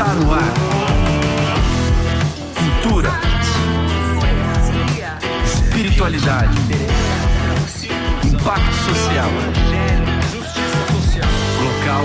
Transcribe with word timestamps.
Está 0.00 0.14
no 0.14 0.32
ar. 0.32 0.54
Cultura. 2.56 3.10
Espiritualidade. 5.44 6.56
Impacto 8.24 8.74
social. 8.76 9.28
Local 11.62 12.04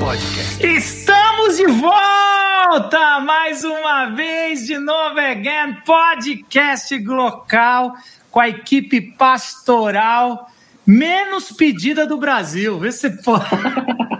Podcast. 0.00 0.66
Estamos 0.66 1.58
de 1.58 1.66
volta 1.66 3.20
mais 3.20 3.62
uma 3.62 4.06
vez 4.06 4.66
de 4.66 4.78
novo 4.78 5.20
again 5.20 5.82
podcast 5.84 6.98
local 7.04 7.92
com 8.30 8.40
a 8.40 8.48
equipe 8.48 9.02
pastoral 9.18 10.48
menos 10.86 11.52
pedida 11.52 12.06
do 12.06 12.16
Brasil. 12.16 12.78
Vê 12.78 12.90
se 12.90 13.10
pode. 13.22 13.44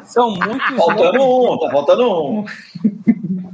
São 0.05 0.33
muitos. 0.33 0.59
Tá 0.59 0.77
faltando 0.77 1.23
um, 1.23 1.59
tá 1.59 1.71
faltando 1.71 2.23
um. 2.23 2.45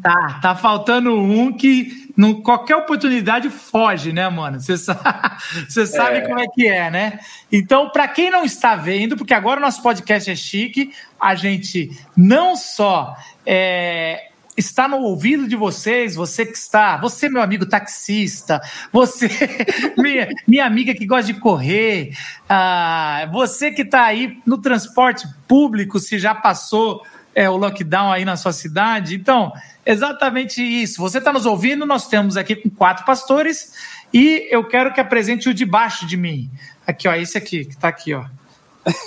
Tá, 0.02 0.38
tá 0.40 0.56
faltando 0.56 1.14
um 1.14 1.52
que 1.52 2.12
não, 2.16 2.40
qualquer 2.40 2.76
oportunidade 2.76 3.50
foge, 3.50 4.12
né, 4.12 4.28
mano? 4.28 4.60
Você 4.60 4.76
sabe, 4.76 5.00
você 5.68 5.86
sabe 5.86 6.18
é. 6.18 6.20
como 6.22 6.38
é 6.38 6.46
que 6.48 6.66
é, 6.66 6.90
né? 6.90 7.18
Então, 7.50 7.90
para 7.90 8.08
quem 8.08 8.30
não 8.30 8.44
está 8.44 8.76
vendo, 8.76 9.16
porque 9.16 9.34
agora 9.34 9.58
o 9.58 9.62
nosso 9.62 9.82
podcast 9.82 10.30
é 10.30 10.36
chique, 10.36 10.92
a 11.20 11.34
gente 11.34 11.90
não 12.16 12.56
só 12.56 13.16
é, 13.44 14.28
está 14.56 14.86
no 14.86 14.98
ouvido 14.98 15.48
de 15.48 15.56
vocês, 15.56 16.14
você 16.14 16.44
que 16.46 16.56
está, 16.56 16.96
você, 16.96 17.28
meu 17.28 17.42
amigo 17.42 17.66
taxista, 17.66 18.60
você, 18.92 19.28
minha, 19.96 20.28
minha 20.46 20.66
amiga 20.66 20.94
que 20.94 21.06
gosta 21.06 21.32
de 21.32 21.40
correr, 21.40 22.16
ah, 22.48 23.28
você 23.32 23.70
que 23.70 23.82
está 23.82 24.04
aí 24.04 24.38
no 24.46 24.58
transporte 24.58 25.26
público, 25.46 25.98
se 25.98 26.18
já 26.18 26.34
passou 26.34 27.02
é, 27.34 27.48
o 27.48 27.56
lockdown 27.56 28.12
aí 28.12 28.24
na 28.24 28.36
sua 28.36 28.52
cidade. 28.52 29.14
Então, 29.14 29.52
exatamente 29.84 30.62
isso. 30.62 31.00
Você 31.00 31.18
está 31.18 31.32
nos 31.32 31.46
ouvindo, 31.46 31.86
nós 31.86 32.06
temos 32.08 32.36
aqui 32.36 32.56
com 32.56 32.70
quatro 32.70 33.04
pastores 33.04 33.72
e 34.12 34.48
eu 34.50 34.64
quero 34.66 34.92
que 34.92 35.00
apresente 35.00 35.48
o 35.48 35.54
de 35.54 35.64
baixo 35.64 36.06
de 36.06 36.16
mim. 36.16 36.50
Aqui, 36.86 37.06
ó, 37.08 37.14
esse 37.14 37.38
aqui, 37.38 37.64
que 37.64 37.74
está 37.74 37.88
aqui, 37.88 38.14
ó. 38.14 38.24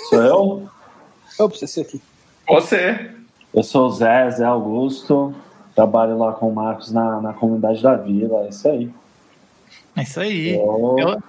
Sou 0.08 0.22
eu? 0.22 0.68
Eu 1.38 1.48
preciso 1.48 1.80
aqui. 1.80 2.00
Você. 2.48 3.10
Eu 3.52 3.62
sou 3.62 3.86
o 3.86 3.90
Zé, 3.90 4.30
Zé 4.30 4.44
Augusto, 4.44 5.34
trabalho 5.74 6.18
lá 6.18 6.32
com 6.32 6.48
o 6.48 6.54
Marcos 6.54 6.90
na, 6.92 7.20
na 7.20 7.32
comunidade 7.32 7.82
da 7.82 7.94
vila, 7.94 8.44
é 8.44 8.48
isso 8.48 8.68
aí. 8.68 8.90
É 9.96 10.02
isso 10.02 10.20
aí. 10.20 10.56
Eu... 10.56 10.96
Eu... 10.98 11.22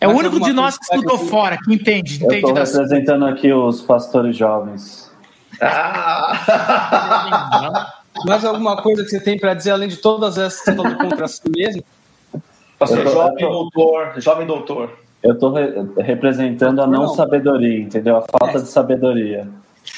É 0.00 0.08
o 0.08 0.12
único 0.12 0.40
de 0.40 0.52
nós 0.52 0.76
que 0.76 0.84
estudou 0.84 1.18
fora, 1.18 1.56
que 1.56 1.72
entende. 1.72 2.16
entende 2.16 2.42
eu 2.42 2.50
estou 2.50 2.52
representando 2.52 3.24
aqui 3.26 3.50
os 3.52 3.80
pastores 3.80 4.36
jovens. 4.36 5.10
Ah! 5.60 6.34
Mais 8.26 8.44
alguma 8.44 8.80
coisa 8.80 9.04
que 9.04 9.10
você 9.10 9.20
tem 9.20 9.38
para 9.38 9.54
dizer, 9.54 9.70
além 9.70 9.88
de 9.88 9.96
todas 9.96 10.38
essas 10.38 10.60
que 10.60 10.66
você 10.66 10.76
falou 10.76 10.96
contra 10.96 11.28
si 11.28 11.42
mesmo? 11.48 11.84
Pastor, 12.78 13.04
tô, 13.04 13.10
jovem 13.10 13.38
tô... 13.38 13.50
doutor, 13.50 14.20
jovem 14.20 14.46
doutor. 14.46 14.98
Eu 15.22 15.32
estou 15.32 15.52
re 15.52 15.72
representando 16.02 16.82
a 16.82 16.86
não, 16.86 17.02
não, 17.02 17.14
sabedoria, 17.14 17.80
entendeu? 17.80 18.16
A 18.16 18.22
falta 18.22 18.58
é. 18.58 18.60
de 18.60 18.68
sabedoria. 18.68 19.48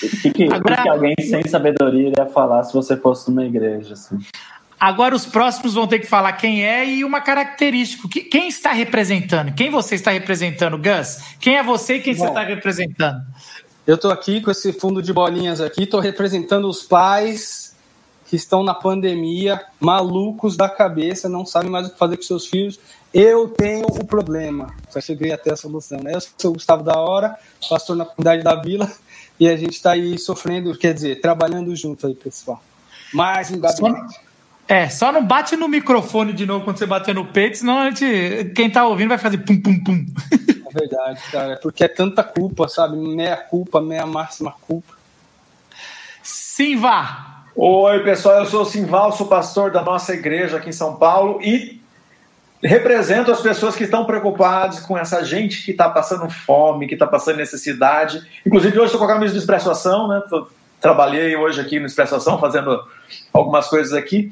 O 0.02 0.08
que, 0.22 0.30
que, 0.30 0.44
Agora... 0.44 0.82
que, 0.82 0.88
alguém 0.88 1.14
sem 1.20 1.46
sabedoria 1.48 2.08
iria 2.08 2.26
falar 2.26 2.62
se 2.64 2.72
você 2.72 2.96
fosse 2.96 3.28
numa 3.28 3.44
igreja? 3.44 3.94
Assim? 3.94 4.18
Agora 4.78 5.14
os 5.16 5.24
próximos 5.24 5.74
vão 5.74 5.86
ter 5.86 5.98
que 5.98 6.06
falar 6.06 6.32
quem 6.34 6.64
é 6.64 6.86
e 6.86 7.02
uma 7.02 7.20
característica. 7.20 8.08
Quem 8.30 8.46
está 8.46 8.72
representando? 8.72 9.52
Quem 9.54 9.70
você 9.70 9.94
está 9.94 10.10
representando, 10.10 10.76
Gus? 10.76 11.18
Quem 11.40 11.56
é 11.56 11.62
você 11.62 11.94
e 11.96 12.00
quem 12.00 12.14
Bom, 12.14 12.20
você 12.20 12.28
está 12.28 12.42
representando? 12.42 13.22
Eu 13.86 13.94
estou 13.94 14.10
aqui 14.10 14.40
com 14.40 14.50
esse 14.50 14.72
fundo 14.72 15.00
de 15.00 15.12
bolinhas 15.12 15.60
aqui, 15.60 15.84
estou 15.84 16.00
representando 16.00 16.68
os 16.68 16.82
pais 16.82 17.65
que 18.26 18.36
estão 18.36 18.62
na 18.62 18.74
pandemia, 18.74 19.64
malucos 19.78 20.56
da 20.56 20.68
cabeça, 20.68 21.28
não 21.28 21.46
sabem 21.46 21.70
mais 21.70 21.86
o 21.86 21.90
que 21.90 21.98
fazer 21.98 22.16
com 22.16 22.22
seus 22.22 22.46
filhos. 22.46 22.78
Eu 23.14 23.48
tenho 23.48 23.86
o 23.86 24.04
problema, 24.04 24.74
só 24.90 25.00
cheguei 25.00 25.32
até 25.32 25.52
a 25.52 25.56
solução. 25.56 26.00
Né? 26.02 26.14
Eu 26.14 26.20
sou 26.20 26.50
o 26.50 26.54
Gustavo 26.54 26.82
da 26.82 26.98
Hora, 26.98 27.36
pastor 27.68 27.96
na 27.96 28.04
comunidade 28.04 28.42
da 28.42 28.54
Vila, 28.56 28.90
e 29.38 29.48
a 29.48 29.56
gente 29.56 29.74
está 29.74 29.92
aí 29.92 30.18
sofrendo, 30.18 30.76
quer 30.76 30.92
dizer, 30.92 31.20
trabalhando 31.20 31.74
junto 31.74 32.06
aí, 32.06 32.14
pessoal. 32.14 32.62
Mais 33.14 33.50
um 33.50 33.60
gabinete. 33.60 34.20
É, 34.68 34.88
só 34.88 35.12
não 35.12 35.24
bate 35.24 35.56
no 35.56 35.68
microfone 35.68 36.32
de 36.32 36.44
novo 36.44 36.64
quando 36.64 36.78
você 36.78 36.86
bater 36.86 37.14
no 37.14 37.26
peito, 37.26 37.58
senão 37.58 37.78
a 37.78 37.90
gente, 37.90 38.52
quem 38.56 38.68
tá 38.68 38.84
ouvindo 38.84 39.10
vai 39.10 39.18
fazer 39.18 39.38
pum, 39.38 39.60
pum, 39.60 39.78
pum. 39.78 40.04
É 40.32 40.78
verdade, 40.78 41.20
cara, 41.30 41.56
porque 41.62 41.84
é 41.84 41.88
tanta 41.88 42.24
culpa, 42.24 42.66
sabe? 42.66 42.96
Meia 42.96 43.36
culpa, 43.36 43.80
meia 43.80 44.04
máxima 44.04 44.52
culpa. 44.66 44.94
Simva! 46.20 47.35
Oi, 47.58 48.00
pessoal, 48.00 48.40
eu 48.40 48.44
sou 48.44 48.60
o 48.60 48.64
Simval, 48.66 49.12
sou 49.12 49.28
pastor 49.28 49.70
da 49.70 49.80
nossa 49.80 50.12
igreja 50.12 50.58
aqui 50.58 50.68
em 50.68 50.72
São 50.72 50.96
Paulo 50.96 51.40
e 51.40 51.80
represento 52.62 53.32
as 53.32 53.40
pessoas 53.40 53.74
que 53.74 53.84
estão 53.84 54.04
preocupadas 54.04 54.80
com 54.80 54.96
essa 54.96 55.24
gente 55.24 55.64
que 55.64 55.70
está 55.70 55.88
passando 55.88 56.28
fome, 56.28 56.86
que 56.86 56.92
está 56.92 57.06
passando 57.06 57.38
necessidade. 57.38 58.22
Inclusive, 58.44 58.76
hoje 58.76 58.88
estou 58.88 58.98
com 58.98 59.06
a 59.06 59.14
camisa 59.14 59.32
do 59.32 59.38
Expresso 59.38 59.70
Ação, 59.70 60.06
né? 60.06 60.22
Tô, 60.28 60.46
trabalhei 60.82 61.34
hoje 61.34 61.58
aqui 61.58 61.80
no 61.80 61.86
Expresso 61.86 62.16
Ação, 62.16 62.38
fazendo 62.38 62.78
algumas 63.32 63.68
coisas 63.68 63.94
aqui, 63.94 64.30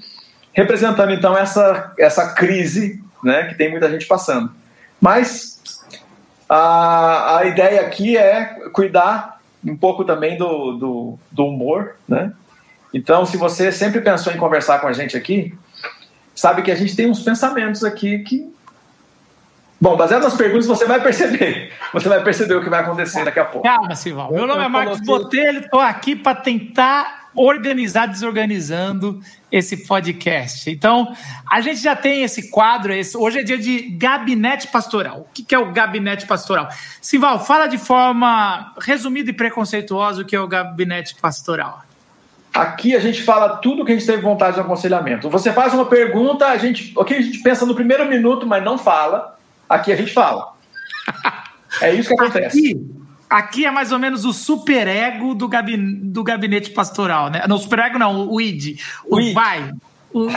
representando 0.52 1.10
então 1.10 1.34
essa, 1.34 1.94
essa 1.98 2.34
crise 2.34 3.02
né, 3.22 3.44
que 3.44 3.54
tem 3.54 3.70
muita 3.70 3.90
gente 3.90 4.04
passando. 4.04 4.52
Mas 5.00 5.62
a, 6.46 7.38
a 7.38 7.46
ideia 7.46 7.80
aqui 7.80 8.18
é 8.18 8.68
cuidar 8.70 9.40
um 9.64 9.78
pouco 9.78 10.04
também 10.04 10.36
do, 10.36 10.72
do, 10.72 11.18
do 11.32 11.46
humor, 11.46 11.96
né? 12.06 12.34
Então, 12.94 13.26
se 13.26 13.36
você 13.36 13.72
sempre 13.72 14.00
pensou 14.00 14.32
em 14.32 14.36
conversar 14.36 14.78
com 14.78 14.86
a 14.86 14.92
gente 14.92 15.16
aqui, 15.16 15.52
sabe 16.32 16.62
que 16.62 16.70
a 16.70 16.76
gente 16.76 16.94
tem 16.94 17.10
uns 17.10 17.20
pensamentos 17.20 17.82
aqui 17.82 18.20
que. 18.20 18.54
Bom, 19.80 19.96
baseado 19.96 20.22
nas 20.22 20.36
perguntas, 20.36 20.68
você 20.68 20.84
vai 20.86 21.02
perceber. 21.02 21.72
Você 21.92 22.08
vai 22.08 22.22
perceber 22.24 22.54
o 22.54 22.62
que 22.62 22.68
vai 22.68 22.80
acontecer 22.80 23.24
daqui 23.24 23.38
a 23.38 23.44
pouco. 23.44 23.66
Calma, 23.66 23.94
Silval. 23.94 24.32
Meu 24.32 24.46
nome 24.48 24.64
é 24.64 24.68
Marcos 24.68 25.00
Botelho, 25.00 25.60
estou 25.60 25.78
aqui 25.78 26.16
para 26.16 26.34
tentar 26.34 27.30
organizar 27.36 28.06
desorganizando 28.06 29.20
esse 29.52 29.86
podcast. 29.86 30.68
Então, 30.70 31.14
a 31.48 31.60
gente 31.60 31.80
já 31.80 31.94
tem 31.94 32.22
esse 32.22 32.50
quadro, 32.50 32.92
esse, 32.92 33.16
hoje 33.16 33.40
é 33.40 33.42
dia 33.42 33.58
de 33.58 33.82
gabinete 33.90 34.68
pastoral. 34.68 35.20
O 35.20 35.32
que 35.32 35.54
é 35.54 35.58
o 35.58 35.72
gabinete 35.72 36.26
pastoral? 36.26 36.68
Sival, 37.00 37.44
fala 37.44 37.68
de 37.68 37.78
forma 37.78 38.72
resumida 38.80 39.30
e 39.30 39.32
preconceituosa 39.32 40.22
o 40.22 40.24
que 40.24 40.34
é 40.34 40.40
o 40.40 40.48
gabinete 40.48 41.14
pastoral. 41.14 41.84
Aqui 42.54 42.94
a 42.94 43.00
gente 43.00 43.20
fala 43.20 43.56
tudo 43.56 43.84
que 43.84 43.90
a 43.90 43.96
gente 43.96 44.06
teve 44.06 44.22
vontade 44.22 44.54
de 44.54 44.60
aconselhamento. 44.60 45.28
Você 45.28 45.52
faz 45.52 45.74
uma 45.74 45.86
pergunta, 45.86 46.46
a 46.46 46.56
gente, 46.56 46.92
o 46.96 47.04
que 47.04 47.14
a 47.14 47.20
gente 47.20 47.40
pensa 47.40 47.66
no 47.66 47.74
primeiro 47.74 48.06
minuto, 48.08 48.46
mas 48.46 48.62
não 48.62 48.78
fala. 48.78 49.36
Aqui 49.68 49.92
a 49.92 49.96
gente 49.96 50.12
fala. 50.12 50.54
É 51.80 51.92
isso 51.92 52.08
que 52.08 52.14
acontece. 52.14 52.58
Aqui, 52.58 52.86
aqui 53.28 53.66
é 53.66 53.70
mais 53.72 53.90
ou 53.90 53.98
menos 53.98 54.24
o 54.24 54.32
superego 54.32 55.34
do, 55.34 55.48
gabinete, 55.48 56.04
do 56.04 56.22
gabinete 56.22 56.70
pastoral, 56.70 57.28
né? 57.28 57.44
Não, 57.48 57.56
o 57.56 57.58
superego 57.58 57.98
não, 57.98 58.28
o 58.28 58.40
id, 58.40 58.80
o, 59.04 59.18
o 59.18 59.32
vai, 59.32 59.72
o, 60.12 60.28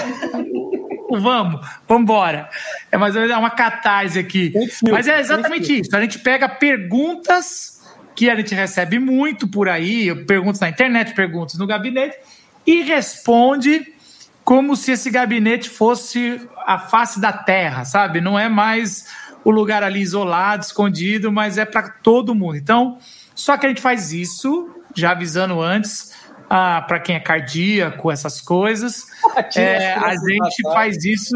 o, 1.09 1.19
vamos, 1.19 1.61
vamos 1.87 2.01
embora. 2.01 2.49
É 2.91 2.97
mais 2.97 3.15
ou 3.15 3.21
menos 3.21 3.37
uma 3.37 3.51
catarse 3.51 4.17
aqui. 4.17 4.51
Mas 4.89 5.07
é 5.07 5.19
exatamente 5.19 5.81
isso. 5.81 5.95
A 5.95 6.01
gente 6.01 6.17
pega 6.17 6.49
perguntas 6.49 7.76
que 8.17 8.31
a 8.31 8.35
gente 8.35 8.55
recebe 8.55 8.97
muito 8.97 9.47
por 9.47 9.69
aí, 9.69 10.13
perguntas 10.25 10.59
na 10.59 10.69
internet, 10.69 11.13
perguntas 11.13 11.55
no 11.55 11.67
gabinete, 11.67 12.17
e 12.65 12.81
responde 12.81 13.93
como 14.43 14.75
se 14.75 14.91
esse 14.93 15.11
gabinete 15.11 15.69
fosse 15.69 16.41
a 16.65 16.79
face 16.79 17.21
da 17.21 17.31
terra, 17.31 17.85
sabe? 17.85 18.19
Não 18.19 18.37
é 18.37 18.49
mais 18.49 19.07
o 19.43 19.51
lugar 19.51 19.83
ali 19.83 20.01
isolado, 20.01 20.63
escondido, 20.63 21.31
mas 21.31 21.59
é 21.59 21.65
para 21.65 21.89
todo 21.89 22.33
mundo. 22.33 22.57
Então, 22.57 22.97
só 23.35 23.55
que 23.55 23.67
a 23.67 23.69
gente 23.69 23.81
faz 23.81 24.11
isso, 24.11 24.67
já 24.95 25.11
avisando 25.11 25.61
antes, 25.61 26.11
ah, 26.49 26.81
para 26.87 26.99
quem 26.99 27.17
é 27.17 27.19
cardíaco, 27.19 28.09
essas 28.09 28.41
coisas, 28.41 29.05
é, 29.55 29.93
a 29.93 30.15
gente 30.15 30.63
faz 30.63 31.05
isso 31.05 31.35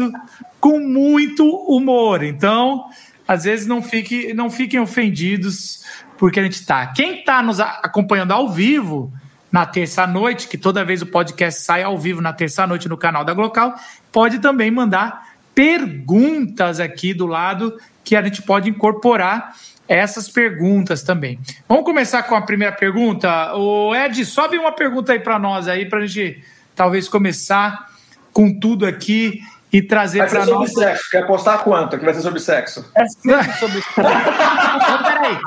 com 0.58 0.80
muito 0.80 1.46
humor. 1.46 2.24
Então, 2.24 2.86
às 3.28 3.44
vezes 3.44 3.68
não, 3.68 3.80
fique, 3.80 4.34
não 4.34 4.50
fiquem 4.50 4.80
ofendidos 4.80 5.84
porque 6.22 6.38
a 6.38 6.42
gente 6.44 6.52
está. 6.52 6.86
Quem 6.86 7.18
está 7.18 7.42
nos 7.42 7.58
acompanhando 7.58 8.30
ao 8.30 8.48
vivo 8.48 9.12
na 9.50 9.66
terça-noite, 9.66 10.46
que 10.46 10.56
toda 10.56 10.84
vez 10.84 11.02
o 11.02 11.06
podcast 11.06 11.62
sai 11.62 11.82
ao 11.82 11.98
vivo 11.98 12.20
na 12.20 12.32
terça-noite 12.32 12.88
no 12.88 12.96
canal 12.96 13.24
da 13.24 13.34
Glocal, 13.34 13.74
pode 14.12 14.38
também 14.38 14.70
mandar 14.70 15.30
perguntas 15.52 16.78
aqui 16.78 17.12
do 17.12 17.26
lado 17.26 17.76
que 18.04 18.14
a 18.14 18.22
gente 18.22 18.40
pode 18.40 18.70
incorporar 18.70 19.56
essas 19.88 20.28
perguntas 20.28 21.02
também. 21.02 21.40
Vamos 21.68 21.84
começar 21.84 22.22
com 22.22 22.36
a 22.36 22.42
primeira 22.42 22.72
pergunta. 22.72 23.52
O 23.56 23.92
Ed, 23.92 24.24
sobe 24.24 24.56
uma 24.56 24.70
pergunta 24.70 25.14
aí 25.14 25.18
para 25.18 25.40
nós 25.40 25.66
aí 25.66 25.88
para 25.88 25.98
a 25.98 26.06
gente 26.06 26.40
talvez 26.76 27.08
começar 27.08 27.90
com 28.32 28.60
tudo 28.60 28.86
aqui 28.86 29.40
e 29.72 29.80
trazer 29.80 30.28
para 30.28 30.44
nós. 30.44 30.72
Sobre 30.72 30.86
sexo. 30.86 31.10
Quer 31.10 31.22
apostar 31.22 31.60
quanto? 31.60 31.98
Que 31.98 32.04
vai 32.04 32.12
ser 32.12 32.20
sobre 32.20 32.40
sexo? 32.40 32.84
É 32.94 33.06
sempre 33.08 33.52
sobre 33.54 33.80
sexo. 33.80 34.00
então, 34.00 35.02
peraí. 35.02 35.38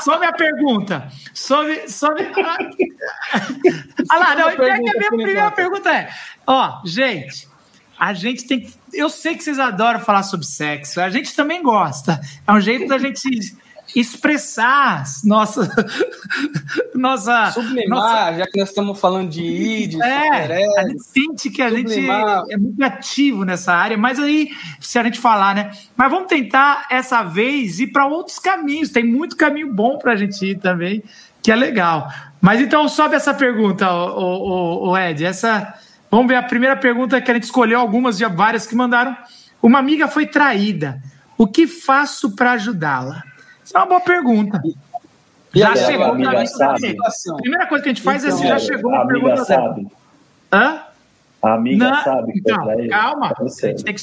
Só 0.00 0.18
minha 0.18 0.32
pergunta. 0.32 1.06
Sobre. 1.34 1.88
sobre... 1.88 2.24
ah 4.08 4.16
lá, 4.16 4.34
não, 4.34 4.48
é 4.48 4.70
a 4.70 4.78
minha 4.78 5.08
primeira 5.08 5.50
pergunta 5.50 5.92
é: 5.92 6.08
ó, 6.46 6.80
gente, 6.84 7.46
a 7.98 8.14
gente 8.14 8.46
tem 8.46 8.60
que. 8.60 8.72
Eu 8.92 9.10
sei 9.10 9.34
que 9.34 9.44
vocês 9.44 9.58
adoram 9.58 10.00
falar 10.00 10.22
sobre 10.22 10.46
sexo, 10.46 11.00
a 11.00 11.10
gente 11.10 11.34
também 11.36 11.62
gosta. 11.62 12.18
É 12.46 12.52
um 12.52 12.60
jeito 12.60 12.88
da 12.88 12.96
gente 12.96 13.20
expressar 13.96 15.04
nossa. 15.24 15.68
nossa 16.94 17.50
Sublimar, 17.52 17.98
nossa... 17.98 18.38
já 18.38 18.46
que 18.46 18.58
nós 18.58 18.68
estamos 18.68 19.00
falando 19.00 19.30
de 19.30 19.42
ID, 19.42 20.00
é, 20.02 20.78
a 20.78 20.86
gente 20.86 21.02
sente 21.02 21.48
que 21.48 21.62
a 21.62 21.70
sublimar. 21.70 22.40
gente 22.40 22.52
é 22.52 22.56
muito 22.58 22.82
ativo 22.82 23.44
nessa 23.44 23.72
área, 23.72 23.96
mas 23.96 24.18
aí, 24.20 24.50
se 24.78 24.98
a 24.98 25.02
gente 25.02 25.18
falar, 25.18 25.54
né? 25.54 25.70
Mas 25.96 26.10
vamos 26.10 26.28
tentar, 26.28 26.86
essa 26.90 27.22
vez, 27.22 27.80
ir 27.80 27.86
para 27.86 28.06
outros 28.06 28.38
caminhos. 28.38 28.90
Tem 28.90 29.02
muito 29.02 29.34
caminho 29.34 29.72
bom 29.72 29.98
para 29.98 30.12
a 30.12 30.16
gente 30.16 30.44
ir 30.44 30.58
também, 30.58 31.02
que 31.42 31.50
é 31.50 31.56
legal. 31.56 32.12
Mas 32.38 32.60
então, 32.60 32.86
sobe 32.88 33.16
essa 33.16 33.32
pergunta, 33.32 33.90
o, 33.90 34.88
o, 34.88 34.90
o 34.90 34.98
Ed. 34.98 35.24
Essa. 35.24 35.74
Vamos 36.10 36.28
ver 36.28 36.36
a 36.36 36.42
primeira 36.42 36.76
pergunta 36.76 37.20
que 37.20 37.30
a 37.30 37.34
gente 37.34 37.44
escolheu, 37.44 37.80
algumas 37.80 38.18
de 38.18 38.26
várias 38.26 38.66
que 38.66 38.76
mandaram. 38.76 39.16
Uma 39.62 39.78
amiga 39.78 40.06
foi 40.06 40.26
traída. 40.26 41.02
O 41.38 41.46
que 41.46 41.66
faço 41.66 42.36
para 42.36 42.52
ajudá-la? 42.52 43.22
Isso 43.66 43.76
é 43.76 43.80
uma 43.80 43.86
boa 43.86 44.00
pergunta. 44.00 44.62
E 45.52 45.58
já 45.58 45.74
chegou 45.74 46.04
amiga 46.04 46.46
sabe. 46.46 46.96
A 46.96 47.36
primeira 47.36 47.66
coisa 47.66 47.82
que 47.82 47.90
a 47.90 47.92
gente 47.92 48.02
faz 48.02 48.24
então, 48.24 48.36
é 48.36 48.40
se 48.40 48.46
já 48.46 48.58
chegou 48.60 48.94
a 48.94 49.02
amiga 49.02 49.36
sabe. 49.44 49.88
Hã? 50.52 50.82
A 51.42 51.54
amiga 51.54 51.90
Não, 51.90 52.04
sabe 52.04 52.32
então, 52.36 52.88
calma. 52.88 53.34
Que... 53.34 53.94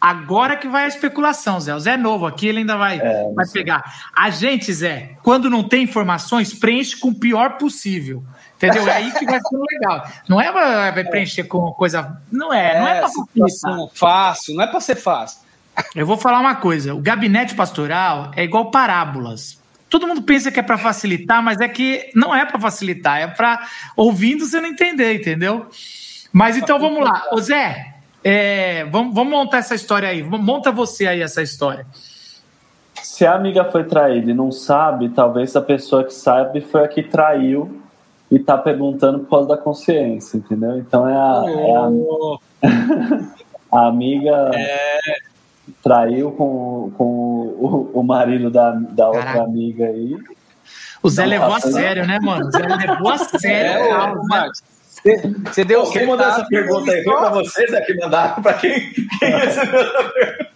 Agora 0.00 0.56
que 0.56 0.68
vai 0.68 0.84
a 0.84 0.88
especulação, 0.88 1.60
Zé. 1.60 1.74
O 1.74 1.80
Zé 1.80 1.92
é 1.94 1.96
novo 1.96 2.26
aqui, 2.26 2.46
ele 2.46 2.60
ainda 2.60 2.76
vai, 2.76 3.00
é, 3.00 3.32
vai 3.34 3.46
pegar. 3.48 3.82
A 4.16 4.30
gente, 4.30 4.72
Zé, 4.72 5.16
quando 5.22 5.50
não 5.50 5.64
tem 5.64 5.82
informações, 5.82 6.54
preenche 6.54 6.96
com 6.96 7.08
o 7.08 7.14
pior 7.14 7.58
possível. 7.58 8.22
Entendeu? 8.56 8.86
É 8.88 8.92
aí 8.92 9.12
que 9.12 9.24
vai 9.24 9.40
ser 9.40 9.58
legal. 9.72 10.06
Não 10.28 10.40
é 10.40 10.52
vai 10.92 11.04
preencher 11.04 11.44
com 11.44 11.72
coisa. 11.72 12.20
Não 12.30 12.52
é, 12.52 12.76
é 12.76 12.80
não 12.80 12.88
é, 12.88 12.98
é 12.98 13.00
para 13.00 13.88
fácil, 13.92 14.54
não 14.54 14.62
é 14.62 14.66
para 14.68 14.80
ser 14.80 14.96
fácil. 14.96 15.47
Eu 15.94 16.06
vou 16.06 16.16
falar 16.16 16.40
uma 16.40 16.56
coisa: 16.56 16.94
o 16.94 17.00
gabinete 17.00 17.54
pastoral 17.54 18.30
é 18.36 18.44
igual 18.44 18.70
parábolas. 18.70 19.58
Todo 19.88 20.06
mundo 20.06 20.22
pensa 20.22 20.50
que 20.50 20.60
é 20.60 20.62
para 20.62 20.76
facilitar, 20.76 21.42
mas 21.42 21.60
é 21.60 21.68
que 21.68 22.10
não 22.14 22.34
é 22.34 22.44
para 22.44 22.60
facilitar, 22.60 23.20
é 23.20 23.26
para 23.26 23.66
ouvindo 23.96 24.44
você 24.44 24.60
não 24.60 24.68
entender, 24.68 25.14
entendeu? 25.14 25.66
Mas 26.30 26.58
então 26.58 26.78
vamos 26.78 27.02
lá. 27.02 27.24
Ô 27.32 27.40
Zé, 27.40 27.94
é, 28.22 28.84
vamos, 28.84 29.14
vamos 29.14 29.32
montar 29.32 29.58
essa 29.58 29.74
história 29.74 30.08
aí. 30.08 30.22
Monta 30.22 30.70
você 30.70 31.06
aí 31.06 31.22
essa 31.22 31.40
história. 31.40 31.86
Se 33.02 33.24
a 33.24 33.34
amiga 33.34 33.64
foi 33.64 33.84
traída 33.84 34.30
e 34.30 34.34
não 34.34 34.52
sabe, 34.52 35.08
talvez 35.08 35.56
a 35.56 35.62
pessoa 35.62 36.04
que 36.04 36.12
sabe 36.12 36.60
foi 36.60 36.84
a 36.84 36.88
que 36.88 37.02
traiu 37.02 37.80
e 38.30 38.38
tá 38.38 38.58
perguntando 38.58 39.20
por 39.20 39.30
causa 39.30 39.48
da 39.48 39.56
consciência, 39.56 40.36
entendeu? 40.36 40.78
Então 40.78 41.08
é 41.08 41.14
a, 41.14 41.40
oh. 41.40 42.38
é 42.62 42.68
a, 42.68 43.78
a 43.84 43.88
amiga. 43.88 44.50
É 44.54 45.28
traiu 45.88 46.32
com, 46.32 46.92
com 46.96 47.04
o, 47.04 47.90
o 47.94 48.02
marido 48.02 48.50
da, 48.50 48.72
da 48.72 49.06
outra 49.08 49.42
amiga 49.42 49.86
aí. 49.86 50.16
O 51.02 51.08
Zé 51.08 51.24
levou 51.24 51.54
a 51.54 51.60
sério, 51.60 52.06
né, 52.06 52.18
mano? 52.20 52.46
O 52.46 52.50
Zé 52.50 52.58
levou 52.58 53.10
a 53.10 53.18
sério. 53.38 53.82
É, 53.82 54.50
você, 54.84 55.34
você 55.46 55.64
deu 55.64 55.84
Quem 55.90 56.06
mandou 56.06 56.26
essa 56.26 56.44
pergunta 56.44 56.90
aí? 56.90 57.02
Foi 57.04 57.16
pra 57.16 57.30
vocês 57.30 57.72
aqui 57.72 57.94
mandaram? 57.94 58.42
Pra 58.42 58.54
quem, 58.54 58.92
quem 59.18 59.30
recebeu 59.30 59.80
essa 59.80 60.04
pergunta? 60.04 60.48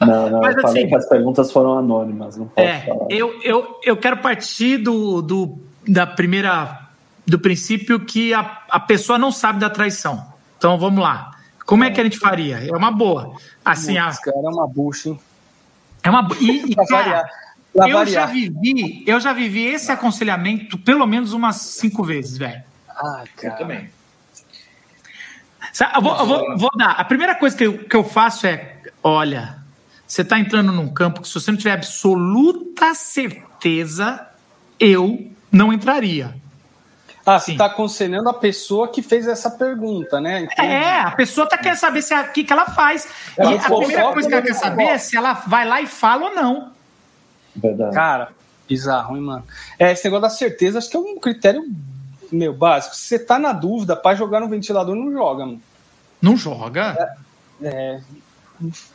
Não, 0.00 0.30
não, 0.30 0.40
Mas, 0.40 0.54
eu 0.54 0.62
falei 0.62 0.82
assim, 0.82 0.88
que 0.88 0.94
as 0.94 1.08
perguntas 1.08 1.50
foram 1.50 1.76
anônimas, 1.76 2.36
não 2.36 2.46
posso 2.46 2.66
é, 2.66 2.80
falar. 2.82 3.06
Eu, 3.10 3.40
eu, 3.42 3.80
eu 3.82 3.96
quero 3.96 4.18
partir 4.18 4.76
do, 4.76 5.20
do, 5.20 5.58
da 5.88 6.06
primeira, 6.06 6.86
do 7.26 7.38
princípio 7.40 7.98
que 7.98 8.32
a, 8.32 8.62
a 8.70 8.78
pessoa 8.78 9.18
não 9.18 9.32
sabe 9.32 9.58
da 9.58 9.68
traição. 9.68 10.24
Então 10.56 10.78
vamos 10.78 11.02
lá. 11.02 11.32
Como 11.68 11.84
é 11.84 11.90
que 11.90 12.00
a 12.00 12.04
gente 12.04 12.18
faria? 12.18 12.66
É 12.66 12.74
uma 12.74 12.90
boa. 12.90 13.36
Assim, 13.62 14.00
Putz, 14.00 14.18
a... 14.18 14.22
cara, 14.22 14.38
é 14.38 14.48
uma 14.48 14.66
bucha, 14.66 15.10
hein? 15.10 15.20
É 16.02 16.08
uma 16.08 16.26
e, 16.40 16.72
e 16.72 16.74
cara, 16.88 17.30
eu 17.74 18.06
já 18.06 18.24
vivi, 18.24 19.04
eu 19.06 19.20
já 19.20 19.34
vivi 19.34 19.66
esse 19.66 19.92
aconselhamento 19.92 20.78
pelo 20.78 21.06
menos 21.06 21.34
umas 21.34 21.56
cinco 21.56 22.02
vezes, 22.02 22.38
velho. 22.38 22.62
Ah, 22.88 23.22
cara. 23.36 23.52
Eu 23.52 23.58
também. 23.58 23.90
Eu 25.94 26.00
vou, 26.00 26.16
eu 26.16 26.26
vou, 26.26 26.56
vou, 26.56 26.70
dar. 26.74 26.92
A 26.92 27.04
primeira 27.04 27.34
coisa 27.34 27.54
que 27.54 27.64
eu, 27.64 27.84
que 27.84 27.94
eu 27.94 28.02
faço 28.02 28.46
é: 28.46 28.78
olha, 29.02 29.58
você 30.06 30.22
está 30.22 30.40
entrando 30.40 30.72
num 30.72 30.88
campo 30.88 31.20
que, 31.20 31.28
se 31.28 31.34
você 31.34 31.50
não 31.50 31.58
tiver 31.58 31.72
absoluta 31.72 32.94
certeza, 32.94 34.26
eu 34.80 35.30
não 35.52 35.70
entraria. 35.70 36.34
Ah, 37.28 37.38
você 37.38 37.52
está 37.52 37.66
aconselhando 37.66 38.28
a 38.28 38.34
pessoa 38.34 38.88
que 38.88 39.02
fez 39.02 39.28
essa 39.28 39.50
pergunta, 39.50 40.20
né? 40.20 40.40
Entendi. 40.42 40.68
É, 40.68 41.00
a 41.00 41.10
pessoa 41.10 41.44
está 41.44 41.58
querendo 41.58 41.78
saber 41.78 42.02
se 42.02 42.14
é 42.14 42.20
o 42.22 42.32
que, 42.32 42.44
que 42.44 42.52
ela 42.52 42.66
faz. 42.66 43.08
É, 43.36 43.44
e 43.44 43.58
a 43.58 43.60
primeira 43.60 44.12
coisa 44.12 44.28
que 44.28 44.34
ela 44.34 44.42
quer 44.42 44.54
saber 44.54 44.84
é 44.84 44.98
se 44.98 45.16
ela 45.16 45.34
vai 45.34 45.66
lá 45.66 45.80
e 45.80 45.86
fala 45.86 46.26
ou 46.26 46.34
não. 46.34 46.72
Verdade. 47.54 47.94
Cara, 47.94 48.30
bizarro, 48.68 49.16
hein, 49.16 49.22
mano? 49.22 49.44
É, 49.78 49.92
esse 49.92 50.04
negócio 50.04 50.22
da 50.22 50.30
certeza 50.30 50.78
acho 50.78 50.88
que 50.88 50.96
é 50.96 51.00
um 51.00 51.18
critério 51.18 51.64
meu 52.32 52.54
básico. 52.54 52.96
Se 52.96 53.02
você 53.02 53.18
tá 53.18 53.38
na 53.38 53.52
dúvida, 53.52 53.94
para 53.94 54.16
jogar 54.16 54.40
no 54.40 54.48
ventilador, 54.48 54.94
não 54.94 55.12
joga, 55.12 55.44
mano. 55.44 55.62
Não 56.20 56.36
joga? 56.36 57.16
É. 57.62 57.68
é 57.68 58.00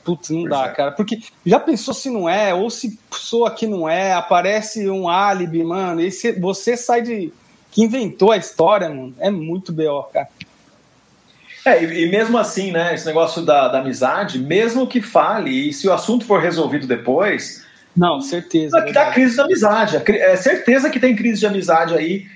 Putz, 0.03 0.29
não 0.29 0.41
pois 0.41 0.49
dá, 0.49 0.65
é. 0.65 0.69
cara. 0.71 0.91
Porque 0.91 1.21
já 1.45 1.59
pensou 1.59 1.93
se 1.93 2.09
não 2.09 2.27
é, 2.27 2.53
ou 2.53 2.69
se 2.69 2.99
pessoa 3.09 3.49
que 3.49 3.65
não 3.65 3.87
é, 3.87 4.13
aparece 4.13 4.89
um 4.89 5.07
álibi, 5.07 5.63
mano, 5.63 6.01
e 6.01 6.11
se, 6.11 6.33
você 6.33 6.75
sai 6.75 7.01
de 7.01 7.31
que 7.73 7.81
inventou 7.81 8.31
a 8.31 8.37
história, 8.37 8.87
mano, 8.87 9.15
é 9.19 9.31
muito 9.31 9.73
B.O., 9.73 10.03
cara. 10.03 10.27
É, 11.65 11.83
e, 11.83 12.05
e, 12.05 12.09
mesmo 12.09 12.37
assim, 12.37 12.71
né, 12.71 12.93
esse 12.93 13.05
negócio 13.05 13.41
da, 13.41 13.67
da, 13.67 13.79
amizade, 13.79 14.37
mesmo 14.37 14.85
que 14.85 15.01
fale, 15.01 15.69
e 15.69 15.73
se 15.73 15.87
o 15.87 15.93
assunto 15.93 16.25
for 16.25 16.39
resolvido 16.39 16.85
depois. 16.85 17.65
Não, 17.95 18.21
certeza. 18.21 18.77
É 18.77 18.91
dá 18.91 19.11
crise 19.11 19.35
de 19.35 19.41
amizade. 19.41 19.97
É 20.07 20.35
certeza 20.35 20.89
que 20.89 20.99
tem 20.99 21.15
crise 21.15 21.39
de 21.39 21.47
amizade 21.47 21.95
aí 21.95 22.27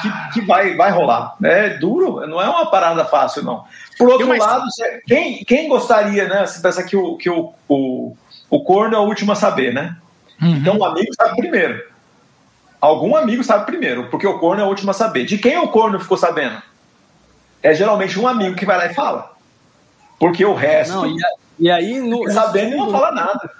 que, 0.00 0.32
que, 0.32 0.46
vai, 0.46 0.74
vai 0.74 0.90
rolar. 0.90 1.36
É 1.42 1.70
duro, 1.76 2.26
não 2.26 2.40
é 2.40 2.48
uma 2.48 2.70
parada 2.70 3.04
fácil, 3.04 3.42
não. 3.42 3.64
Por 3.98 4.08
outro 4.08 4.26
mais... 4.26 4.40
lado, 4.40 4.64
quem, 5.06 5.44
quem 5.44 5.68
gostaria, 5.68 6.28
né? 6.28 6.46
Você 6.46 6.62
pensa 6.62 6.82
que 6.82 6.96
o, 6.96 7.16
que 7.16 7.28
o, 7.28 7.52
o, 7.68 8.16
o 8.48 8.64
corno 8.64 8.94
é 8.94 8.98
o 8.98 9.04
último 9.04 9.32
a 9.32 9.36
saber, 9.36 9.74
né? 9.74 9.96
Uhum. 10.40 10.56
Então 10.56 10.78
o 10.78 10.84
amigo 10.84 11.12
sabe 11.14 11.36
primeiro 11.36 11.89
algum 12.80 13.16
amigo 13.16 13.44
sabe 13.44 13.66
primeiro, 13.66 14.08
porque 14.08 14.26
o 14.26 14.38
corno 14.38 14.62
é 14.62 14.64
o 14.64 14.68
último 14.68 14.90
a 14.90 14.94
saber. 14.94 15.24
De 15.24 15.38
quem 15.38 15.58
o 15.58 15.68
corno 15.68 16.00
ficou 16.00 16.16
sabendo? 16.16 16.62
É 17.62 17.74
geralmente 17.74 18.18
um 18.18 18.26
amigo 18.26 18.56
que 18.56 18.64
vai 18.64 18.78
lá 18.78 18.86
e 18.86 18.94
fala. 18.94 19.32
Porque 20.18 20.44
o 20.44 20.54
resto. 20.54 20.94
Não, 20.94 21.06
e, 21.06 21.16
e, 21.58 21.70
aí, 21.70 22.00
no, 22.00 22.30
sabendo, 22.30 22.72
fundo, 22.72 22.84
não 22.84 22.92
fala 22.92 23.12
nada. 23.12 23.50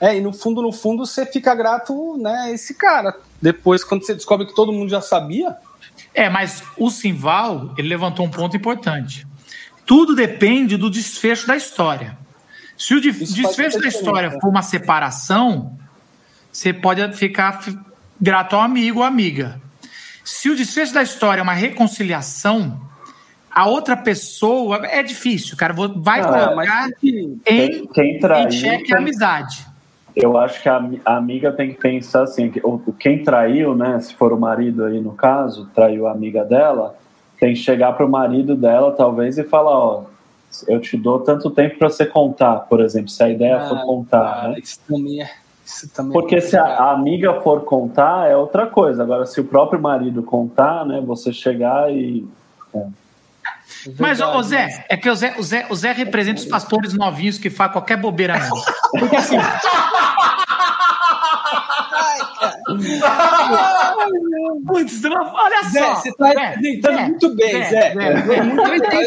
É, 0.00 0.16
e 0.16 0.20
no 0.20 0.32
fundo, 0.32 0.62
no 0.62 0.72
fundo, 0.72 1.06
você 1.06 1.24
fica 1.26 1.54
grato, 1.54 2.16
né, 2.18 2.52
esse 2.52 2.74
cara. 2.74 3.16
Depois, 3.40 3.82
quando 3.82 4.04
você 4.04 4.14
descobre 4.14 4.46
que 4.46 4.54
todo 4.54 4.72
mundo 4.72 4.90
já 4.90 5.00
sabia. 5.00 5.56
É, 6.12 6.28
mas 6.28 6.62
o 6.76 6.90
Simval, 6.90 7.74
ele 7.76 7.88
levantou 7.88 8.24
um 8.26 8.30
ponto 8.30 8.56
importante. 8.56 9.26
Tudo 9.86 10.14
depende 10.14 10.76
do 10.76 10.90
desfecho 10.90 11.46
da 11.46 11.56
história. 11.56 12.16
Se 12.76 12.94
o 12.94 13.00
desfecho 13.00 13.78
da 13.78 13.86
história 13.86 14.30
for 14.40 14.48
uma 14.48 14.62
separação, 14.62 15.78
você 16.50 16.72
pode 16.72 17.12
ficar 17.12 17.60
grato 18.20 18.56
ao 18.56 18.62
amigo 18.62 19.00
ou 19.00 19.04
amiga. 19.04 19.60
Se 20.24 20.48
o 20.48 20.56
desfecho 20.56 20.94
da 20.94 21.02
história 21.02 21.40
é 21.40 21.42
uma 21.42 21.52
reconciliação, 21.52 22.80
a 23.50 23.68
outra 23.68 23.96
pessoa 23.96 24.86
é 24.86 25.02
difícil, 25.02 25.56
cara. 25.56 25.74
Vai 25.96 26.20
ah, 26.20 26.24
colocar 26.24 26.88
em, 27.02 27.40
quem, 27.44 27.86
quem 27.86 28.18
traiu, 28.18 28.48
em 28.48 28.50
xeque 28.50 28.94
a 28.94 28.98
amizade. 28.98 29.66
Eu 30.16 30.38
acho 30.38 30.62
que 30.62 30.68
a, 30.68 30.82
a, 31.04 31.16
amiga 31.16 31.52
tem 31.52 31.72
que 31.72 31.80
pensar 31.80 32.22
assim: 32.22 32.50
que, 32.50 32.60
quem 32.98 33.22
traiu, 33.22 33.76
né? 33.76 34.00
Se 34.00 34.14
for 34.14 34.32
o 34.32 34.38
marido 34.38 34.84
aí 34.84 35.00
no 35.00 35.12
caso, 35.12 35.68
traiu 35.74 36.06
a 36.06 36.12
amiga 36.12 36.44
dela, 36.44 36.96
tem 37.38 37.52
que 37.52 37.60
chegar 37.60 37.92
para 37.92 38.06
o 38.06 38.10
marido 38.10 38.56
dela, 38.56 38.92
talvez, 38.92 39.38
e 39.38 39.44
falar: 39.44 39.76
Ó, 39.76 40.04
eu 40.66 40.80
te 40.80 40.96
dou 40.96 41.20
tanto 41.20 41.50
tempo 41.50 41.78
para 41.78 41.90
você 41.90 42.06
contar, 42.06 42.60
por 42.60 42.80
exemplo, 42.80 43.08
se 43.08 43.22
a 43.22 43.28
ideia 43.28 43.58
ah, 43.58 43.68
for 43.68 43.82
contar. 43.82 44.48
né? 44.48 44.58
Isso 44.58 44.80
também 44.88 45.20
é 45.20 45.30
porque 46.12 46.36
é 46.36 46.40
se 46.40 46.56
a, 46.56 46.90
amiga 46.90 47.40
for 47.40 47.62
contar, 47.64 48.28
é 48.28 48.36
outra 48.36 48.66
coisa. 48.66 49.02
Agora, 49.02 49.24
se 49.26 49.40
o 49.40 49.44
próprio 49.44 49.80
marido 49.80 50.22
contar, 50.22 50.84
né, 50.84 51.00
você 51.00 51.32
chegar 51.32 51.90
e. 51.90 52.26
É. 52.74 52.86
Mas, 53.98 54.20
o 54.20 54.42
Zé, 54.42 54.84
é 54.88 54.96
que 54.96 55.08
o 55.08 55.14
Zé, 55.14 55.34
o, 55.38 55.42
Zé, 55.42 55.66
o 55.70 55.74
Zé 55.74 55.92
representa 55.92 56.40
os 56.40 56.46
pastores 56.46 56.94
novinhos 56.94 57.38
que 57.38 57.50
fazem 57.50 57.72
qualquer 57.72 57.96
bobeira. 57.96 58.34
Porque 58.98 59.16
assim. 59.16 59.36
Putz, 64.66 65.04
olha 65.04 65.62
Zé, 65.70 65.80
só. 65.80 65.94
você 65.96 66.12
tá 66.14 66.28
representando 66.28 67.00
muito 67.00 67.34
bem, 67.34 67.52
Zé. 67.64 67.94
Zé, 67.94 67.94
Muito 68.42 68.62
bem. 68.64 69.06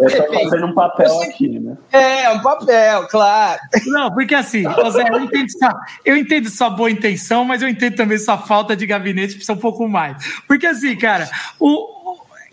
Eu 0.00 0.26
tô 0.26 0.32
fazendo 0.44 0.66
um 0.66 0.74
papel 0.74 1.22
aqui, 1.22 1.58
né? 1.58 1.76
É, 1.92 2.30
um 2.30 2.40
papel, 2.40 3.06
claro. 3.08 3.60
Não, 3.86 4.12
porque 4.12 4.34
assim, 4.34 4.62
Zé, 4.90 5.08
eu 5.10 5.20
entendo, 5.20 5.50
sua, 5.50 5.80
eu 6.04 6.16
entendo 6.16 6.50
sua 6.50 6.70
boa 6.70 6.90
intenção, 6.90 7.44
mas 7.44 7.62
eu 7.62 7.68
entendo 7.68 7.96
também 7.96 8.18
sua 8.18 8.38
falta 8.38 8.76
de 8.76 8.86
gabinete, 8.86 9.34
precisa 9.34 9.52
um 9.52 9.58
pouco 9.58 9.88
mais. 9.88 10.16
Porque 10.46 10.66
assim, 10.66 10.96
cara, 10.96 11.28
o. 11.58 11.96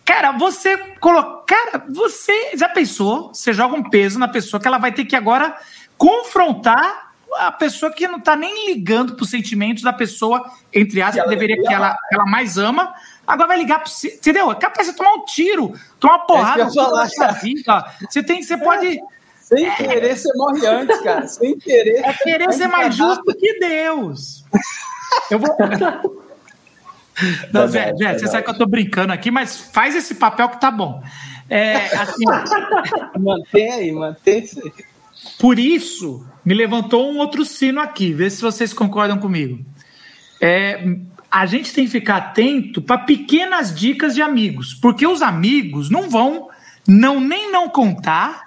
Cara, 0.04 0.32
você 0.34 0.78
coloca. 1.00 1.44
Cara, 1.48 1.84
você 1.90 2.52
já 2.56 2.70
pensou? 2.70 3.34
Você 3.34 3.52
joga 3.54 3.76
um 3.76 3.90
peso 3.90 4.20
na 4.20 4.28
pessoa 4.28 4.62
que 4.62 4.68
ela 4.68 4.78
vai 4.78 4.92
ter 4.92 5.06
que 5.06 5.16
agora 5.16 5.56
confrontar 5.98 7.05
a 7.34 7.52
pessoa 7.52 7.92
que 7.92 8.08
não 8.08 8.20
tá 8.20 8.36
nem 8.36 8.68
ligando 8.68 9.16
pros 9.16 9.30
sentimentos 9.30 9.84
da 9.84 9.92
pessoa, 9.92 10.50
entre 10.74 11.02
aspas, 11.02 11.24
que 11.24 11.30
deveria 11.30 11.62
que 11.62 11.74
ela, 11.74 11.98
que 12.08 12.16
ela 12.16 12.26
mais 12.26 12.58
ama. 12.58 12.94
Agora 13.28 13.50
vai 13.50 13.58
ligar 13.58 13.80
pro. 13.80 13.90
você, 13.90 14.10
Entendeu? 14.10 14.52
É 14.52 14.56
capaz 14.56 14.88
de 14.88 14.94
você 14.94 14.98
tomar 14.98 15.14
um 15.16 15.26
tiro, 15.26 15.74
tomar 16.00 16.16
uma 16.18 16.26
porrada 16.28 16.62
É 16.62 16.66
eu 16.66 16.68
ia 16.68 16.74
falar, 16.74 17.04
na 17.04 17.10
sua 17.10 17.28
vida. 17.32 17.86
Você 18.10 18.24
tem, 18.24 18.42
você 18.44 18.58
pode. 18.58 19.00
Sem 19.42 19.70
querer, 19.76 20.16
você 20.18 20.30
morre 20.36 20.66
antes, 20.66 21.00
cara. 21.02 21.28
Sem 21.28 21.58
querer. 21.60 22.04
É 22.06 22.14
querer 22.14 22.52
ser 22.54 22.68
mais 22.68 22.96
justo 22.96 23.24
que 23.36 23.60
Deus. 23.60 24.44
Eu 25.30 25.40
vou. 25.40 25.56
Não, 27.54 27.66
Zé, 27.68 27.94
Verdade, 27.94 27.98
Zé, 27.98 27.98
você 27.98 27.98
verdade. 27.98 28.30
sabe 28.32 28.44
que 28.44 28.50
eu 28.50 28.58
tô 28.58 28.66
brincando 28.66 29.14
aqui, 29.14 29.32
mas 29.32 29.58
faz 29.58 29.96
esse 29.96 30.16
papel 30.16 30.50
que 30.50 30.60
tá 30.60 30.70
bom. 30.70 31.02
É, 31.50 31.76
assim, 31.96 32.26
Mantém 33.18 33.72
aí, 33.72 33.92
mantém 33.92 34.40
isso 34.44 34.60
aí. 34.64 34.72
por 35.40 35.58
isso, 35.58 36.26
me 36.46 36.54
levantou 36.54 37.12
um 37.12 37.18
outro 37.18 37.44
sino 37.44 37.82
aqui, 37.82 38.14
vê 38.14 38.30
se 38.30 38.42
vocês 38.42 38.72
concordam 38.72 39.18
comigo. 39.18 39.66
É, 40.40 40.98
a 41.32 41.46
gente 41.46 41.74
tem 41.74 41.86
que 41.86 41.92
ficar 41.92 42.18
atento 42.18 42.82
para 42.82 43.00
pequenas 43.00 43.74
dicas 43.74 44.14
de 44.14 44.22
amigos, 44.22 44.74
porque 44.74 45.08
os 45.08 45.22
amigos 45.22 45.90
não 45.90 46.10
vão 46.10 46.50
não 46.88 47.20
nem 47.20 47.52
não 47.52 47.68
contar 47.68 48.44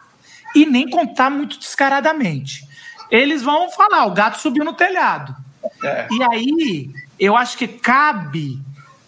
e 0.54 0.64
nem 0.64 0.88
contar 0.88 1.30
muito 1.30 1.58
descaradamente. 1.58 2.66
Eles 3.10 3.42
vão 3.42 3.70
falar, 3.70 4.06
o 4.06 4.12
gato 4.12 4.38
subiu 4.38 4.64
no 4.64 4.72
telhado. 4.72 5.34
É. 5.82 6.08
E 6.10 6.22
aí, 6.22 6.90
eu 7.18 7.36
acho 7.36 7.58
que 7.58 7.66
cabe 7.66 8.60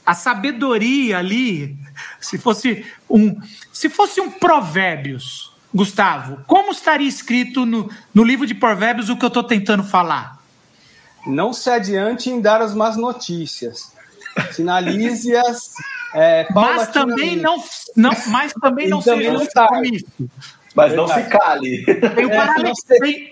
a 0.05 0.15
sabedoria 0.15 1.19
ali, 1.19 1.77
se 2.21 2.39
fosse 2.39 2.85
um, 3.09 3.39
se 3.73 3.89
fosse 3.89 4.21
um 4.21 4.31
provérbios, 4.31 5.50
Gustavo, 5.75 6.39
como 6.47 6.73
estaria 6.73 7.09
escrito 7.09 7.65
no, 7.65 7.89
no 8.13 8.25
livro 8.25 8.47
de 8.47 8.55
provérbios 8.55 9.09
o 9.09 9.17
que 9.17 9.25
eu 9.25 9.29
estou 9.29 9.45
tentando 9.45 9.85
falar? 9.85 10.39
Não 11.27 11.53
se 11.53 11.71
adiante 11.71 12.29
em 12.31 12.41
dar 12.41 12.61
as 12.63 12.75
más 12.75 12.97
notícias. 12.97 13.93
Sinalize-as. 14.53 15.75
É, 16.15 16.47
Mas 16.53 16.89
também 16.89 17.37
não, 17.37 17.63
não, 17.97 18.11
mas 18.29 18.53
também 18.55 18.89
não 18.89 18.99
E 19.01 19.05
também 19.05 19.27
seja 19.33 19.39
não. 19.55 20.31
Mas 20.75 20.95
não 20.95 21.07
se 21.09 21.23
cale. 21.25 21.85
Tem 21.85 22.27
o 22.27 22.31
É, 22.33 22.37
paralelismo. 22.37 22.63
não 22.69 22.75
sei. 22.75 22.99
Tem, 23.01 23.31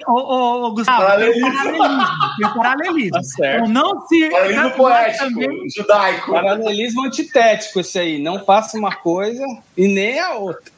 Gustavo, 0.74 0.74
tem 0.76 0.84
o 0.84 1.40
Paralelismo. 1.40 1.78
paralelismo. 1.78 2.36
Tem 2.36 2.46
o 2.46 2.54
paralelismo. 2.54 3.10
Tá. 3.12 3.54
Então 3.56 3.68
não 3.68 4.06
se. 4.08 4.30
Paralelismo 4.30 4.70
poético, 4.72 5.24
também- 5.24 5.70
judaico. 5.76 6.32
Paralelismo 6.32 7.04
antitético, 7.06 7.80
esse 7.80 7.98
aí. 7.98 8.20
Não 8.22 8.44
faça 8.44 8.76
uma 8.78 8.94
coisa 8.94 9.44
e 9.76 9.86
nem 9.88 10.18
a 10.20 10.34
outra. 10.34 10.72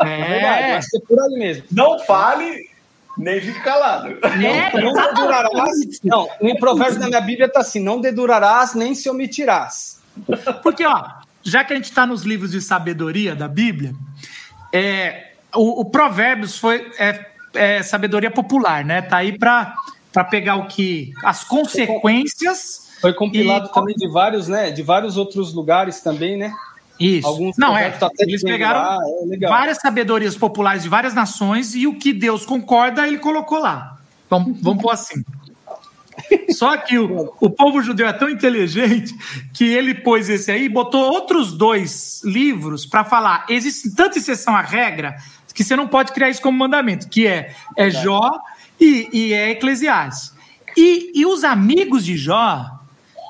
É 0.00 0.24
verdade, 0.28 0.62
É, 0.64 0.76
acho 0.76 0.88
que 0.90 0.96
é 0.96 1.00
por 1.00 1.20
aí 1.20 1.38
mesmo. 1.38 1.64
Não 1.72 1.98
fale, 2.00 2.68
nem 3.16 3.40
fique 3.40 3.60
calado. 3.60 4.08
é, 4.22 4.80
Não 4.80 4.92
dedurarás. 4.92 6.00
Não, 6.04 6.28
em 6.40 6.56
Provérbios 6.56 6.98
da 6.98 7.06
minha 7.08 7.20
Bíblia 7.20 7.46
está 7.46 7.60
assim: 7.60 7.80
não 7.80 8.00
dedurarás 8.00 8.74
nem 8.74 8.94
se 8.94 9.08
omitirás. 9.08 10.00
Porque, 10.62 10.84
ó, 10.86 11.04
já 11.42 11.64
que 11.64 11.72
a 11.72 11.76
gente 11.76 11.86
está 11.86 12.06
nos 12.06 12.22
livros 12.22 12.50
de 12.52 12.60
sabedoria 12.60 13.34
da 13.34 13.48
Bíblia, 13.48 13.94
é, 14.72 15.32
o, 15.54 15.80
o 15.80 15.84
Provérbios 15.84 16.58
foi 16.58 16.90
é, 16.98 17.26
é 17.54 17.82
sabedoria 17.82 18.30
popular, 18.30 18.84
né? 18.84 19.02
Tá 19.02 19.18
aí 19.18 19.36
para 19.38 19.74
pegar 20.30 20.56
o 20.56 20.66
que. 20.66 21.12
As 21.22 21.44
consequências. 21.44 22.86
Foi 23.00 23.12
compilado 23.12 23.68
E- 23.68 23.72
também 23.74 23.94
de 23.94 24.08
vários, 24.08 24.48
né? 24.48 24.70
De 24.70 24.82
vários 24.82 25.16
outros 25.18 25.52
lugares 25.52 26.00
também, 26.00 26.36
né? 26.36 26.50
Isso. 26.98 27.26
Alguns 27.26 27.56
Não, 27.56 27.76
é. 27.76 27.90
tá 27.90 28.10
Eles 28.18 28.42
pegaram 28.42 28.80
lá, 28.80 28.98
é 29.22 29.26
legal. 29.26 29.50
várias 29.50 29.78
sabedorias 29.78 30.36
populares 30.36 30.82
de 30.82 30.88
várias 30.88 31.14
nações 31.14 31.74
e 31.74 31.86
o 31.86 31.98
que 31.98 32.12
Deus 32.12 32.46
concorda, 32.46 33.06
ele 33.06 33.18
colocou 33.18 33.58
lá. 33.58 33.98
Vamos, 34.30 34.60
vamos 34.60 34.82
pôr 34.82 34.90
assim. 34.90 35.24
Só 36.50 36.76
que 36.78 36.98
o, 36.98 37.32
o 37.40 37.50
povo 37.50 37.82
judeu 37.82 38.08
é 38.08 38.12
tão 38.12 38.28
inteligente 38.28 39.14
que 39.52 39.64
ele 39.64 39.94
pôs 39.94 40.28
esse 40.30 40.50
aí 40.50 40.64
e 40.64 40.68
botou 40.68 41.02
outros 41.02 41.52
dois 41.52 42.22
livros 42.24 42.86
para 42.86 43.04
falar. 43.04 43.44
Existe 43.48 43.94
tanta 43.94 44.18
exceção 44.18 44.56
à 44.56 44.62
regra 44.62 45.16
que 45.56 45.64
você 45.64 45.74
não 45.74 45.88
pode 45.88 46.12
criar 46.12 46.28
isso 46.28 46.42
como 46.42 46.58
mandamento, 46.58 47.08
que 47.08 47.26
é, 47.26 47.54
é 47.76 47.88
Jó 47.88 48.30
e, 48.78 49.08
e 49.10 49.32
é 49.32 49.50
Eclesiastes. 49.52 50.34
E, 50.76 51.12
e 51.14 51.24
os 51.24 51.44
amigos 51.44 52.04
de 52.04 52.14
Jó, 52.14 52.78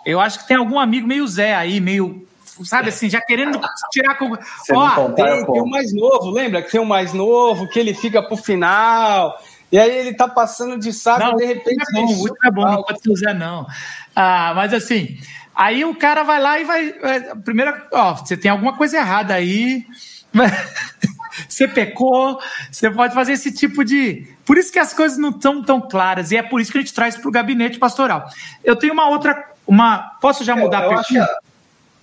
eu 0.04 0.18
acho 0.18 0.40
que 0.40 0.48
tem 0.48 0.56
algum 0.56 0.80
amigo 0.80 1.06
meio 1.06 1.24
Zé 1.28 1.54
aí, 1.54 1.80
meio, 1.80 2.25
sabe 2.64 2.88
assim, 2.88 3.08
já 3.10 3.20
querendo 3.20 3.60
tirar. 3.90 4.14
Com... 4.16 4.30
Você 4.30 4.74
Ó. 4.74 5.10
Tem, 5.10 5.24
eu 5.26 5.46
tem 5.46 5.62
o 5.62 5.66
mais 5.66 5.92
novo, 5.92 6.30
lembra? 6.30 6.62
Que 6.62 6.70
tem 6.70 6.80
o 6.80 6.86
mais 6.86 7.12
novo, 7.12 7.68
que 7.68 7.78
ele 7.78 7.94
fica 7.94 8.22
pro 8.22 8.36
final. 8.36 9.38
E 9.70 9.78
aí 9.78 9.90
ele 9.96 10.14
tá 10.14 10.28
passando 10.28 10.78
de 10.78 10.92
saco, 10.92 11.20
Não, 11.24 11.36
de 11.36 11.44
repente. 11.44 11.82
é 11.82 11.92
bom, 11.92 11.98
ele 12.04 12.14
o 12.14 12.18
último 12.18 12.38
é 12.44 12.50
bom, 12.50 12.62
não 12.64 12.82
pode 12.82 13.00
ser 13.02 13.10
o 13.10 13.16
Zé, 13.16 13.34
não. 13.34 13.66
Ah, 14.14 14.52
mas 14.54 14.72
assim, 14.72 15.18
aí 15.54 15.84
o 15.84 15.94
cara 15.94 16.22
vai 16.22 16.40
lá 16.40 16.58
e 16.60 16.64
vai. 16.64 16.92
vai- 16.92 17.34
Primeiro, 17.44 17.74
ó, 17.92 18.14
você 18.14 18.36
tem 18.36 18.50
alguma 18.50 18.76
coisa 18.76 18.96
errada 18.96 19.34
aí. 19.34 19.84
Você 21.48 21.68
pecou, 21.68 22.40
você 22.70 22.90
pode 22.90 23.12
fazer 23.12 23.32
esse 23.32 23.52
tipo 23.52 23.84
de. 23.84 24.26
Por 24.44 24.56
isso 24.56 24.72
que 24.72 24.78
as 24.78 24.94
coisas 24.94 25.18
não 25.18 25.28
estão 25.30 25.62
tão 25.62 25.80
claras, 25.80 26.30
e 26.32 26.36
é 26.36 26.42
por 26.42 26.60
isso 26.60 26.72
que 26.72 26.78
a 26.78 26.80
gente 26.80 26.94
traz 26.94 27.14
para 27.16 27.28
o 27.28 27.32
gabinete 27.32 27.78
pastoral. 27.78 28.26
Eu 28.64 28.74
tenho 28.74 28.94
uma 28.94 29.08
outra. 29.08 29.50
Uma, 29.66 29.98
posso 30.20 30.44
já 30.44 30.56
mudar 30.56 30.84
eu 30.84 30.92
a 30.92 30.94
acho 30.94 31.08
que 31.08 31.14
pergunta? 31.14 31.38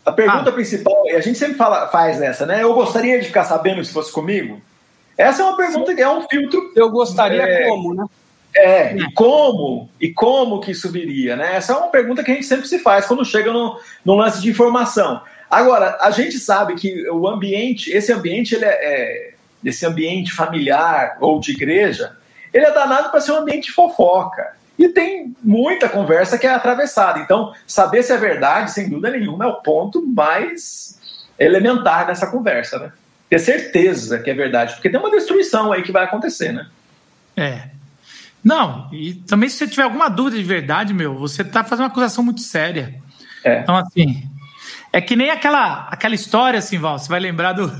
A, 0.06 0.12
pergunta 0.12 0.50
Ah. 0.50 0.54
principal, 0.54 1.04
e 1.06 1.12
a 1.12 1.22
gente 1.22 1.38
sempre 1.38 1.56
fala, 1.56 1.88
faz 1.88 2.22
essa, 2.22 2.46
né? 2.46 2.62
Eu 2.64 2.74
gostaria 2.74 3.20
de 3.20 3.28
ficar 3.28 3.46
sabendo 3.46 3.84
se 3.84 3.94
fosse 3.94 4.12
comigo. 4.12 4.62
Essa 5.18 5.44
é 5.44 5.46
uma 5.46 5.56
pergunta 5.58 5.94
que 5.94 6.02
é 6.02 6.10
um 6.10 6.28
filtro. 6.28 6.72
Eu 6.76 6.90
gostaria 6.90 7.42
É. 7.44 7.68
como, 7.68 7.94
né? 7.94 8.06
É, 8.56 8.96
e 8.96 9.12
como? 9.14 9.90
E 10.00 10.10
como 10.14 10.60
que 10.60 10.72
isso 10.72 10.92
viria, 10.92 11.36
né? 11.36 11.56
Essa 11.56 11.74
é 11.74 11.76
uma 11.76 11.88
pergunta 11.88 12.24
que 12.24 12.32
a 12.32 12.34
gente 12.36 12.46
sempre 12.46 12.68
se 12.68 12.78
faz 12.80 13.06
quando 13.06 13.26
chega 13.26 13.52
no, 13.52 13.80
no 14.06 14.14
lance 14.16 14.42
de 14.42 14.50
informação. 14.50 15.22
Agora, 15.50 15.98
a 16.02 16.12
gente 16.12 16.38
sabe 16.40 16.76
que 16.76 17.10
o 17.10 17.28
ambiente, 17.28 17.92
esse 17.92 18.12
ambiente, 18.14 18.54
ele 18.56 18.66
é, 18.66 18.70
é- 18.70 19.34
esse 19.64 19.86
ambiente 19.86 20.32
familiar 20.34 21.18
ou 21.22 21.40
de 21.40 21.52
igreja, 21.54 22.16
ele 22.54 22.66
é 22.66 22.72
danado 22.72 23.10
para 23.10 23.22
ser 23.22 23.32
um 23.32 23.38
ambiente 23.38 23.68
de 23.68 23.72
fofoca. 23.72 24.56
E 24.78 24.90
tem 24.90 25.36
muita 25.44 25.88
conversa 25.88 26.38
que 26.38 26.48
é 26.48 26.54
atravessada. 26.54 27.20
Então, 27.20 27.54
saber 27.68 28.04
se 28.04 28.12
é 28.12 28.18
verdade, 28.18 28.72
sem 28.72 28.90
dúvida 28.90 29.12
nenhuma, 29.12 29.46
é 29.46 29.48
o 29.48 29.62
ponto 29.62 30.06
mais 30.06 31.00
elementar 31.38 32.08
dessa 32.08 32.28
conversa, 32.28 32.80
né? 32.80 32.92
Ter 33.30 33.40
certeza 33.40 34.20
que 34.20 34.30
é 34.30 34.34
verdade, 34.34 34.74
porque 34.74 34.90
tem 34.90 35.00
uma 35.00 35.12
destruição 35.12 35.72
aí 35.72 35.82
que 35.82 35.92
vai 35.92 36.04
acontecer, 36.04 36.52
né? 36.52 36.68
É. 37.36 37.70
Não, 38.44 38.90
e 38.92 39.14
também 39.14 39.48
se 39.48 39.58
você 39.58 39.68
tiver 39.68 39.84
alguma 39.84 40.10
dúvida 40.10 40.38
de 40.38 40.44
verdade, 40.44 40.94
meu, 40.94 41.16
você 41.16 41.44
tá 41.44 41.64
fazendo 41.64 41.86
uma 41.86 41.92
acusação 41.92 42.24
muito 42.24 42.42
séria. 42.42 42.96
É. 43.44 43.62
Então, 43.62 43.76
assim, 43.78 44.30
é 44.92 45.00
que 45.00 45.16
nem 45.16 45.30
aquela, 45.30 45.88
aquela 45.90 46.14
história, 46.14 46.60
assim, 46.60 46.78
Val, 46.78 47.00
você 47.00 47.08
vai 47.08 47.20
lembrar 47.20 47.54
do, 47.54 47.72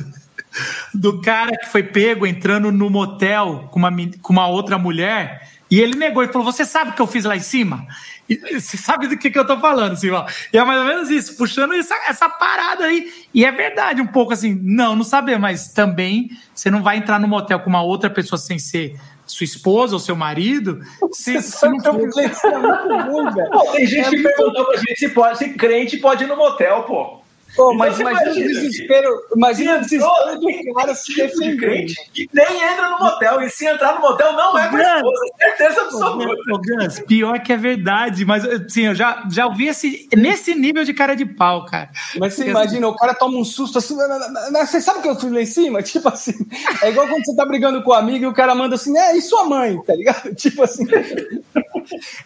do 0.94 1.22
cara 1.22 1.58
que 1.58 1.68
foi 1.68 1.84
pego 1.84 2.26
entrando 2.26 2.72
no 2.72 2.90
motel 2.90 3.68
com 3.72 3.80
uma, 3.80 3.92
com 4.22 4.34
uma 4.34 4.48
outra 4.48 4.78
mulher 4.78 5.53
e 5.76 5.82
ele 5.82 5.96
negou 5.98 6.24
e 6.24 6.28
falou: 6.28 6.44
Você 6.52 6.66
sabe 6.66 6.92
o 6.92 6.94
que 6.94 7.02
eu 7.02 7.08
fiz 7.08 7.26
lá 7.26 7.36
em 7.36 7.40
cima? 7.42 7.86
E, 8.30 8.38
você 8.60 8.78
sabe 8.78 9.08
do 9.08 9.18
que, 9.18 9.30
que 9.30 9.38
eu 9.38 9.46
tô 9.46 9.60
falando, 9.60 9.98
Val? 10.10 10.26
E 10.54 10.58
é 10.58 10.64
mais 10.64 10.80
ou 10.80 10.86
menos 10.86 11.10
isso, 11.10 11.36
puxando 11.36 11.74
essa, 11.74 11.94
essa 12.08 12.30
parada 12.30 12.86
aí. 12.86 13.12
E 13.34 13.44
é 13.44 13.52
verdade, 13.52 14.02
um 14.02 14.08
pouco 14.08 14.32
assim, 14.34 14.58
não, 14.64 14.96
não 14.96 15.04
saber, 15.04 15.38
mas 15.38 15.68
também 15.74 16.30
você 16.56 16.72
não 16.72 16.82
vai 16.82 16.98
entrar 16.98 17.20
no 17.20 17.28
motel 17.28 17.60
com 17.60 17.70
uma 17.70 17.82
outra 17.84 18.10
pessoa 18.10 18.40
sem 18.40 18.58
ser 18.58 18.96
sua 19.26 19.44
esposa 19.44 19.94
ou 19.96 20.00
seu 20.00 20.16
marido. 20.16 20.80
Se, 21.12 21.42
se 21.42 21.52
Sabe 21.52 21.78
não 21.78 21.82
que 21.82 21.88
eu 21.90 21.94
for- 21.94 22.14
fiz 22.22 22.38
isso 22.38 22.48
é 22.48 22.58
muito 22.60 23.12
ruim, 23.12 23.32
velho. 23.34 23.50
Pô, 23.52 23.72
tem 23.72 23.86
gente 23.88 24.08
É 24.08 24.10
que 24.10 24.24
perguntou 24.24 24.66
pra 24.66 24.78
gente 24.78 25.00
se, 25.00 25.10
pode, 25.10 25.38
se 25.38 25.50
crente 25.56 25.98
pode 25.98 26.24
ir 26.24 26.28
no 26.28 26.38
motel, 26.38 26.84
pô. 26.84 27.23
Pô, 27.56 27.66
Então 27.74 27.78
mas 27.78 27.96
você 27.96 28.02
imagina 28.02 28.32
o 28.32 28.34
imagina, 28.36 28.48
desespero, 28.62 29.22
imagina 29.36 29.72
o 29.80 29.84
Se 29.84 29.90
desespero 29.98 30.40
do 30.40 30.74
cara 30.74 30.96
se 30.96 31.06
de 31.14 31.22
defendendo. 31.22 31.58
crente 31.60 31.96
que 32.14 32.30
nem 32.34 32.64
entra 32.64 32.90
no 32.90 33.00
motel. 33.00 33.42
E 33.42 33.50
se 33.50 33.66
entrar 33.68 33.96
no 33.96 34.02
motel, 34.02 34.34
não 34.34 34.58
é 34.58 34.70
com 34.70 34.76
a 34.78 34.82
esposa. 34.96 35.22
Certeza 35.40 35.82
absoluta. 35.82 36.42
Ô, 36.52 36.58
Gans, 36.60 37.00
pior 37.02 37.40
que 37.42 37.54
é 37.54 37.58
verdade, 37.58 38.26
mas 38.26 38.44
assim, 38.46 38.88
eu 38.88 38.96
já, 38.96 39.24
já 39.32 39.46
ouvi 39.46 39.68
esse, 39.68 40.08
nesse 40.16 40.56
nível 40.56 40.84
de 40.84 40.94
cara 40.94 41.16
de 41.16 41.26
pau, 41.26 41.66
cara. 41.66 41.90
Mas 42.18 42.34
você 42.34 42.50
imagina, 42.50 42.88
o 42.88 42.96
cara 42.96 43.14
toma 43.14 43.38
um 43.38 43.46
susto 43.46 43.78
assim, 43.78 43.96
"Mas- 43.96 44.32
mas- 44.32 44.52
mas 44.52 44.70
você 44.70 44.82
sabe 44.82 45.02
que 45.02 45.08
eu 45.10 45.16
fui 45.20 45.30
lá 45.30 45.42
em 45.42 45.46
cima? 45.46 45.82
Tipo 45.84 46.10
assim, 46.10 46.34
é 46.82 46.90
igual 46.90 47.08
quando 47.08 47.24
você 47.26 47.36
tá 47.36 47.46
brigando 47.46 47.84
com 47.84 47.92
um 47.92 47.94
amigo 47.94 48.26
e 48.26 48.28
o 48.28 48.34
cara 48.34 48.56
manda 48.56 48.76
assim, 48.76 48.98
é, 48.98 49.16
e 49.16 49.22
sua 49.22 49.46
mãe, 49.46 49.80
tá 49.84 49.94
ligado? 49.96 50.34
Tipo 50.36 50.64
assim, 50.64 50.86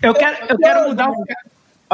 Eu 0.02 0.14
quero, 0.14 0.38
eu 0.48 0.58
quero 0.58 0.88
mudar 0.90 1.10
o, 1.12 1.26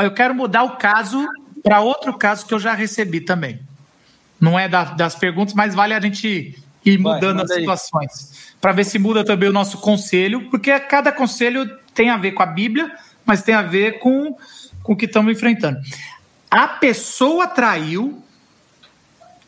eu 0.03 0.13
quero 0.13 0.35
mudar 0.35 0.63
o 0.63 0.77
caso 0.77 1.25
para 1.63 1.79
outro 1.79 2.13
caso 2.13 2.45
que 2.45 2.53
eu 2.53 2.59
já 2.59 2.73
recebi 2.73 3.21
também. 3.21 3.59
Não 4.39 4.59
é 4.59 4.67
da, 4.67 4.83
das 4.83 5.15
perguntas, 5.15 5.53
mas 5.53 5.73
vale 5.73 5.93
a 5.93 5.99
gente 5.99 6.61
ir 6.85 6.99
mudando 6.99 7.37
Vai, 7.37 7.45
as 7.45 7.53
situações. 7.53 8.55
Para 8.59 8.73
ver 8.73 8.83
se 8.83 8.99
muda 8.99 9.23
também 9.23 9.49
o 9.49 9.53
nosso 9.53 9.77
conselho, 9.77 10.49
porque 10.49 10.77
cada 10.81 11.11
conselho 11.11 11.65
tem 11.93 12.09
a 12.09 12.17
ver 12.17 12.33
com 12.33 12.43
a 12.43 12.47
Bíblia, 12.47 12.91
mas 13.25 13.41
tem 13.41 13.55
a 13.55 13.61
ver 13.61 13.99
com, 13.99 14.35
com 14.83 14.93
o 14.93 14.95
que 14.95 15.05
estamos 15.05 15.31
enfrentando. 15.31 15.79
A 16.51 16.67
pessoa 16.67 17.47
traiu, 17.47 18.21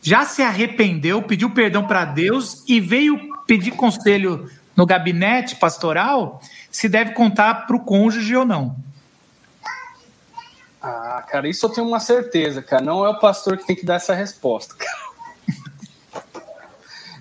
já 0.00 0.24
se 0.24 0.42
arrependeu, 0.42 1.22
pediu 1.22 1.50
perdão 1.50 1.86
para 1.86 2.04
Deus 2.04 2.64
e 2.66 2.80
veio 2.80 3.18
pedir 3.46 3.72
conselho 3.72 4.50
no 4.74 4.84
gabinete 4.84 5.56
pastoral 5.56 6.40
se 6.70 6.88
deve 6.88 7.12
contar 7.12 7.66
para 7.66 7.76
o 7.76 7.80
cônjuge 7.80 8.34
ou 8.36 8.44
não. 8.44 8.76
Ah, 10.88 11.20
cara, 11.28 11.48
isso 11.48 11.66
eu 11.66 11.70
tenho 11.70 11.88
uma 11.88 11.98
certeza, 11.98 12.62
cara. 12.62 12.80
Não 12.80 13.04
é 13.04 13.08
o 13.08 13.18
pastor 13.18 13.56
que 13.58 13.66
tem 13.66 13.74
que 13.74 13.84
dar 13.84 13.96
essa 13.96 14.14
resposta, 14.14 14.72
cara. 14.78 15.06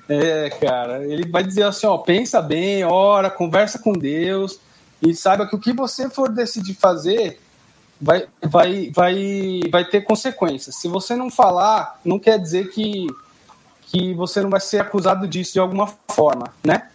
É, 0.07 0.51
cara, 0.51 1.03
ele 1.03 1.27
vai 1.27 1.43
dizer 1.43 1.63
assim, 1.63 1.87
ó, 1.87 1.97
pensa 1.97 2.39
bem, 2.43 2.83
ora, 2.83 3.27
conversa 3.27 3.79
com 3.79 3.91
Deus 3.91 4.59
e 5.01 5.15
saiba 5.15 5.47
que 5.47 5.55
o 5.55 5.59
que 5.59 5.73
você 5.73 6.07
for 6.07 6.29
decidir 6.29 6.75
fazer 6.75 7.41
vai, 7.99 8.27
vai, 8.43 8.91
vai, 8.91 9.61
vai 9.71 9.83
ter 9.83 10.01
consequências. 10.01 10.75
Se 10.75 10.87
você 10.87 11.15
não 11.15 11.31
falar, 11.31 11.99
não 12.05 12.19
quer 12.19 12.37
dizer 12.37 12.69
que, 12.69 13.07
que 13.87 14.13
você 14.13 14.43
não 14.43 14.49
vai 14.51 14.59
ser 14.59 14.79
acusado 14.79 15.27
disso 15.27 15.53
de 15.53 15.59
alguma 15.59 15.87
forma, 16.11 16.53
né? 16.63 16.87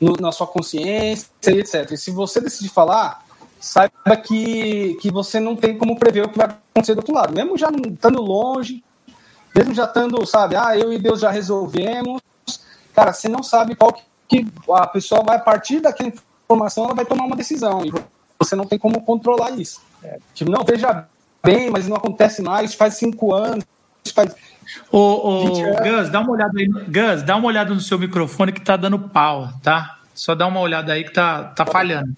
No, 0.00 0.14
na 0.14 0.32
sua 0.32 0.48
consciência 0.48 1.28
etc. 1.40 1.92
E 1.92 1.96
se 1.96 2.10
você 2.10 2.40
decidir 2.40 2.70
falar, 2.70 3.21
saiba 3.62 4.16
que, 4.16 4.98
que 5.00 5.08
você 5.08 5.38
não 5.38 5.54
tem 5.54 5.78
como 5.78 5.96
prever 5.96 6.26
o 6.26 6.28
que 6.28 6.36
vai 6.36 6.48
acontecer 6.48 6.94
do 6.94 6.98
outro 6.98 7.14
lado. 7.14 7.32
Mesmo 7.32 7.56
já 7.56 7.68
estando 7.70 8.20
longe, 8.20 8.82
mesmo 9.54 9.72
já 9.72 9.84
estando, 9.84 10.26
sabe, 10.26 10.56
ah, 10.56 10.76
eu 10.76 10.92
e 10.92 10.98
Deus 10.98 11.20
já 11.20 11.30
resolvemos, 11.30 12.20
cara, 12.92 13.12
você 13.12 13.28
não 13.28 13.40
sabe 13.40 13.76
qual 13.76 13.96
que 14.28 14.46
a 14.68 14.86
pessoa 14.88 15.22
vai, 15.22 15.36
a 15.36 15.40
partir 15.40 15.78
daquela 15.78 16.12
informação, 16.44 16.86
ela 16.86 16.94
vai 16.94 17.04
tomar 17.04 17.24
uma 17.24 17.36
decisão. 17.36 17.84
E 17.84 17.92
você 18.36 18.56
não 18.56 18.66
tem 18.66 18.80
como 18.80 19.00
controlar 19.02 19.52
isso. 19.52 19.80
É, 20.02 20.18
tipo, 20.34 20.50
não, 20.50 20.64
veja 20.64 21.06
bem, 21.44 21.70
mas 21.70 21.86
não 21.86 21.96
acontece 21.96 22.42
mais, 22.42 22.74
faz 22.74 22.94
cinco 22.94 23.32
anos, 23.32 23.64
faz. 24.12 24.34
Ô, 24.90 24.98
ô 24.98 25.44
Gus, 25.50 26.10
dá 26.10 26.20
uma 26.20 26.32
olhada 26.32 26.58
aí. 26.58 26.66
Gus, 26.66 27.22
dá 27.22 27.36
uma 27.36 27.46
olhada 27.46 27.72
no 27.72 27.80
seu 27.80 27.96
microfone 27.96 28.50
que 28.50 28.60
tá 28.60 28.76
dando 28.76 28.98
pau, 28.98 29.50
tá? 29.62 30.00
Só 30.12 30.34
dá 30.34 30.48
uma 30.48 30.58
olhada 30.58 30.92
aí 30.92 31.04
que 31.04 31.12
tá, 31.12 31.44
tá 31.44 31.64
falhando. 31.64 32.12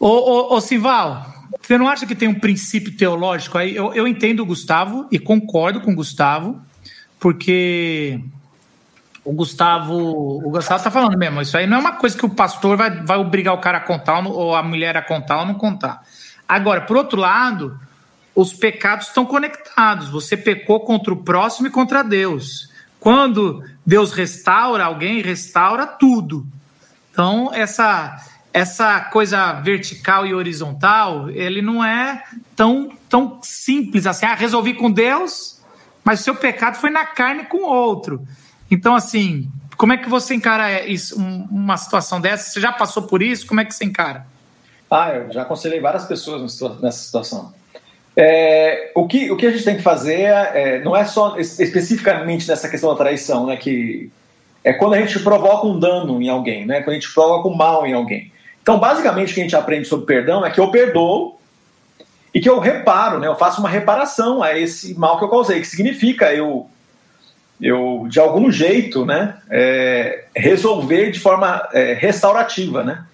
Ô, 0.00 0.08
ô, 0.08 0.56
ô 0.56 0.60
Sival, 0.62 1.26
você 1.60 1.76
não 1.76 1.86
acha 1.86 2.06
que 2.06 2.14
tem 2.14 2.26
um 2.26 2.40
princípio 2.40 2.96
teológico 2.96 3.58
aí? 3.58 3.76
Eu, 3.76 3.92
eu 3.92 4.08
entendo 4.08 4.40
o 4.40 4.46
Gustavo 4.46 5.06
e 5.10 5.18
concordo 5.18 5.82
com 5.82 5.92
o 5.92 5.94
Gustavo, 5.94 6.58
porque 7.18 8.18
o 9.22 9.30
Gustavo, 9.34 9.94
o 9.94 10.50
Gustavo 10.50 10.82
tá 10.82 10.90
falando 10.90 11.18
mesmo, 11.18 11.42
isso 11.42 11.54
aí 11.54 11.66
não 11.66 11.76
é 11.76 11.80
uma 11.80 11.92
coisa 11.96 12.16
que 12.16 12.24
o 12.24 12.30
pastor 12.30 12.78
vai, 12.78 13.04
vai 13.04 13.18
obrigar 13.18 13.52
o 13.52 13.60
cara 13.60 13.76
a 13.76 13.82
contar 13.82 14.26
ou 14.26 14.56
a 14.56 14.62
mulher 14.62 14.96
a 14.96 15.02
contar 15.02 15.40
ou 15.40 15.46
não 15.46 15.54
contar. 15.54 16.02
Agora, 16.48 16.80
por 16.80 16.96
outro 16.96 17.20
lado, 17.20 17.78
os 18.34 18.54
pecados 18.54 19.08
estão 19.08 19.26
conectados. 19.26 20.08
Você 20.08 20.34
pecou 20.34 20.80
contra 20.80 21.12
o 21.12 21.22
próximo 21.22 21.66
e 21.66 21.70
contra 21.70 22.02
Deus. 22.02 22.70
Quando 22.98 23.62
Deus 23.84 24.12
restaura 24.12 24.86
alguém, 24.86 25.20
restaura 25.20 25.86
tudo. 25.86 26.46
Então, 27.12 27.50
essa 27.52 28.16
essa 28.52 29.00
coisa 29.00 29.52
vertical 29.54 30.26
e 30.26 30.34
horizontal, 30.34 31.30
ele 31.30 31.62
não 31.62 31.84
é 31.84 32.22
tão, 32.56 32.90
tão 33.08 33.38
simples 33.42 34.06
assim. 34.06 34.26
Ah, 34.26 34.34
resolvi 34.34 34.74
com 34.74 34.90
Deus, 34.90 35.60
mas 36.04 36.20
o 36.20 36.22
seu 36.24 36.34
pecado 36.34 36.76
foi 36.76 36.90
na 36.90 37.06
carne 37.06 37.44
com 37.44 37.62
outro. 37.62 38.26
Então, 38.70 38.94
assim, 38.94 39.50
como 39.76 39.92
é 39.92 39.96
que 39.96 40.08
você 40.08 40.34
encara 40.34 40.86
isso, 40.86 41.16
uma 41.18 41.76
situação 41.76 42.20
dessa? 42.20 42.50
Você 42.50 42.60
já 42.60 42.72
passou 42.72 43.04
por 43.04 43.22
isso? 43.22 43.46
Como 43.46 43.60
é 43.60 43.64
que 43.64 43.74
você 43.74 43.84
encara? 43.84 44.26
Ah, 44.90 45.10
eu 45.14 45.32
já 45.32 45.42
aconselhei 45.42 45.80
várias 45.80 46.04
pessoas 46.04 46.42
nessa 46.80 46.98
situação. 46.98 47.52
É, 48.16 48.90
o, 48.94 49.06
que, 49.06 49.30
o 49.30 49.36
que 49.36 49.46
a 49.46 49.50
gente 49.50 49.64
tem 49.64 49.76
que 49.76 49.82
fazer 49.82 50.22
é, 50.22 50.82
não 50.82 50.96
é 50.96 51.04
só 51.04 51.38
especificamente 51.38 52.48
nessa 52.48 52.68
questão 52.68 52.90
da 52.90 52.96
traição, 52.96 53.46
né? 53.46 53.56
Que 53.56 54.10
é 54.64 54.72
quando 54.72 54.94
a 54.94 55.00
gente 55.00 55.18
provoca 55.20 55.66
um 55.66 55.78
dano 55.78 56.20
em 56.20 56.28
alguém, 56.28 56.66
né? 56.66 56.82
Quando 56.82 56.90
a 56.90 57.00
gente 57.00 57.14
provoca 57.14 57.48
um 57.48 57.54
mal 57.54 57.86
em 57.86 57.94
alguém. 57.94 58.29
Então, 58.62 58.78
basicamente, 58.78 59.32
o 59.32 59.34
que 59.34 59.40
a 59.40 59.44
gente 59.44 59.56
aprende 59.56 59.88
sobre 59.88 60.06
perdão 60.06 60.44
é 60.44 60.50
que 60.50 60.60
eu 60.60 60.70
perdoo 60.70 61.40
e 62.32 62.40
que 62.40 62.48
eu 62.48 62.58
reparo, 62.58 63.18
né? 63.18 63.26
Eu 63.26 63.36
faço 63.36 63.60
uma 63.60 63.68
reparação 63.68 64.42
a 64.42 64.56
esse 64.56 64.98
mal 64.98 65.18
que 65.18 65.24
eu 65.24 65.28
causei, 65.28 65.60
que 65.60 65.66
significa 65.66 66.32
eu, 66.32 66.68
eu 67.60 68.06
de 68.08 68.20
algum 68.20 68.50
jeito, 68.50 69.04
né, 69.04 69.38
é, 69.50 70.24
resolver 70.34 71.10
de 71.10 71.18
forma 71.18 71.68
é, 71.72 71.94
restaurativa, 71.94 72.84
né? 72.84 73.04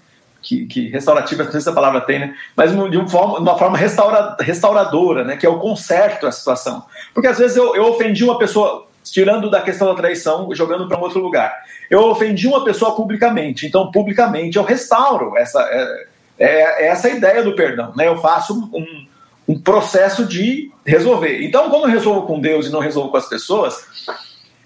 Que, 0.42 0.64
que, 0.66 0.88
restaurativa, 0.90 1.42
não 1.42 1.50
sei 1.50 1.60
se 1.60 1.68
a 1.68 1.72
palavra 1.72 2.02
tem, 2.02 2.20
né? 2.20 2.36
Mas 2.54 2.70
de 2.70 2.96
uma 2.96 3.08
forma, 3.08 3.38
uma 3.38 3.58
forma 3.58 3.76
restaura, 3.76 4.36
restauradora, 4.38 5.24
né? 5.24 5.36
Que 5.36 5.46
é 5.46 5.48
o 5.48 5.58
conserto 5.58 6.26
a 6.26 6.32
situação. 6.32 6.84
Porque 7.14 7.26
às 7.26 7.38
vezes 7.38 7.56
eu, 7.56 7.74
eu 7.74 7.86
ofendi 7.86 8.22
uma 8.22 8.38
pessoa, 8.38 8.86
tirando 9.10 9.50
da 9.50 9.60
questão 9.60 9.88
da 9.88 9.94
traição, 9.94 10.48
jogando 10.54 10.88
para 10.88 10.98
um 10.98 11.02
outro 11.02 11.20
lugar. 11.20 11.54
Eu 11.90 12.04
ofendi 12.04 12.46
uma 12.46 12.64
pessoa 12.64 12.94
publicamente, 12.94 13.66
então 13.66 13.90
publicamente 13.90 14.56
eu 14.56 14.64
restauro 14.64 15.36
essa 15.36 15.60
é, 15.62 16.06
é, 16.38 16.84
é 16.84 16.86
essa 16.88 17.08
ideia 17.08 17.42
do 17.42 17.54
perdão, 17.54 17.92
né? 17.96 18.06
Eu 18.06 18.18
faço 18.18 18.54
um, 18.72 19.06
um 19.48 19.58
processo 19.58 20.26
de 20.26 20.70
resolver. 20.84 21.42
Então, 21.42 21.70
quando 21.70 21.84
eu 21.84 21.90
resolvo 21.90 22.26
com 22.26 22.40
Deus 22.40 22.66
e 22.66 22.70
não 22.70 22.80
resolvo 22.80 23.10
com 23.10 23.16
as 23.16 23.28
pessoas, 23.28 23.84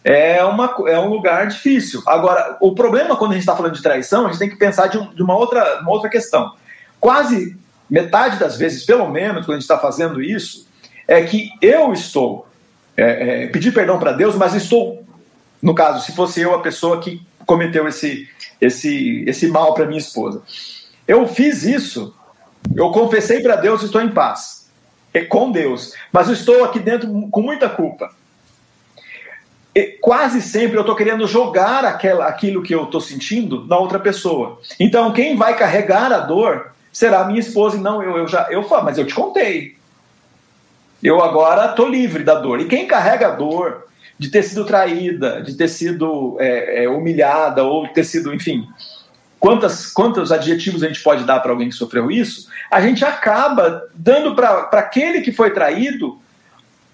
é, 0.03 0.43
uma, 0.45 0.75
é 0.87 0.99
um 0.99 1.09
lugar 1.09 1.47
difícil. 1.47 2.03
Agora, 2.07 2.57
o 2.61 2.75
problema 2.75 3.17
quando 3.17 3.33
a 3.33 3.35
gente 3.35 3.43
está 3.43 3.55
falando 3.55 3.75
de 3.75 3.83
traição, 3.83 4.27
a 4.27 4.29
gente 4.29 4.39
tem 4.39 4.49
que 4.49 4.57
pensar 4.57 4.87
de, 4.87 4.99
um, 4.99 5.13
de 5.15 5.23
uma, 5.23 5.37
outra, 5.37 5.81
uma 5.81 5.91
outra 5.91 6.09
questão. 6.09 6.55
Quase 6.99 7.57
metade 7.89 8.39
das 8.39 8.57
vezes, 8.57 8.85
pelo 8.85 9.09
menos, 9.09 9.45
quando 9.45 9.57
a 9.57 9.61
gente 9.61 9.63
está 9.63 9.79
fazendo 9.79 10.23
isso, 10.23 10.67
é 11.07 11.23
que 11.23 11.51
eu 11.61 11.93
estou 11.93 12.47
é, 13.01 13.45
é, 13.45 13.47
pedir 13.47 13.73
perdão 13.73 13.99
para 13.99 14.13
Deus, 14.13 14.35
mas 14.35 14.55
estou, 14.55 15.05
no 15.63 15.75
caso, 15.75 16.05
se 16.05 16.13
fosse 16.13 16.41
eu 16.41 16.55
a 16.55 16.61
pessoa 16.61 17.01
que 17.01 17.23
cometeu 17.47 17.89
esse, 17.89 18.29
esse, 18.61 19.25
esse 19.27 19.49
mal 19.49 19.75
para 19.75 19.87
minha 19.87 19.99
esposa. 19.99 20.43
Eu 21.07 21.27
fiz 21.27 21.65
isso, 21.65 22.15
eu 22.75 22.91
confessei 22.91 23.41
para 23.41 23.57
Deus, 23.57 23.83
estou 23.83 24.01
em 24.01 24.11
paz, 24.11 24.71
é 25.13 25.25
com 25.25 25.51
Deus, 25.51 25.95
mas 26.13 26.29
estou 26.29 26.65
aqui 26.65 26.79
dentro 26.79 27.09
com 27.31 27.43
muita 27.43 27.69
culpa. 27.69 28.11
E 29.75 29.99
quase 30.01 30.43
sempre 30.43 30.77
eu 30.77 30.83
estou 30.83 30.97
querendo 30.97 31.27
jogar 31.27 31.85
aquela, 31.85 32.27
aquilo 32.27 32.63
que 32.63 32.75
eu 32.75 32.85
estou 32.85 33.01
sentindo 33.01 33.67
na 33.67 33.79
outra 33.79 33.99
pessoa. 33.99 34.61
Então, 34.79 35.13
quem 35.13 35.37
vai 35.37 35.57
carregar 35.57 36.13
a 36.13 36.19
dor 36.19 36.73
será 36.93 37.21
a 37.21 37.25
minha 37.25 37.39
esposa 37.39 37.77
e 37.77 37.81
não 37.81 38.03
eu. 38.03 38.17
Eu 38.17 38.27
já 38.27 38.49
eu 38.51 38.65
falo, 38.65 38.85
mas 38.85 38.99
eu 38.99 39.07
te 39.07 39.15
contei. 39.15 39.77
Eu 41.03 41.23
agora 41.23 41.71
estou 41.71 41.89
livre 41.89 42.23
da 42.23 42.35
dor. 42.35 42.61
E 42.61 42.67
quem 42.67 42.87
carrega 42.87 43.29
a 43.29 43.31
dor 43.31 43.87
de 44.19 44.29
ter 44.29 44.43
sido 44.43 44.67
traída, 44.67 45.43
de 45.43 45.55
ter 45.55 45.69
sido 45.69 46.37
é, 46.39 46.85
é, 46.85 46.89
humilhada, 46.89 47.65
ou 47.65 47.89
ter 47.89 48.05
sido, 48.05 48.35
enfim, 48.35 48.69
quantas, 49.39 49.87
quantos 49.87 50.31
adjetivos 50.31 50.83
a 50.83 50.89
gente 50.89 51.03
pode 51.03 51.25
dar 51.25 51.41
para 51.41 51.53
alguém 51.53 51.71
que 51.71 51.75
sofreu 51.75 52.11
isso, 52.11 52.49
a 52.71 52.83
gente 52.83 53.03
acaba 53.03 53.89
dando 53.95 54.35
para 54.35 54.69
aquele 54.73 55.23
que 55.23 55.33
foi 55.33 55.51
traído 55.53 56.21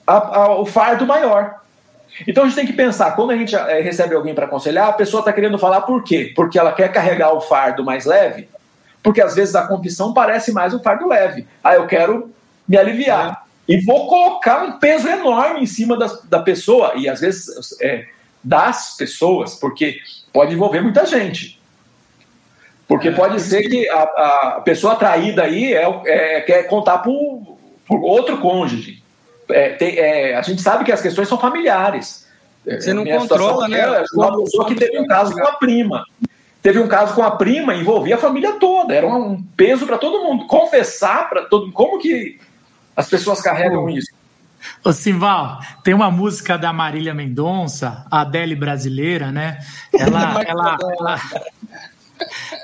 a, 0.07 0.15
a, 0.15 0.61
o 0.61 0.65
fardo 0.65 1.05
maior. 1.05 1.57
Então 2.29 2.45
a 2.45 2.47
gente 2.47 2.57
tem 2.57 2.67
que 2.67 2.73
pensar, 2.73 3.17
quando 3.17 3.33
a 3.33 3.37
gente 3.37 3.57
é, 3.57 3.81
recebe 3.81 4.15
alguém 4.15 4.35
para 4.35 4.47
aconselhar, 4.47 4.89
a 4.89 4.93
pessoa 4.93 5.21
está 5.21 5.33
querendo 5.33 5.59
falar 5.59 5.81
por 5.81 6.05
quê? 6.05 6.33
Porque 6.35 6.59
ela 6.59 6.73
quer 6.73 6.93
carregar 6.93 7.33
o 7.35 7.41
fardo 7.41 7.85
mais 7.85 8.05
leve? 8.05 8.49
Porque 9.03 9.21
às 9.21 9.35
vezes 9.35 9.57
a 9.57 9.67
confissão 9.67 10.15
parece 10.15 10.53
mais 10.53 10.73
um 10.73 10.79
fardo 10.79 11.09
leve. 11.09 11.47
Ah, 11.63 11.75
eu 11.75 11.87
quero 11.89 12.31
me 12.69 12.77
aliviar 12.77 13.46
e 13.69 13.81
vou 13.85 14.07
colocar 14.07 14.65
um 14.65 14.79
peso 14.79 15.09
enorme 15.09 15.61
em 15.61 15.67
cima 15.67 15.97
da, 15.97 16.07
da 16.25 16.41
pessoa, 16.41 16.93
e 16.97 17.09
às 17.09 17.21
vezes 17.21 17.77
é, 17.81 18.07
das 18.43 18.97
pessoas, 18.97 19.55
porque 19.55 19.99
pode 20.33 20.55
envolver 20.55 20.81
muita 20.81 21.05
gente. 21.05 21.61
Porque 22.87 23.09
é, 23.09 23.13
pode 23.13 23.41
ser 23.41 23.63
que 23.69 23.89
a, 23.89 24.03
a 24.03 24.61
pessoa 24.65 24.95
traída 24.95 25.43
aí 25.43 25.75
é, 25.75 25.83
é, 26.07 26.41
quer 26.43 26.63
contar 26.69 26.99
por, 26.99 27.59
por 27.87 28.01
outro 28.01 28.39
cônjuge. 28.39 29.03
É, 29.49 29.71
tem, 29.71 29.99
é, 29.99 30.37
a 30.37 30.43
gente 30.43 30.63
sabe 30.63 30.85
que 30.85 30.93
as 30.93 31.01
questões 31.01 31.29
são 31.29 31.39
familiares. 31.39 32.27
Você 32.65 32.93
não 32.93 33.05
controla, 33.05 33.69
né? 33.69 33.79
É 33.79 34.05
uma 34.15 34.37
pessoa 34.43 34.67
que 34.67 34.75
teve 34.75 34.99
um 34.99 35.07
caso 35.07 35.35
com 35.35 35.45
a 35.45 35.53
prima. 35.53 36.05
Teve 36.63 36.81
um 36.81 36.89
caso 36.89 37.15
com 37.15 37.23
a 37.23 37.31
prima, 37.31 37.77
envolvia 37.77 38.17
a 38.17 38.19
família 38.19 38.55
toda, 38.55 38.93
era 38.93 39.07
um 39.07 39.41
peso 39.57 39.87
para 39.87 39.99
todo 39.99 40.25
mundo. 40.25 40.47
Confessar 40.47 41.29
para 41.29 41.45
todo 41.45 41.67
mundo. 41.67 41.73
Como 41.73 41.99
que 42.01 42.41
as 42.97 43.09
pessoas 43.09 43.41
carregam 43.43 43.89
isso. 43.91 44.11
Ô 44.85 44.93
Simval, 44.93 45.61
tem 45.85 45.95
uma 45.95 46.11
música 46.11 46.57
da 46.57 46.73
Marília 46.73 47.15
Mendonça, 47.15 48.07
a 48.11 48.23
Adele 48.23 48.57
brasileira, 48.57 49.31
né? 49.31 49.59
Ela, 49.93 50.43
ela, 50.47 50.77
ela, 50.99 51.21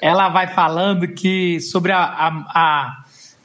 ela, 0.01 0.29
vai 0.29 0.49
falando 0.49 1.07
que 1.09 1.61
sobre 1.61 1.93
a, 1.93 2.03
a, 2.03 2.29
a 2.55 3.02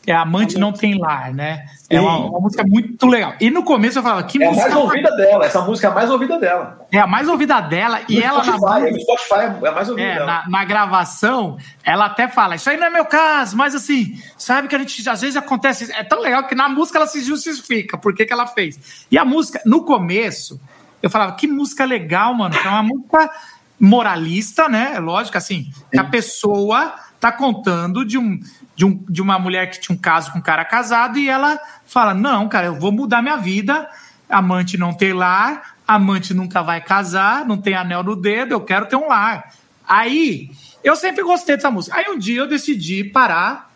É 0.07 0.13
Amante 0.13 0.57
Não 0.57 0.71
Tem 0.71 0.97
Lar, 0.97 1.33
né? 1.33 1.65
É 1.89 1.99
uma, 1.99 2.17
uma, 2.17 2.39
música 2.39 2.63
muito 2.65 3.05
legal. 3.05 3.33
E 3.41 3.49
no 3.49 3.61
começo 3.61 3.99
eu 3.99 4.03
falava, 4.03 4.23
que 4.23 4.41
é 4.41 4.47
música. 4.47 4.65
É 4.65 4.71
a 4.71 4.73
mais 4.73 4.83
ouvida 4.83 5.15
dela, 5.17 5.45
essa 5.45 5.61
música 5.61 5.87
é 5.87 5.91
a 5.91 5.93
mais 5.93 6.09
ouvida 6.09 6.39
dela. 6.39 6.87
É 6.93 6.99
a 6.99 7.07
mais 7.07 7.27
ouvida 7.27 7.59
dela. 7.59 7.99
No 7.99 8.05
e 8.15 8.23
ela 8.23 8.41
Spotify, 8.41 8.61
na, 8.61 8.91
no 8.91 9.01
Spotify 9.01 9.65
é 9.65 9.67
a 9.67 9.71
mais 9.73 9.89
ouvida 9.89 10.07
é, 10.07 10.13
dela. 10.15 10.25
Na, 10.25 10.49
na, 10.49 10.63
gravação, 10.63 11.57
ela 11.83 12.05
até 12.05 12.29
fala: 12.29 12.55
Isso 12.55 12.69
aí 12.69 12.77
não 12.77 12.87
é 12.87 12.89
meu 12.89 13.03
caso, 13.03 13.57
mas 13.57 13.75
assim, 13.75 14.17
sabe 14.37 14.69
que 14.69 14.75
a 14.75 14.79
gente 14.79 15.09
às 15.09 15.19
vezes 15.19 15.35
acontece. 15.35 15.91
É 15.91 16.05
tão 16.05 16.21
legal 16.21 16.47
que 16.47 16.55
na 16.55 16.69
música 16.69 16.99
ela 16.99 17.07
se 17.07 17.21
justifica 17.21 17.97
por 17.97 18.15
que, 18.15 18.25
que 18.25 18.31
ela 18.31 18.47
fez. 18.47 19.05
E 19.11 19.17
a 19.17 19.25
música, 19.25 19.61
no 19.65 19.83
começo, 19.83 20.57
eu 21.03 21.09
falava: 21.09 21.33
Que 21.33 21.47
música 21.47 21.83
legal, 21.83 22.33
mano. 22.33 22.55
É 22.55 22.69
uma 22.69 22.83
música 22.83 23.29
moralista, 23.77 24.69
né? 24.69 24.93
É 24.95 24.99
lógico, 24.99 25.37
assim, 25.37 25.69
que 25.91 25.99
a 25.99 26.05
pessoa 26.05 26.95
tá 27.19 27.31
contando 27.31 28.05
de, 28.05 28.17
um, 28.17 28.39
de, 28.77 28.85
um, 28.85 29.03
de 29.09 29.23
uma 29.23 29.39
mulher 29.39 29.71
que 29.71 29.79
tinha 29.79 29.95
um 29.95 29.99
caso 29.99 30.31
com 30.31 30.37
um 30.37 30.41
cara 30.41 30.63
casado 30.63 31.17
e 31.17 31.27
ela 31.27 31.59
fala: 31.87 32.13
Não, 32.13 32.47
cara, 32.47 32.67
eu 32.67 32.75
vou 32.75 32.91
mudar 32.91 33.23
minha 33.23 33.35
vida. 33.35 33.89
Amante 34.29 34.77
não 34.77 34.93
tem 34.93 35.13
lar, 35.13 35.77
amante 35.87 36.33
nunca 36.33 36.61
vai 36.61 36.79
casar, 36.81 37.45
não 37.45 37.57
tem 37.57 37.73
anel 37.73 38.03
no 38.03 38.15
dedo, 38.15 38.51
eu 38.51 38.61
quero 38.61 38.85
ter 38.85 38.95
um 38.97 39.07
lar. 39.07 39.51
Aí, 39.87 40.51
eu 40.83 40.95
sempre 40.95 41.23
gostei 41.23 41.55
dessa 41.55 41.71
música. 41.71 41.95
Aí 41.95 42.05
um 42.09 42.19
dia 42.19 42.41
eu 42.41 42.47
decidi 42.47 43.05
parar, 43.05 43.71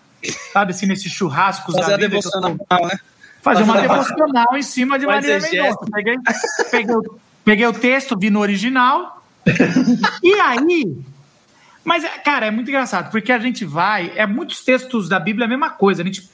sabe 0.51 0.71
assim, 0.71 0.85
nesses 0.85 1.11
churrascos 1.11 1.73
Fazer 1.73 1.91
da 1.91 1.97
vida. 1.97 2.09
devocional, 2.09 2.57
tô... 2.57 2.87
né? 2.87 2.99
Fazer 3.41 3.63
uma 3.63 3.81
devocional 3.81 4.55
em 4.55 4.61
cima 4.61 4.99
de 4.99 5.07
Maria 5.07 5.39
Mendonça. 5.39 5.79
Peguei, 5.91 6.15
peguei, 6.69 6.95
peguei 7.43 7.65
o 7.65 7.73
texto, 7.73 8.19
vi 8.19 8.29
no 8.29 8.39
original. 8.39 9.23
e 10.21 10.33
aí, 10.41 11.03
mas, 11.83 12.03
cara, 12.23 12.45
é 12.45 12.51
muito 12.51 12.69
engraçado, 12.69 13.11
porque 13.11 13.31
a 13.31 13.39
gente 13.39 13.65
vai. 13.65 14.11
É 14.15 14.27
muitos 14.27 14.63
textos 14.63 15.09
da 15.09 15.19
Bíblia 15.19 15.45
é 15.45 15.47
a 15.47 15.49
mesma 15.49 15.69
coisa. 15.69 16.01
A 16.01 16.05
gente, 16.05 16.29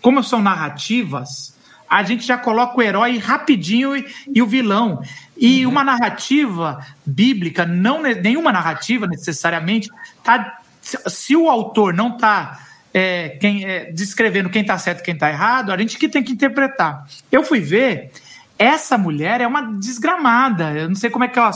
como 0.00 0.22
são 0.22 0.40
narrativas, 0.40 1.54
a 1.88 2.02
gente 2.02 2.26
já 2.26 2.38
coloca 2.38 2.78
o 2.78 2.82
herói 2.82 3.18
rapidinho 3.18 3.96
e, 3.96 4.06
e 4.34 4.42
o 4.42 4.46
vilão. 4.46 5.02
E 5.36 5.64
uhum. 5.64 5.72
uma 5.72 5.84
narrativa 5.84 6.84
bíblica, 7.04 7.66
não 7.66 8.00
nenhuma 8.00 8.52
narrativa 8.52 9.06
necessariamente, 9.06 9.90
tá, 10.22 10.60
se, 10.80 10.98
se 11.08 11.36
o 11.36 11.48
autor 11.48 11.92
não 11.92 12.14
está 12.14 12.60
é, 12.94 13.36
quem, 13.40 13.64
é, 13.66 13.92
descrevendo 13.92 14.48
quem 14.48 14.62
está 14.62 14.78
certo 14.78 15.00
e 15.00 15.02
quem 15.02 15.14
está 15.14 15.28
errado, 15.28 15.70
a 15.70 15.76
gente 15.76 15.98
que 15.98 16.08
tem 16.08 16.22
que 16.22 16.32
interpretar. 16.32 17.06
Eu 17.30 17.42
fui 17.42 17.60
ver, 17.60 18.10
essa 18.58 18.96
mulher 18.96 19.42
é 19.42 19.46
uma 19.46 19.60
desgramada. 19.60 20.72
Eu 20.72 20.88
não 20.88 20.96
sei 20.96 21.10
como 21.10 21.24
é 21.24 21.28
que 21.28 21.38
ela 21.38 21.52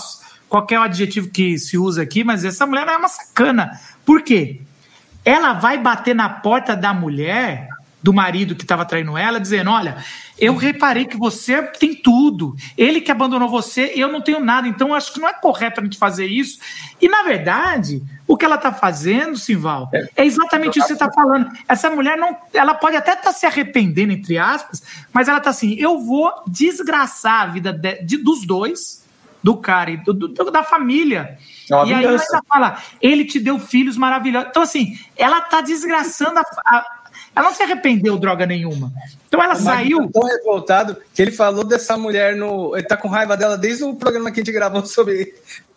qual 0.50 0.66
é 0.68 0.78
o 0.78 0.82
adjetivo 0.82 1.30
que 1.30 1.56
se 1.56 1.78
usa 1.78 2.02
aqui, 2.02 2.24
mas 2.24 2.44
essa 2.44 2.66
mulher 2.66 2.86
é 2.88 2.96
uma 2.96 3.08
sacana. 3.08 3.80
Por 4.04 4.20
quê? 4.22 4.60
Ela 5.24 5.52
vai 5.52 5.78
bater 5.78 6.12
na 6.12 6.28
porta 6.28 6.74
da 6.74 6.92
mulher, 6.92 7.68
do 8.02 8.12
marido 8.12 8.56
que 8.56 8.62
estava 8.62 8.84
traindo 8.84 9.16
ela, 9.16 9.38
dizendo: 9.38 9.70
Olha, 9.70 9.98
eu 10.36 10.56
reparei 10.56 11.04
que 11.04 11.16
você 11.16 11.62
tem 11.62 11.94
tudo. 11.94 12.56
Ele 12.76 13.00
que 13.00 13.12
abandonou 13.12 13.48
você, 13.48 13.92
eu 13.94 14.10
não 14.10 14.20
tenho 14.20 14.40
nada. 14.40 14.66
Então, 14.66 14.92
acho 14.92 15.12
que 15.12 15.20
não 15.20 15.28
é 15.28 15.34
correto 15.34 15.80
a 15.80 15.84
gente 15.84 15.98
fazer 15.98 16.26
isso. 16.26 16.58
E, 17.00 17.08
na 17.08 17.22
verdade, 17.22 18.02
o 18.26 18.36
que 18.36 18.44
ela 18.44 18.56
está 18.56 18.72
fazendo, 18.72 19.36
Simval, 19.36 19.88
é 20.16 20.24
exatamente 20.24 20.78
isso 20.78 20.88
que 20.88 20.94
você 20.94 21.04
está 21.04 21.12
falando. 21.12 21.48
Essa 21.68 21.90
mulher 21.90 22.16
não. 22.16 22.36
Ela 22.52 22.74
pode 22.74 22.96
até 22.96 23.12
estar 23.12 23.22
tá 23.24 23.32
se 23.32 23.46
arrependendo, 23.46 24.12
entre 24.12 24.36
aspas, 24.36 24.82
mas 25.12 25.28
ela 25.28 25.38
está 25.38 25.50
assim: 25.50 25.76
eu 25.78 26.00
vou 26.00 26.32
desgraçar 26.48 27.42
a 27.42 27.46
vida 27.46 27.72
de, 27.72 28.02
de, 28.02 28.16
dos 28.16 28.44
dois 28.44 29.00
do 29.42 29.57
cara 29.57 29.90
e 29.90 29.96
do, 29.96 30.12
do, 30.12 30.50
da 30.50 30.62
família. 30.62 31.38
É 31.70 31.87
e 31.87 31.94
aí 31.94 32.05
ela 32.05 32.18
fala, 32.48 32.79
ele 33.00 33.24
te 33.24 33.38
deu 33.38 33.59
filhos 33.59 33.96
maravilhosos. 33.96 34.48
Então, 34.50 34.62
assim, 34.62 34.98
ela 35.16 35.40
tá 35.40 35.61
desgraçando 35.61 36.38
a, 36.38 36.44
a 36.66 37.00
ela 37.35 37.46
não 37.46 37.55
se 37.55 37.62
arrependeu 37.62 38.18
droga 38.18 38.44
nenhuma. 38.44 38.92
Então 39.29 39.42
ela 39.42 39.55
saiu. 39.55 40.11
tão 40.11 40.22
revoltado 40.22 40.96
que 41.14 41.22
ele 41.22 41.31
falou 41.31 41.64
dessa 41.64 41.96
mulher 41.96 42.35
no. 42.35 42.76
Ele 42.76 42.87
tá 42.87 42.96
com 42.96 43.09
raiva 43.09 43.37
dela 43.37 43.57
desde 43.57 43.85
o 43.85 43.94
programa 43.94 44.31
que 44.31 44.40
a 44.40 44.44
gente 44.44 44.53
gravou 44.53 44.85
sobre 44.85 45.35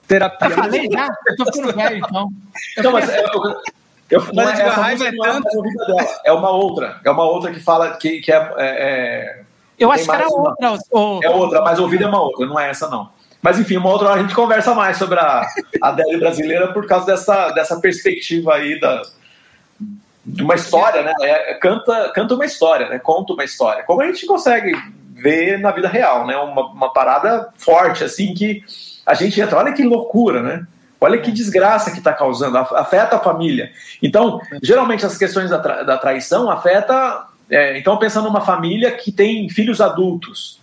terapia. 0.07 0.47
Eu 0.47 0.51
falei 0.51 0.89
já? 0.91 1.07
Eu 1.27 1.35
tô 1.35 1.45
ficando 1.45 1.73
velho, 1.75 1.97
então. 1.97 2.29
Eu 2.77 2.83
não, 2.83 2.91
mas 2.91 3.09
eu, 3.09 3.15
eu, 3.15 3.61
eu, 4.09 4.33
não 4.33 4.49
é, 4.49 4.53
essa 4.53 4.81
raiva 4.81 5.07
é, 5.07 5.11
tanto... 5.11 5.47
é 6.25 6.31
uma 6.31 6.49
outra. 6.49 6.99
É 7.05 7.11
uma 7.11 7.23
outra 7.23 7.51
que 7.51 7.59
fala 7.59 7.97
que, 7.97 8.19
que 8.19 8.31
é, 8.31 8.35
é, 8.35 8.53
é 8.57 9.41
Eu 9.77 9.91
acho 9.91 10.05
que 10.05 10.11
era 10.11 10.27
outra. 10.27 10.79
Ou... 10.89 11.23
É 11.23 11.29
outra, 11.29 11.61
mas 11.61 11.79
ouvida 11.79 12.05
é 12.05 12.07
uma 12.07 12.21
outra, 12.21 12.47
não 12.47 12.59
é 12.59 12.69
essa, 12.69 12.89
não. 12.89 13.09
Mas 13.43 13.59
enfim, 13.59 13.75
uma 13.75 13.89
outra 13.89 14.07
hora 14.07 14.19
a 14.21 14.23
gente 14.23 14.33
conversa 14.33 14.73
mais 14.73 14.95
sobre 14.95 15.19
a, 15.19 15.45
a 15.81 15.91
brasileira 15.91 16.71
por 16.71 16.87
causa 16.87 17.05
dessa, 17.05 17.51
dessa 17.51 17.77
perspectiva 17.81 18.55
aí 18.55 18.79
da, 18.79 19.01
de 20.25 20.41
uma 20.41 20.55
história, 20.55 21.03
né? 21.03 21.13
É, 21.21 21.53
canta, 21.55 22.09
canta 22.15 22.35
uma 22.35 22.45
história, 22.45 22.87
né? 22.87 22.99
Conta 22.99 23.33
uma 23.33 23.43
história. 23.43 23.83
Como 23.83 24.01
a 24.01 24.05
gente 24.05 24.25
consegue 24.25 24.71
ver 25.13 25.59
na 25.59 25.71
vida 25.71 25.89
real, 25.89 26.25
né? 26.25 26.37
Uma, 26.37 26.67
uma 26.67 26.93
parada 26.93 27.49
forte, 27.57 28.05
assim, 28.05 28.33
que 28.33 28.63
a 29.05 29.13
gente 29.13 29.39
entra. 29.41 29.57
Olha 29.57 29.73
que 29.73 29.83
loucura, 29.83 30.41
né? 30.41 30.65
Olha 31.01 31.17
que 31.17 31.29
desgraça 31.29 31.91
que 31.91 31.97
está 31.97 32.13
causando, 32.13 32.57
afeta 32.57 33.17
a 33.17 33.19
família. 33.19 33.73
Então, 34.01 34.39
geralmente 34.61 35.05
as 35.05 35.17
questões 35.17 35.49
da, 35.49 35.59
tra 35.59 35.83
da 35.83 35.97
traição 35.97 36.49
afeta. 36.49 37.27
É, 37.49 37.77
então, 37.77 37.97
pensando 37.97 38.29
numa 38.29 38.39
família 38.39 38.89
que 38.89 39.11
tem 39.11 39.49
filhos 39.49 39.81
adultos, 39.81 40.62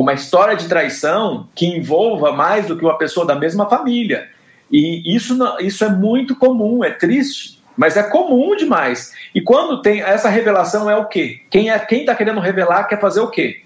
uma 0.00 0.14
história 0.14 0.54
de 0.54 0.68
traição 0.68 1.48
que 1.54 1.66
envolva 1.66 2.32
mais 2.32 2.66
do 2.66 2.76
que 2.76 2.84
uma 2.84 2.96
pessoa 2.96 3.26
da 3.26 3.34
mesma 3.34 3.68
família. 3.68 4.28
E 4.70 5.14
isso, 5.16 5.36
isso 5.60 5.84
é 5.84 5.88
muito 5.88 6.36
comum, 6.36 6.84
é 6.84 6.90
triste, 6.90 7.60
mas 7.76 7.96
é 7.96 8.02
comum 8.04 8.54
demais. 8.54 9.12
E 9.34 9.40
quando 9.40 9.82
tem 9.82 10.00
essa 10.00 10.28
revelação 10.28 10.88
é 10.88 10.96
o 10.96 11.06
quê? 11.06 11.40
Quem 11.50 11.70
é 11.70 11.78
quem 11.78 12.00
está 12.00 12.14
querendo 12.14 12.40
revelar 12.40 12.84
quer 12.84 13.00
fazer 13.00 13.20
o 13.20 13.30
quê? 13.30 13.64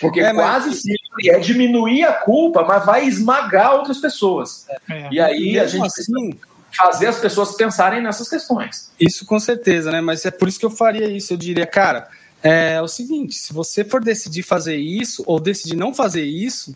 Porque 0.00 0.20
é, 0.20 0.32
quase 0.32 0.70
mas... 0.70 0.82
sempre 0.82 1.30
é 1.30 1.38
diminuir 1.38 2.04
a 2.04 2.12
culpa, 2.12 2.64
mas 2.64 2.84
vai 2.84 3.04
esmagar 3.04 3.74
outras 3.74 3.98
pessoas. 3.98 4.66
É, 4.88 5.08
e 5.12 5.20
aí 5.20 5.60
a 5.60 5.66
gente 5.66 5.86
assim, 5.86 6.32
fazer 6.72 7.06
as 7.06 7.20
pessoas 7.20 7.54
pensarem 7.54 8.02
nessas 8.02 8.28
questões. 8.28 8.90
Isso 8.98 9.24
com 9.24 9.38
certeza, 9.38 9.92
né? 9.92 10.00
Mas 10.00 10.24
é 10.24 10.30
por 10.30 10.48
isso 10.48 10.58
que 10.58 10.66
eu 10.66 10.70
faria 10.70 11.08
isso. 11.08 11.32
Eu 11.34 11.36
diria, 11.36 11.66
cara, 11.66 12.08
é 12.42 12.80
o 12.80 12.88
seguinte: 12.88 13.34
se 13.34 13.52
você 13.52 13.84
for 13.84 14.02
decidir 14.02 14.42
fazer 14.42 14.76
isso 14.76 15.22
ou 15.26 15.38
decidir 15.38 15.76
não 15.76 15.94
fazer 15.94 16.24
isso, 16.24 16.74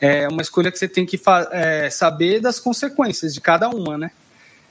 é 0.00 0.28
uma 0.28 0.42
escolha 0.42 0.70
que 0.70 0.78
você 0.78 0.88
tem 0.88 1.06
que 1.06 1.20
é, 1.52 1.88
saber 1.90 2.40
das 2.40 2.58
consequências 2.58 3.32
de 3.32 3.40
cada 3.40 3.68
uma, 3.68 3.96
né? 3.96 4.10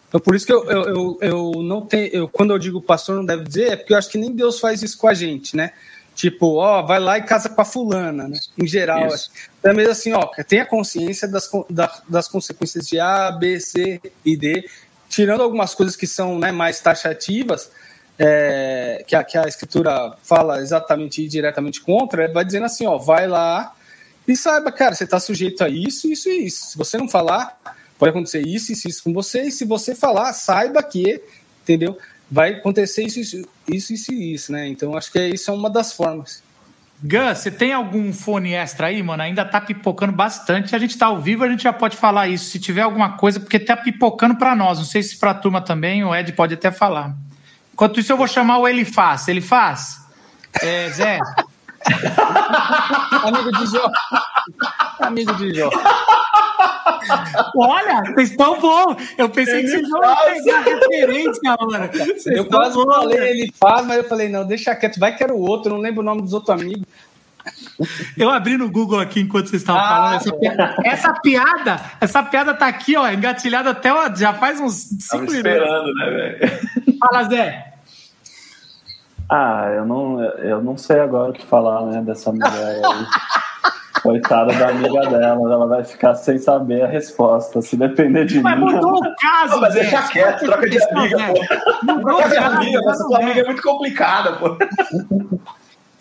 Então, 0.10 0.20
por 0.20 0.36
isso 0.36 0.46
que 0.46 0.52
eu, 0.52 0.70
eu, 0.70 0.84
eu, 0.84 1.18
eu 1.22 1.64
não 1.64 1.86
tenho. 1.86 2.08
Eu, 2.08 2.28
quando 2.28 2.52
eu 2.52 2.60
digo 2.60 2.80
o 2.80 2.82
pastor 2.82 3.16
não 3.16 3.26
deve 3.26 3.46
dizer, 3.46 3.72
é 3.72 3.76
porque 3.78 3.94
eu 3.94 3.98
acho 3.98 4.10
que 4.10 4.18
nem 4.18 4.36
Deus 4.36 4.60
faz 4.60 4.84
isso 4.84 4.98
com 4.98 5.08
a 5.08 5.14
gente, 5.14 5.56
né? 5.56 5.72
Tipo, 6.14 6.56
ó, 6.58 6.82
vai 6.82 7.00
lá 7.00 7.18
e 7.18 7.24
casa 7.24 7.48
com 7.48 7.62
a 7.62 7.66
fulana, 7.66 8.28
né? 8.28 8.38
Em 8.58 8.68
geral. 8.68 9.08
É 9.64 9.74
mesmo 9.74 9.92
assim, 9.92 10.12
ó, 10.12 10.26
tenha 10.46 10.66
consciência 10.66 11.28
das, 11.28 11.50
das 12.10 12.28
consequências 12.28 12.86
de 12.86 13.00
A, 13.00 13.32
B, 13.32 13.58
C 13.62 14.02
e 14.26 14.36
D, 14.36 14.70
tirando 15.08 15.42
algumas 15.42 15.74
coisas 15.74 15.96
que 15.96 16.06
são 16.06 16.38
né, 16.38 16.52
mais 16.52 16.82
taxativas, 16.82 17.72
é, 18.18 19.04
que, 19.08 19.16
a, 19.16 19.24
que 19.24 19.38
a 19.38 19.44
escritura 19.44 20.14
fala 20.24 20.60
exatamente 20.60 21.24
e 21.24 21.28
diretamente 21.28 21.82
contra, 21.82 22.32
vai 22.32 22.46
dizendo 22.46 22.66
assim, 22.66 22.86
ó, 22.86 22.98
vai 22.98 23.28
lá 23.28 23.74
e 24.28 24.36
saiba, 24.36 24.72
cara, 24.72 24.96
você 24.96 25.04
está 25.04 25.20
sujeito 25.20 25.64
a 25.64 25.70
isso, 25.70 26.12
isso 26.12 26.30
e 26.30 26.46
isso. 26.46 26.66
Se 26.66 26.78
você 26.78 26.98
não 26.98 27.10
falar, 27.10 27.58
pode 27.98 28.12
acontecer 28.12 28.46
isso, 28.46 28.72
isso, 28.72 28.88
isso 28.88 29.04
com 29.04 29.14
você, 29.14 29.44
e 29.44 29.52
se 29.52 29.66
você 29.66 29.96
falar, 29.96 30.34
saiba 30.34 30.82
que, 30.84 31.22
entendeu? 31.64 31.98
Vai 32.30 32.54
acontecer 32.54 33.04
isso, 33.04 33.20
isso, 33.20 33.48
isso, 33.68 33.94
isso 33.94 34.14
e 34.14 34.34
isso, 34.34 34.52
né? 34.52 34.68
Então, 34.68 34.96
acho 34.96 35.12
que 35.12 35.20
isso 35.28 35.52
é 35.52 35.54
uma 35.54 35.70
das 35.70 35.94
formas. 35.94 36.42
Gus, 37.04 37.40
você 37.40 37.50
tem 37.50 37.74
algum 37.74 38.14
fone 38.14 38.54
extra 38.54 38.88
aí, 38.88 39.02
mano? 39.02 39.24
Ainda 39.24 39.44
tá 39.44 39.60
pipocando 39.60 40.14
bastante. 40.14 40.76
A 40.76 40.80
gente 40.80 40.96
tá 40.98 41.08
ao 41.08 41.20
vivo, 41.20 41.44
a 41.44 41.50
gente 41.50 41.64
já 41.64 41.74
pode 41.74 41.98
falar 41.98 42.28
isso. 42.28 42.46
Se 42.46 42.60
tiver 42.60 42.82
alguma 42.82 43.18
coisa, 43.18 43.40
porque 43.40 43.60
tá 43.60 43.76
pipocando 43.76 44.36
para 44.36 44.56
nós. 44.56 44.78
Não 44.78 44.86
sei 44.86 45.02
se 45.02 45.18
pra 45.18 45.34
turma 45.34 45.62
também, 45.62 46.04
o 46.04 46.16
Ed 46.16 46.32
pode 46.34 46.54
até 46.54 46.72
falar. 46.72 47.18
Enquanto 47.74 48.00
isso, 48.00 48.12
eu 48.12 48.18
vou 48.18 48.28
chamar 48.28 48.60
o 48.60 48.68
Ele 48.68 48.86
Faz. 48.86 49.28
Ele 49.28 49.42
faz? 49.42 50.02
É, 50.62 50.90
Zé. 50.90 51.20
Amigo 53.24 53.52
de 53.52 53.66
Jó. 53.66 53.92
Amigo 55.00 55.34
de 55.36 55.54
Jó. 55.56 55.70
Olha, 57.56 58.02
vocês 58.14 58.32
estão 58.32 58.60
bom. 58.60 58.96
Eu 59.18 59.30
pensei 59.30 59.60
ele 59.60 59.82
que 59.82 59.88
vocês 59.88 59.90
iam 59.90 60.34
pegar 60.34 60.62
referência, 60.62 61.58
mano. 61.60 61.90
Eu 62.26 62.46
quase 62.46 62.76
bom, 62.76 62.86
falei, 62.86 63.20
né? 63.20 63.30
ele 63.32 63.54
faz, 63.60 63.86
mas 63.86 63.98
eu 63.98 64.04
falei, 64.04 64.30
não, 64.30 64.46
deixa 64.46 64.76
quieto, 64.76 65.00
vai 65.00 65.16
que 65.16 65.24
era 65.24 65.34
o 65.34 65.40
outro, 65.40 65.72
não 65.72 65.80
lembro 65.80 66.02
o 66.02 66.06
nome 66.06 66.22
dos 66.22 66.34
outros 66.34 66.50
amigos. 66.50 66.84
Eu 68.18 68.30
abri 68.30 68.58
no 68.58 68.70
Google 68.70 69.00
aqui 69.00 69.22
enquanto 69.22 69.50
vocês 69.50 69.62
estavam 69.62 69.82
ah, 69.82 69.88
falando. 69.90 70.16
Essa 70.16 70.34
piada, 70.34 70.76
essa 70.84 71.14
piada, 71.14 71.82
essa 72.00 72.24
piada 72.24 72.54
tá 72.54 72.68
aqui, 72.68 72.96
ó, 72.96 73.08
engatilhada 73.10 73.72
até 73.72 73.92
ó, 73.92 74.14
já 74.14 74.34
faz 74.34 74.60
uns 74.60 74.74
5 74.74 75.16
minutos. 75.16 75.36
esperando, 75.36 75.94
né, 75.96 76.10
velho? 76.10 76.98
Fala, 77.00 77.24
Zé. 77.24 77.74
Ah, 79.30 79.72
eu 79.76 79.86
não, 79.86 80.22
eu 80.22 80.62
não 80.62 80.78
sei 80.78 81.00
agora 81.00 81.32
o 81.32 81.34
que 81.34 81.46
falar, 81.46 81.86
né, 81.86 82.02
dessa 82.02 82.32
mulher 82.32 82.52
aí. 82.52 82.82
Coitada 84.04 84.52
da 84.54 84.70
amiga 84.70 85.02
dela, 85.02 85.54
ela 85.54 85.68
vai 85.68 85.84
ficar 85.84 86.16
sem 86.16 86.40
saber 86.40 86.82
a 86.82 86.88
resposta, 86.88 87.62
se 87.62 87.78
depender 87.78 88.26
de 88.26 88.40
Mas 88.42 88.60
mim. 88.60 88.66
mudou 88.66 88.96
o 88.96 89.16
caso, 89.16 89.54
Não, 89.54 89.62
mas 89.62 89.76
deixa 89.76 90.02
quieto, 90.08 90.44
troca 90.44 90.68
de 90.68 90.84
amiga, 90.84 91.18
pô. 91.18 91.86
Mudou 91.86 92.18
Troca 92.18 92.30
de 92.30 92.38
amiga, 92.38 92.80
essa 92.90 93.08
tua 93.08 93.20
amiga 93.20 93.42
é 93.42 93.44
muito 93.44 93.62
complicada, 93.62 94.34
pô. 94.34 94.58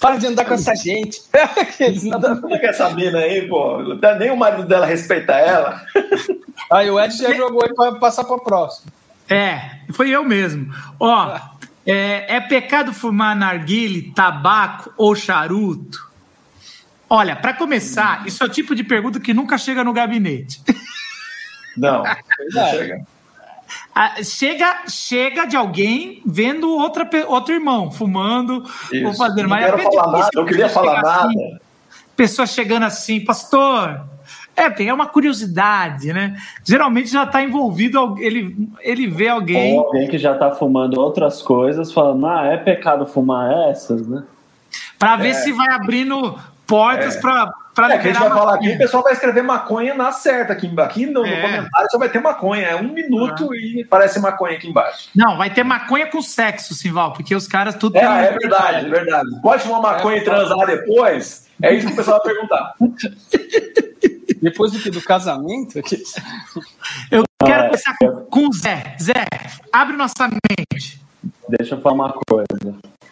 Para 0.01 0.17
de 0.17 0.27
andar 0.27 0.47
com 0.47 0.55
essa 0.55 0.75
gente. 0.75 1.21
A 1.35 2.19
ver. 2.19 2.41
Como 2.41 2.55
é 2.55 2.59
que 2.59 2.67
essa 2.67 2.89
mina 2.91 3.19
aí, 3.19 3.47
pô? 3.47 3.83
Não 3.83 3.99
dá 3.99 4.15
Nem 4.15 4.31
o 4.31 4.37
marido 4.37 4.67
dela 4.67 4.87
respeita 4.87 5.35
ela. 5.35 5.85
Aí 6.73 6.89
o 6.89 7.01
Ed 7.01 7.17
já 7.17 7.35
jogou 7.35 7.65
aí 7.65 7.75
para 7.75 7.97
passar 7.97 8.23
para 8.23 8.39
próximo. 8.39 8.93
É, 9.29 9.81
foi 9.93 10.11
eu 10.11 10.23
mesmo. 10.23 10.73
Ó, 11.01 11.37
é, 11.85 12.37
é 12.37 12.41
pecado 12.41 12.93
fumar 12.93 13.35
narguile, 13.35 14.13
tabaco 14.13 14.93
ou 14.97 15.17
charuto? 15.17 16.09
Olha, 17.09 17.35
para 17.35 17.55
começar, 17.55 18.25
isso 18.25 18.45
é 18.45 18.47
o 18.47 18.51
tipo 18.51 18.73
de 18.73 18.85
pergunta 18.85 19.19
que 19.19 19.35
nunca 19.35 19.59
chega 19.59 19.83
no 19.83 19.93
gabinete. 19.93 20.63
Não. 21.77 22.05
Verdade. 22.39 22.77
Chega. 22.77 23.07
Ah, 23.95 24.23
Chega, 24.23 24.83
chega 24.89 25.47
de 25.47 25.57
alguém 25.57 26.23
vendo 26.25 26.71
outra, 26.71 27.09
outro 27.29 27.55
irmão 27.55 27.91
fumando 27.91 28.65
ou 28.93 29.11
Isso. 29.11 29.19
fazendo. 29.19 29.43
Não 29.43 29.49
Mas 29.51 29.65
quero 29.65 29.81
é 29.81 29.83
falar 29.83 30.13
nada, 30.13 30.29
não 30.35 30.45
queria 30.45 30.69
falar 30.69 31.03
nada. 31.03 31.25
assim, 31.27 31.59
pessoa 32.17 32.47
chegando 32.47 32.85
assim, 32.85 33.21
pastor. 33.25 34.05
É, 34.57 34.85
é 34.85 34.93
uma 34.93 35.07
curiosidade, 35.07 36.13
né? 36.13 36.37
Geralmente 36.65 37.09
já 37.09 37.23
está 37.23 37.43
envolvido, 37.43 38.17
ele, 38.19 38.69
ele 38.81 39.07
vê 39.07 39.29
alguém. 39.29 39.79
Ou 39.79 39.87
alguém 39.87 40.07
que 40.09 40.19
já 40.19 40.35
tá 40.35 40.51
fumando 40.51 41.01
outras 41.01 41.41
coisas, 41.41 41.93
falando, 41.93 42.27
ah, 42.27 42.45
é 42.47 42.59
pecado 42.59 43.07
fumar 43.07 43.71
essas, 43.71 44.07
né? 44.07 44.23
Para 44.99 45.17
ver 45.17 45.35
se 45.35 45.51
vai 45.53 45.73
abrindo 45.73 46.39
portas 46.67 47.17
para 47.17 47.51
É, 47.79 47.99
que 47.99 48.09
a 48.09 48.13
gente 48.13 48.19
vai 48.21 48.29
falar 48.29 48.55
aqui, 48.57 48.71
o 48.73 48.79
pessoal 48.79 49.03
vai 49.03 49.13
escrever 49.13 49.43
maconha 49.43 49.95
na 49.95 50.13
certa 50.13 50.53
aqui, 50.53 50.71
aqui 50.79 51.07
no, 51.07 51.23
no 51.23 51.27
É. 51.27 51.41
comentário 51.41 51.89
só 51.91 51.99
vai 51.99 52.09
ter 52.09 52.19
maconha. 52.21 52.67
É 52.67 52.77
um 52.77 52.93
minuto 52.93 53.55
e 53.55 53.85
parece 53.89 54.19
maconha 54.21 54.57
aqui 54.57 54.69
embaixo. 54.69 55.09
Não, 55.15 55.37
vai 55.39 55.51
ter 55.51 55.63
maconha 55.65 56.07
com 56.09 56.21
sexo, 56.21 56.75
Simval, 56.75 57.13
porque 57.13 57.35
os 57.35 57.47
caras 57.47 57.75
tudo. 57.77 57.97
É, 57.97 58.01
tem- 58.01 58.09
é 58.11 58.39
verdade, 58.39 58.87
é 58.87 58.89
verdade. 58.89 59.29
Pode 59.43 59.63
fumar 59.63 59.81
maconha 59.81 60.19
e 60.19 60.25
transar 60.25 60.67
depois? 60.67 61.49
É 61.63 61.73
isso 61.75 61.87
que 61.87 61.93
o 61.93 61.97
pessoal 61.97 62.21
vai 62.25 62.33
perguntar. 62.35 62.75
Depois 64.43 64.73
do 64.73 64.79
que? 64.79 64.91
Do 64.91 65.03
casamento? 65.03 65.79
Eu 67.11 67.25
quero 67.45 67.61
é. 67.61 67.67
começar 67.67 67.95
com, 67.99 68.09
com 68.25 68.49
o 68.49 68.53
Zé. 68.55 68.97
Zé, 69.01 69.27
abre 69.71 69.97
nossa 69.97 70.29
mente. 70.29 70.99
Deixa 71.49 71.75
eu 71.75 71.81
falar 71.83 71.95
uma 71.95 72.13
coisa. 72.27 72.47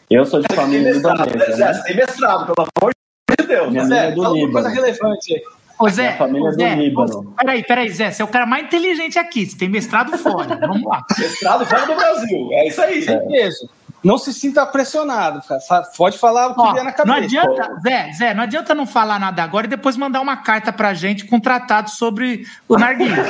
Eu 0.09 0.25
sou 0.25 0.41
de 0.41 0.49
Tem 0.49 0.57
família 0.57 0.91
libanesa, 0.93 1.57
né? 1.57 1.73
né? 1.73 1.83
Tem 1.85 1.97
mestrado, 1.97 2.47
pelo 2.55 2.67
amor 2.81 2.93
de 3.39 3.47
Deus. 3.47 3.71
Minha 3.71 3.85
né? 3.85 3.97
família 3.97 4.07
é 4.07 4.09
Zé, 4.09 4.15
do 4.15 4.23
fala 4.23 4.35
uma 4.35 4.53
coisa 4.53 4.69
relevante 4.69 5.35
aí. 5.35 5.43
Ô, 5.79 5.89
Zé, 5.89 6.13
família 6.17 6.43
ô, 6.43 6.49
é 6.49 6.51
do 6.51 6.57
Zé, 6.57 6.75
Líbano. 6.75 7.19
ô, 7.19 7.23
Peraí, 7.37 7.63
peraí, 7.65 7.91
Zé, 7.91 8.11
você 8.11 8.23
é 8.23 8.25
o 8.25 8.29
cara 8.29 8.47
mais 8.47 8.65
inteligente 8.65 9.19
aqui. 9.19 9.47
Você 9.47 9.57
tem 9.57 9.69
mestrado 9.69 10.17
fora. 10.19 10.57
Vamos 10.67 10.83
lá. 10.85 11.05
Mestrado 11.19 11.65
fora 11.67 11.87
do 11.87 11.95
Brasil. 11.95 12.49
É 12.53 12.69
isso 12.69 12.81
aí. 12.83 13.07
Isso. 13.31 13.69
Não 14.03 14.17
se 14.17 14.33
sinta 14.33 14.65
pressionado. 14.65 15.41
cara. 15.47 15.61
Pode 15.97 16.19
falar 16.19 16.49
o 16.49 16.55
que 16.55 16.61
Ó, 16.61 16.73
vier 16.73 16.85
na 16.85 16.91
não 16.91 16.97
cabeça. 16.97 17.25
adianta, 17.25 17.81
Zé, 17.83 18.13
Zé, 18.13 18.35
não 18.35 18.43
adianta 18.45 18.75
não 18.75 18.87
falar 18.87 19.19
nada 19.19 19.43
agora 19.43 19.67
e 19.67 19.71
depois 19.71 19.97
mandar 19.97 20.21
uma 20.21 20.37
carta 20.37 20.73
pra 20.73 20.95
gente 20.95 21.25
com 21.27 21.37
um 21.37 21.41
tratado 21.41 21.91
sobre 21.91 22.45
o 22.69 22.77
narguilé. 22.79 23.17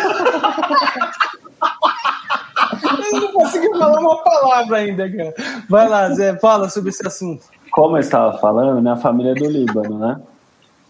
Ele 3.10 3.20
não 3.20 3.32
conseguiu 3.32 3.70
falar 3.78 3.98
uma 4.00 4.22
palavra 4.22 4.76
ainda, 4.78 5.10
cara. 5.10 5.34
Vai 5.68 5.88
lá, 5.88 6.10
Zé, 6.10 6.38
fala 6.38 6.68
sobre 6.68 6.90
esse 6.90 7.06
assunto. 7.06 7.44
Como 7.70 7.96
eu 7.96 8.00
estava 8.00 8.38
falando, 8.38 8.80
minha 8.80 8.96
família 8.96 9.32
é 9.32 9.34
do 9.34 9.48
Líbano, 9.48 9.98
né? 9.98 10.20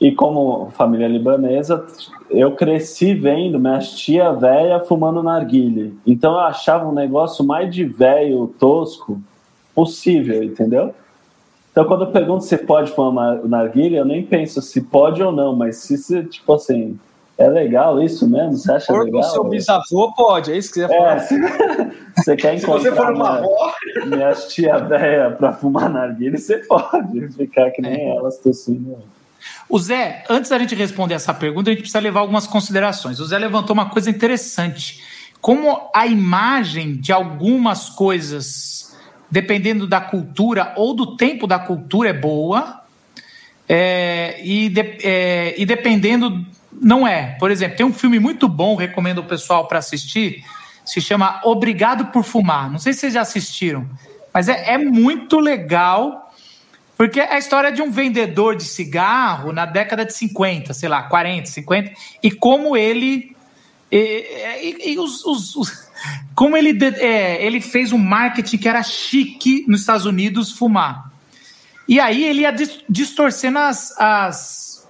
E 0.00 0.12
como 0.12 0.70
família 0.70 1.08
libanesa, 1.08 1.84
eu 2.30 2.52
cresci 2.52 3.14
vendo 3.14 3.58
minha 3.58 3.80
tia 3.80 4.32
velha 4.32 4.78
fumando 4.80 5.22
narguile. 5.22 5.98
Então 6.06 6.32
eu 6.34 6.40
achava 6.40 6.88
um 6.88 6.92
negócio 6.92 7.44
mais 7.44 7.74
de 7.74 7.84
velho, 7.84 8.54
tosco, 8.58 9.20
possível, 9.74 10.42
entendeu? 10.42 10.94
Então 11.72 11.84
quando 11.84 12.04
eu 12.04 12.12
pergunto 12.12 12.44
se 12.44 12.56
pode 12.58 12.92
fumar 12.92 13.44
narguile, 13.44 13.96
eu 13.96 14.04
nem 14.04 14.22
penso 14.22 14.62
se 14.62 14.82
pode 14.82 15.22
ou 15.22 15.32
não, 15.32 15.54
mas 15.56 15.78
se, 15.78 15.98
se 15.98 16.22
tipo 16.24 16.52
assim, 16.52 16.98
é 17.38 17.48
legal 17.48 18.02
isso 18.02 18.28
mesmo? 18.28 18.52
Você 18.56 18.72
acha 18.72 18.86
Por 18.92 19.04
legal? 19.04 19.22
seu 19.22 19.44
bisavô, 19.44 20.12
pode. 20.14 20.52
É 20.52 20.56
isso 20.58 20.72
que 20.72 20.80
você 20.80 20.80
ia 20.80 20.86
É, 20.86 20.98
falar. 20.98 21.18
se 21.20 21.38
você 22.16 22.36
quer 22.36 22.58
Se 22.58 22.64
encontrar 22.64 22.90
você 22.90 22.96
for 22.96 23.12
uma 23.12 23.12
minha- 23.12 23.38
avó, 23.38 23.72
minha 24.06 24.32
tia 24.34 24.78
velha 24.78 25.30
pra 25.30 25.52
fumar 25.52 25.88
narguile, 25.88 26.36
você 26.36 26.58
pode 26.58 27.28
ficar 27.32 27.70
que 27.70 27.80
nem 27.80 28.10
elas 28.16 28.38
tossindo. 28.38 28.98
O 29.68 29.78
Zé, 29.78 30.24
antes 30.28 30.50
da 30.50 30.58
gente 30.58 30.74
responder 30.74 31.14
essa 31.14 31.32
pergunta, 31.32 31.70
a 31.70 31.72
gente 31.72 31.80
precisa 31.82 32.00
levar 32.00 32.20
algumas 32.20 32.46
considerações. 32.46 33.20
O 33.20 33.24
Zé 33.26 33.38
levantou 33.38 33.72
uma 33.74 33.88
coisa 33.90 34.10
interessante. 34.10 35.02
Como 35.40 35.88
a 35.94 36.06
imagem 36.06 36.96
de 36.96 37.12
algumas 37.12 37.88
coisas, 37.88 38.96
dependendo 39.30 39.86
da 39.86 40.00
cultura 40.00 40.72
ou 40.76 40.92
do 40.94 41.16
tempo 41.16 41.46
da 41.46 41.58
cultura, 41.58 42.08
é 42.08 42.12
boa, 42.12 42.77
é, 43.68 44.40
e, 44.42 44.68
de- 44.68 44.98
é, 45.02 45.54
e 45.60 45.66
dependendo, 45.66 46.44
não 46.72 47.06
é. 47.06 47.36
Por 47.38 47.50
exemplo, 47.50 47.76
tem 47.76 47.86
um 47.86 47.92
filme 47.92 48.18
muito 48.18 48.48
bom, 48.48 48.74
recomendo 48.76 49.18
o 49.18 49.24
pessoal 49.24 49.66
para 49.68 49.78
assistir, 49.78 50.42
se 50.84 51.00
chama 51.00 51.40
Obrigado 51.44 52.06
por 52.06 52.24
Fumar. 52.24 52.70
Não 52.70 52.78
sei 52.78 52.92
se 52.92 53.00
vocês 53.00 53.14
já 53.14 53.20
assistiram, 53.20 53.88
mas 54.32 54.48
é, 54.48 54.72
é 54.74 54.78
muito 54.78 55.38
legal. 55.38 56.24
Porque 56.96 57.20
é 57.20 57.34
a 57.34 57.38
história 57.38 57.70
de 57.70 57.80
um 57.80 57.92
vendedor 57.92 58.56
de 58.56 58.64
cigarro 58.64 59.52
na 59.52 59.64
década 59.64 60.04
de 60.04 60.12
50, 60.14 60.74
sei 60.74 60.88
lá, 60.88 61.04
40, 61.04 61.46
50, 61.46 61.92
e 62.20 62.28
como 62.30 62.76
ele. 62.76 63.36
E, 63.90 63.96
e- 64.82 64.92
e 64.94 64.98
os- 64.98 65.24
os- 65.24 65.54
os- 65.54 65.88
como 66.34 66.56
ele, 66.56 66.76
é, 66.96 67.44
ele 67.44 67.60
fez 67.60 67.92
um 67.92 67.98
marketing 67.98 68.58
que 68.58 68.68
era 68.68 68.82
chique 68.82 69.64
nos 69.68 69.80
Estados 69.80 70.06
Unidos 70.06 70.50
fumar. 70.50 71.07
E 71.88 71.98
aí 71.98 72.22
ele 72.24 72.40
ia 72.42 72.50
dis- 72.52 72.80
distorcendo 72.88 73.58
as, 73.58 73.98
as, 73.98 74.88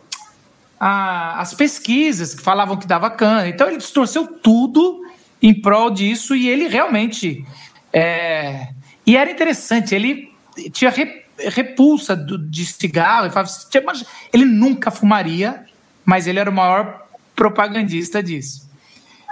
a- 0.81 1.41
as 1.41 1.55
pesquisas 1.55 2.35
que 2.35 2.43
falavam 2.43 2.77
que 2.77 2.87
dava 2.87 3.09
cana. 3.11 3.49
Então 3.49 3.69
ele 3.69 3.77
distorceu 3.77 4.27
tudo 4.27 5.01
em 5.41 5.55
prol 5.55 5.91
disso 5.91 6.35
e 6.35 6.49
ele 6.49 6.67
realmente. 6.69 7.45
é, 7.93 8.69
e 9.07 9.17
era 9.17 9.31
interessante, 9.31 9.95
ele 9.95 10.31
tinha 10.73 10.91
re- 10.91 11.25
repulsa 11.39 12.15
de 12.17 12.67
cigarro. 12.67 13.25
Ele, 13.27 13.31
falava, 13.33 13.49
assim, 13.51 13.69
"Tinha- 13.71 13.83
mas 13.87 14.05
ele 14.33 14.45
nunca 14.45 14.91
fumaria, 14.91 15.65
mas 16.05 16.27
ele 16.27 16.39
era 16.41 16.51
o 16.51 16.53
maior 16.53 17.07
propagandista 17.35 18.23
disso. 18.23 18.69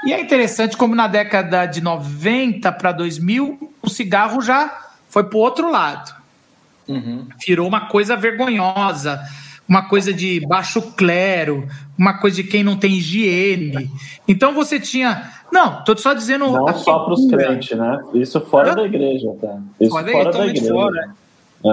E 0.04 0.12
é 0.12 0.20
interessante 0.20 0.76
como 0.76 0.94
na 0.94 1.08
década 1.08 1.66
de 1.66 1.80
90 1.82 2.70
para 2.72 2.92
2000, 2.92 3.72
o 3.82 3.90
cigarro 3.90 4.40
já 4.40 4.86
foi 5.08 5.24
para 5.24 5.36
o 5.36 5.40
outro 5.40 5.68
lado 5.70 6.14
virou 7.46 7.66
uma 7.66 7.88
coisa 7.88 8.16
vergonhosa, 8.16 9.20
uma 9.68 9.88
coisa 9.88 10.12
de 10.12 10.40
baixo 10.46 10.80
clero, 10.92 11.66
uma 11.98 12.18
coisa 12.18 12.36
de 12.36 12.44
quem 12.44 12.62
não 12.62 12.76
tem 12.76 12.94
higiene. 12.94 13.90
Então 14.26 14.54
você 14.54 14.78
tinha. 14.78 15.30
Não, 15.52 15.84
tô 15.84 15.96
só 15.96 16.12
dizendo. 16.12 16.50
Não 16.50 16.68
a 16.68 16.74
só 16.74 17.00
para 17.00 17.14
os 17.14 17.26
crentes, 17.28 17.76
né? 17.76 18.00
Isso 18.14 18.40
fora 18.40 18.74
da 18.74 18.84
igreja, 18.84 19.32
tá? 19.40 19.58
Isso 19.80 19.90
Fora 19.90 20.04
da 20.04 20.12
fora 20.12 20.32
da 20.32 20.46
igreja. 20.46 20.72
fora. 20.72 21.14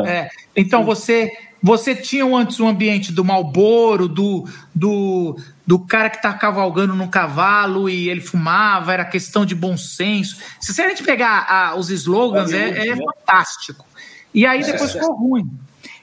É, 0.05 0.29
então 0.55 0.83
você 0.83 1.29
você 1.63 1.95
tinha 1.95 2.25
antes 2.25 2.59
o 2.59 2.67
ambiente 2.67 3.13
do 3.13 3.23
Malboro, 3.23 4.09
do, 4.09 4.45
do, 4.75 5.37
do 5.65 5.79
cara 5.79 6.09
que 6.09 6.21
tá 6.21 6.33
cavalgando 6.33 6.93
num 6.93 7.07
cavalo 7.07 7.89
e 7.89 8.09
ele 8.09 8.19
fumava, 8.19 8.91
era 8.91 9.05
questão 9.05 9.45
de 9.45 9.55
bom 9.55 9.77
senso. 9.77 10.35
Se 10.59 10.81
a 10.81 10.89
gente 10.89 11.03
pegar 11.03 11.45
ah, 11.47 11.75
os 11.77 11.89
slogans, 11.89 12.51
é, 12.51 12.87
é 12.89 12.95
né? 12.95 12.97
fantástico. 12.97 13.85
E 14.33 14.45
aí 14.45 14.63
depois 14.63 14.91
ficou 14.91 15.15
ruim. 15.15 15.49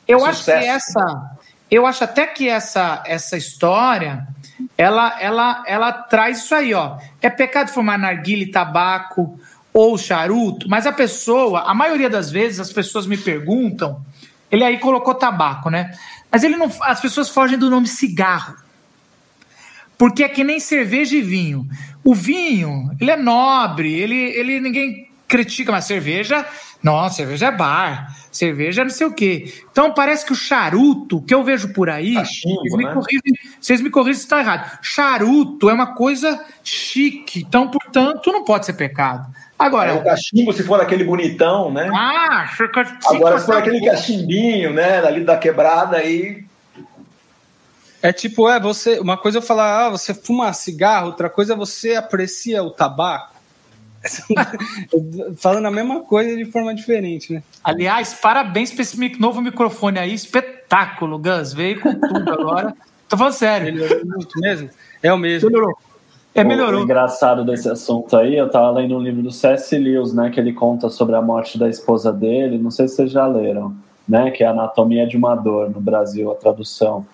Eu 0.06 0.24
acho 0.24 0.44
que 0.44 0.52
Sucesso. 0.52 0.98
essa. 0.98 1.36
Eu 1.70 1.86
acho 1.86 2.02
até 2.02 2.26
que 2.26 2.48
essa, 2.48 3.02
essa 3.06 3.36
história 3.36 4.26
ela, 4.76 5.20
ela, 5.20 5.64
ela 5.66 5.92
traz 5.92 6.38
isso 6.38 6.54
aí, 6.54 6.74
ó. 6.74 6.98
É 7.20 7.30
pecado 7.30 7.70
fumar 7.70 7.98
narguile, 7.98 8.46
tabaco 8.50 9.38
ou 9.72 9.96
charuto, 9.96 10.68
mas 10.68 10.86
a 10.86 10.92
pessoa, 10.92 11.60
a 11.60 11.74
maioria 11.74 12.10
das 12.10 12.30
vezes, 12.30 12.58
as 12.58 12.72
pessoas 12.72 13.06
me 13.06 13.16
perguntam, 13.16 14.04
ele 14.50 14.64
aí 14.64 14.78
colocou 14.78 15.14
tabaco, 15.14 15.70
né? 15.70 15.96
Mas 16.30 16.42
ele 16.42 16.56
não, 16.56 16.70
as 16.82 17.00
pessoas 17.00 17.28
fogem 17.28 17.56
do 17.56 17.70
nome 17.70 17.86
cigarro. 17.86 18.56
Porque 19.96 20.24
é 20.24 20.28
que 20.28 20.42
nem 20.42 20.58
cerveja 20.58 21.14
e 21.14 21.22
vinho. 21.22 21.68
O 22.02 22.14
vinho, 22.14 22.90
ele 23.00 23.10
é 23.10 23.16
nobre, 23.16 23.92
ele, 23.92 24.16
ele 24.16 24.60
ninguém 24.60 25.09
critica, 25.30 25.70
mas 25.70 25.84
cerveja, 25.84 26.44
nossa, 26.82 27.16
cerveja 27.16 27.46
é 27.46 27.52
bar, 27.52 28.16
cerveja 28.32 28.82
é 28.82 28.84
não 28.84 28.90
sei 28.90 29.06
o 29.06 29.14
quê. 29.14 29.54
Então 29.70 29.94
parece 29.94 30.26
que 30.26 30.32
o 30.32 30.36
charuto, 30.36 31.22
que 31.22 31.32
eu 31.32 31.44
vejo 31.44 31.72
por 31.72 31.88
aí, 31.88 32.14
Cachimbo, 32.14 32.60
vocês, 32.62 32.74
me 32.74 32.84
né? 32.84 32.92
corrigem, 32.92 33.34
vocês 33.60 33.80
me 33.80 33.90
corrigem 33.90 34.14
se 34.14 34.24
está 34.24 34.40
errado. 34.40 34.78
Charuto 34.82 35.70
é 35.70 35.72
uma 35.72 35.94
coisa 35.94 36.44
chique, 36.64 37.40
então, 37.46 37.68
portanto, 37.68 38.32
não 38.32 38.44
pode 38.44 38.66
ser 38.66 38.72
pecado. 38.72 39.32
É 39.32 39.62
o 39.62 39.66
Agora, 39.66 40.02
cachimbo, 40.02 40.52
se 40.52 40.64
for 40.64 40.80
aquele 40.80 41.04
bonitão, 41.04 41.70
né? 41.70 41.88
ah, 41.94 42.50
Agora, 43.06 43.38
se 43.38 43.46
for 43.46 43.56
aquele 43.56 43.84
cachimbinho, 43.84 44.72
né? 44.72 44.98
Ali 45.06 45.22
da 45.22 45.36
quebrada, 45.36 45.98
aí. 45.98 46.44
É 48.02 48.12
tipo, 48.12 48.48
é 48.48 48.58
você. 48.58 48.98
Uma 48.98 49.18
coisa 49.18 49.38
é 49.38 49.40
eu 49.40 49.42
falar, 49.42 49.86
ah, 49.86 49.90
você 49.90 50.14
fuma 50.14 50.52
cigarro, 50.54 51.08
outra 51.08 51.28
coisa 51.28 51.52
é 51.52 51.56
você 51.56 51.94
aprecia 51.94 52.62
o 52.62 52.70
tabaco. 52.70 53.39
Falando 55.36 55.66
a 55.66 55.70
mesma 55.70 56.00
coisa 56.00 56.36
de 56.36 56.44
forma 56.46 56.74
diferente, 56.74 57.32
né? 57.32 57.42
Aliás, 57.62 58.14
parabéns 58.14 58.72
para 58.72 58.82
esse 58.82 59.20
novo 59.20 59.40
microfone 59.42 59.98
aí, 59.98 60.14
espetáculo, 60.14 61.18
Gus. 61.18 61.52
Veio 61.52 61.80
com 61.80 61.94
tudo 61.94 62.32
agora. 62.32 62.74
Tô 63.08 63.16
falando 63.16 63.32
sério. 63.32 63.74
Melhorou 63.74 64.06
muito 64.06 64.40
mesmo? 64.40 64.70
É 65.02 65.12
o 65.12 65.18
mesmo. 65.18 65.50
Melhorou. 65.50 65.76
É, 66.34 66.44
melhorou. 66.44 66.80
O 66.80 66.84
engraçado 66.84 67.44
desse 67.44 67.68
assunto 67.68 68.16
aí, 68.16 68.36
eu 68.36 68.48
tava 68.48 68.70
lendo 68.70 68.96
um 68.96 69.00
livro 69.00 69.20
do 69.20 69.32
C.S. 69.32 69.76
Lewis, 69.76 70.12
né, 70.12 70.30
que 70.30 70.38
ele 70.38 70.52
conta 70.52 70.88
sobre 70.88 71.16
a 71.16 71.22
morte 71.22 71.58
da 71.58 71.68
esposa 71.68 72.12
dele, 72.12 72.56
não 72.56 72.70
sei 72.70 72.86
se 72.86 72.96
vocês 72.96 73.10
já 73.10 73.26
leram, 73.26 73.74
né, 74.08 74.30
que 74.30 74.44
é 74.44 74.46
Anatomia 74.46 75.08
de 75.08 75.16
uma 75.16 75.34
Dor, 75.34 75.70
no 75.70 75.80
Brasil, 75.80 76.30
a 76.30 76.36
tradução. 76.36 77.04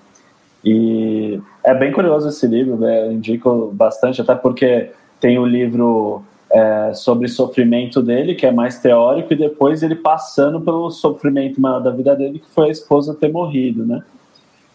E 0.62 1.40
é 1.64 1.74
bem 1.74 1.92
curioso 1.92 2.28
esse 2.28 2.46
livro, 2.46 2.76
né, 2.76 3.06
eu 3.06 3.12
indico 3.12 3.70
bastante, 3.72 4.20
até 4.20 4.34
porque 4.34 4.90
tem 5.18 5.38
o 5.38 5.46
livro 5.46 6.22
é, 6.50 6.92
sobre 6.94 7.28
sofrimento 7.28 8.02
dele, 8.02 8.34
que 8.34 8.46
é 8.46 8.52
mais 8.52 8.78
teórico, 8.78 9.32
e 9.32 9.36
depois 9.36 9.82
ele 9.82 9.96
passando 9.96 10.60
pelo 10.60 10.90
sofrimento 10.90 11.60
maior 11.60 11.80
da 11.80 11.90
vida 11.90 12.14
dele, 12.14 12.38
que 12.38 12.50
foi 12.50 12.68
a 12.68 12.72
esposa 12.72 13.14
ter 13.14 13.30
morrido, 13.30 13.84
né? 13.84 14.02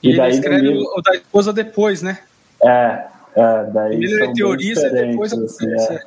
E, 0.03 0.11
e 0.11 0.17
daí 0.17 0.31
ele 0.31 0.39
escreve 0.39 0.67
livro... 0.67 0.83
o 0.95 1.01
da 1.01 1.15
esposa 1.15 1.53
depois, 1.53 2.01
né? 2.01 2.19
É, 2.63 3.05
é 3.35 3.63
daí 3.73 3.95
ele 3.95 4.23
é 4.23 4.33
teoriza 4.33 4.87
e 4.87 4.91
depois 4.91 5.31
assim, 5.33 5.67
é, 5.67 5.99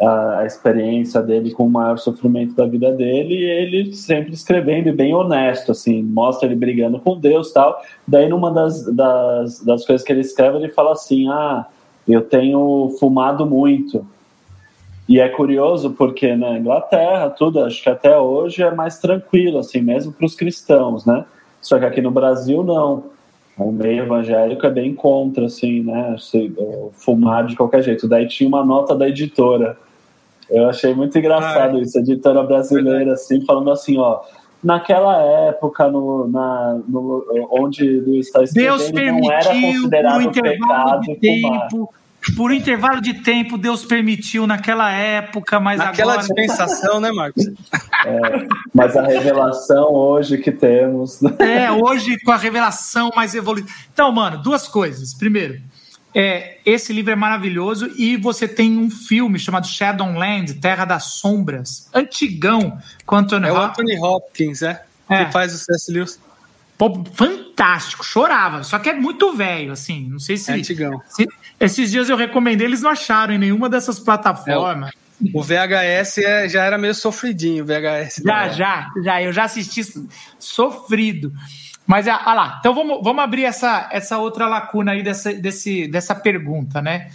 a, 0.00 0.38
a, 0.40 0.46
experiência 0.46 1.22
dele 1.22 1.50
com 1.50 1.66
o 1.66 1.70
maior 1.70 1.98
sofrimento 1.98 2.54
da 2.54 2.66
vida 2.66 2.90
dele, 2.92 3.34
e 3.34 3.44
ele 3.44 3.94
sempre 3.94 4.32
escrevendo 4.32 4.88
e 4.88 4.92
bem 4.92 5.14
honesto, 5.14 5.72
assim, 5.72 6.02
mostra 6.02 6.46
ele 6.46 6.56
brigando 6.56 6.98
com 6.98 7.18
Deus 7.18 7.52
tal. 7.52 7.82
Daí, 8.06 8.28
numa 8.28 8.50
das, 8.50 8.84
das, 8.94 9.60
das 9.60 9.84
coisas 9.84 10.06
que 10.06 10.12
ele 10.12 10.20
escreve, 10.20 10.56
ele 10.56 10.68
fala 10.68 10.92
assim: 10.92 11.28
Ah, 11.28 11.66
eu 12.08 12.22
tenho 12.22 12.96
fumado 12.98 13.44
muito. 13.44 14.06
E 15.08 15.20
é 15.20 15.28
curioso 15.28 15.90
porque 15.90 16.34
na 16.34 16.58
Inglaterra, 16.58 17.30
tudo, 17.30 17.64
acho 17.64 17.82
que 17.82 17.88
até 17.88 18.18
hoje 18.18 18.62
é 18.62 18.74
mais 18.74 18.98
tranquilo, 18.98 19.58
assim, 19.58 19.80
mesmo 19.80 20.12
para 20.12 20.26
os 20.26 20.34
cristãos, 20.34 21.06
né? 21.06 21.24
Só 21.60 21.78
que 21.78 21.84
aqui 21.84 22.02
no 22.02 22.10
Brasil, 22.10 22.64
não. 22.64 23.04
O 23.56 23.72
meio 23.72 24.04
evangélico 24.04 24.66
é 24.66 24.70
bem 24.70 24.94
contra, 24.94 25.46
assim, 25.46 25.82
né? 25.82 26.16
Fumar 26.92 27.46
de 27.46 27.56
qualquer 27.56 27.82
jeito. 27.82 28.08
Daí 28.08 28.26
tinha 28.26 28.48
uma 28.48 28.64
nota 28.64 28.94
da 28.94 29.08
editora. 29.08 29.78
Eu 30.50 30.68
achei 30.68 30.94
muito 30.94 31.16
engraçado 31.18 31.76
ah, 31.76 31.80
isso, 31.80 31.96
a 31.96 32.00
editora 32.00 32.42
brasileira, 32.42 33.14
assim, 33.14 33.44
falando 33.44 33.70
assim, 33.70 33.96
ó. 33.98 34.20
Naquela 34.62 35.22
época, 35.22 35.88
no, 35.88 36.28
na, 36.28 36.80
no, 36.88 37.24
onde 37.50 38.00
Luiz 38.00 38.26
está 38.26 38.42
escrevendo, 38.42 38.78
Deus 38.78 38.90
permitiu, 38.90 39.28
não 39.28 39.32
era 39.32 39.48
considerado 39.48 40.32
pecado 40.32 41.00
de 41.02 41.14
tempo, 41.16 41.48
fumar 41.48 41.88
por 42.34 42.50
um 42.50 42.54
intervalo 42.54 43.00
de 43.00 43.14
tempo, 43.22 43.58
Deus 43.58 43.84
permitiu 43.84 44.46
naquela 44.46 44.90
época, 44.90 45.60
mas 45.60 45.78
Naquela 45.78 46.14
agora... 46.14 46.26
dispensação, 46.26 47.00
né, 47.00 47.12
Marcos? 47.12 47.46
É, 47.46 48.46
mas 48.74 48.96
a 48.96 49.02
revelação 49.02 49.92
hoje 49.92 50.38
que 50.38 50.50
temos... 50.50 51.20
É, 51.38 51.70
hoje 51.70 52.18
com 52.20 52.32
a 52.32 52.36
revelação 52.36 53.10
mais 53.14 53.34
evoluída. 53.34 53.68
Então, 53.92 54.10
mano, 54.10 54.38
duas 54.42 54.66
coisas. 54.66 55.14
Primeiro, 55.14 55.60
é, 56.14 56.58
esse 56.64 56.92
livro 56.94 57.12
é 57.12 57.16
maravilhoso 57.16 57.92
e 57.98 58.16
você 58.16 58.48
tem 58.48 58.78
um 58.78 58.90
filme 58.90 59.38
chamado 59.38 59.66
Shadowland, 59.66 60.54
Terra 60.54 60.86
das 60.86 61.18
Sombras, 61.18 61.90
antigão, 61.92 62.78
com 63.04 63.16
Anthony 63.16 63.46
É 63.46 63.52
o 63.52 63.56
Anthony 63.56 63.98
Hopkins, 63.98 64.62
é? 64.62 64.82
é. 65.10 65.26
Que 65.26 65.32
faz 65.32 65.54
o 65.54 65.58
C.S. 65.58 65.92
Lewis. 65.92 66.18
Pô, 66.78 67.04
fantástico, 67.14 68.04
chorava. 68.04 68.62
Só 68.62 68.78
que 68.78 68.88
é 68.88 68.94
muito 68.94 69.32
velho, 69.34 69.72
assim. 69.72 70.08
Não 70.08 70.18
sei 70.18 70.36
se, 70.36 70.50
é 70.50 70.54
antigão. 70.54 71.02
se, 71.08 71.26
Esses 71.58 71.90
dias 71.90 72.08
eu 72.08 72.16
recomendei, 72.16 72.66
eles 72.66 72.82
não 72.82 72.90
acharam 72.90 73.34
em 73.34 73.38
nenhuma 73.38 73.68
dessas 73.68 73.98
plataformas. 73.98 74.90
É, 74.90 75.28
o 75.32 75.42
VHS 75.42 76.18
é, 76.18 76.48
já 76.48 76.64
era 76.64 76.76
meio 76.76 76.94
sofridinho, 76.94 77.64
o 77.64 77.66
VHS. 77.66 78.22
Já, 78.24 78.48
já, 78.50 78.90
já. 79.02 79.22
Eu 79.22 79.32
já 79.32 79.44
assisti 79.44 79.82
sofrido. 80.38 81.32
Mas, 81.86 82.08
ah 82.08 82.34
lá, 82.34 82.56
então 82.58 82.74
vamos, 82.74 83.02
vamos 83.02 83.22
abrir 83.22 83.44
essa, 83.44 83.88
essa 83.92 84.18
outra 84.18 84.48
lacuna 84.48 84.92
aí 84.92 85.02
dessa, 85.02 85.32
desse, 85.32 85.86
dessa 85.86 86.14
pergunta, 86.14 86.82
né? 86.82 87.08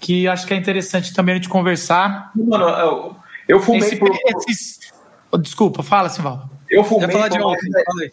Que 0.00 0.26
acho 0.26 0.46
que 0.46 0.52
é 0.52 0.56
interessante 0.56 1.14
também 1.14 1.34
a 1.34 1.36
gente 1.36 1.48
conversar. 1.48 2.30
Mano, 2.34 2.64
eu, 2.68 3.16
eu 3.48 3.60
fumei 3.60 3.80
Esse, 3.80 3.96
por... 3.96 4.10
Esses... 4.10 4.92
Desculpa, 5.40 5.82
fala, 5.82 6.08
Simval. 6.08 6.50
Eu 6.68 6.82
fumei, 6.82 7.08
por 7.08 7.20
mais 7.20 7.32
de... 7.32 8.12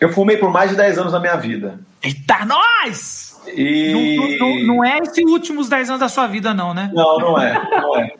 eu 0.00 0.12
fumei 0.12 0.36
por 0.38 0.50
mais 0.50 0.70
de 0.70 0.76
10 0.76 0.98
anos 0.98 1.12
da 1.12 1.20
minha 1.20 1.36
vida. 1.36 1.80
Eita, 2.02 2.44
nós! 2.46 3.25
E... 3.54 4.38
Não, 4.38 4.48
não, 4.48 4.66
não, 4.66 4.84
é 4.84 4.98
esses 4.98 5.24
últimos 5.24 5.68
10 5.68 5.90
anos 5.90 6.00
da 6.00 6.08
sua 6.08 6.26
vida, 6.26 6.54
não, 6.54 6.74
né? 6.74 6.90
Não, 6.94 7.18
não 7.18 7.40
é. 7.40 7.54
Não 7.80 7.98
é. 7.98 8.12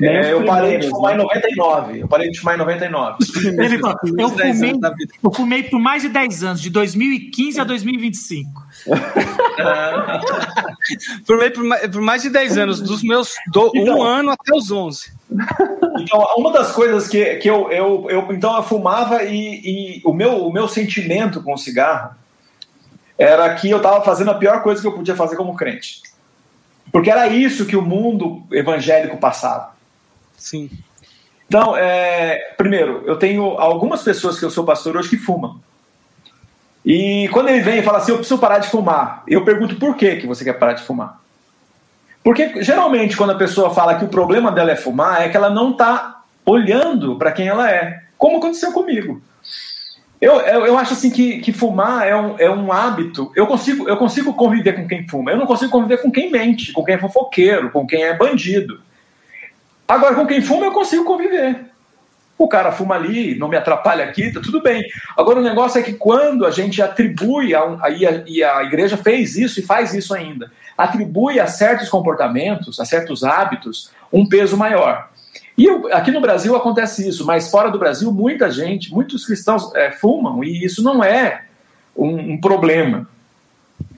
É, 0.00 0.32
eu 0.32 0.44
parei 0.44 0.78
de 0.78 0.88
fumar 0.88 1.14
em 1.14 1.18
99. 1.18 2.00
Eu 2.00 2.08
parei 2.08 2.30
de 2.30 2.38
fumar 2.38 2.56
em 2.56 2.58
99. 2.58 3.16
Ele 3.44 3.78
falou, 3.78 3.96
eu, 4.18 4.30
fumei, 4.30 4.72
eu 5.22 5.32
fumei 5.32 5.62
por 5.62 5.78
mais 5.78 6.02
de 6.02 6.08
10 6.08 6.44
anos, 6.44 6.60
de 6.60 6.70
2015 6.70 7.60
a 7.60 7.64
2025. 7.64 8.66
fumei 11.24 11.50
por 11.50 11.62
mais, 11.62 11.86
por 11.88 12.00
mais 12.00 12.22
de 12.22 12.30
10 12.30 12.58
anos, 12.58 12.80
dos 12.80 13.02
meus 13.02 13.34
do, 13.52 13.70
então, 13.74 13.98
um 13.98 14.02
ano 14.02 14.30
até 14.30 14.54
os 14.54 14.70
11. 14.70 15.12
Então, 16.00 16.26
uma 16.36 16.52
das 16.52 16.72
coisas 16.72 17.06
que, 17.06 17.36
que 17.36 17.48
eu, 17.48 17.70
eu, 17.70 18.06
eu. 18.08 18.32
Então, 18.32 18.56
eu 18.56 18.62
fumava 18.62 19.22
e, 19.22 19.98
e 19.98 20.02
o, 20.04 20.12
meu, 20.12 20.46
o 20.46 20.52
meu 20.52 20.66
sentimento 20.66 21.42
com 21.42 21.54
o 21.54 21.58
cigarro 21.58 22.21
era 23.18 23.54
que 23.54 23.70
eu 23.70 23.76
estava 23.78 24.04
fazendo 24.04 24.30
a 24.30 24.34
pior 24.34 24.62
coisa 24.62 24.80
que 24.80 24.86
eu 24.86 24.92
podia 24.92 25.16
fazer 25.16 25.36
como 25.36 25.56
crente. 25.56 26.02
Porque 26.90 27.10
era 27.10 27.28
isso 27.28 27.66
que 27.66 27.76
o 27.76 27.82
mundo 27.82 28.42
evangélico 28.50 29.16
passava. 29.16 29.74
Sim. 30.36 30.70
Então, 31.46 31.76
é, 31.76 32.54
primeiro, 32.56 33.02
eu 33.06 33.16
tenho 33.16 33.58
algumas 33.58 34.02
pessoas 34.02 34.38
que 34.38 34.44
eu 34.44 34.50
sou 34.50 34.64
pastor 34.64 34.96
hoje 34.96 35.08
que 35.08 35.16
fumam. 35.16 35.60
E 36.84 37.28
quando 37.32 37.48
ele 37.48 37.60
vem 37.60 37.78
e 37.78 37.82
fala 37.82 37.98
assim, 37.98 38.10
eu 38.10 38.18
preciso 38.18 38.40
parar 38.40 38.58
de 38.58 38.68
fumar, 38.68 39.22
eu 39.28 39.44
pergunto 39.44 39.76
por 39.76 39.96
que, 39.96 40.16
que 40.16 40.26
você 40.26 40.42
quer 40.44 40.54
parar 40.54 40.72
de 40.72 40.82
fumar? 40.82 41.20
Porque 42.24 42.62
geralmente 42.62 43.16
quando 43.16 43.30
a 43.30 43.36
pessoa 43.36 43.72
fala 43.72 43.94
que 43.96 44.04
o 44.04 44.08
problema 44.08 44.50
dela 44.50 44.72
é 44.72 44.76
fumar, 44.76 45.22
é 45.22 45.28
que 45.28 45.36
ela 45.36 45.50
não 45.50 45.72
está 45.72 46.22
olhando 46.44 47.16
para 47.16 47.32
quem 47.32 47.46
ela 47.46 47.70
é, 47.70 48.02
como 48.18 48.38
aconteceu 48.38 48.72
comigo. 48.72 49.22
Eu, 50.22 50.40
eu, 50.40 50.66
eu, 50.66 50.78
acho 50.78 50.92
assim 50.92 51.10
que, 51.10 51.40
que 51.40 51.52
fumar 51.52 52.06
é 52.06 52.14
um, 52.14 52.38
é 52.38 52.48
um 52.48 52.70
hábito. 52.72 53.32
Eu 53.34 53.44
consigo, 53.44 53.88
eu 53.88 53.96
consigo 53.96 54.32
conviver 54.34 54.74
com 54.74 54.86
quem 54.86 55.04
fuma. 55.08 55.32
Eu 55.32 55.36
não 55.36 55.46
consigo 55.46 55.72
conviver 55.72 56.00
com 56.00 56.12
quem 56.12 56.30
mente, 56.30 56.72
com 56.72 56.84
quem 56.84 56.94
é 56.94 56.98
fofoqueiro, 56.98 57.72
com 57.72 57.84
quem 57.84 58.04
é 58.04 58.16
bandido. 58.16 58.80
Agora, 59.88 60.14
com 60.14 60.24
quem 60.24 60.40
fuma, 60.40 60.66
eu 60.66 60.70
consigo 60.70 61.04
conviver. 61.04 61.72
O 62.38 62.46
cara 62.46 62.70
fuma 62.70 62.94
ali, 62.94 63.36
não 63.36 63.48
me 63.48 63.56
atrapalha 63.56 64.04
aqui, 64.04 64.32
tá 64.32 64.40
tudo 64.40 64.62
bem. 64.62 64.84
Agora, 65.16 65.40
o 65.40 65.42
negócio 65.42 65.80
é 65.80 65.82
que 65.82 65.94
quando 65.94 66.46
a 66.46 66.52
gente 66.52 66.80
atribui, 66.80 67.52
a, 67.52 67.62
a, 67.82 67.90
e 67.90 68.44
a 68.44 68.62
igreja 68.62 68.96
fez 68.96 69.36
isso 69.36 69.58
e 69.58 69.64
faz 69.64 69.92
isso 69.92 70.14
ainda, 70.14 70.52
atribui 70.78 71.40
a 71.40 71.48
certos 71.48 71.88
comportamentos, 71.88 72.78
a 72.78 72.84
certos 72.84 73.24
hábitos, 73.24 73.90
um 74.12 74.24
peso 74.24 74.56
maior. 74.56 75.10
E 75.56 75.68
aqui 75.92 76.10
no 76.10 76.20
Brasil 76.20 76.56
acontece 76.56 77.06
isso, 77.06 77.26
mas 77.26 77.50
fora 77.50 77.70
do 77.70 77.78
Brasil, 77.78 78.10
muita 78.10 78.50
gente, 78.50 78.92
muitos 78.92 79.26
cristãos 79.26 79.74
é, 79.74 79.90
fumam, 79.90 80.42
e 80.42 80.64
isso 80.64 80.82
não 80.82 81.04
é 81.04 81.44
um, 81.96 82.32
um, 82.32 82.40
problema, 82.40 83.06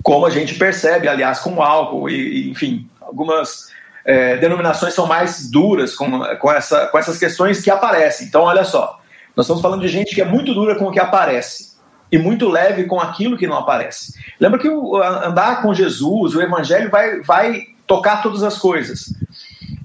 como 0.03 0.27
a 0.27 0.31
gente 0.31 0.57
percebe, 0.57 1.07
aliás, 1.07 1.38
com 1.38 1.55
o 1.55 1.62
álcool, 1.62 2.09
e, 2.11 2.47
e 2.47 2.51
enfim, 2.51 2.88
algumas 3.01 3.73
é, 4.05 4.37
denominações 4.37 4.95
são 4.95 5.07
mais 5.07 5.49
duras 5.49 5.95
com, 5.95 6.21
com, 6.38 6.53
essa, 6.53 6.87
com 6.88 6.99
essas 6.99 7.19
questões 7.19 7.62
que 7.62 7.71
aparecem. 7.71 8.27
Então, 8.27 8.43
olha 8.43 8.64
só, 8.64 9.01
nós 9.37 9.47
estamos 9.47 9.62
falando 9.62 9.81
de 9.81 9.88
gente 9.88 10.14
que 10.14 10.21
é 10.21 10.25
muito 10.25 10.53
dura 10.53 10.75
com 10.75 10.87
o 10.87 10.93
que 10.93 11.01
aparece 11.01 11.75
e 12.11 12.19
muito 12.19 12.49
leve 12.49 12.85
com 12.85 13.01
aquilo 13.01 13.38
que 13.38 13.47
não 13.47 13.59
aparece. 13.59 14.14
Lembra 14.40 14.59
que 14.59 14.69
o, 14.69 14.97
andar 14.97 15.62
com 15.62 15.73
Jesus, 15.73 16.35
o 16.35 16.43
evangelho 16.43 16.90
vai, 16.90 17.21
vai 17.21 17.62
tocar 17.87 18.23
todas 18.23 18.43
as 18.43 18.59
coisas. 18.59 19.12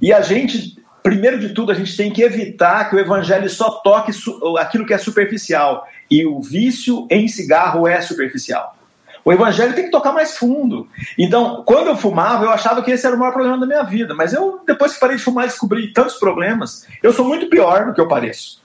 E 0.02 0.12
a 0.14 0.22
gente 0.22 0.79
primeiro 1.02 1.40
de 1.40 1.50
tudo, 1.50 1.72
a 1.72 1.76
gente 1.76 1.96
tem 1.96 2.12
que 2.12 2.22
evitar 2.22 2.90
que 2.90 2.96
o 2.96 3.00
evangelho 3.00 3.50
só 3.50 3.70
toque 3.70 4.12
aquilo 4.60 4.86
que 4.86 4.94
é 4.94 4.98
superficial. 4.98 5.88
E 6.10 6.26
o 6.26 6.42
vício 6.42 7.08
em 7.10 7.28
cigarro 7.28 7.88
é 7.88 8.02
superficial. 8.02 8.76
O 9.24 9.34
evangelho 9.34 9.76
tem 9.76 9.86
que 9.86 9.92
tocar 9.92 10.12
mais 10.12 10.38
fundo. 10.38 10.88
Então, 11.18 11.64
quando 11.66 11.88
eu 11.88 11.98
fumava, 11.98 12.46
eu 12.46 12.50
achava 12.50 12.82
que 12.82 12.92
esse 12.92 13.06
era 13.06 13.16
o 13.16 13.20
maior 13.20 13.34
problema 13.34 13.60
da 13.60 13.66
minha 13.66 13.84
vida. 13.84 14.16
Mas 14.16 14.34
eu, 14.34 14.62
depois 14.66 14.94
que 14.94 15.00
parei 15.00 15.18
de 15.18 15.24
fumar, 15.24 15.46
descobri 15.46 15.94
tantos 15.94 16.16
problemas. 16.16 16.88
Eu 17.04 17.14
sou 17.14 17.26
muito 17.26 17.50
pior 17.50 17.86
do 17.86 17.94
que 17.94 18.02
eu 18.02 18.08
pareço. 18.08 18.62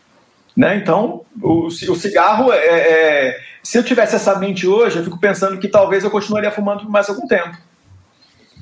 Né? 0.56 0.76
Então, 0.76 1.22
o, 1.42 1.66
o 1.66 1.70
cigarro 1.70 2.52
é, 2.52 2.58
é, 2.58 3.40
Se 3.62 3.76
eu 3.76 3.82
tivesse 3.82 4.14
essa 4.14 4.38
mente 4.38 4.66
hoje, 4.66 4.98
eu 4.98 5.04
fico 5.04 5.18
pensando 5.18 5.58
que 5.58 5.68
talvez 5.68 6.04
eu 6.04 6.10
continuaria 6.10 6.50
fumando 6.50 6.82
por 6.82 6.90
mais 6.90 7.08
algum 7.08 7.26
tempo. 7.26 7.56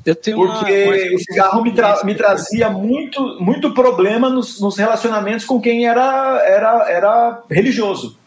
Porque 0.05 0.35
uma, 0.35 0.61
uma... 0.61 1.15
o 1.15 1.19
cigarro 1.19 1.63
me, 1.63 1.73
tra 1.73 2.05
me, 2.05 2.15
trazia 2.15 2.69
muito, 2.71 3.39
muito 3.41 3.73
problema 3.73 4.29
nos, 4.29 4.61
nos, 4.61 4.77
relacionamentos 4.77 5.45
com 5.45 5.61
quem 5.61 5.87
era, 5.87 6.43
era, 6.45 6.91
era 6.91 7.43
religioso. 7.51 8.19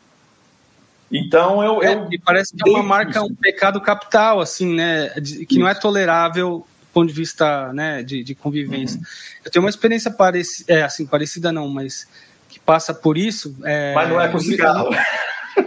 Então 1.11 1.63
eu, 1.63 1.83
É, 1.83 1.93
eu 1.93 2.07
e 2.11 2.17
parece 2.17 2.55
que 2.55 2.67
é 2.67 2.71
uma 2.71 2.83
marca, 2.83 3.21
um 3.21 3.35
pecado 3.35 3.79
capital, 3.81 4.39
assim, 4.39 4.73
né? 4.73 5.09
de- 5.21 5.45
que 5.45 5.59
não 5.59 5.67
é 5.67 5.75
tolerável 5.75 6.65
do 6.81 6.87
ponto 6.93 7.07
de 7.07 7.13
vista 7.13 7.73
né, 7.73 8.01
de, 8.01 8.23
de 8.23 8.33
convivência. 8.33 8.99
Eu 9.43 9.51
tenho 9.51 9.63
uma 9.63 9.69
experiência 9.69 10.09
parecida, 10.09 10.73
é, 10.73 10.83
assim, 10.83 11.05
parecida 11.05 11.51
não, 11.51 11.67
mas 11.67 12.07
que 12.47 12.59
passa 12.59 12.93
por 12.93 13.17
isso. 13.17 13.55
É, 13.63 13.93
mas 13.93 14.09
não 14.09 14.19
é 14.19 14.29
com 14.29 14.39
cigarro. 14.39 14.89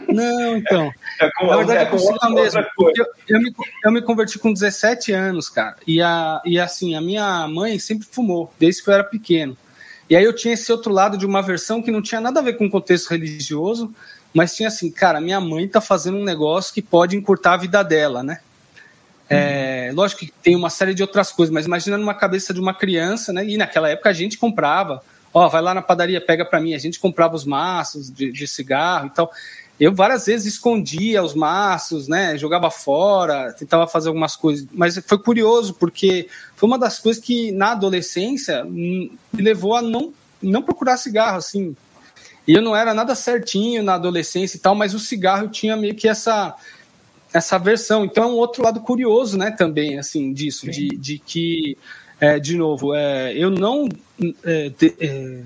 Não, 0.08 0.56
então. 0.56 0.92
É 1.20 1.30
com, 1.38 1.46
Na 1.46 1.56
verdade, 1.56 1.82
é 1.82 1.86
com 1.86 1.96
outra, 1.96 2.30
mesmo. 2.30 2.64
outra. 2.76 3.02
Eu, 3.28 3.36
eu 3.36 3.40
me, 3.40 3.52
eu 3.84 3.92
me 3.92 4.02
converti 4.02 4.38
com 4.38 4.52
17 4.52 5.12
anos, 5.12 5.48
cara. 5.48 5.76
E, 5.86 6.00
a, 6.00 6.40
e 6.44 6.58
assim, 6.58 6.94
a 6.94 7.00
minha 7.00 7.46
mãe 7.48 7.78
sempre 7.78 8.06
fumou, 8.10 8.52
desde 8.58 8.82
que 8.82 8.90
eu 8.90 8.94
era 8.94 9.04
pequeno. 9.04 9.56
E 10.08 10.16
aí 10.16 10.24
eu 10.24 10.34
tinha 10.34 10.54
esse 10.54 10.70
outro 10.72 10.92
lado 10.92 11.18
de 11.18 11.26
uma 11.26 11.42
versão 11.42 11.82
que 11.82 11.90
não 11.90 12.00
tinha 12.00 12.20
nada 12.20 12.40
a 12.40 12.42
ver 12.42 12.54
com 12.56 12.66
o 12.66 12.70
contexto 12.70 13.10
religioso, 13.10 13.94
mas 14.32 14.54
tinha 14.54 14.68
assim, 14.68 14.90
cara, 14.90 15.20
minha 15.20 15.40
mãe 15.40 15.68
tá 15.68 15.80
fazendo 15.80 16.16
um 16.16 16.24
negócio 16.24 16.72
que 16.72 16.80
pode 16.80 17.16
encurtar 17.16 17.54
a 17.54 17.58
vida 17.58 17.82
dela, 17.82 18.22
né? 18.22 18.40
É, 19.30 19.90
lógico 19.94 20.20
que 20.20 20.32
tem 20.42 20.56
uma 20.56 20.70
série 20.70 20.94
de 20.94 21.02
outras 21.02 21.30
coisas, 21.30 21.52
mas 21.52 21.66
imagina 21.66 21.98
numa 21.98 22.14
cabeça 22.14 22.54
de 22.54 22.60
uma 22.60 22.72
criança, 22.72 23.32
né? 23.32 23.44
E 23.44 23.58
naquela 23.58 23.90
época 23.90 24.08
a 24.08 24.12
gente 24.12 24.38
comprava, 24.38 25.02
ó, 25.34 25.48
vai 25.48 25.60
lá 25.60 25.74
na 25.74 25.82
padaria, 25.82 26.20
pega 26.20 26.44
para 26.44 26.60
mim, 26.60 26.72
a 26.72 26.78
gente 26.78 26.98
comprava 26.98 27.36
os 27.36 27.44
maços 27.44 28.10
de, 28.10 28.32
de 28.32 28.48
cigarro 28.48 29.08
e 29.08 29.10
tal. 29.10 29.30
Eu 29.80 29.94
várias 29.94 30.26
vezes 30.26 30.54
escondia 30.54 31.22
os 31.22 31.34
maços, 31.34 32.08
né? 32.08 32.36
Jogava 32.36 32.70
fora, 32.70 33.52
tentava 33.52 33.86
fazer 33.86 34.08
algumas 34.08 34.34
coisas, 34.34 34.66
mas 34.72 34.98
foi 35.06 35.18
curioso 35.18 35.74
porque 35.74 36.28
foi 36.56 36.68
uma 36.68 36.78
das 36.78 36.98
coisas 36.98 37.22
que 37.22 37.52
na 37.52 37.72
adolescência 37.72 38.64
hum, 38.64 39.10
me 39.32 39.42
levou 39.42 39.74
a 39.76 39.82
não 39.82 40.12
não 40.42 40.62
procurar 40.62 40.96
cigarro 40.96 41.36
assim. 41.38 41.76
E 42.46 42.52
eu 42.54 42.62
não 42.62 42.74
era 42.74 42.94
nada 42.94 43.14
certinho 43.14 43.82
na 43.82 43.94
adolescência 43.94 44.56
e 44.56 44.60
tal, 44.60 44.74
mas 44.74 44.94
o 44.94 44.98
cigarro 44.98 45.48
tinha 45.48 45.76
meio 45.76 45.94
que 45.94 46.08
essa 46.08 46.56
essa 47.32 47.58
versão. 47.58 48.04
Então 48.04 48.24
é 48.24 48.26
um 48.26 48.36
outro 48.36 48.62
lado 48.62 48.80
curioso, 48.80 49.36
né, 49.36 49.50
também, 49.50 49.98
assim, 49.98 50.32
disso, 50.32 50.68
de, 50.70 50.88
de 50.96 51.18
que, 51.18 51.76
é, 52.18 52.38
de 52.38 52.56
novo, 52.56 52.94
é, 52.94 53.32
eu 53.36 53.50
não 53.50 53.88
é, 54.44 54.70
de- 54.70 55.44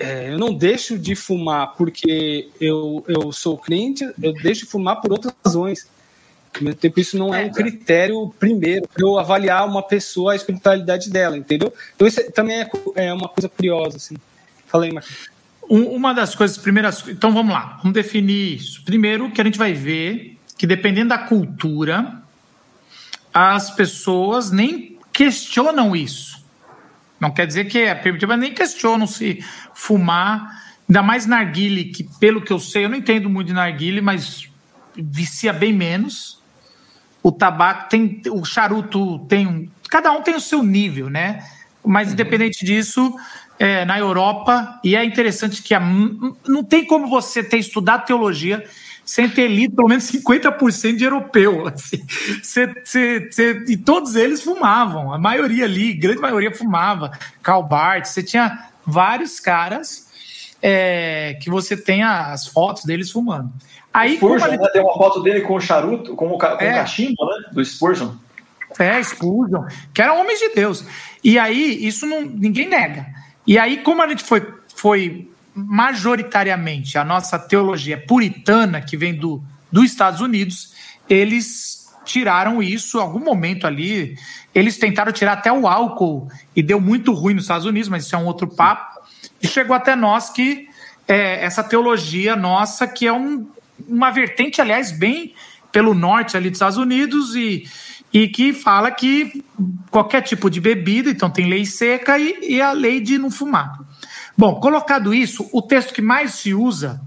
é, 0.00 0.26
é, 0.28 0.32
eu 0.32 0.38
não 0.38 0.52
deixo 0.54 0.98
de 0.98 1.14
fumar 1.14 1.74
porque 1.76 2.48
eu, 2.60 3.04
eu 3.06 3.30
sou 3.32 3.56
crente, 3.58 4.04
eu 4.22 4.32
deixo 4.32 4.64
de 4.64 4.70
fumar 4.70 5.00
por 5.00 5.12
outras 5.12 5.34
razões. 5.44 5.86
Ao 6.56 6.62
mesmo 6.64 6.80
tempo, 6.80 6.98
isso 6.98 7.16
não 7.16 7.32
é 7.32 7.44
um 7.44 7.50
critério 7.52 8.34
primeiro 8.38 8.88
para 8.88 9.06
eu 9.06 9.18
avaliar 9.18 9.66
uma 9.68 9.82
pessoa, 9.82 10.32
a 10.32 10.36
espiritualidade 10.36 11.08
dela, 11.08 11.36
entendeu? 11.36 11.72
Então 11.94 12.08
isso 12.08 12.20
é- 12.20 12.24
também 12.24 12.60
é, 12.60 12.68
é 12.96 13.12
uma 13.12 13.28
coisa 13.28 13.48
curiosa, 13.48 13.98
assim. 13.98 14.16
Fala 14.66 14.84
aí, 14.84 14.92
Marcos. 14.92 15.30
Um- 15.70 15.94
uma 15.94 16.12
das 16.12 16.34
coisas, 16.34 16.58
primeiras. 16.58 17.06
Então 17.06 17.32
vamos 17.32 17.52
lá, 17.52 17.78
vamos 17.78 17.92
definir 17.94 18.56
isso. 18.56 18.82
Primeiro, 18.84 19.30
que 19.30 19.40
a 19.40 19.44
gente 19.44 19.58
vai 19.58 19.72
ver 19.72 20.36
que 20.58 20.66
dependendo 20.66 21.10
da 21.10 21.18
cultura, 21.18 22.20
as 23.32 23.70
pessoas 23.70 24.50
nem 24.50 24.98
questionam 25.12 25.94
isso. 25.94 26.39
Não 27.20 27.30
quer 27.30 27.46
dizer 27.46 27.66
que 27.66 27.78
é 27.78 27.94
permitido, 27.94 28.28
mas 28.28 28.38
nem 28.40 28.54
questionam 28.54 29.06
se 29.06 29.44
fumar, 29.74 30.62
ainda 30.88 31.02
mais 31.02 31.26
narguile, 31.26 31.84
que 31.86 32.04
pelo 32.18 32.40
que 32.40 32.52
eu 32.52 32.58
sei, 32.58 32.84
eu 32.84 32.88
não 32.88 32.96
entendo 32.96 33.28
muito 33.28 33.48
de 33.48 33.52
narguile, 33.52 34.00
mas 34.00 34.48
vicia 34.96 35.52
bem 35.52 35.72
menos. 35.72 36.40
O 37.22 37.30
tabaco 37.30 37.90
tem, 37.90 38.22
o 38.30 38.44
charuto 38.44 39.18
tem 39.26 39.46
um, 39.46 39.68
cada 39.90 40.10
um 40.12 40.22
tem 40.22 40.34
o 40.34 40.40
seu 40.40 40.62
nível, 40.62 41.10
né? 41.10 41.44
Mas 41.84 42.12
independente 42.12 42.64
disso, 42.64 43.14
é, 43.58 43.84
na 43.84 43.98
Europa, 43.98 44.80
e 44.82 44.96
é 44.96 45.04
interessante 45.04 45.62
que 45.62 45.74
a- 45.74 45.80
não 45.80 46.64
tem 46.64 46.86
como 46.86 47.06
você 47.08 47.42
ter 47.42 47.58
estudado 47.58 48.06
teologia 48.06 48.64
sem 49.10 49.28
ter 49.28 49.48
lido 49.48 49.74
pelo 49.74 49.88
menos 49.88 50.04
50% 50.04 50.96
de 50.96 51.04
europeu. 51.04 51.66
assim. 51.66 52.04
Você- 52.42 52.66
você- 52.84 53.28
você- 53.30 53.64
e 53.68 53.76
todos 53.76 54.14
eles 54.14 54.40
fumavam, 54.42 55.12
a 55.12 55.18
maioria 55.18 55.64
ali, 55.64 55.92
grande 55.94 56.20
maioria 56.20 56.54
fumava. 56.54 57.10
Karl 57.42 57.62
Barth, 57.64 58.06
você 58.06 58.22
tinha 58.22 58.68
vários 58.86 59.40
caras 59.40 60.08
é, 60.62 61.38
que 61.42 61.48
você 61.48 61.74
tem 61.76 62.02
as 62.02 62.46
fotos 62.46 62.84
deles 62.84 63.10
fumando. 63.10 63.50
Aí, 63.92 64.16
Spurgeon, 64.16 64.50
gente- 64.50 64.60
né? 64.60 64.68
Tem 64.72 64.82
uma 64.82 64.92
foto 64.94 65.22
dele 65.22 65.40
com 65.40 65.54
o 65.54 65.60
charuto, 65.60 66.14
com 66.14 66.28
o, 66.30 66.36
ca- 66.38 66.56
com 66.56 66.64
É. 66.64 66.74
cachimbo, 66.74 67.24
né? 67.24 67.48
Do 67.52 67.64
Spurgeon. 67.64 68.12
É, 68.78 69.00
expulsam, 69.00 69.66
que 69.94 70.00
eram 70.02 70.20
homens 70.20 70.38
de 70.38 70.50
Deus. 70.50 70.84
E 71.24 71.38
aí, 71.38 71.84
isso 71.86 72.06
não, 72.06 72.20
ninguém 72.20 72.68
nega. 72.68 73.06
E 73.46 73.58
aí, 73.58 73.78
como 73.78 74.02
a 74.02 74.06
gente 74.08 74.22
foi, 74.22 74.46
foi 74.76 75.29
majoritariamente 75.54 76.96
a 76.98 77.04
nossa 77.04 77.38
teologia 77.38 77.98
puritana, 77.98 78.80
que 78.80 78.96
vem 78.96 79.14
do, 79.14 79.42
dos 79.70 79.84
Estados 79.84 80.20
Unidos, 80.20 80.72
eles 81.08 81.88
tiraram 82.04 82.62
isso 82.62 82.98
em 82.98 83.00
algum 83.00 83.20
momento 83.20 83.66
ali. 83.66 84.16
Eles 84.54 84.78
tentaram 84.78 85.12
tirar 85.12 85.34
até 85.34 85.52
o 85.52 85.66
álcool 85.66 86.28
e 86.54 86.62
deu 86.62 86.80
muito 86.80 87.12
ruim 87.12 87.34
nos 87.34 87.44
Estados 87.44 87.66
Unidos, 87.66 87.88
mas 87.88 88.04
isso 88.04 88.14
é 88.14 88.18
um 88.18 88.26
outro 88.26 88.48
papo. 88.48 89.00
E 89.42 89.46
chegou 89.46 89.74
até 89.74 89.94
nós 89.94 90.30
que 90.30 90.68
é, 91.06 91.44
essa 91.44 91.62
teologia 91.62 92.36
nossa, 92.36 92.86
que 92.86 93.06
é 93.06 93.12
um, 93.12 93.48
uma 93.88 94.10
vertente, 94.10 94.60
aliás, 94.60 94.92
bem 94.92 95.34
pelo 95.72 95.94
norte 95.94 96.36
ali 96.36 96.50
dos 96.50 96.56
Estados 96.56 96.78
Unidos 96.78 97.34
e, 97.34 97.64
e 98.12 98.28
que 98.28 98.52
fala 98.52 98.90
que 98.90 99.44
qualquer 99.90 100.22
tipo 100.22 100.50
de 100.50 100.60
bebida, 100.60 101.10
então 101.10 101.30
tem 101.30 101.48
lei 101.48 101.64
seca 101.64 102.18
e, 102.18 102.38
e 102.42 102.60
a 102.60 102.72
lei 102.72 103.00
de 103.00 103.18
não 103.18 103.30
fumar. 103.30 103.78
Bom, 104.40 104.54
colocado 104.54 105.12
isso, 105.12 105.50
o 105.52 105.60
texto 105.60 105.92
que 105.92 106.00
mais 106.00 106.32
se 106.32 106.54
usa 106.54 106.98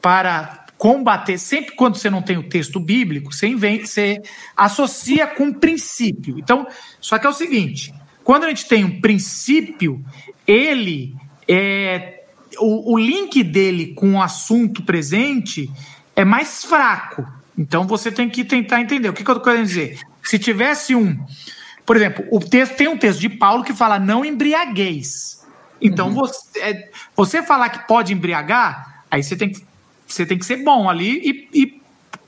para 0.00 0.64
combater, 0.78 1.36
sempre 1.36 1.74
quando 1.76 1.98
você 1.98 2.08
não 2.08 2.22
tem 2.22 2.38
o 2.38 2.48
texto 2.48 2.80
bíblico, 2.80 3.34
você, 3.34 3.46
inventa, 3.48 3.84
você 3.84 4.22
associa 4.56 5.26
com 5.26 5.44
um 5.44 5.52
princípio. 5.52 6.38
Então, 6.38 6.66
só 6.98 7.18
que 7.18 7.26
é 7.26 7.28
o 7.28 7.34
seguinte: 7.34 7.92
quando 8.24 8.44
a 8.44 8.48
gente 8.48 8.66
tem 8.66 8.82
um 8.82 8.98
princípio, 8.98 10.02
ele 10.46 11.14
é, 11.46 12.24
o, 12.58 12.94
o 12.94 12.98
link 12.98 13.42
dele 13.44 13.92
com 13.92 14.14
o 14.14 14.22
assunto 14.22 14.82
presente 14.82 15.70
é 16.16 16.24
mais 16.24 16.64
fraco. 16.64 17.26
Então 17.58 17.86
você 17.86 18.10
tem 18.10 18.30
que 18.30 18.42
tentar 18.42 18.80
entender. 18.80 19.10
O 19.10 19.12
que, 19.12 19.22
que 19.22 19.30
eu 19.30 19.36
estou 19.36 19.52
querendo 19.52 19.66
dizer? 19.66 20.00
Se 20.22 20.38
tivesse 20.38 20.94
um. 20.94 21.14
Por 21.84 21.96
exemplo, 21.96 22.24
o 22.32 22.40
texto, 22.40 22.74
tem 22.76 22.88
um 22.88 22.96
texto 22.96 23.20
de 23.20 23.28
Paulo 23.28 23.64
que 23.64 23.74
fala 23.74 23.98
não 23.98 24.24
embriagueis. 24.24 25.39
Então, 25.80 26.08
uhum. 26.08 26.14
você, 26.14 26.60
é, 26.60 26.90
você 27.16 27.42
falar 27.42 27.68
que 27.70 27.86
pode 27.86 28.12
embriagar, 28.12 29.04
aí 29.10 29.22
você 29.22 29.36
tem 29.36 29.50
que, 29.50 29.64
você 30.06 30.26
tem 30.26 30.38
que 30.38 30.44
ser 30.44 30.58
bom 30.58 30.88
ali 30.88 31.48
e, 31.52 31.62
e 31.62 31.82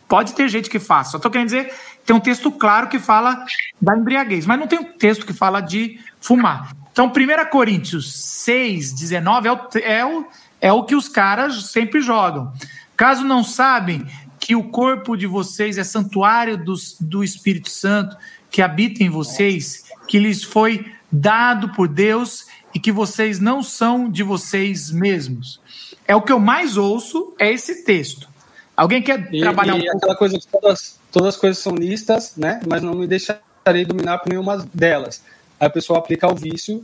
pode 0.08 0.34
ter 0.34 0.48
gente 0.48 0.68
que 0.70 0.78
faz. 0.78 1.08
Só 1.08 1.16
estou 1.16 1.30
querendo 1.30 1.46
dizer, 1.46 1.72
tem 2.04 2.14
um 2.14 2.20
texto 2.20 2.50
claro 2.50 2.88
que 2.88 2.98
fala 2.98 3.44
da 3.80 3.96
embriaguez, 3.96 4.46
mas 4.46 4.58
não 4.58 4.66
tem 4.66 4.78
um 4.78 4.92
texto 4.92 5.24
que 5.24 5.32
fala 5.32 5.60
de 5.60 6.00
fumar. 6.20 6.74
Então, 6.92 7.06
1 7.06 7.50
Coríntios 7.50 8.12
6, 8.14 8.92
19 8.92 9.48
é 9.48 9.52
o, 9.52 9.58
é 9.82 10.04
o, 10.04 10.26
é 10.60 10.72
o 10.72 10.84
que 10.84 10.94
os 10.94 11.08
caras 11.08 11.70
sempre 11.70 12.00
jogam. 12.00 12.52
Caso 12.96 13.24
não 13.24 13.42
sabem 13.42 14.06
que 14.38 14.54
o 14.54 14.64
corpo 14.64 15.16
de 15.16 15.26
vocês 15.26 15.78
é 15.78 15.84
santuário 15.84 16.56
do, 16.56 16.74
do 17.00 17.24
Espírito 17.24 17.70
Santo 17.70 18.16
que 18.50 18.60
habita 18.60 19.02
em 19.02 19.08
vocês, 19.08 19.84
que 20.06 20.18
lhes 20.18 20.44
foi 20.44 20.92
dado 21.10 21.70
por 21.70 21.88
Deus 21.88 22.46
e 22.74 22.80
que 22.80 22.92
vocês 22.92 23.38
não 23.38 23.62
são 23.62 24.10
de 24.10 24.22
vocês 24.22 24.90
mesmos. 24.90 25.60
É 26.06 26.16
o 26.16 26.22
que 26.22 26.32
eu 26.32 26.40
mais 26.40 26.76
ouço, 26.76 27.34
é 27.38 27.50
esse 27.50 27.84
texto. 27.84 28.28
Alguém 28.76 29.02
quer 29.02 29.28
e, 29.32 29.40
trabalhar 29.40 29.76
e 29.76 29.80
um 29.80 29.82
pouco? 29.82 29.96
aquela 29.98 30.16
coisa 30.16 30.38
que 30.38 30.46
todas, 30.46 30.98
todas 31.10 31.28
as 31.28 31.36
coisas 31.36 31.62
são 31.62 31.74
listas, 31.74 32.34
né? 32.36 32.60
Mas 32.66 32.82
não 32.82 32.94
me 32.94 33.06
deixarei 33.06 33.84
dominar 33.86 34.18
por 34.18 34.30
nenhuma 34.30 34.66
delas. 34.72 35.22
Aí 35.60 35.66
a 35.66 35.70
pessoa 35.70 35.98
aplica 35.98 36.26
o 36.26 36.34
vício, 36.34 36.82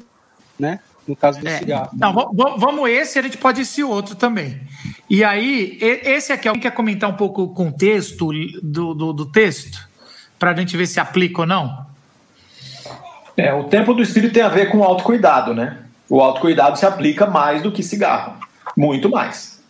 né? 0.58 0.80
No 1.06 1.16
caso 1.16 1.40
do 1.40 1.48
é. 1.48 1.58
cigarro. 1.58 1.90
Não, 1.94 2.12
vamos 2.58 2.90
esse, 2.90 3.18
a 3.18 3.22
gente 3.22 3.38
pode 3.38 3.62
esse 3.62 3.82
outro 3.82 4.14
também. 4.14 4.60
E 5.08 5.24
aí, 5.24 5.78
esse 5.80 6.32
aqui, 6.32 6.46
alguém 6.46 6.60
quer 6.60 6.72
comentar 6.72 7.08
um 7.08 7.16
pouco 7.16 7.42
o 7.42 7.54
contexto 7.54 8.30
do, 8.62 8.92
do, 8.94 9.12
do 9.14 9.26
texto? 9.26 9.88
Para 10.38 10.50
a 10.50 10.54
gente 10.54 10.76
ver 10.76 10.86
se 10.86 11.00
aplica 11.00 11.40
ou 11.40 11.46
não? 11.46 11.87
É, 13.38 13.54
o 13.54 13.64
tempo 13.64 13.94
do 13.94 14.02
espírito 14.02 14.34
tem 14.34 14.42
a 14.42 14.48
ver 14.48 14.68
com 14.68 14.82
autocuidado, 14.82 15.54
né? 15.54 15.78
O 16.10 16.20
autocuidado 16.20 16.76
se 16.76 16.84
aplica 16.84 17.24
mais 17.24 17.62
do 17.62 17.70
que 17.70 17.84
cigarro. 17.84 18.34
Muito 18.76 19.08
mais. 19.08 19.62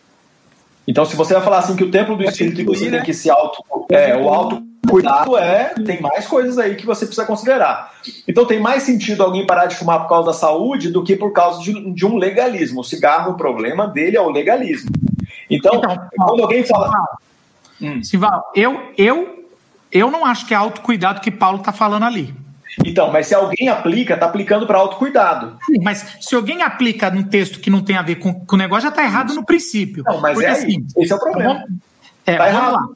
Então, 0.87 1.05
se 1.05 1.15
você 1.15 1.35
vai 1.35 1.43
falar 1.43 1.59
assim 1.59 1.75
que 1.75 1.83
o 1.83 1.91
templo 1.91 2.17
do 2.17 2.23
espírito 2.23 2.61
incluir, 2.61 2.79
você 2.79 2.89
né? 2.89 2.97
tem 2.97 3.05
que 3.05 3.13
se 3.13 3.29
auto. 3.29 3.63
É, 3.91 4.17
o 4.17 4.27
autocuidado 4.27 5.37
é. 5.37 5.75
Tem 5.85 6.01
mais 6.01 6.25
coisas 6.25 6.57
aí 6.57 6.75
que 6.75 6.85
você 6.85 7.05
precisa 7.05 7.27
considerar. 7.27 7.93
Então, 8.27 8.43
tem 8.43 8.59
mais 8.59 8.81
sentido 8.81 9.21
alguém 9.21 9.45
parar 9.45 9.67
de 9.67 9.75
fumar 9.75 9.99
por 10.01 10.09
causa 10.09 10.31
da 10.31 10.33
saúde 10.33 10.89
do 10.89 11.03
que 11.03 11.15
por 11.15 11.31
causa 11.31 11.61
de, 11.61 11.93
de 11.93 12.05
um 12.07 12.17
legalismo. 12.17 12.81
O 12.81 12.83
cigarro, 12.83 13.33
o 13.33 13.37
problema 13.37 13.85
dele 13.85 14.17
é 14.17 14.21
o 14.21 14.31
legalismo. 14.31 14.89
Então, 15.47 15.75
então 15.75 16.09
quando 16.17 16.41
alguém 16.41 16.63
fala. 16.63 16.91
Hum. 17.79 18.03
Sival, 18.03 18.51
eu, 18.55 18.81
eu, 18.97 19.45
eu 19.91 20.09
não 20.09 20.25
acho 20.25 20.47
que 20.47 20.55
é 20.55 20.57
autocuidado 20.57 21.21
que 21.21 21.29
Paulo 21.29 21.59
está 21.59 21.71
falando 21.71 22.05
ali. 22.05 22.33
Então, 22.85 23.11
mas 23.11 23.27
se 23.27 23.33
alguém 23.35 23.67
aplica, 23.69 24.13
está 24.13 24.25
aplicando 24.27 24.65
para 24.67 24.77
autocuidado. 24.77 25.57
Sim, 25.65 25.79
mas 25.81 26.17
se 26.21 26.35
alguém 26.35 26.61
aplica 26.61 27.09
num 27.09 27.23
texto 27.23 27.59
que 27.59 27.69
não 27.69 27.81
tem 27.81 27.95
a 27.97 28.01
ver 28.01 28.15
com, 28.15 28.33
com 28.45 28.55
o 28.55 28.59
negócio, 28.59 28.83
já 28.83 28.89
está 28.89 29.03
errado 29.03 29.33
no 29.33 29.43
princípio. 29.45 30.03
Não, 30.05 30.19
mas 30.21 30.33
Porque, 30.33 30.45
é. 30.47 30.51
Assim, 30.51 30.85
esse 30.97 31.11
é 31.11 31.15
o 31.15 31.19
problema. 31.19 31.63
É, 32.25 32.37
Tá 32.37 32.45
vamos 32.45 32.57
errado. 32.59 32.73
lá. 32.73 32.89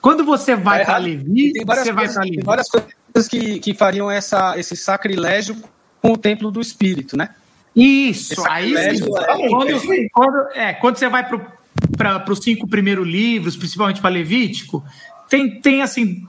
Quando 0.00 0.24
você 0.24 0.56
vai 0.56 0.80
Tá 0.80 0.86
para. 0.86 0.98
Levi, 0.98 1.52
Tem 1.52 1.64
várias 1.64 1.84
você 1.84 1.92
vai 1.92 2.04
coisas, 2.04 2.14
para 2.16 2.22
tem 2.24 2.32
Levi. 2.32 2.44
várias 2.44 2.68
coisas 2.68 3.28
que, 3.28 3.58
que 3.60 3.74
fariam 3.74 4.10
essa, 4.10 4.58
esse 4.58 4.76
sacrilégio 4.76 5.56
com 6.02 6.12
o 6.12 6.16
templo 6.16 6.50
do 6.50 6.60
espírito, 6.60 7.16
né? 7.16 7.30
Isso, 7.74 8.42
aí 8.48 8.70
sim. 8.96 9.04
é- 9.04 9.48
Quando, 9.48 9.80
quando- 10.12 10.48
é, 10.54 10.72
quando 10.74 10.96
você 10.96 11.08
vai 11.08 11.28
para 11.28 12.32
os 12.32 12.38
cinco 12.38 12.66
primeiros 12.66 13.06
livros, 13.06 13.54
principalmente 13.56 14.00
para 14.00 14.10
Levítico, 14.10 14.82
tem, 15.28 15.60
tem 15.60 15.82
assim 15.82 16.26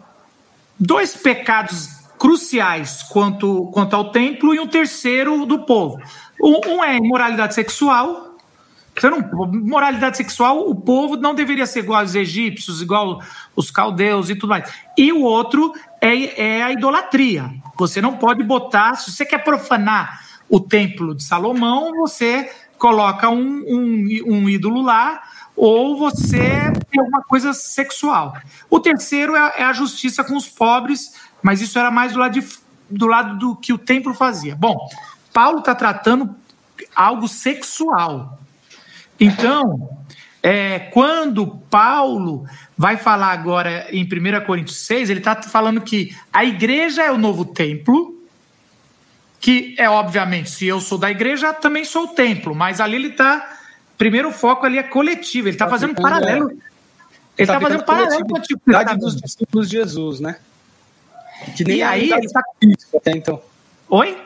dois 0.80 1.16
pecados 1.16 1.97
cruciais 2.18 3.03
quanto, 3.03 3.70
quanto 3.74 3.95
ao 3.95 4.11
templo 4.11 4.53
e 4.53 4.59
um 4.59 4.68
terceiro 4.68 5.45
do 5.45 5.59
povo. 5.59 5.99
Um, 6.41 6.84
é 6.84 6.97
imoralidade 6.97 7.53
sexual. 7.53 8.36
Você 8.95 9.09
não, 9.11 9.20
moralidade 9.63 10.18
sexual, 10.18 10.68
o 10.68 10.74
povo 10.74 11.15
não 11.18 11.36
deveria 11.36 11.68
ser 11.68 11.80
igual 11.80 12.01
aos 12.01 12.15
egípcios, 12.15 12.82
igual 12.82 13.22
os 13.55 13.70
caldeus 13.70 14.30
e 14.30 14.36
tudo 14.36 14.49
mais. 14.49 14.72
E 14.97 15.13
o 15.13 15.22
outro 15.22 15.72
é, 16.01 16.57
é 16.57 16.63
a 16.63 16.72
idolatria. 16.72 17.51
Você 17.78 18.01
não 18.01 18.18
pode 18.18 18.43
botar, 18.43 18.95
se 18.95 19.11
você 19.11 19.24
quer 19.24 19.43
profanar 19.43 20.26
o 20.49 20.59
templo 20.59 21.13
de 21.13 21.24
Salomão, 21.24 21.91
você 21.91 22.49
coloca 22.78 23.30
um, 23.30 23.63
um, 23.68 24.07
um 24.26 24.49
ídolo 24.49 24.82
lá, 24.82 25.22
ou 25.55 25.97
você 25.97 26.72
tem 26.89 26.99
alguma 26.99 27.24
coisa 27.24 27.51
sexual. 27.53 28.36
O 28.70 28.80
terceiro 28.80 29.36
é, 29.36 29.53
é 29.57 29.63
a 29.63 29.74
justiça 29.74 30.24
com 30.24 30.36
os 30.36 30.47
pobres, 30.47 31.13
mas 31.48 31.62
isso 31.62 31.80
era 31.80 31.89
mais 31.89 32.12
do 32.12 32.20
lado, 32.20 32.34
de- 32.38 32.58
do 32.89 33.08
lado 33.08 33.38
do 33.39 33.56
que 33.56 33.72
o 33.72 33.78
templo 33.78 34.14
fazia. 34.14 34.54
Bom, 34.54 34.76
Paulo 35.32 35.60
está 35.60 35.74
tratando 35.74 36.36
algo 36.93 37.26
sexual. 37.26 38.38
Então, 39.18 39.89
é, 40.43 40.78
quando 40.91 41.48
Paulo 41.70 42.45
vai 42.78 42.98
falar 42.98 43.32
agora 43.32 43.88
em 43.91 44.04
1 44.06 44.41
Coríntios 44.45 44.80
6, 44.80 45.10
ele 45.10 45.20
está 45.22 45.41
falando 45.41 45.80
que 45.80 46.14
a 46.34 46.43
igreja 46.43 47.04
é 47.04 47.12
o 47.14 47.18
novo 47.18 47.45
templo, 47.45 48.22
que 49.39 49.74
é 49.78 49.89
obviamente, 49.89 50.50
se 50.50 50.66
eu 50.68 50.82
sou 50.82 50.98
da 50.98 51.10
igreja, 51.10 51.54
também 51.54 51.86
sou 51.86 52.04
o 52.04 52.08
templo, 52.10 52.54
mas 52.54 52.82
ali 52.82 52.95
ele 52.98 53.08
está. 53.08 53.58
Primeiro 53.98 54.32
foco 54.34 54.66
ali 54.66 54.78
é 54.78 54.84
coletivo, 54.84 55.48
ele 55.48 55.56
está 55.56 55.64
Tá 55.64 55.72
fazendo 55.72 55.91
um 55.91 55.93
aplicando, 55.93 56.12
paralelo. 56.20 56.50
Ele 56.50 56.62
está 57.38 57.62
fazendo 57.62 57.82
um 57.82 57.86
paralelo 57.86 58.26
com 58.28 58.36
Antigo 58.38 58.60
coletividade 58.60 59.00
dos 59.00 59.16
discípulos 59.22 59.70
de 59.70 59.78
Jesus, 59.78 60.20
né? 60.20 60.36
Que 61.56 61.64
E 61.64 61.82
a 61.84 61.90
aí, 61.92 62.12
ele 62.12 62.30
tá- 62.30 62.42
física 62.60 62.98
até 62.98 63.12
então. 63.12 63.42
Oi? 63.90 64.18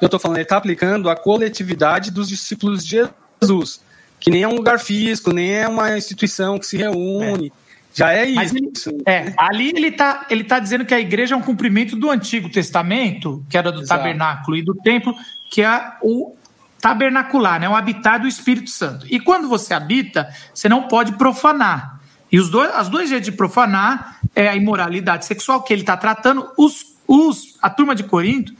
Eu 0.00 0.06
estou 0.06 0.18
falando, 0.20 0.36
ele 0.38 0.44
está 0.44 0.56
aplicando 0.56 1.10
a 1.10 1.16
coletividade 1.16 2.10
dos 2.10 2.28
discípulos 2.28 2.84
de 2.86 3.06
Jesus, 3.40 3.80
que 4.18 4.30
nem 4.30 4.42
é 4.42 4.48
um 4.48 4.54
lugar 4.54 4.78
físico, 4.78 5.32
nem 5.32 5.52
é 5.54 5.68
uma 5.68 5.96
instituição 5.96 6.58
que 6.58 6.66
se 6.66 6.76
reúne. 6.76 7.52
Já 7.92 8.12
é 8.12 8.30
Mas 8.32 8.52
isso. 8.52 8.88
ele- 8.90 9.02
É, 9.04 9.34
ali 9.36 9.70
ele 9.70 9.88
está 9.88 10.26
ele 10.30 10.44
tá 10.44 10.58
dizendo 10.60 10.84
que 10.86 10.94
a 10.94 11.00
igreja 11.00 11.34
é 11.34 11.36
um 11.38 11.42
cumprimento 11.42 11.96
do 11.96 12.08
Antigo 12.10 12.48
Testamento, 12.48 13.44
que 13.50 13.58
era 13.58 13.72
do 13.72 13.82
Exato. 13.82 14.00
tabernáculo 14.00 14.56
e 14.56 14.62
do 14.62 14.74
templo, 14.76 15.14
que 15.50 15.60
é 15.62 15.92
o 16.00 16.34
tabernacular, 16.80 17.60
né, 17.60 17.68
o 17.68 17.74
habitar 17.76 18.20
do 18.20 18.26
Espírito 18.28 18.70
Santo. 18.70 19.06
E 19.10 19.20
quando 19.20 19.48
você 19.48 19.74
habita, 19.74 20.32
você 20.54 20.68
não 20.68 20.88
pode 20.88 21.12
profanar. 21.12 21.99
E 22.30 22.38
os 22.38 22.48
dois, 22.48 22.70
as 22.74 22.88
dois 22.88 23.08
jeitos 23.08 23.30
de 23.30 23.36
profanar 23.36 24.20
é 24.34 24.48
a 24.48 24.54
imoralidade 24.54 25.26
sexual 25.26 25.62
que 25.62 25.72
ele 25.72 25.82
está 25.82 25.96
tratando. 25.96 26.50
Os, 26.56 26.94
os, 27.06 27.58
a 27.60 27.68
turma 27.68 27.94
de 27.94 28.04
Corinto 28.04 28.54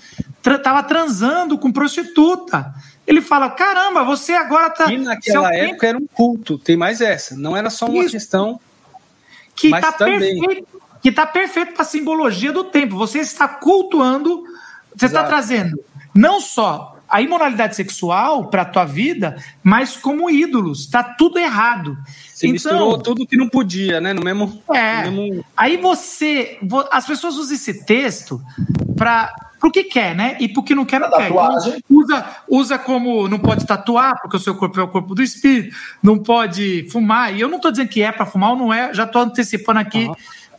estava 0.44 0.82
transando 0.82 1.58
com 1.58 1.70
prostituta. 1.70 2.74
Ele 3.06 3.20
fala: 3.20 3.50
caramba, 3.50 4.04
você 4.04 4.32
agora 4.32 4.68
está. 4.68 4.92
E 4.92 4.98
naquela 4.98 5.54
época 5.54 5.86
era 5.86 5.98
um 5.98 6.06
culto, 6.06 6.58
tem 6.58 6.76
mais 6.76 7.00
essa. 7.00 7.36
Não 7.36 7.56
era 7.56 7.70
só 7.70 7.86
uma 7.86 8.02
Isso. 8.02 8.12
questão. 8.12 8.60
que 9.54 9.68
está 9.68 9.92
perfeito, 9.92 10.66
que 11.02 11.12
tá 11.12 11.26
perfeito 11.26 11.72
para 11.72 11.82
a 11.82 11.86
simbologia 11.86 12.52
do 12.52 12.64
tempo. 12.64 12.96
Você 12.96 13.20
está 13.20 13.46
cultuando, 13.46 14.42
você 14.96 15.06
está 15.06 15.24
trazendo 15.24 15.78
não 16.14 16.40
só 16.40 16.96
a 17.10 17.20
imoralidade 17.20 17.74
sexual 17.76 18.46
para 18.48 18.62
a 18.62 18.64
tua 18.64 18.84
vida, 18.84 19.36
mas 19.62 19.96
como 19.96 20.30
ídolos. 20.30 20.80
Está 20.80 21.02
tudo 21.02 21.38
errado. 21.38 21.98
Se 22.32 22.46
Então- 22.46 22.52
misturou 22.52 22.98
tudo 22.98 23.26
que 23.26 23.36
não 23.36 23.48
podia, 23.48 24.00
né? 24.00 24.12
No 24.12 24.22
mesmo. 24.22 24.62
É. 24.72 25.04
no 25.10 25.12
mesmo- 25.12 25.44
Aí 25.56 25.76
você, 25.76 26.58
vo- 26.62 26.88
as 26.90 27.04
pessoas 27.06 27.36
usam 27.36 27.54
esse 27.54 27.84
texto 27.84 28.40
para 28.96 29.34
o 29.62 29.70
que 29.70 29.84
quer, 29.84 30.14
né? 30.16 30.36
E 30.40 30.48
porque 30.48 30.74
não 30.74 30.86
quer, 30.86 31.00
não 31.00 31.10
quer. 31.10 31.24
tatuagem. 31.28 31.84
Usa, 31.90 32.26
usa 32.48 32.78
como 32.78 33.28
não 33.28 33.38
pode 33.38 33.66
tatuar, 33.66 34.18
porque 34.22 34.36
o 34.36 34.40
seu 34.40 34.54
corpo 34.54 34.80
é 34.80 34.82
o 34.82 34.88
corpo 34.88 35.14
do 35.14 35.22
espírito, 35.22 35.76
não 36.02 36.18
pode 36.18 36.88
fumar. 36.90 37.34
E 37.34 37.40
eu 37.40 37.48
não 37.48 37.56
estou 37.56 37.70
dizendo 37.70 37.88
que 37.88 38.00
é 38.02 38.10
para 38.10 38.24
fumar 38.24 38.50
ou 38.52 38.56
não 38.56 38.72
é, 38.72 38.94
já 38.94 39.04
estou 39.04 39.20
antecipando 39.20 39.80
aqui 39.80 40.04
Aham. 40.06 40.14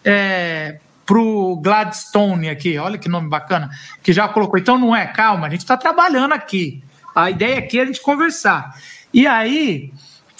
é, 0.06 0.80
pro 1.12 1.58
Gladstone 1.58 2.48
aqui, 2.48 2.78
olha 2.78 2.98
que 2.98 3.10
nome 3.10 3.28
bacana, 3.28 3.70
que 4.02 4.14
já 4.14 4.30
colocou. 4.30 4.58
Então 4.58 4.78
não 4.80 4.96
é, 4.96 5.06
calma, 5.08 5.48
a 5.48 5.50
gente 5.50 5.60
está 5.60 5.76
trabalhando 5.76 6.32
aqui. 6.34 6.82
A 7.14 7.30
ideia 7.30 7.60
aqui 7.60 7.78
é 7.80 7.82
a 7.82 7.86
gente 7.86 8.00
conversar. 8.02 8.74
E 9.14 9.28
aí, 9.28 9.92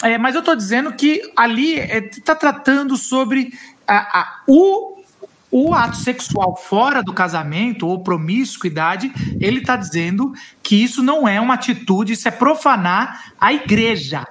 é, 0.02 0.16
mas 0.16 0.34
eu 0.34 0.38
estou 0.38 0.56
dizendo 0.56 0.90
que 0.94 1.30
ali 1.36 1.74
está 1.74 2.34
tratando 2.34 2.96
sobre 2.96 3.52
a- 3.86 4.20
a- 4.20 4.40
o, 4.48 5.02
o 5.50 5.74
ato 5.74 5.98
sexual 5.98 6.56
fora 6.56 7.02
do 7.02 7.12
casamento 7.12 7.86
ou 7.86 8.02
promiscuidade. 8.02 9.12
Ele 9.38 9.58
está 9.60 9.76
dizendo 9.76 10.32
que 10.62 10.82
isso 10.82 11.02
não 11.02 11.28
é 11.28 11.38
uma 11.38 11.52
atitude, 11.52 12.14
isso 12.14 12.26
é 12.26 12.30
profanar 12.30 13.34
a 13.38 13.52
igreja. 13.52 14.26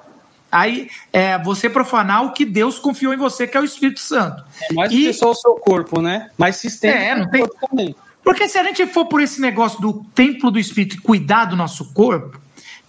Aí 0.52 0.89
é 1.14 1.38
você 1.41 1.70
profanar 1.70 2.26
o 2.26 2.34
que 2.34 2.43
Deus 2.43 2.78
confiou 2.78 3.14
em 3.14 3.18
você, 3.18 3.47
que 3.47 3.56
é 3.56 3.62
o 3.62 3.64
Espírito 3.66 3.99
Santo. 4.02 4.43
É 4.70 4.74
mais 4.74 4.91
E- 4.91 4.95
que 5.06 5.14
só 5.14 5.32
o 5.32 5.36
seu 5.36 5.54
corpo, 5.56 6.02
né? 6.02 6.30
Mas 6.38 6.62
estende 6.64 6.97
É, 6.97 7.16
não 7.16 7.30
tem- 7.30 7.45
também. 7.70 7.95
Porque 8.24 8.47
se 8.47 8.58
a 8.58 8.64
gente 8.64 8.86
for 8.88 9.06
por 9.06 9.22
esse 9.22 9.39
negócio 9.41 9.82
do 9.82 10.06
templo 10.14 10.52
do 10.52 10.60
Espírito 10.60 10.95
e 10.97 10.99
cuidar 10.99 11.45
do 11.45 11.56
nosso 11.56 11.93
corpo, 11.93 12.39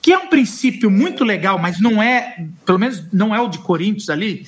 que 0.03 0.13
é 0.13 0.19
um 0.19 0.27
princípio 0.27 0.91
muito 0.91 1.23
legal, 1.25 1.59
mas 1.59 1.81
não 1.81 2.03
é, 2.03 2.45
pelo 2.67 2.79
menos 2.79 3.05
não 3.13 3.35
é 3.35 3.41
o 3.41 3.49
de 3.49 3.59
Coríntios 3.59 4.11
ali, 4.11 4.45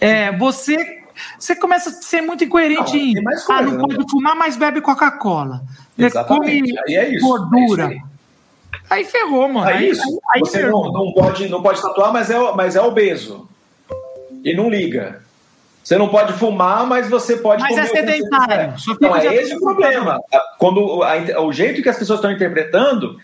é, 0.00 0.36
você, 0.36 1.02
você 1.38 1.54
começa 1.56 1.88
a 1.90 1.92
ser 1.92 2.20
muito 2.20 2.42
incoerente 2.44 2.92
Não, 2.92 2.96
em 2.98 3.12
tem 3.14 3.22
mais 3.22 3.42
ah, 3.44 3.46
coisa, 3.46 3.62
não 3.62 3.86
né? 3.86 3.94
pode 3.96 4.10
fumar, 4.10 4.36
mas 4.36 4.56
bebe 4.56 4.80
Coca-Cola. 4.80 5.62
É. 5.96 6.10
Come 6.24 6.74
é 6.88 7.14
isso. 7.14 7.24
gordura. 7.26 7.94
É 7.94 7.98
aí. 8.90 8.98
Aí 9.00 9.04
ferrou, 9.04 9.48
mano. 9.48 9.68
É 9.70 9.82
isso. 9.84 10.02
aí 10.34 10.40
Você 10.40 10.60
ferrou. 10.60 10.92
não, 10.92 11.04
não 11.06 11.12
pode, 11.12 11.48
não 11.48 11.62
pode 11.62 11.80
tatuar, 11.82 12.12
mas 12.12 12.30
é, 12.30 12.38
mas 12.54 12.76
é 12.76 12.80
obeso. 12.80 13.48
E 14.44 14.54
não 14.54 14.68
liga. 14.70 15.22
Você 15.82 15.96
não 15.96 16.08
pode 16.08 16.32
fumar, 16.32 16.84
mas 16.86 17.08
você 17.08 17.36
pode 17.36 17.62
Mas 17.62 17.78
é 17.78 17.86
sedentário. 17.86 18.74
Então, 18.90 19.16
é 19.16 19.34
esse 19.36 19.54
o 19.54 19.60
problema. 19.60 20.20
Quando 20.58 21.02
a- 21.02 21.40
o 21.42 21.52
jeito 21.52 21.80
que 21.82 21.88
as 21.88 21.96
pessoas 21.96 22.18
estão 22.18 22.30
interpretando, 22.32 23.16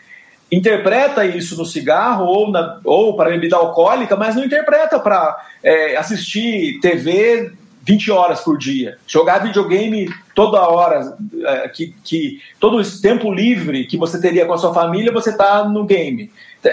interpreta 0.50 1.24
isso 1.24 1.56
no 1.56 1.64
cigarro 1.64 2.24
ou, 2.26 2.50
na, 2.50 2.78
ou 2.84 3.16
para 3.16 3.30
bebida 3.30 3.56
alcoólica, 3.56 4.14
mas 4.16 4.36
não 4.36 4.44
interpreta 4.44 5.00
para 5.00 5.36
é, 5.62 5.96
assistir 5.96 6.78
TV 6.80 7.52
20 7.82 8.10
horas 8.12 8.40
por 8.40 8.56
dia, 8.56 8.96
jogar 9.06 9.38
videogame 9.38 10.08
toda 10.34 10.60
hora, 10.68 11.16
é, 11.44 11.68
que, 11.68 11.94
que 12.04 12.40
todo 12.60 12.80
esse 12.80 13.02
tempo 13.02 13.32
livre 13.32 13.86
que 13.86 13.96
você 13.96 14.20
teria 14.20 14.46
com 14.46 14.52
a 14.52 14.58
sua 14.58 14.72
família, 14.72 15.12
você 15.12 15.30
está 15.30 15.64
no 15.64 15.84
game. 15.84 16.30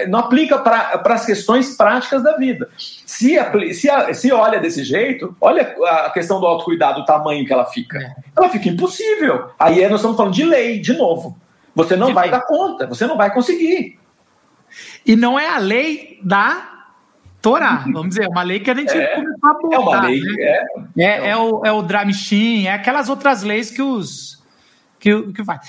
Não 0.08 0.20
aplica 0.20 0.56
para 0.58 1.02
as 1.04 1.26
questões 1.26 1.76
práticas 1.76 2.22
da 2.22 2.36
vida. 2.36 2.68
Se, 2.78 3.36
se, 3.74 4.14
se 4.14 4.32
olha 4.32 4.60
desse 4.60 4.84
jeito, 4.84 5.36
olha 5.40 5.74
a 5.84 6.10
questão 6.10 6.38
do 6.38 6.46
autocuidado, 6.46 7.00
o 7.00 7.04
tamanho 7.04 7.44
que 7.44 7.52
ela 7.52 7.66
fica. 7.66 7.98
É. 7.98 8.14
Ela 8.36 8.48
fica 8.48 8.68
impossível. 8.68 9.50
Aí 9.58 9.82
nós 9.88 9.96
estamos 9.98 10.16
falando 10.16 10.32
de 10.32 10.44
lei, 10.44 10.78
de 10.78 10.92
novo. 10.92 11.36
Você 11.74 11.96
não 11.96 12.08
De 12.08 12.12
vai 12.12 12.30
lei. 12.30 12.38
dar 12.38 12.46
conta, 12.46 12.86
você 12.86 13.04
não 13.04 13.16
vai 13.16 13.34
conseguir. 13.34 13.98
E 15.04 15.16
não 15.16 15.38
é 15.38 15.48
a 15.48 15.58
lei 15.58 16.20
da 16.22 16.79
Torá, 17.42 17.84
vamos 17.92 18.10
dizer, 18.10 18.24
é 18.24 18.28
uma 18.28 18.42
lei 18.42 18.60
que 18.60 18.70
a 18.70 18.74
gente 18.74 18.90
É. 18.92 19.14
começou 19.14 19.48
a 19.50 19.54
botar, 19.54 19.74
É 19.74 19.78
uma 19.78 20.00
lei. 20.08 20.20
né? 20.20 20.34
É, 20.38 20.64
É, 20.98 21.28
é 21.30 21.36
o, 21.36 21.64
é 21.64 21.72
o 21.72 21.82
Dramshin, 21.82 22.66
é 22.66 22.72
aquelas 22.74 23.08
outras 23.08 23.42
leis 23.42 23.70
que 23.70 23.80
os 23.82 24.38
que, 24.98 25.14
o- 25.14 25.32
que 25.32 25.42
faz. 25.42 25.60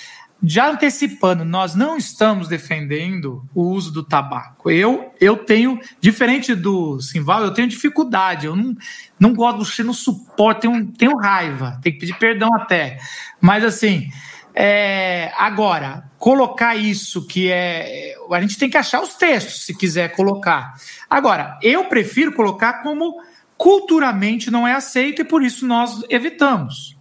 Já 0.43 0.69
antecipando, 0.71 1.45
nós 1.45 1.75
não 1.75 1.95
estamos 1.95 2.47
defendendo 2.47 3.45
o 3.53 3.61
uso 3.61 3.93
do 3.93 4.03
tabaco. 4.03 4.71
Eu, 4.71 5.13
eu 5.21 5.37
tenho, 5.37 5.79
diferente 6.01 6.55
do 6.55 6.99
Simval, 6.99 7.43
eu 7.43 7.53
tenho 7.53 7.67
dificuldade. 7.67 8.47
Eu 8.47 8.55
não, 8.55 8.75
não 9.19 9.33
gosto 9.35 9.59
do 9.59 9.65
cheiro, 9.65 9.87
não 9.87 9.93
suporto, 9.93 10.61
tenho, 10.61 10.87
tenho 10.87 11.15
raiva, 11.15 11.79
tenho 11.83 11.93
que 11.93 11.99
pedir 12.01 12.17
perdão 12.17 12.49
até. 12.55 12.97
Mas 13.39 13.63
assim, 13.63 14.09
é, 14.53 15.31
agora, 15.37 16.03
colocar 16.17 16.75
isso 16.75 17.25
que 17.25 17.49
é. 17.51 18.15
A 18.29 18.41
gente 18.41 18.57
tem 18.57 18.69
que 18.69 18.77
achar 18.77 19.01
os 19.01 19.15
textos, 19.15 19.65
se 19.65 19.77
quiser 19.77 20.15
colocar. 20.15 20.73
Agora, 21.09 21.57
eu 21.61 21.85
prefiro 21.85 22.33
colocar 22.33 22.81
como 22.81 23.15
culturalmente 23.57 24.49
não 24.49 24.67
é 24.67 24.73
aceito 24.73 25.21
e 25.21 25.25
por 25.25 25.43
isso 25.43 25.65
nós 25.65 26.03
evitamos. 26.09 26.97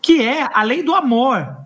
Que 0.00 0.26
é 0.26 0.46
a 0.52 0.62
lei 0.62 0.82
do 0.82 0.94
amor. 0.94 1.56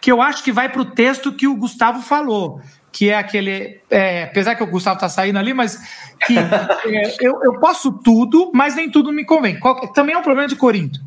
Que 0.00 0.10
eu 0.10 0.20
acho 0.20 0.42
que 0.42 0.52
vai 0.52 0.68
para 0.68 0.82
o 0.82 0.90
texto 0.92 1.32
que 1.32 1.46
o 1.46 1.56
Gustavo 1.56 2.00
falou, 2.02 2.60
que 2.92 3.10
é 3.10 3.16
aquele. 3.16 3.80
É, 3.90 4.24
apesar 4.24 4.54
que 4.54 4.62
o 4.62 4.70
Gustavo 4.70 4.96
está 4.96 5.08
saindo 5.08 5.38
ali, 5.38 5.52
mas 5.54 5.78
que 6.26 6.36
é, 6.38 7.16
eu, 7.20 7.40
eu 7.42 7.58
posso 7.60 7.92
tudo, 7.92 8.50
mas 8.54 8.74
nem 8.76 8.90
tudo 8.90 9.12
me 9.12 9.24
convém. 9.24 9.58
Qual, 9.58 9.92
também 9.92 10.14
é 10.14 10.18
um 10.18 10.22
problema 10.22 10.48
de 10.48 10.56
Corinto. 10.56 10.98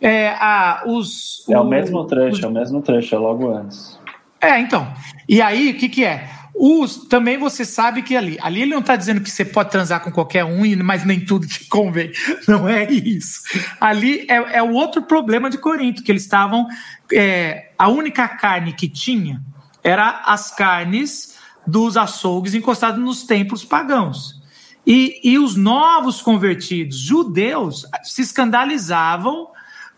É, 0.00 0.28
a, 0.30 0.82
os, 0.86 1.44
é 1.48 1.58
o, 1.58 1.62
o 1.62 1.66
mesmo 1.66 2.04
trecho, 2.04 2.38
os, 2.38 2.44
é 2.44 2.46
o 2.46 2.52
mesmo 2.52 2.82
trecho, 2.82 3.14
é 3.14 3.18
logo 3.18 3.50
antes. 3.50 3.98
É, 4.40 4.60
então. 4.60 4.92
E 5.28 5.40
aí, 5.40 5.70
o 5.70 5.74
que, 5.74 5.88
que 5.88 6.04
é? 6.04 6.28
Os, 6.58 7.06
também 7.08 7.36
você 7.36 7.66
sabe 7.66 8.02
que 8.02 8.16
ali, 8.16 8.38
ali 8.40 8.62
ele 8.62 8.70
não 8.70 8.80
está 8.80 8.96
dizendo 8.96 9.20
que 9.20 9.30
você 9.30 9.44
pode 9.44 9.70
transar 9.70 10.02
com 10.02 10.10
qualquer 10.10 10.42
um, 10.42 10.62
mas 10.82 11.04
nem 11.04 11.20
tudo 11.20 11.46
te 11.46 11.64
convém. 11.68 12.10
Não 12.48 12.66
é 12.66 12.90
isso. 12.90 13.42
Ali 13.78 14.26
é, 14.28 14.58
é 14.58 14.62
o 14.62 14.72
outro 14.72 15.02
problema 15.02 15.50
de 15.50 15.58
Corinto, 15.58 16.02
que 16.02 16.10
eles 16.10 16.22
estavam. 16.22 16.66
É, 17.12 17.72
a 17.78 17.88
única 17.88 18.26
carne 18.26 18.72
que 18.72 18.88
tinha 18.88 19.42
era 19.84 20.22
as 20.24 20.50
carnes 20.50 21.36
dos 21.66 21.96
açougues 21.96 22.54
encostados 22.54 23.00
nos 23.00 23.24
templos 23.24 23.64
pagãos. 23.64 24.40
E, 24.86 25.20
e 25.22 25.38
os 25.38 25.56
novos 25.56 26.22
convertidos 26.22 26.96
judeus 26.96 27.84
se 28.02 28.22
escandalizavam 28.22 29.48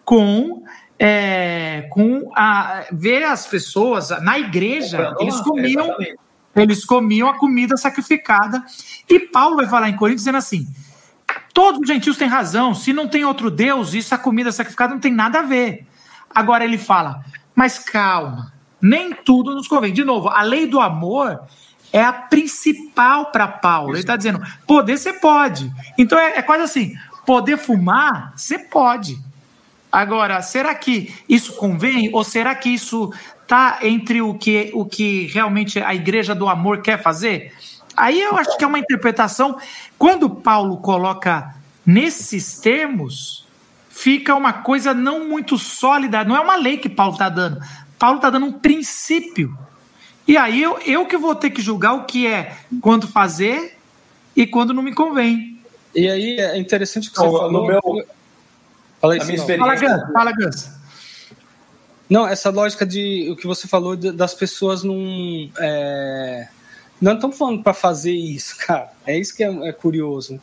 com 0.09 0.63
é, 0.99 1.83
com 1.91 2.31
a, 2.35 2.87
ver 2.91 3.25
as 3.25 3.47
pessoas 3.47 4.09
na 4.23 4.39
igreja, 4.39 5.15
eles 5.21 5.39
comiam, 5.43 5.95
eles 6.57 6.83
comiam 6.83 7.29
a 7.29 7.37
comida 7.37 7.77
sacrificada. 7.77 8.65
E 9.07 9.21
Paulo 9.21 9.57
vai 9.57 9.67
falar 9.67 9.91
em 9.91 9.97
Coríntios 9.97 10.23
dizendo 10.23 10.39
assim: 10.39 10.67
todos 11.53 11.83
os 11.83 11.87
gentios 11.87 12.17
têm 12.17 12.27
razão, 12.27 12.75
se 12.75 12.95
não 12.95 13.07
tem 13.07 13.23
outro 13.23 13.51
Deus, 13.51 13.93
isso 13.93 14.15
a 14.15 14.19
comida 14.19 14.51
sacrificada 14.51 14.95
não 14.95 15.01
tem 15.01 15.13
nada 15.13 15.41
a 15.41 15.43
ver. 15.43 15.87
Agora 16.35 16.65
ele 16.65 16.79
fala, 16.79 17.23
mas 17.55 17.79
calma, 17.79 18.55
nem 18.81 19.13
tudo 19.13 19.55
nos 19.55 19.69
convém. 19.69 19.93
De 19.93 20.05
novo, 20.05 20.31
a 20.31 20.41
lei 20.41 20.67
do 20.67 20.81
amor 20.81 21.43
é 21.93 22.03
a 22.03 22.15
principal 22.15 23.27
para 23.27 23.47
Paulo. 23.47 23.91
Ele 23.91 24.01
está 24.01 24.17
dizendo: 24.17 24.41
poder 24.67 24.97
você 24.97 25.13
pode. 25.13 25.71
Então 25.99 26.19
é, 26.19 26.39
é 26.39 26.43
quase 26.43 26.63
assim: 26.63 26.95
poder 27.27 27.59
fumar, 27.59 28.33
você 28.35 28.59
pode. 28.59 29.29
Agora, 29.91 30.43
será 30.43 30.75
que 30.75 31.15
isso 31.29 31.55
convém 31.55 32.11
ou 32.13 32.23
será 32.23 32.55
que 32.55 32.69
isso 32.69 33.13
está 33.43 33.79
entre 33.83 34.21
o 34.21 34.35
que, 34.35 34.71
o 34.75 34.85
que 34.85 35.27
realmente 35.27 35.81
a 35.81 35.95
igreja 35.95 36.35
do 36.35 36.49
amor 36.49 36.83
quer 36.83 37.03
fazer? 37.03 37.53
Aí 37.97 38.21
eu 38.21 38.37
acho 38.37 38.57
que 38.57 38.65
é 38.65 38.67
uma 38.67 38.79
interpretação. 38.79 39.59
Quando 39.99 40.29
Paulo 40.29 40.77
coloca 40.77 41.55
nesses 41.85 42.61
termos, 42.61 43.47
fica 43.89 44.35
uma 44.35 44.53
coisa 44.53 44.93
não 44.93 45.27
muito 45.27 45.57
sólida, 45.57 46.23
não 46.23 46.37
é 46.37 46.41
uma 46.41 46.57
lei 46.57 46.77
que 46.77 46.89
Paulo 46.89 47.15
está 47.15 47.29
dando. 47.29 47.61
Paulo 47.99 48.17
está 48.17 48.31
dando 48.31 48.47
um 48.47 48.53
princípio. 48.53 49.57
E 50.27 50.37
aí 50.37 50.63
eu, 50.63 50.79
eu 50.85 51.07
que 51.07 51.17
vou 51.17 51.35
ter 51.35 51.51
que 51.51 51.63
julgar 51.63 51.95
o 51.95 52.05
que 52.05 52.27
é 52.27 52.57
quando 52.81 53.09
fazer 53.09 53.79
e 54.37 54.47
quando 54.47 54.75
não 54.75 54.83
me 54.83 54.95
convém. 54.95 55.59
E 55.95 56.09
aí 56.09 56.39
é 56.39 56.59
interessante 56.59 57.11
que 57.11 57.17
você 57.17 57.25
falou. 57.25 57.51
No 57.51 57.67
meu, 57.67 57.81
Fala 59.01 59.17
isso. 59.17 59.27
Minha 59.27 59.37
experiência... 59.37 59.89
Fala, 59.89 60.01
Gus. 60.01 60.13
Fala, 60.13 60.33
Gus. 60.33 60.79
Não, 62.09 62.27
essa 62.27 62.51
lógica 62.51 62.87
de 62.87 63.29
o 63.31 63.37
que 63.37 63.47
você 63.47 63.69
falou 63.69 63.97
das 63.97 64.35
pessoas 64.35 64.83
não. 64.83 65.51
É, 65.59 66.49
não 67.01 67.15
estão 67.15 67.31
falando 67.31 67.63
para 67.63 67.75
fazer 67.75 68.13
isso, 68.13 68.57
cara. 68.67 68.91
É 69.07 69.19
isso 69.19 69.37
que 69.37 69.45
é, 69.45 69.69
é 69.69 69.73
curioso. 69.73 70.41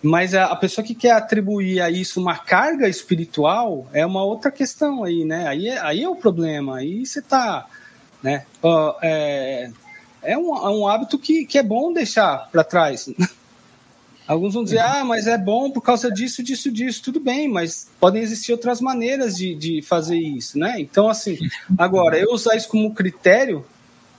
Mas 0.00 0.32
a, 0.32 0.44
a, 0.44 0.54
pessoa 0.54 0.84
que 0.86 0.94
quer 0.94 1.10
atribuir 1.10 1.80
a 1.80 1.90
isso 1.90 2.20
uma 2.20 2.38
carga 2.38 2.88
espiritual 2.88 3.88
é 3.92 4.06
uma 4.06 4.22
outra 4.22 4.48
questão 4.52 5.02
aí, 5.02 5.24
né? 5.24 5.48
Aí 5.48 5.68
é, 5.68 5.78
aí 5.80 6.04
é 6.04 6.08
o 6.08 6.14
problema. 6.14 6.76
Aí 6.76 7.04
você 7.04 7.20
tá. 7.20 7.66
Né? 8.22 8.44
Uh, 8.62 8.94
é, 9.02 9.70
é, 10.22 10.38
um, 10.38 10.54
é 10.56 10.70
um 10.70 10.86
hábito 10.86 11.18
que, 11.18 11.44
que 11.44 11.58
é 11.58 11.62
bom 11.64 11.92
deixar 11.92 12.48
para 12.50 12.62
trás. 12.62 13.10
Alguns 14.28 14.52
vão 14.52 14.62
dizer, 14.62 14.80
ah, 14.80 15.02
mas 15.06 15.26
é 15.26 15.38
bom 15.38 15.70
por 15.70 15.80
causa 15.80 16.10
disso, 16.12 16.42
disso, 16.42 16.70
disso. 16.70 17.02
Tudo 17.02 17.18
bem, 17.18 17.48
mas 17.48 17.90
podem 17.98 18.22
existir 18.22 18.52
outras 18.52 18.78
maneiras 18.78 19.34
de, 19.34 19.54
de 19.54 19.80
fazer 19.80 20.18
isso, 20.18 20.58
né? 20.58 20.74
Então, 20.78 21.08
assim, 21.08 21.38
agora, 21.78 22.18
eu 22.18 22.30
usar 22.32 22.54
isso 22.54 22.68
como 22.68 22.92
critério 22.92 23.64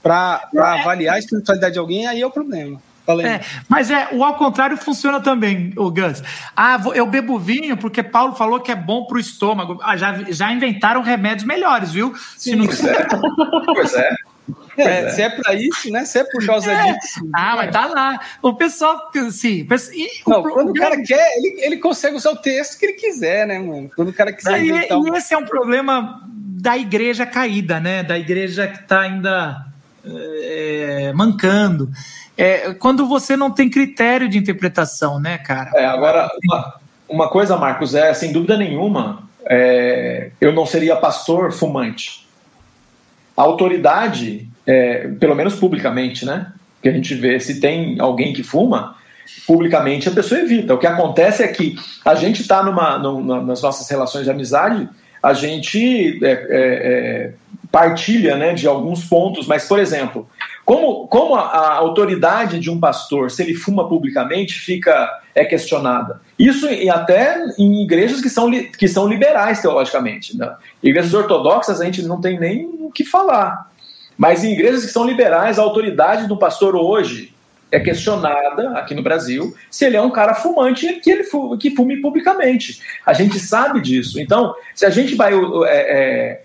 para 0.02 0.48
é. 0.52 0.58
avaliar 0.58 1.14
a 1.14 1.18
espiritualidade 1.20 1.74
de 1.74 1.78
alguém, 1.78 2.08
aí 2.08 2.20
é 2.20 2.26
o 2.26 2.30
problema. 2.30 2.80
É, 3.24 3.40
mas 3.68 3.90
é, 3.90 4.08
o 4.12 4.22
ao 4.22 4.34
contrário 4.34 4.76
funciona 4.76 5.20
também, 5.20 5.72
o 5.76 5.90
Gus. 5.90 6.22
Ah, 6.56 6.80
eu 6.94 7.06
bebo 7.06 7.38
vinho 7.38 7.76
porque 7.76 8.02
Paulo 8.02 8.34
falou 8.34 8.60
que 8.60 8.70
é 8.70 8.76
bom 8.76 9.04
para 9.04 9.16
o 9.16 9.20
estômago. 9.20 9.80
Ah, 9.82 9.96
já, 9.96 10.22
já 10.30 10.52
inventaram 10.52 11.02
remédios 11.02 11.44
melhores, 11.44 11.90
viu? 11.90 12.14
Sim, 12.36 12.50
Se 12.50 12.56
não... 12.56 12.66
pois 12.66 12.84
é. 12.84 13.06
Pois 13.74 13.94
é. 13.94 14.14
É, 14.76 14.82
é. 14.82 15.10
Se 15.10 15.22
é 15.22 15.30
pra 15.30 15.54
isso, 15.54 15.90
né? 15.90 16.04
Se 16.04 16.18
é 16.18 16.24
por 16.24 16.44
causa 16.44 16.70
é. 16.70 16.92
disso. 16.92 17.28
Ah, 17.34 17.56
mas 17.56 17.70
tá 17.70 17.86
lá. 17.86 18.20
O 18.42 18.54
pessoal, 18.54 19.10
assim. 19.26 19.66
Não, 20.26 20.40
o 20.40 20.50
quando 20.50 20.70
o 20.70 20.74
cara 20.74 21.00
quer, 21.02 21.36
ele, 21.36 21.60
ele 21.62 21.76
consegue 21.76 22.16
usar 22.16 22.30
o 22.30 22.36
texto 22.36 22.78
que 22.78 22.86
ele 22.86 22.92
quiser, 22.94 23.46
né, 23.46 23.58
mano? 23.58 23.90
Quando 23.94 24.08
o 24.08 24.12
cara 24.12 24.32
quiser. 24.32 24.62
E, 24.62 24.70
e 24.70 25.16
esse 25.16 25.34
é 25.34 25.38
um 25.38 25.44
problema 25.44 26.22
da 26.26 26.76
igreja 26.76 27.24
caída, 27.24 27.80
né? 27.80 28.02
Da 28.02 28.18
igreja 28.18 28.68
que 28.68 28.82
tá 28.82 29.00
ainda 29.00 29.66
é, 30.04 31.12
mancando. 31.14 31.90
É, 32.36 32.72
quando 32.74 33.06
você 33.06 33.36
não 33.36 33.50
tem 33.50 33.68
critério 33.68 34.28
de 34.28 34.38
interpretação, 34.38 35.20
né, 35.20 35.38
cara? 35.38 35.70
É, 35.74 35.84
agora, 35.86 36.30
uma, 36.44 36.74
uma 37.08 37.28
coisa, 37.28 37.56
Marcos, 37.56 37.94
é 37.94 38.12
sem 38.14 38.32
dúvida 38.32 38.56
nenhuma, 38.56 39.24
é, 39.44 40.30
eu 40.40 40.52
não 40.52 40.64
seria 40.64 40.96
pastor 40.96 41.52
fumante. 41.52 42.26
A 43.40 43.42
autoridade 43.42 44.50
é, 44.66 45.08
pelo 45.18 45.34
menos 45.34 45.54
publicamente, 45.54 46.26
né? 46.26 46.52
Que 46.82 46.90
a 46.90 46.92
gente 46.92 47.14
vê 47.14 47.40
se 47.40 47.58
tem 47.58 47.98
alguém 47.98 48.34
que 48.34 48.42
fuma, 48.42 48.96
publicamente 49.46 50.10
a 50.10 50.12
pessoa 50.12 50.42
evita. 50.42 50.74
O 50.74 50.78
que 50.78 50.86
acontece 50.86 51.42
é 51.42 51.48
que 51.48 51.74
a 52.04 52.14
gente 52.14 52.42
está 52.42 52.62
numa, 52.62 52.98
numa, 52.98 53.42
nas 53.42 53.62
nossas 53.62 53.88
relações 53.88 54.24
de 54.24 54.30
amizade, 54.30 54.86
a 55.22 55.32
gente 55.32 56.22
é, 56.22 56.30
é, 56.30 56.38
é, 56.50 57.32
partilha 57.72 58.36
né, 58.36 58.52
de 58.52 58.66
alguns 58.66 59.04
pontos, 59.04 59.46
mas, 59.46 59.66
por 59.66 59.78
exemplo, 59.78 60.28
como, 60.64 61.08
como 61.08 61.34
a, 61.34 61.40
a, 61.40 61.74
autoridade 61.76 62.60
de 62.60 62.70
um 62.70 62.78
pastor, 62.78 63.30
se 63.30 63.42
ele 63.42 63.54
fuma 63.54 63.88
publicamente, 63.88 64.54
fica 64.54 65.08
é 65.34 65.44
questionada. 65.44 66.20
Isso 66.38 66.68
e 66.68 66.88
até 66.90 67.38
em 67.58 67.82
igrejas 67.82 68.20
que 68.20 68.28
são, 68.28 68.50
que 68.50 68.86
são 68.86 69.08
liberais 69.08 69.60
teologicamente. 69.60 70.36
Né? 70.36 70.52
Igrejas 70.82 71.14
ortodoxas 71.14 71.80
a 71.80 71.84
gente 71.84 72.02
não 72.02 72.20
tem 72.20 72.38
nem 72.38 72.79
o 72.90 72.92
que 72.92 73.04
falar. 73.04 73.70
Mas 74.16 74.44
em 74.44 74.52
igrejas 74.52 74.84
que 74.84 74.92
são 74.92 75.06
liberais, 75.06 75.58
a 75.58 75.62
autoridade 75.62 76.26
do 76.26 76.36
pastor 76.36 76.76
hoje 76.76 77.34
é 77.72 77.78
questionada 77.78 78.70
aqui 78.72 78.94
no 78.94 79.02
Brasil 79.02 79.54
se 79.70 79.84
ele 79.84 79.96
é 79.96 80.02
um 80.02 80.10
cara 80.10 80.34
fumante 80.34 80.92
que 80.94 81.10
ele 81.10 81.24
que 81.58 81.70
fume 81.70 82.00
publicamente. 82.00 82.80
A 83.06 83.12
gente 83.12 83.38
sabe 83.38 83.80
disso. 83.80 84.20
Então, 84.20 84.54
se 84.74 84.84
a 84.84 84.90
gente 84.90 85.14
vai 85.14 85.32
é, 85.32 85.68
é, 85.68 86.42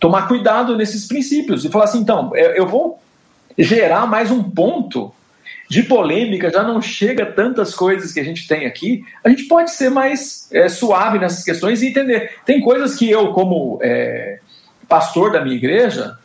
tomar 0.00 0.26
cuidado 0.26 0.76
nesses 0.76 1.06
princípios 1.06 1.64
e 1.64 1.70
falar 1.70 1.84
assim, 1.84 2.00
então, 2.00 2.34
eu 2.34 2.66
vou 2.66 3.00
gerar 3.56 4.06
mais 4.06 4.30
um 4.30 4.42
ponto 4.42 5.14
de 5.68 5.82
polêmica, 5.82 6.50
já 6.50 6.62
não 6.62 6.80
chega 6.80 7.26
tantas 7.26 7.74
coisas 7.74 8.12
que 8.12 8.20
a 8.20 8.24
gente 8.24 8.48
tem 8.48 8.64
aqui, 8.64 9.04
a 9.22 9.28
gente 9.28 9.44
pode 9.44 9.70
ser 9.70 9.90
mais 9.90 10.48
é, 10.50 10.68
suave 10.68 11.18
nessas 11.18 11.44
questões 11.44 11.82
e 11.82 11.88
entender. 11.88 12.36
Tem 12.46 12.60
coisas 12.60 12.96
que 12.96 13.08
eu, 13.08 13.32
como 13.32 13.78
é, 13.82 14.40
pastor 14.88 15.32
da 15.32 15.40
minha 15.40 15.56
igreja, 15.56 16.16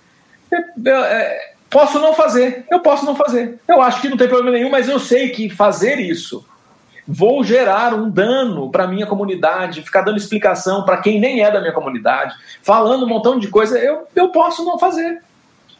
é, 0.51 1.53
posso 1.69 1.99
não 1.99 2.13
fazer, 2.13 2.65
eu 2.71 2.79
posso 2.79 3.05
não 3.05 3.15
fazer. 3.15 3.59
Eu 3.67 3.81
acho 3.81 4.01
que 4.01 4.09
não 4.09 4.17
tem 4.17 4.27
problema 4.27 4.51
nenhum, 4.51 4.69
mas 4.69 4.87
eu 4.87 4.99
sei 4.99 5.29
que 5.29 5.49
fazer 5.49 5.99
isso 5.99 6.45
vou 7.07 7.43
gerar 7.43 7.93
um 7.93 8.09
dano 8.09 8.69
para 8.69 8.87
minha 8.87 9.05
comunidade, 9.05 9.81
ficar 9.81 10.01
dando 10.01 10.17
explicação 10.17 10.83
para 10.83 10.97
quem 10.97 11.19
nem 11.19 11.43
é 11.43 11.51
da 11.51 11.59
minha 11.59 11.73
comunidade, 11.73 12.33
falando 12.61 13.05
um 13.05 13.09
montão 13.09 13.37
de 13.37 13.47
coisa, 13.47 13.77
eu, 13.77 14.07
eu 14.15 14.29
posso 14.29 14.63
não 14.63 14.79
fazer. 14.79 15.21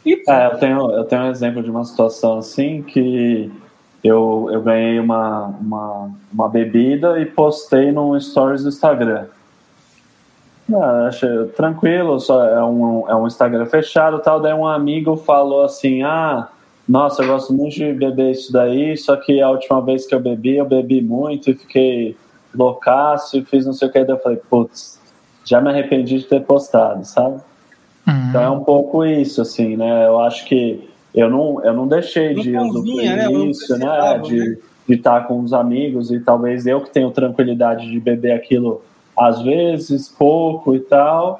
E... 0.06 0.22
É, 0.28 0.48
eu, 0.48 0.58
tenho, 0.58 0.92
eu 0.92 1.04
tenho 1.06 1.24
um 1.24 1.32
exemplo 1.32 1.64
de 1.64 1.70
uma 1.70 1.86
situação 1.86 2.40
assim 2.40 2.82
que 2.82 3.50
eu, 4.04 4.50
eu 4.52 4.62
ganhei 4.62 5.00
uma, 5.00 5.46
uma, 5.62 6.12
uma 6.32 6.50
bebida 6.50 7.20
e 7.20 7.26
postei 7.26 7.92
no 7.92 8.20
stories 8.20 8.64
do 8.64 8.70
Instagram. 8.70 9.26
Ah, 10.76 11.08
acho 11.08 11.48
tranquilo, 11.56 12.20
só 12.20 12.44
é 12.46 12.64
um, 12.64 13.10
é 13.10 13.16
um 13.16 13.28
Instagram 13.28 13.66
fechado 13.66 14.20
tal. 14.20 14.40
Daí 14.40 14.54
um 14.54 14.68
amigo 14.68 15.16
falou 15.18 15.64
assim: 15.64 16.04
Ah, 16.04 16.50
nossa, 16.88 17.24
eu 17.24 17.28
gosto 17.28 17.54
muito 17.54 17.76
de 17.76 17.94
beber 17.94 18.32
isso 18.32 18.52
daí, 18.52 18.98
só 18.98 19.16
que 19.16 19.42
a 19.42 19.50
última 19.50 19.82
vez 19.82 20.06
que 20.06 20.14
eu 20.14 20.20
bebi, 20.20 20.58
eu 20.58 20.66
bebi 20.66 21.02
muito 21.02 21.50
e 21.50 21.54
fiquei 21.54 22.18
loucaço 22.54 23.38
e 23.38 23.46
fiz 23.46 23.66
não 23.66 23.74
sei 23.74 23.88
o 23.88 23.92
que. 23.92 24.04
Daí 24.04 24.16
eu 24.16 24.20
falei: 24.20 24.40
Putz, 24.50 25.00
já 25.46 25.62
me 25.62 25.70
arrependi 25.70 26.20
de 26.20 26.26
ter 26.26 26.42
postado, 26.42 27.06
sabe? 27.06 27.42
Uhum. 28.08 28.30
Então 28.30 28.42
é 28.42 28.50
um 28.50 28.64
pouco 28.64 29.06
isso, 29.06 29.42
assim, 29.42 29.78
né? 29.78 30.08
Eu 30.08 30.20
acho 30.20 30.46
que 30.46 30.90
eu 31.14 31.30
não, 31.30 31.64
eu 31.64 31.74
não 31.74 31.88
deixei 31.88 32.34
não 32.34 32.42
de 32.42 32.58
usufruir 32.58 33.16
né? 33.16 33.32
isso, 33.32 33.78
né? 33.78 34.20
De, 34.20 34.40
né? 34.40 34.58
de 34.88 34.96
estar 34.96 35.28
com 35.28 35.40
os 35.40 35.54
amigos 35.54 36.12
e 36.12 36.20
talvez 36.20 36.66
eu 36.66 36.82
que 36.82 36.90
tenho 36.90 37.10
tranquilidade 37.12 37.90
de 37.90 38.00
beber 38.00 38.34
aquilo 38.34 38.82
às 39.18 39.42
vezes 39.42 40.08
pouco 40.08 40.76
e 40.76 40.80
tal, 40.80 41.40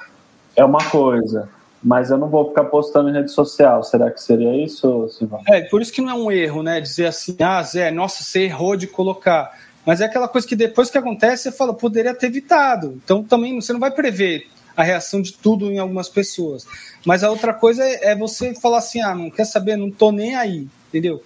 é 0.56 0.64
uma 0.64 0.84
coisa. 0.90 1.50
mas 1.84 2.10
eu 2.10 2.18
não 2.18 2.30
vou 2.30 2.48
ficar 2.48 2.64
postando 2.66 3.10
em 3.10 3.14
rede 3.14 3.32
social. 3.32 3.84
Será 3.84 4.10
que 4.10 4.22
seria 4.22 4.56
isso, 4.56 5.10
Silvão? 5.10 5.42
É, 5.48 5.62
por 5.62 5.82
isso 5.82 5.92
que 5.92 6.02
não 6.02 6.10
é 6.10 6.14
um 6.14 6.32
erro, 6.32 6.64
né? 6.64 6.80
Dizer 6.80 7.08
assim, 7.08 7.36
ah, 7.42 7.62
Zé, 7.62 7.92
nossa, 7.92 8.24
você 8.24 8.44
errou 8.44 8.78
de 8.78 8.88
colocar. 8.88 9.52
Mas 9.86 10.00
é 10.00 10.06
aquela 10.06 10.30
coisa 10.30 10.48
que 10.48 10.56
depois 10.56 10.90
que 10.90 10.98
acontece, 10.98 11.44
você 11.44 11.52
fala, 11.52 11.74
poderia 11.74 12.14
ter 12.14 12.28
evitado. 12.28 12.98
Então 13.04 13.22
também 13.22 13.60
você 13.60 13.74
não 13.74 13.82
vai 13.82 13.92
prever 13.92 14.48
a 14.78 14.82
reação 14.82 15.22
de 15.22 15.34
tudo 15.34 15.72
em 15.72 15.78
algumas 15.78 16.08
pessoas. 16.08 16.66
Mas 17.06 17.24
a 17.24 17.30
outra 17.30 17.54
coisa 17.54 17.84
é, 17.84 18.12
é 18.12 18.16
você 18.16 18.56
falar 18.56 18.78
assim, 18.78 19.02
ah, 19.02 19.14
não 19.14 19.30
quer 19.30 19.46
saber, 19.46 19.76
não 19.76 19.92
tô 19.92 20.12
nem 20.12 20.36
aí, 20.36 20.68
entendeu? 20.88 21.22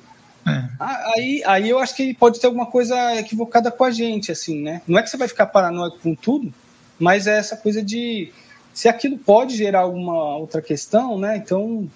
É. 0.47 0.69
Ah, 0.79 1.11
aí, 1.15 1.43
aí 1.45 1.69
eu 1.69 1.79
acho 1.79 1.95
que 1.95 2.13
pode 2.13 2.39
ter 2.39 2.47
alguma 2.47 2.65
coisa 2.65 3.15
equivocada 3.15 3.69
com 3.69 3.83
a 3.83 3.91
gente, 3.91 4.31
assim, 4.31 4.61
né? 4.61 4.81
Não 4.87 4.97
é 4.97 5.03
que 5.03 5.09
você 5.09 5.17
vai 5.17 5.27
ficar 5.27 5.47
paranoico 5.47 5.99
com 5.99 6.15
tudo, 6.15 6.53
mas 6.97 7.27
é 7.27 7.37
essa 7.37 7.57
coisa 7.57 7.83
de 7.83 8.31
se 8.73 8.87
aquilo 8.87 9.17
pode 9.17 9.57
gerar 9.57 9.81
alguma 9.81 10.37
outra 10.37 10.61
questão, 10.61 11.19
né? 11.19 11.37
Então. 11.37 11.89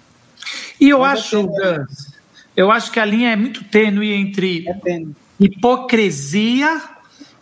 E 0.80 0.88
eu 0.88 1.02
acho, 1.02 1.46
Gans, 1.46 2.12
eu 2.56 2.70
acho 2.70 2.92
que 2.92 3.00
a 3.00 3.04
linha 3.04 3.30
é 3.30 3.36
muito 3.36 3.64
tênue 3.64 4.12
entre 4.12 4.68
é 4.68 4.74
tênue. 4.74 5.14
hipocrisia 5.40 6.82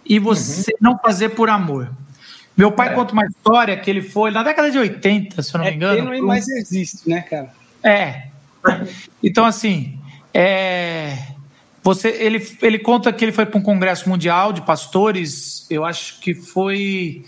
e 0.07 0.19
você 0.19 0.73
uhum. 0.73 0.79
não 0.81 0.99
fazer 0.99 1.31
por 1.31 1.51
amor. 1.51 1.91
Meu 2.57 2.71
pai 2.71 2.91
é. 2.91 2.95
conta 2.95 3.13
uma 3.13 3.25
história 3.25 3.77
que 3.77 3.91
ele 3.91 4.03
foi 4.03 4.31
na 4.31 4.43
década 4.43 4.71
de 4.71 4.79
80, 4.79 5.43
se 5.43 5.55
eu 5.55 5.59
não 5.59 5.67
é 5.67 5.71
me 5.71 5.77
engano. 5.77 6.05
Tênue, 6.05 6.21
mas 6.21 6.47
existe, 6.49 7.09
né, 7.09 7.23
cara? 7.23 7.51
É. 7.83 8.29
Então, 9.23 9.45
assim, 9.45 10.00
é, 10.33 11.17
você, 11.83 12.09
ele, 12.09 12.47
ele 12.63 12.79
conta 12.79 13.13
que 13.13 13.25
ele 13.25 13.33
foi 13.33 13.47
para 13.47 13.59
um 13.59 13.63
congresso 13.63 14.09
mundial 14.09 14.53
de 14.53 14.63
pastores, 14.63 15.67
eu 15.71 15.85
acho 15.85 16.21
que 16.21 16.35
foi 16.35 17.25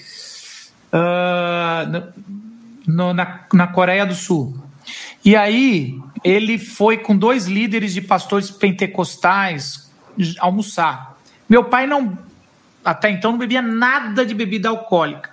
uh, 0.92 2.12
no, 2.86 3.14
na, 3.14 3.40
na 3.52 3.66
Coreia 3.66 4.04
do 4.04 4.14
Sul. 4.14 4.56
E 5.24 5.34
aí 5.36 5.98
ele 6.22 6.58
foi 6.58 6.98
com 6.98 7.16
dois 7.16 7.46
líderes 7.46 7.94
de 7.94 8.00
pastores 8.00 8.50
pentecostais 8.50 9.90
almoçar. 10.38 11.16
Meu 11.48 11.64
pai 11.64 11.86
não, 11.86 12.18
até 12.84 13.10
então, 13.10 13.32
não 13.32 13.38
bebia 13.38 13.62
nada 13.62 14.26
de 14.26 14.34
bebida 14.34 14.68
alcoólica. 14.68 15.31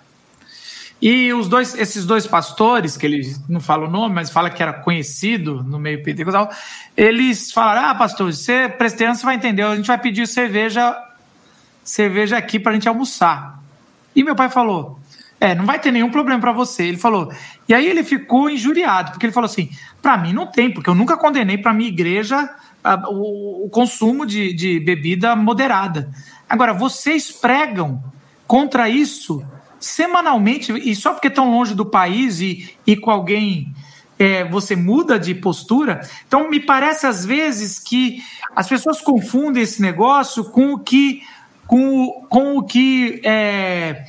E 1.02 1.32
os 1.34 1.48
dois, 1.48 1.76
esses 1.76 2.06
dois 2.06 2.28
pastores, 2.28 2.98
que 2.98 3.06
ele 3.06 3.22
não 3.48 3.62
fala 3.62 3.88
o 3.88 3.90
nome, 3.90 4.16
mas 4.16 4.30
fala 4.30 4.50
que 4.50 4.62
era 4.62 4.74
conhecido 4.74 5.64
no 5.64 5.80
meio 5.80 6.04
pentecostal, 6.04 6.50
eles 6.96 7.52
falaram: 7.52 7.90
Ah, 7.90 7.96
pastor, 7.96 8.34
você 8.34 8.68
presbiteriano, 8.68 9.16
você 9.16 9.26
vai 9.26 9.36
entender, 9.36 9.62
a 9.62 9.76
gente 9.76 9.88
vai 9.88 9.98
pedir 9.98 10.28
cerveja, 10.28 10.96
cerveja 11.84 12.38
aqui 12.38 12.60
para 12.60 12.72
a 12.72 12.76
gente 12.76 12.90
almoçar. 12.90 13.62
E 14.14 14.24
meu 14.24 14.36
pai 14.36 14.50
falou: 14.50 15.00
É, 15.40 15.56
não 15.56 15.66
vai 15.66 15.80
ter 15.80 15.92
nenhum 15.92 16.12
problema 16.12 16.42
para 16.42 16.52
você. 16.52 16.84
Ele 16.84 16.98
falou. 16.98 17.32
E 17.68 17.74
aí 17.74 17.88
ele 17.88 18.04
ficou 18.04 18.50
injuriado, 18.50 19.12
porque 19.12 19.26
ele 19.26 19.34
falou 19.34 19.50
assim: 19.50 19.70
Para 20.02 20.18
mim 20.18 20.34
não 20.34 20.48
tem, 20.48 20.70
porque 20.70 20.90
eu 20.90 20.96
nunca 20.96 21.16
condenei 21.16 21.58
para 21.58 21.74
minha 21.74 21.90
igreja 21.90 22.50
a, 22.84 23.10
o, 23.10 23.68
o, 23.68 23.70
consumo 23.70 24.26
de, 24.26 24.54
de 24.54 24.82
bebida 24.82 25.34
moderada. 25.34 26.12
Agora, 26.50 26.74
vocês 26.74 27.32
pregam 27.32 28.04
contra 28.46 28.90
isso 28.90 29.46
semanalmente, 29.80 30.72
e 30.72 30.96
só 30.96 31.14
porque 31.14 31.28
estão 31.28 31.52
longe 31.52 31.74
do 31.74 31.86
país 31.86 32.40
e, 32.40 32.74
e 32.86 32.96
com 32.96 33.10
alguém 33.10 33.74
é, 34.18 34.44
você 34.44 34.76
muda 34.76 35.18
de 35.18 35.34
postura. 35.34 36.02
Então, 36.28 36.50
me 36.50 36.60
parece 36.60 37.08
às 37.08 37.26
vezes 37.26 37.80
que 37.80 38.22
as 38.56 38.68
pessoas 38.68 39.00
confundem 39.00 39.64
esse 39.64 39.82
negócio 39.82 40.44
com 40.44 40.74
o 40.74 40.80
que, 40.80 41.24
com, 41.66 42.26
com 42.30 42.58
o 42.58 42.64
que 42.64 43.22
é, 43.24 44.04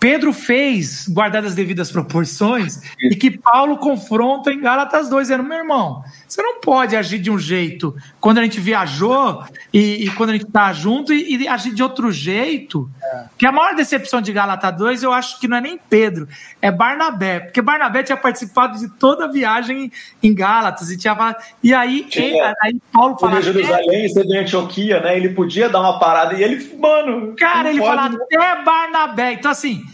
Pedro 0.00 0.32
fez, 0.32 1.08
guardado 1.08 1.46
as 1.46 1.54
devidas 1.54 1.90
proporções, 1.90 2.80
e 3.00 3.14
que 3.14 3.30
Paulo 3.30 3.78
confronta 3.78 4.52
em 4.52 4.60
Gálatas 4.60 5.08
2, 5.08 5.28
dizendo, 5.28 5.44
meu 5.44 5.58
irmão, 5.58 6.02
você 6.34 6.42
não 6.42 6.58
pode 6.58 6.96
agir 6.96 7.20
de 7.20 7.30
um 7.30 7.38
jeito 7.38 7.94
quando 8.20 8.38
a 8.38 8.42
gente 8.42 8.58
viajou 8.58 9.44
e, 9.72 10.04
e 10.04 10.10
quando 10.10 10.30
a 10.30 10.32
gente 10.32 10.46
está 10.46 10.72
junto 10.72 11.12
e, 11.12 11.36
e, 11.36 11.46
agir 11.46 11.72
de 11.72 11.80
outro 11.80 12.10
jeito. 12.10 12.90
É. 13.00 13.24
Que 13.38 13.46
a 13.46 13.52
maior 13.52 13.76
decepção 13.76 14.20
de 14.20 14.32
Gálatas 14.32 14.76
2, 14.76 15.04
eu 15.04 15.12
acho 15.12 15.38
que 15.38 15.46
não 15.46 15.58
é 15.58 15.60
nem 15.60 15.78
Pedro, 15.78 16.26
é 16.60 16.72
Barnabé, 16.72 17.38
porque 17.38 17.62
Barnabé 17.62 18.02
tinha 18.02 18.16
participado 18.16 18.80
de 18.80 18.88
toda 18.98 19.26
a 19.26 19.28
viagem 19.28 19.92
em 20.20 20.34
Gálatas 20.34 20.90
e 20.90 20.96
tinha 20.96 21.14
e 21.62 21.72
aí, 21.72 22.04
ele, 22.12 22.40
aí 22.40 22.80
Paulo 22.92 23.16
fala. 23.16 23.40
Jerusalém, 23.40 24.08
você 24.08 24.24
de 24.24 24.36
Antioquia, 24.36 25.00
né? 25.00 25.16
Ele 25.16 25.28
podia 25.28 25.68
dar 25.68 25.82
uma 25.82 26.00
parada 26.00 26.34
e 26.34 26.42
ele, 26.42 26.76
mano. 26.76 27.36
Cara, 27.36 27.70
ele 27.70 27.78
pode... 27.78 27.96
fala 27.96 28.12
até 28.12 28.64
Barnabé. 28.64 29.32
Então, 29.34 29.52
assim, 29.52 29.84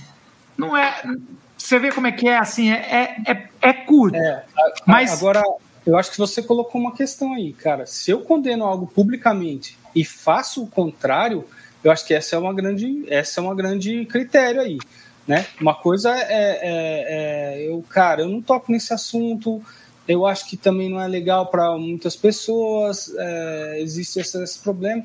não 0.56 0.74
é. 0.74 1.02
Você 1.54 1.78
vê 1.78 1.92
como 1.92 2.06
é 2.06 2.12
que 2.12 2.26
é 2.26 2.38
assim, 2.38 2.70
é, 2.72 3.14
é, 3.26 3.32
é, 3.32 3.48
é 3.60 3.72
curto. 3.74 4.16
É, 4.16 4.42
mas 4.86 5.12
agora 5.12 5.42
eu 5.86 5.96
acho 5.96 6.10
que 6.10 6.18
você 6.18 6.42
colocou 6.42 6.80
uma 6.80 6.92
questão 6.92 7.32
aí, 7.34 7.52
cara. 7.52 7.86
Se 7.86 8.10
eu 8.10 8.20
condeno 8.20 8.64
algo 8.64 8.86
publicamente 8.86 9.78
e 9.94 10.04
faço 10.04 10.62
o 10.62 10.66
contrário, 10.66 11.44
eu 11.82 11.90
acho 11.90 12.06
que 12.06 12.14
essa 12.14 12.36
é 12.36 12.38
uma 12.38 12.52
grande, 12.52 13.04
essa 13.08 13.40
é 13.40 13.42
uma 13.42 13.54
grande 13.54 14.04
critério 14.06 14.60
aí, 14.60 14.78
né? 15.26 15.46
Uma 15.60 15.74
coisa 15.74 16.10
é, 16.14 16.22
é, 16.22 17.58
é 17.62 17.68
eu, 17.68 17.82
cara, 17.88 18.22
eu 18.22 18.28
não 18.28 18.42
toco 18.42 18.70
nesse 18.70 18.92
assunto. 18.92 19.62
Eu 20.06 20.26
acho 20.26 20.48
que 20.48 20.56
também 20.56 20.90
não 20.90 21.00
é 21.00 21.06
legal 21.06 21.46
para 21.46 21.76
muitas 21.78 22.16
pessoas. 22.16 23.12
É, 23.16 23.80
existe 23.80 24.18
esse, 24.20 24.42
esse 24.42 24.58
problema 24.58 25.04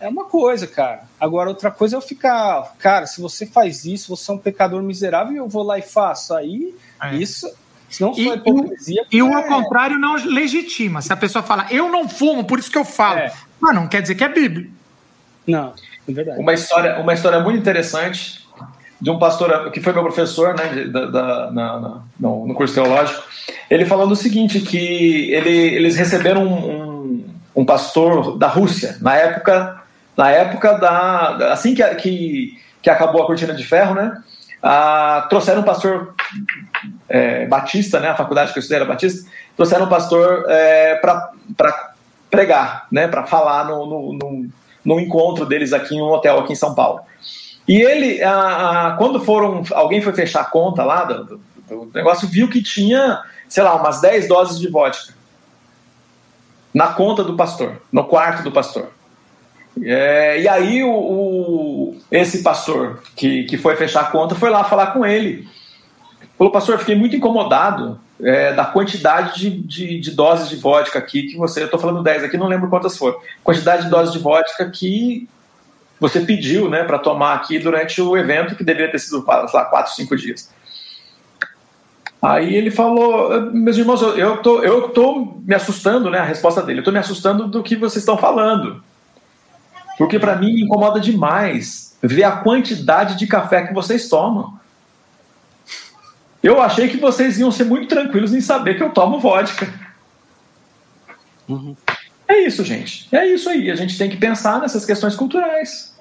é 0.00 0.08
uma 0.08 0.24
coisa, 0.24 0.66
cara. 0.66 1.04
Agora, 1.20 1.50
outra 1.50 1.70
coisa 1.70 1.94
é 1.94 1.98
eu 1.98 2.00
ficar, 2.00 2.74
cara, 2.78 3.06
se 3.06 3.20
você 3.20 3.44
faz 3.44 3.84
isso, 3.84 4.16
você 4.16 4.30
é 4.30 4.34
um 4.34 4.38
pecador 4.38 4.82
miserável 4.82 5.34
e 5.34 5.36
eu 5.36 5.46
vou 5.46 5.62
lá 5.62 5.78
e 5.78 5.82
faço. 5.82 6.34
Aí, 6.34 6.74
é. 7.00 7.14
isso. 7.16 7.52
Se 7.90 8.00
não 8.02 8.14
for 8.14 8.36
hipocrisia. 8.36 9.04
E, 9.10 9.22
o 9.22 9.36
ao 9.36 9.42
contrário 9.44 9.98
não 9.98 10.14
legitima. 10.14 11.02
Se 11.02 11.12
a 11.12 11.16
pessoa 11.16 11.42
fala, 11.42 11.66
eu 11.70 11.90
não 11.90 12.08
fumo, 12.08 12.44
por 12.44 12.58
isso 12.58 12.70
que 12.70 12.78
eu 12.78 12.84
falo. 12.84 13.18
É. 13.18 13.32
Mas 13.60 13.74
não 13.74 13.88
quer 13.88 14.00
dizer 14.00 14.14
que 14.14 14.24
é 14.24 14.28
Bíblia. 14.28 14.68
Não, 15.46 15.72
é 16.08 16.12
verdade. 16.12 16.40
Uma 16.40 16.54
história, 16.54 16.98
uma 17.00 17.12
história 17.12 17.40
muito 17.40 17.58
interessante 17.58 18.40
de 19.00 19.10
um 19.10 19.18
pastor 19.18 19.70
que 19.72 19.80
foi 19.80 19.92
meu 19.92 20.02
professor 20.02 20.54
né, 20.54 20.84
da, 20.84 21.06
da 21.06 21.50
na, 21.50 21.80
na, 21.80 22.02
no, 22.18 22.46
no, 22.46 22.54
curso 22.54 22.74
teológico. 22.74 23.22
Ele 23.68 23.84
falando 23.84 24.12
o 24.12 24.16
seguinte: 24.16 24.60
que 24.60 25.32
ele, 25.32 25.50
eles 25.50 25.96
receberam 25.96 26.44
um, 26.44 26.70
um, 26.70 27.24
um 27.56 27.64
pastor 27.64 28.38
da 28.38 28.46
Rússia, 28.46 28.96
na 29.00 29.16
época 29.16 29.80
na 30.20 30.30
época 30.30 30.74
da. 30.74 31.52
Assim 31.52 31.74
que, 31.74 31.82
que, 31.94 32.58
que 32.82 32.90
acabou 32.90 33.22
a 33.22 33.26
cortina 33.26 33.54
de 33.54 33.64
ferro, 33.64 33.94
né? 33.94 34.22
Ah, 34.62 35.26
trouxeram 35.30 35.62
um 35.62 35.64
pastor 35.64 36.14
é, 37.08 37.46
batista, 37.46 37.98
né? 37.98 38.08
A 38.08 38.16
faculdade 38.16 38.52
que 38.52 38.58
eu 38.58 38.60
estudei 38.60 38.82
era 38.82 38.88
batista, 38.88 39.28
trouxeram 39.56 39.86
um 39.86 39.88
pastor 39.88 40.44
é, 40.48 40.96
para 40.96 41.94
pregar, 42.30 42.86
né? 42.90 43.08
Para 43.08 43.26
falar 43.26 43.64
no, 43.64 43.86
no, 43.86 44.12
no, 44.12 44.48
no, 44.84 45.00
encontro 45.00 45.46
deles 45.46 45.72
aqui 45.72 45.96
em 45.96 46.02
um 46.02 46.10
hotel 46.10 46.40
aqui 46.40 46.52
em 46.52 46.56
São 46.56 46.74
Paulo. 46.74 47.00
E 47.66 47.80
ele, 47.80 48.22
ah, 48.22 48.96
quando 48.98 49.20
foram, 49.20 49.62
alguém 49.72 50.02
foi 50.02 50.12
fechar 50.12 50.42
a 50.42 50.44
conta 50.44 50.84
lá 50.84 51.04
do, 51.04 51.24
do, 51.24 51.40
do 51.68 51.90
negócio, 51.94 52.28
viu 52.28 52.48
que 52.48 52.62
tinha, 52.62 53.22
sei 53.48 53.62
lá, 53.62 53.74
umas 53.76 54.00
10 54.00 54.28
doses 54.28 54.58
de 54.58 54.68
vodka 54.68 55.14
na 56.72 56.88
conta 56.88 57.24
do 57.24 57.36
pastor, 57.36 57.80
no 57.92 58.04
quarto 58.04 58.42
do 58.42 58.52
pastor. 58.52 58.90
É, 59.82 60.40
e 60.40 60.48
aí 60.48 60.82
o, 60.82 60.90
o, 60.90 61.69
esse 62.10 62.42
pastor 62.42 63.02
que, 63.14 63.44
que 63.44 63.56
foi 63.56 63.76
fechar 63.76 64.00
a 64.02 64.10
conta 64.10 64.34
foi 64.34 64.50
lá 64.50 64.64
falar 64.64 64.88
com 64.88 65.06
ele. 65.06 65.48
Falou, 66.36 66.52
pastor, 66.52 66.78
fiquei 66.78 66.96
muito 66.96 67.14
incomodado 67.14 68.00
é, 68.22 68.52
da 68.52 68.64
quantidade 68.64 69.38
de, 69.38 69.50
de, 69.50 70.00
de, 70.00 70.10
doses 70.10 70.48
de 70.48 70.56
vodka 70.56 70.98
aqui 70.98 71.24
que 71.24 71.36
você. 71.36 71.60
Eu 71.60 71.66
estou 71.66 71.78
falando 71.78 72.02
10 72.02 72.24
aqui, 72.24 72.36
não 72.36 72.48
lembro 72.48 72.68
quantas 72.68 72.96
foram. 72.96 73.18
Quantidade 73.44 73.84
de 73.84 73.90
doses 73.90 74.12
de 74.12 74.18
vodka 74.18 74.68
que 74.70 75.28
você 76.00 76.20
pediu 76.20 76.68
né, 76.68 76.82
para 76.82 76.98
tomar 76.98 77.34
aqui 77.34 77.58
durante 77.58 78.00
o 78.00 78.16
evento, 78.16 78.56
que 78.56 78.64
deveria 78.64 78.90
ter 78.90 78.98
sido, 78.98 79.22
sei 79.22 79.60
lá, 79.60 79.64
4, 79.66 79.94
5 79.94 80.16
dias. 80.16 80.50
Aí 82.22 82.54
ele 82.54 82.70
falou, 82.70 83.50
meus 83.52 83.76
irmãos, 83.76 84.02
eu 84.02 84.38
tô, 84.38 84.62
eu 84.62 84.88
tô 84.88 85.40
me 85.42 85.54
assustando, 85.54 86.10
né? 86.10 86.18
A 86.18 86.24
resposta 86.24 86.62
dele, 86.62 86.80
eu 86.80 86.84
tô 86.84 86.92
me 86.92 86.98
assustando 86.98 87.46
do 87.46 87.62
que 87.62 87.76
vocês 87.76 88.02
estão 88.02 88.18
falando. 88.18 88.82
Porque 89.96 90.18
para 90.18 90.36
mim 90.36 90.60
incomoda 90.60 90.98
demais 90.98 91.89
ver 92.02 92.24
a 92.24 92.32
quantidade 92.32 93.16
de 93.16 93.26
café 93.26 93.66
que 93.66 93.74
vocês 93.74 94.08
tomam. 94.08 94.58
Eu 96.42 96.60
achei 96.60 96.88
que 96.88 96.96
vocês 96.96 97.38
iam 97.38 97.52
ser 97.52 97.64
muito 97.64 97.88
tranquilos 97.88 98.32
em 98.32 98.40
saber 98.40 98.76
que 98.76 98.82
eu 98.82 98.90
tomo 98.90 99.20
vodka. 99.20 99.68
Uhum. 101.48 101.76
É 102.26 102.38
isso, 102.38 102.64
gente. 102.64 103.08
É 103.14 103.26
isso 103.26 103.48
aí. 103.50 103.70
A 103.70 103.74
gente 103.74 103.98
tem 103.98 104.08
que 104.08 104.16
pensar 104.16 104.60
nessas 104.60 104.84
questões 104.84 105.16
culturais. 105.16 105.94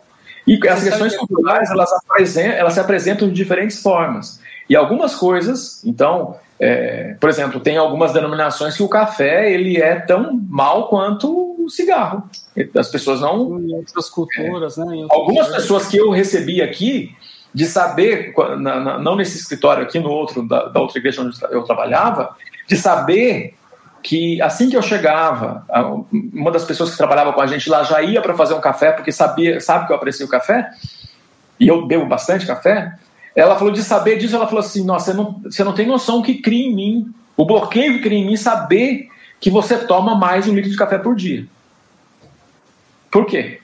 E 0.47 0.59
as 0.67 0.83
questões 0.83 1.15
culturais 1.17 1.69
elas, 1.69 1.89
elas 2.37 2.73
se 2.73 2.79
apresentam 2.79 3.27
de 3.27 3.33
diferentes 3.33 3.81
formas. 3.81 4.39
E 4.69 4.75
algumas 4.75 5.15
coisas, 5.15 5.83
então, 5.83 6.37
é, 6.59 7.15
por 7.19 7.29
exemplo, 7.29 7.59
tem 7.59 7.77
algumas 7.77 8.13
denominações 8.13 8.77
que 8.77 8.83
o 8.83 8.87
café 8.87 9.51
ele 9.51 9.77
é 9.77 9.95
tão 9.99 10.39
mal 10.47 10.87
quanto 10.87 11.48
o 11.65 11.69
cigarro. 11.69 12.29
As 12.75 12.89
pessoas 12.89 13.21
não. 13.21 13.59
Em 13.59 13.73
outras 13.73 14.09
culturas, 14.09 14.77
é, 14.77 14.85
né? 14.85 15.07
Algumas 15.09 15.47
pessoas 15.49 15.87
que 15.87 15.97
eu 15.97 16.09
recebi 16.09 16.61
aqui 16.61 17.15
de 17.53 17.65
saber, 17.65 18.33
na, 18.59 18.79
na, 18.79 18.99
não 18.99 19.15
nesse 19.15 19.37
escritório 19.37 19.83
aqui, 19.83 19.99
no 19.99 20.09
outro, 20.09 20.47
da, 20.47 20.67
da 20.67 20.79
outra 20.79 20.99
igreja 20.99 21.21
onde 21.21 21.37
eu 21.51 21.63
trabalhava, 21.63 22.35
de 22.67 22.77
saber 22.77 23.55
que 24.03 24.41
assim 24.41 24.69
que 24.69 24.77
eu 24.77 24.81
chegava, 24.81 25.65
uma 26.33 26.51
das 26.51 26.63
pessoas 26.63 26.91
que 26.91 26.97
trabalhava 26.97 27.33
com 27.33 27.41
a 27.41 27.47
gente 27.47 27.69
lá 27.69 27.83
já 27.83 28.01
ia 28.01 28.21
para 28.21 28.33
fazer 28.33 28.53
um 28.53 28.61
café, 28.61 28.91
porque 28.91 29.11
sabia, 29.11 29.59
sabe 29.59 29.87
que 29.87 29.91
eu 29.91 29.95
aprecio 29.95 30.25
o 30.25 30.29
café, 30.29 30.69
e 31.59 31.67
eu 31.67 31.85
bebo 31.85 32.05
bastante 32.05 32.45
café. 32.45 32.93
Ela 33.35 33.57
falou 33.57 33.73
de 33.73 33.83
saber 33.83 34.17
disso, 34.17 34.35
ela 34.35 34.47
falou 34.47 34.61
assim: 34.61 34.83
Nossa, 34.83 35.11
você 35.11 35.17
não, 35.17 35.41
você 35.43 35.63
não 35.63 35.73
tem 35.73 35.85
noção 35.85 36.21
que 36.21 36.35
cria 36.35 36.67
em 36.67 36.73
mim, 36.73 37.13
o 37.35 37.45
bloqueio 37.45 37.93
que 37.93 38.03
cria 38.03 38.17
em 38.17 38.25
mim 38.25 38.37
saber 38.37 39.09
que 39.39 39.49
você 39.49 39.77
toma 39.77 40.15
mais 40.15 40.45
de 40.45 40.51
um 40.51 40.55
litro 40.55 40.69
de 40.69 40.77
café 40.77 40.97
por 40.97 41.15
dia. 41.15 41.45
Por 43.11 43.25
quê? 43.25 43.59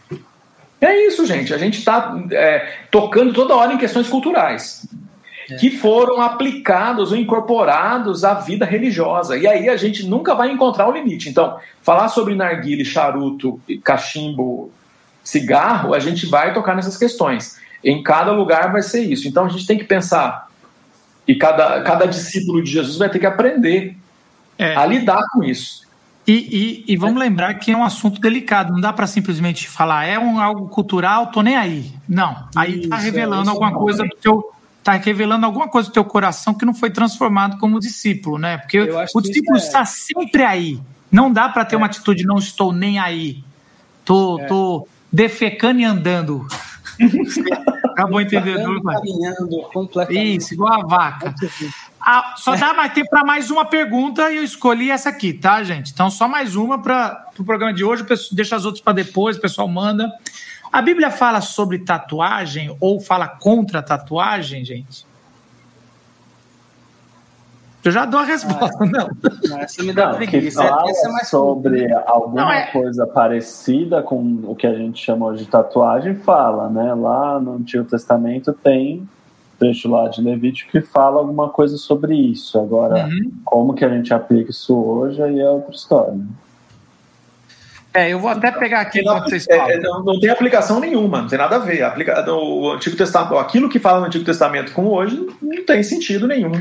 É 0.80 1.08
isso, 1.08 1.26
gente. 1.26 1.54
A 1.54 1.58
gente 1.58 1.80
está 1.80 2.18
é, 2.32 2.78
tocando 2.92 3.34
toda 3.34 3.56
hora 3.56 3.74
em 3.74 3.78
questões 3.78 4.08
culturais 4.08 4.88
é. 5.50 5.56
que 5.56 5.72
foram 5.72 6.22
aplicados 6.22 7.12
ou 7.12 7.18
incorporados 7.18 8.24
à 8.24 8.34
vida 8.36 8.66
religiosa. 8.66 9.38
E 9.38 9.48
aí 9.48 9.70
a 9.70 9.78
gente 9.78 10.06
nunca 10.08 10.34
vai 10.34 10.52
encontrar 10.52 10.88
o 10.88 10.92
limite. 10.92 11.30
Então, 11.30 11.60
falar 11.82 12.08
sobre 12.10 12.36
narguile, 12.36 12.86
charuto, 12.86 13.60
cachimbo, 13.84 14.72
cigarro, 15.24 15.94
a 15.94 16.00
gente 16.00 16.26
vai 16.26 16.54
tocar 16.54 16.76
nessas 16.76 16.98
questões. 16.98 17.60
Em 17.84 18.02
cada 18.02 18.32
lugar 18.32 18.72
vai 18.72 18.82
ser 18.82 19.02
isso. 19.02 19.28
Então 19.28 19.46
a 19.46 19.50
gente 19.50 19.68
tem 19.68 19.78
que 19.78 19.84
pensar, 19.84 20.48
e 21.28 21.36
cada, 21.36 21.82
cada 21.82 22.06
discípulo 22.06 22.64
de 22.64 22.72
Jesus 22.72 22.98
vai 22.98 23.10
ter 23.10 23.20
que 23.20 23.26
aprender 23.26 23.98
é. 24.58 24.76
a 24.76 24.86
lidar 24.86 25.24
com 25.32 25.44
isso. 25.44 25.86
E, 26.28 26.84
e, 26.88 26.94
e, 26.94 26.98
vamos 26.98 27.20
lembrar 27.20 27.54
que 27.54 27.72
é 27.72 27.78
um 27.78 27.84
assunto 27.84 28.20
delicado, 28.20 28.74
não 28.74 28.82
dá 28.82 28.92
para 28.92 29.06
simplesmente 29.06 29.70
falar 29.70 30.06
é 30.06 30.18
um 30.18 30.40
algo 30.40 30.68
cultural, 30.70 31.28
tô 31.28 31.44
nem 31.44 31.56
aí. 31.56 31.94
Não, 32.10 32.48
aí 32.56 32.82
está 32.82 32.98
revelando 32.98 33.48
é, 33.48 33.54
alguma 33.54 33.72
coisa 33.72 34.04
do 34.04 34.16
teu, 34.16 34.52
está 34.80 34.94
revelando 34.94 35.46
alguma 35.46 35.68
coisa 35.68 35.88
do 35.88 35.94
teu 35.94 36.04
coração 36.04 36.56
que 36.56 36.66
não 36.66 36.74
foi 36.74 36.90
transformado 36.90 37.60
como 37.60 37.80
discípulo, 37.80 38.40
né? 38.40 38.58
Porque 38.58 38.80
o 39.14 39.22
discípulo 39.22 39.58
é... 39.58 39.60
está 39.60 39.86
sempre 39.86 40.44
aí. 40.44 40.80
Não 41.12 41.32
dá 41.32 41.48
para 41.48 41.64
ter 41.64 41.76
é. 41.76 41.78
uma 41.78 41.86
atitude 41.86 42.26
não 42.26 42.38
estou 42.38 42.74
nem 42.74 42.98
aí. 42.98 43.44
Tô, 44.04 44.40
é. 44.40 44.46
tô 44.46 44.88
defecando 45.12 45.80
e 45.80 45.84
andando. 45.84 46.48
Acabou 47.92 48.20
entendendo? 48.22 48.82
Caminhando 48.82 49.62
completamente. 49.74 50.38
Isso, 50.38 50.54
igual 50.54 50.74
a 50.74 50.86
vaca. 50.86 51.34
Ah, 52.00 52.36
só 52.38 52.56
dá 52.56 52.74
mais 52.74 52.94
tempo 52.94 53.10
para 53.10 53.24
mais 53.24 53.50
uma 53.50 53.66
pergunta 53.66 54.32
e 54.32 54.38
eu 54.38 54.44
escolhi 54.44 54.92
essa 54.92 55.10
aqui, 55.10 55.34
tá, 55.34 55.64
gente? 55.64 55.92
Então, 55.92 56.10
só 56.10 56.28
mais 56.28 56.56
uma 56.56 56.82
para 56.82 57.26
o 57.32 57.36
pro 57.36 57.46
programa 57.46 57.74
de 57.74 57.84
hoje. 57.84 58.06
Deixa 58.32 58.56
as 58.56 58.66
outras 58.66 58.84
para 58.84 58.94
depois, 58.94 59.38
o 59.38 59.42
pessoal 59.42 59.68
manda. 59.68 60.12
A 60.72 60.82
Bíblia 60.82 61.10
fala 61.10 61.42
sobre 61.42 61.80
tatuagem 61.80 62.76
ou 62.80 63.00
fala 63.00 63.28
contra 63.28 63.82
tatuagem, 63.82 64.64
gente? 64.66 65.06
Eu 67.86 67.92
já 67.92 68.04
dou 68.04 68.20
a 68.20 68.24
resposta, 68.24 68.78
ah, 68.82 68.86
não. 68.88 69.60
Essa 69.60 69.84
me 69.84 69.94
dá 69.94 70.14
não, 70.14 70.20
que 70.20 70.50
fala 70.50 70.90
essa 70.90 71.08
é 71.08 71.12
mais 71.12 71.28
sobre 71.28 71.94
alguma 72.08 72.42
não, 72.42 72.52
é... 72.52 72.72
coisa 72.72 73.06
parecida 73.06 74.02
com 74.02 74.40
o 74.44 74.56
que 74.56 74.66
a 74.66 74.74
gente 74.74 75.06
chama 75.06 75.36
de 75.36 75.46
tatuagem, 75.46 76.16
fala, 76.16 76.68
né? 76.68 76.96
Lá 76.96 77.40
no 77.40 77.58
Antigo 77.58 77.84
Testamento 77.84 78.52
tem 78.54 79.08
trecho 79.60 79.88
lá 79.88 80.08
de 80.08 80.20
Levítico 80.20 80.72
que 80.72 80.82
fala 80.82 81.20
alguma 81.20 81.50
coisa 81.50 81.78
sobre 81.78 82.16
isso. 82.16 82.60
Agora, 82.60 83.06
uhum. 83.06 83.32
como 83.46 83.76
que 83.76 83.86
a 83.86 83.90
gente 83.90 84.12
aplica 84.12 84.50
isso 84.50 84.76
hoje 84.76 85.22
aí 85.22 85.40
é 85.40 85.48
outra 85.48 85.76
história. 85.76 86.20
É, 87.94 88.10
eu 88.10 88.20
vou 88.20 88.32
até 88.32 88.52
pegar 88.52 88.82
aqui 88.82 89.04
não, 89.04 89.22
vocês 89.22 89.48
é, 89.48 89.56
é, 89.56 89.80
não, 89.80 90.04
não, 90.04 90.20
tem 90.20 90.30
aplicação 90.30 90.80
nenhuma, 90.80 91.22
não 91.22 91.28
tem 91.28 91.38
nada 91.38 91.58
a 91.58 91.60
ver. 91.60 91.84
Aplica, 91.84 92.30
o 92.34 92.72
Antigo 92.72 92.98
Testamento, 92.98 93.38
aquilo 93.38 93.70
que 93.70 93.78
fala 93.78 94.00
no 94.00 94.08
Antigo 94.08 94.26
Testamento 94.26 94.74
com 94.74 94.88
hoje 94.88 95.24
não 95.40 95.64
tem 95.64 95.84
sentido 95.84 96.28
nenhum. 96.28 96.52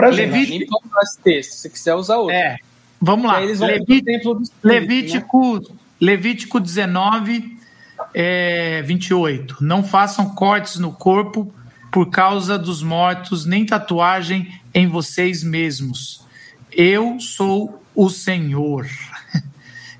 Pra 0.00 0.10
Levítico, 0.10 0.82
esse 1.02 1.18
texto, 1.18 1.52
se 1.52 1.70
quiser 1.70 1.94
usar 1.94 2.16
outro. 2.16 2.34
É, 2.34 2.58
vamos 3.00 3.26
lá. 3.26 3.38
Levítico, 3.38 4.42
Levítico, 4.62 5.54
né? 5.58 5.76
Levítico 6.00 6.60
19, 6.60 7.58
é, 8.14 8.82
28. 8.82 9.58
Não 9.60 9.82
façam 9.82 10.34
cortes 10.34 10.78
no 10.78 10.92
corpo 10.92 11.52
por 11.90 12.08
causa 12.10 12.58
dos 12.58 12.82
mortos, 12.82 13.44
nem 13.44 13.66
tatuagem 13.66 14.60
em 14.72 14.86
vocês 14.86 15.44
mesmos. 15.44 16.24
Eu 16.72 17.18
sou 17.20 17.82
o 17.94 18.08
Senhor. 18.08 18.86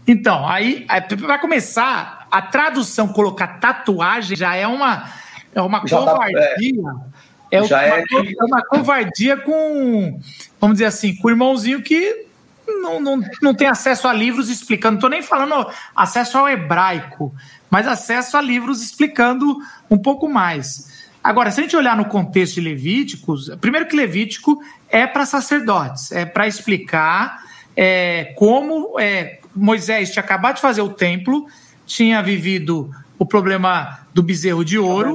Então, 0.09 0.48
aí, 0.48 0.86
para 1.20 1.38
começar, 1.38 2.26
a 2.32 2.42
tradução 2.42 3.07
colocar 3.09 3.61
tatuagem 3.61 4.36
já 4.36 4.57
é 4.57 4.66
uma, 4.66 5.09
é 5.55 5.62
uma 5.62 5.86
já 5.86 5.98
covardia. 5.98 6.40
Tá, 6.40 6.40
é, 6.40 7.09
é, 7.51 7.62
uma, 7.62 7.82
é... 7.82 8.01
é 8.01 8.44
uma 8.44 8.62
covardia 8.62 9.36
com, 9.36 10.20
vamos 10.61 10.76
dizer 10.76 10.86
assim, 10.86 11.14
com 11.16 11.28
o 11.28 11.30
irmãozinho 11.30 11.82
que 11.82 12.26
não, 12.66 13.01
não, 13.01 13.20
não 13.42 13.55
tem 13.55 13.66
acesso 13.66 14.07
a 14.07 14.12
livros 14.12 14.48
explicando. 14.48 14.92
Não 14.92 14.98
estou 14.98 15.11
nem 15.11 15.22
falando 15.22 15.66
acesso 15.94 16.38
ao 16.38 16.48
hebraico, 16.48 17.34
mas 17.68 17.86
acesso 17.86 18.36
a 18.36 18.40
livros 18.40 18.82
explicando 18.82 19.59
um 19.90 19.98
pouco 19.98 20.28
mais. 20.28 21.01
Agora, 21.22 21.51
se 21.51 21.61
a 21.61 21.62
gente 21.62 21.76
olhar 21.76 21.96
no 21.96 22.07
contexto 22.07 22.55
de 22.55 22.61
Levíticos, 22.62 23.51
primeiro 23.61 23.86
que 23.86 23.96
Levítico 23.96 24.62
é 24.88 25.07
para 25.07 25.26
sacerdotes, 25.26 26.12
é 26.12 26.24
para 26.24 26.46
explicar 26.46 27.42
é, 27.76 28.32
como 28.36 28.98
é, 28.98 29.38
Moisés 29.55 30.11
tinha 30.11 30.22
acabado 30.22 30.57
de 30.57 30.62
fazer 30.62 30.80
o 30.80 30.88
templo, 30.88 31.46
tinha 31.86 32.22
vivido 32.22 32.90
o 33.21 33.27
problema 33.27 33.99
do 34.14 34.23
bezerro 34.23 34.64
de 34.64 34.79
ouro, 34.79 35.14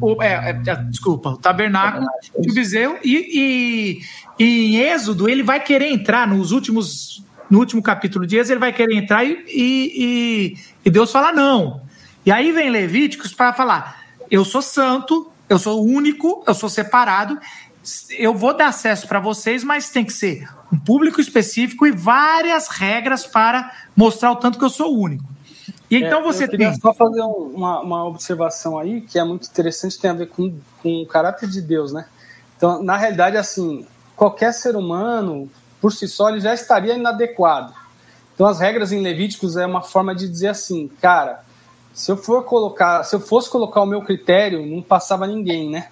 o, 0.00 0.22
é, 0.22 0.58
é, 0.66 0.74
desculpa, 0.84 1.28
o 1.28 1.36
tabernáculo, 1.36 2.06
o 2.34 2.54
bezerro, 2.54 2.96
e, 3.04 4.00
e, 4.38 4.42
e, 4.42 4.74
em 4.74 4.76
Êxodo 4.80 5.28
ele 5.28 5.42
vai 5.42 5.60
querer 5.60 5.92
entrar 5.92 6.26
nos 6.26 6.50
últimos, 6.50 7.22
no 7.50 7.58
último 7.58 7.82
capítulo 7.82 8.26
de 8.26 8.38
Êxodo, 8.38 8.54
ele 8.54 8.60
vai 8.60 8.72
querer 8.72 8.96
entrar 8.96 9.22
e, 9.22 9.44
e, 9.46 10.56
e 10.82 10.90
Deus 10.90 11.12
fala 11.12 11.30
não. 11.30 11.82
E 12.24 12.32
aí 12.32 12.52
vem 12.52 12.70
Levíticos 12.70 13.34
para 13.34 13.52
falar: 13.52 14.00
eu 14.30 14.42
sou 14.42 14.62
santo, 14.62 15.30
eu 15.46 15.58
sou 15.58 15.84
único, 15.84 16.42
eu 16.46 16.54
sou 16.54 16.70
separado, 16.70 17.38
eu 18.18 18.34
vou 18.34 18.56
dar 18.56 18.68
acesso 18.68 19.06
para 19.06 19.20
vocês, 19.20 19.62
mas 19.62 19.90
tem 19.90 20.06
que 20.06 20.12
ser 20.14 20.48
um 20.72 20.78
público 20.78 21.20
específico 21.20 21.86
e 21.86 21.92
várias 21.92 22.68
regras 22.68 23.26
para 23.26 23.70
mostrar 23.94 24.32
o 24.32 24.36
tanto 24.36 24.58
que 24.58 24.64
eu 24.64 24.70
sou 24.70 24.98
único. 24.98 25.33
E 25.90 25.96
então 25.96 26.20
é, 26.20 26.22
você 26.22 26.44
eu 26.44 26.50
tem. 26.50 26.74
só 26.80 26.94
fazer 26.94 27.20
uma, 27.20 27.80
uma 27.80 28.04
observação 28.06 28.78
aí 28.78 29.00
que 29.00 29.18
é 29.18 29.24
muito 29.24 29.46
interessante, 29.46 29.98
tem 29.98 30.10
a 30.10 30.14
ver 30.14 30.28
com, 30.28 30.54
com 30.82 31.02
o 31.02 31.06
caráter 31.06 31.48
de 31.48 31.60
Deus, 31.60 31.92
né? 31.92 32.06
Então, 32.56 32.82
na 32.82 32.96
realidade, 32.96 33.36
assim, 33.36 33.86
qualquer 34.16 34.52
ser 34.52 34.76
humano, 34.76 35.50
por 35.80 35.92
si 35.92 36.08
só, 36.08 36.30
ele 36.30 36.40
já 36.40 36.54
estaria 36.54 36.94
inadequado. 36.94 37.74
Então, 38.34 38.46
as 38.46 38.58
regras 38.58 38.90
em 38.92 39.00
Levíticos 39.00 39.56
é 39.56 39.66
uma 39.66 39.82
forma 39.82 40.14
de 40.14 40.28
dizer 40.28 40.48
assim, 40.48 40.88
cara, 41.00 41.44
se 41.92 42.10
eu 42.10 42.16
for 42.16 42.44
colocar, 42.44 43.04
se 43.04 43.14
eu 43.14 43.20
fosse 43.20 43.48
colocar 43.48 43.82
o 43.82 43.86
meu 43.86 44.02
critério, 44.02 44.66
não 44.66 44.82
passava 44.82 45.26
ninguém, 45.26 45.70
né? 45.70 45.88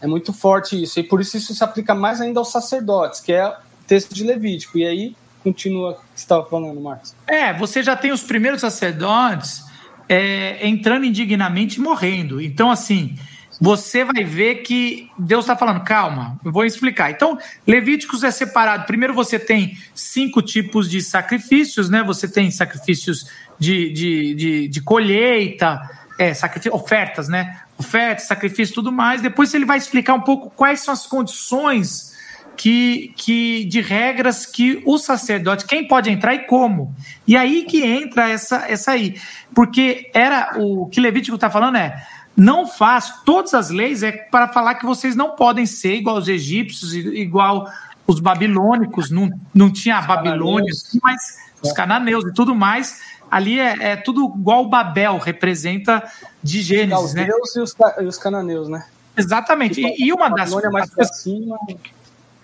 É 0.00 0.06
muito 0.06 0.32
forte 0.32 0.80
isso. 0.80 1.00
E 1.00 1.02
por 1.02 1.20
isso 1.20 1.36
isso 1.36 1.54
se 1.54 1.64
aplica 1.64 1.94
mais 1.94 2.20
ainda 2.20 2.38
aos 2.38 2.50
sacerdotes, 2.50 3.20
que 3.20 3.32
é 3.32 3.48
o 3.48 3.54
texto 3.86 4.14
de 4.14 4.24
Levítico. 4.24 4.78
E 4.78 4.86
aí 4.86 5.16
continua 5.42 5.90
o 5.90 5.94
que 5.94 6.00
você 6.14 6.22
estava 6.24 6.44
falando, 6.48 6.80
Marcos. 6.80 7.14
É, 7.26 7.52
você 7.52 7.82
já 7.82 7.96
tem 7.96 8.12
os 8.12 8.22
primeiros 8.22 8.60
sacerdotes 8.60 9.64
é, 10.08 10.66
entrando 10.66 11.04
indignamente 11.04 11.76
e 11.76 11.80
morrendo. 11.80 12.40
Então, 12.40 12.70
assim, 12.70 13.16
você 13.60 14.04
vai 14.04 14.24
ver 14.24 14.56
que 14.56 15.10
Deus 15.18 15.44
está 15.44 15.54
falando, 15.54 15.82
calma, 15.82 16.40
eu 16.44 16.50
vou 16.50 16.64
explicar. 16.64 17.10
Então, 17.10 17.38
Levíticos 17.66 18.24
é 18.24 18.30
separado. 18.30 18.86
Primeiro 18.86 19.12
você 19.12 19.38
tem 19.38 19.76
cinco 19.94 20.40
tipos 20.40 20.88
de 20.88 21.02
sacrifícios, 21.02 21.90
né? 21.90 22.02
Você 22.02 22.26
tem 22.26 22.50
sacrifícios 22.50 23.30
de, 23.58 23.92
de, 23.92 24.34
de, 24.34 24.68
de 24.68 24.80
colheita, 24.80 25.80
é, 26.18 26.32
ofertas, 26.72 27.28
né? 27.28 27.60
Ofertas, 27.78 28.26
sacrifício 28.26 28.74
tudo 28.74 28.90
mais. 28.90 29.20
Depois 29.20 29.52
ele 29.52 29.66
vai 29.66 29.76
explicar 29.76 30.14
um 30.14 30.22
pouco 30.22 30.50
quais 30.50 30.80
são 30.80 30.92
as 30.92 31.06
condições 31.06 32.09
que, 32.60 33.14
que 33.16 33.64
de 33.64 33.80
regras 33.80 34.44
que 34.44 34.82
o 34.84 34.98
sacerdote, 34.98 35.64
quem 35.64 35.88
pode 35.88 36.10
entrar 36.10 36.34
e 36.34 36.40
como. 36.40 36.94
E 37.26 37.34
aí 37.34 37.64
que 37.64 37.82
entra 37.82 38.28
essa, 38.28 38.66
essa 38.68 38.90
aí. 38.90 39.18
Porque 39.54 40.10
era 40.12 40.52
o 40.58 40.86
que 40.86 41.00
Levítico 41.00 41.36
está 41.36 41.48
falando 41.48 41.78
é 41.78 42.06
não 42.36 42.66
faz, 42.66 43.14
todas 43.24 43.54
as 43.54 43.70
leis 43.70 44.02
é 44.02 44.12
para 44.12 44.46
falar 44.48 44.74
que 44.74 44.84
vocês 44.84 45.16
não 45.16 45.30
podem 45.36 45.64
ser 45.64 45.94
igual 45.94 46.18
os 46.18 46.28
egípcios, 46.28 46.94
igual 46.94 47.66
os 48.06 48.20
babilônicos, 48.20 49.10
não, 49.10 49.30
não 49.54 49.72
tinha 49.72 49.96
a 49.96 50.02
Babilônia, 50.02 50.72
mas 51.02 51.38
os 51.62 51.72
cananeus 51.72 52.24
e 52.26 52.34
tudo 52.34 52.54
mais 52.54 53.00
ali 53.30 53.58
é, 53.58 53.92
é, 53.92 53.96
tudo 53.96 54.34
igual 54.36 54.68
Babel 54.68 55.16
representa 55.16 56.02
de 56.42 56.60
Gênesis, 56.60 57.04
os 57.04 57.14
né? 57.14 57.24
Deus 57.24 57.56
e 57.56 57.60
os, 57.60 57.76
e 58.00 58.04
os 58.04 58.18
cananeus, 58.18 58.68
né? 58.68 58.84
Exatamente. 59.16 59.80
E, 59.80 60.08
e 60.08 60.12
uma 60.12 60.28
das 60.28 60.52
coisas, 60.52 61.22
cima... 61.22 61.56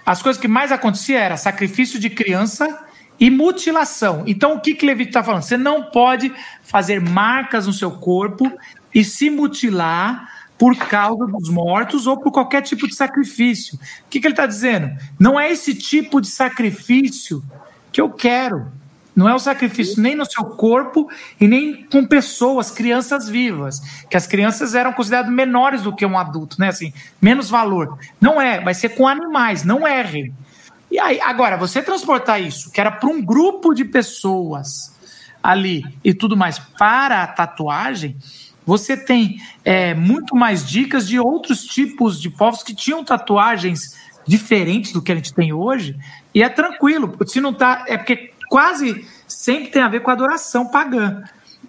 as 0.07 0.23
coisas 0.23 0.41
que 0.41 0.47
mais 0.47 0.71
acontecia 0.71 1.19
era 1.19 1.37
sacrifício 1.37 1.99
de 1.99 2.09
criança 2.09 2.87
e 3.19 3.29
mutilação. 3.29 4.23
Então, 4.25 4.55
o 4.55 4.61
que 4.61 4.75
que 4.75 4.87
Levito 4.87 5.11
está 5.11 5.25
falando? 5.25 5.43
Você 5.43 5.57
não 5.57 5.91
pode 5.91 6.33
fazer 6.63 7.01
marcas 7.01 7.67
no 7.67 7.73
seu 7.73 7.91
corpo 7.91 8.51
e 8.95 9.03
se 9.03 9.29
mutilar 9.29 10.31
por 10.57 10.77
causa 10.77 11.27
dos 11.27 11.51
mortos 11.51 12.07
ou 12.07 12.19
por 12.19 12.31
qualquer 12.31 12.63
tipo 12.63 12.87
de 12.87 12.95
sacrifício. 12.95 13.77
O 13.77 14.09
que, 14.09 14.21
que 14.21 14.27
ele 14.27 14.33
está 14.33 14.47
dizendo? 14.47 14.97
Não 15.19 15.39
é 15.39 15.51
esse 15.51 15.75
tipo 15.75 16.21
de 16.21 16.29
sacrifício 16.29 17.43
que 17.91 18.01
eu 18.01 18.11
quero. 18.11 18.71
Não 19.17 19.27
é 19.27 19.35
o 19.35 19.39
sacrifício 19.39 20.03
nem 20.03 20.15
no 20.15 20.27
seu 20.27 20.45
corpo 20.45 21.09
e 21.41 21.49
nem 21.49 21.85
com 21.85 22.07
pessoas, 22.07 22.71
crianças 22.71 23.27
vivas. 23.27 23.81
Que 24.11 24.17
as 24.17 24.27
crianças 24.27 24.75
eram 24.75 24.93
consideradas 24.93 25.33
menores 25.33 25.81
do 25.81 25.97
que 25.97 26.05
um 26.05 26.19
adulto, 26.19 26.61
né? 26.61 26.69
Assim, 26.69 26.93
menos 27.21 27.49
valor. 27.49 27.99
Não 28.21 28.39
é, 28.39 28.61
vai 28.61 28.75
ser 28.75 28.91
com 28.91 29.09
animais, 29.09 29.65
não 29.65 29.89
errem. 29.89 30.35
E 30.91 30.99
aí, 30.99 31.19
agora, 31.23 31.57
você 31.57 31.83
transportar 31.83 32.43
isso, 32.43 32.71
que 32.71 32.79
era 32.79 32.91
para 32.91 33.09
um 33.09 33.25
grupo 33.25 33.73
de 33.73 33.87
pessoas 33.87 34.95
ali 35.43 35.83
e 36.05 36.13
tudo 36.13 36.37
mais, 36.37 36.59
para 36.59 37.23
a 37.23 37.27
tatuagem, 37.27 38.19
você 38.67 38.97
tem 38.97 39.41
é, 39.65 39.95
muito 39.95 40.37
mais 40.37 40.67
dicas 40.67 41.09
de 41.09 41.19
outros 41.19 41.65
tipos 41.65 42.21
de 42.21 42.29
povos 42.29 42.63
que 42.63 42.75
tinham 42.75 43.03
tatuagens 43.03 43.97
diferentes 44.27 44.93
do 44.93 45.01
que 45.01 45.13
a 45.13 45.15
gente 45.15 45.33
tem 45.33 45.53
hoje, 45.53 45.97
e 46.35 46.43
é 46.43 46.49
tranquilo, 46.49 47.17
se 47.27 47.41
não 47.41 47.55
tá. 47.55 47.85
É 47.87 47.97
porque 47.97 48.33
quase 48.49 49.07
sempre 49.27 49.71
tem 49.71 49.83
a 49.83 49.89
ver 49.89 50.01
com 50.01 50.11
adoração 50.11 50.67
pagã. 50.67 51.23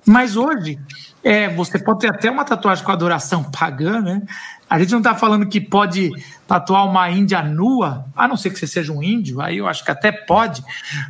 Mas 0.05 0.37
hoje, 0.37 0.79
é, 1.23 1.49
você 1.49 1.77
pode 1.77 1.99
ter 1.99 2.09
até 2.09 2.31
uma 2.31 2.45
tatuagem 2.45 2.83
com 2.83 2.91
adoração 2.91 3.43
pagã, 3.43 4.01
né? 4.01 4.21
A 4.69 4.79
gente 4.79 4.91
não 4.91 4.99
está 4.99 5.15
falando 5.15 5.47
que 5.47 5.61
pode 5.61 6.11
tatuar 6.45 6.85
uma 6.85 7.09
índia 7.09 7.41
nua, 7.41 8.05
a 8.15 8.27
não 8.27 8.35
ser 8.35 8.49
que 8.49 8.59
você 8.59 8.67
seja 8.67 8.91
um 8.91 9.01
índio, 9.01 9.41
aí 9.41 9.57
eu 9.57 9.67
acho 9.67 9.83
que 9.83 9.91
até 9.91 10.11
pode, 10.11 10.63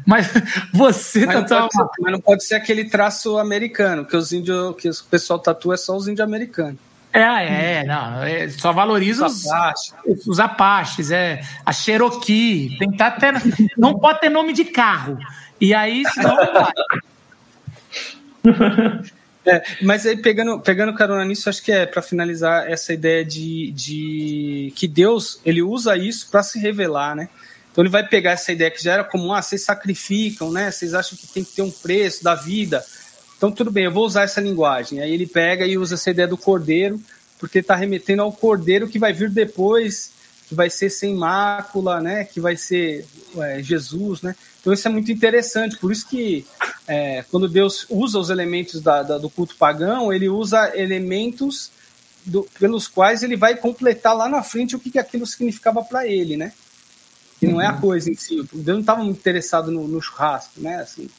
mas 0.05 0.27
você 0.73 1.25
mas 1.25 1.35
tatuar 1.35 1.61
não 1.61 1.69
ser, 1.69 2.01
Mas 2.01 2.11
não 2.11 2.21
pode 2.21 2.45
ser 2.45 2.55
aquele 2.55 2.85
traço 2.85 3.37
americano, 3.37 4.05
que 4.05 4.15
os 4.15 4.31
índios, 4.31 4.75
que 4.77 4.89
o 4.89 4.93
pessoal 5.09 5.39
tatua 5.39 5.73
é 5.73 5.77
só 5.77 5.95
os 5.95 6.07
índios 6.07 6.25
americanos. 6.25 6.79
É, 7.19 7.79
é, 7.79 7.83
não, 7.83 8.23
é, 8.23 8.47
só 8.49 8.71
valoriza 8.71 9.25
os, 9.25 9.43
os, 9.43 9.51
Apaches. 9.51 9.93
os 10.27 10.39
Apaches, 10.39 11.11
é, 11.11 11.41
a 11.65 11.73
Cherokee, 11.73 12.75
tentar 12.77 13.11
ter, 13.11 13.33
não 13.77 13.97
pode 13.97 14.19
ter 14.21 14.29
nome 14.29 14.53
de 14.53 14.65
carro, 14.65 15.17
e 15.59 15.73
aí, 15.73 16.03
senão 16.13 16.35
não 16.35 16.53
vai. 16.53 16.71
É, 19.49 19.63
mas 19.81 20.05
aí, 20.05 20.17
pegando, 20.17 20.59
pegando 20.59 20.93
carona 20.93 21.23
nisso, 21.23 21.47
acho 21.47 21.63
que 21.63 21.71
é 21.71 21.85
para 21.85 22.01
finalizar 22.01 22.69
essa 22.69 22.91
ideia 22.91 23.23
de, 23.23 23.71
de 23.71 24.73
que 24.75 24.89
Deus 24.89 25.39
ele 25.45 25.61
usa 25.61 25.95
isso 25.95 26.29
para 26.29 26.43
se 26.43 26.59
revelar, 26.59 27.15
né? 27.15 27.29
Então 27.71 27.81
ele 27.81 27.89
vai 27.89 28.05
pegar 28.05 28.31
essa 28.31 28.51
ideia 28.51 28.69
que 28.69 28.83
já 28.83 28.91
era 28.91 29.05
comum, 29.05 29.31
ah, 29.31 29.41
vocês 29.41 29.63
sacrificam, 29.63 30.51
né? 30.51 30.69
Vocês 30.69 30.93
acham 30.93 31.17
que 31.17 31.27
tem 31.27 31.45
que 31.45 31.53
ter 31.53 31.61
um 31.61 31.71
preço 31.71 32.25
da 32.25 32.35
vida. 32.35 32.83
Então 33.37 33.51
tudo 33.51 33.71
bem, 33.71 33.85
eu 33.85 33.91
vou 33.91 34.05
usar 34.05 34.23
essa 34.23 34.41
linguagem. 34.41 34.99
Aí 34.99 35.13
ele 35.13 35.27
pega 35.27 35.65
e 35.65 35.77
usa 35.77 35.95
essa 35.95 36.09
ideia 36.09 36.27
do 36.27 36.37
cordeiro, 36.37 36.99
porque 37.39 37.59
está 37.59 37.75
remetendo 37.75 38.23
ao 38.23 38.31
cordeiro 38.31 38.87
que 38.87 38.97
vai 38.97 39.13
vir 39.13 39.29
depois, 39.29 40.11
que 40.47 40.55
vai 40.55 40.69
ser 40.69 40.89
sem 40.89 41.13
mácula, 41.13 42.01
né? 42.01 42.23
Que 42.23 42.39
vai 42.39 42.57
ser 42.57 43.05
é, 43.37 43.61
Jesus, 43.61 44.21
né? 44.21 44.35
Então 44.59 44.73
isso 44.73 44.87
é 44.87 44.91
muito 44.91 45.11
interessante, 45.11 45.77
por 45.77 45.91
isso 45.91 46.07
que 46.09 46.45
é, 46.87 47.23
quando 47.29 47.47
Deus 47.47 47.85
usa 47.89 48.17
os 48.17 48.29
elementos 48.29 48.81
da, 48.81 49.03
da, 49.03 49.17
do 49.17 49.29
culto 49.29 49.55
pagão, 49.55 50.11
ele 50.11 50.27
usa 50.27 50.71
elementos 50.75 51.71
do, 52.25 52.47
pelos 52.59 52.87
quais 52.87 53.23
ele 53.23 53.37
vai 53.37 53.55
completar 53.55 54.15
lá 54.15 54.27
na 54.27 54.43
frente 54.43 54.75
o 54.75 54.79
que, 54.79 54.91
que 54.91 54.99
aquilo 54.99 55.25
significava 55.25 55.83
para 55.83 56.07
ele, 56.07 56.35
né? 56.35 56.51
Que 57.39 57.47
não 57.47 57.61
é 57.61 57.67
a 57.67 57.73
uhum. 57.73 57.81
coisa 57.81 58.09
em 58.09 58.15
si. 58.15 58.35
Deus 58.53 58.75
não 58.75 58.79
estava 58.79 59.03
muito 59.03 59.19
interessado 59.19 59.71
no, 59.71 59.87
no, 59.87 60.01
churrasco, 60.01 60.59
né? 60.59 60.77
Assim, 60.77 61.09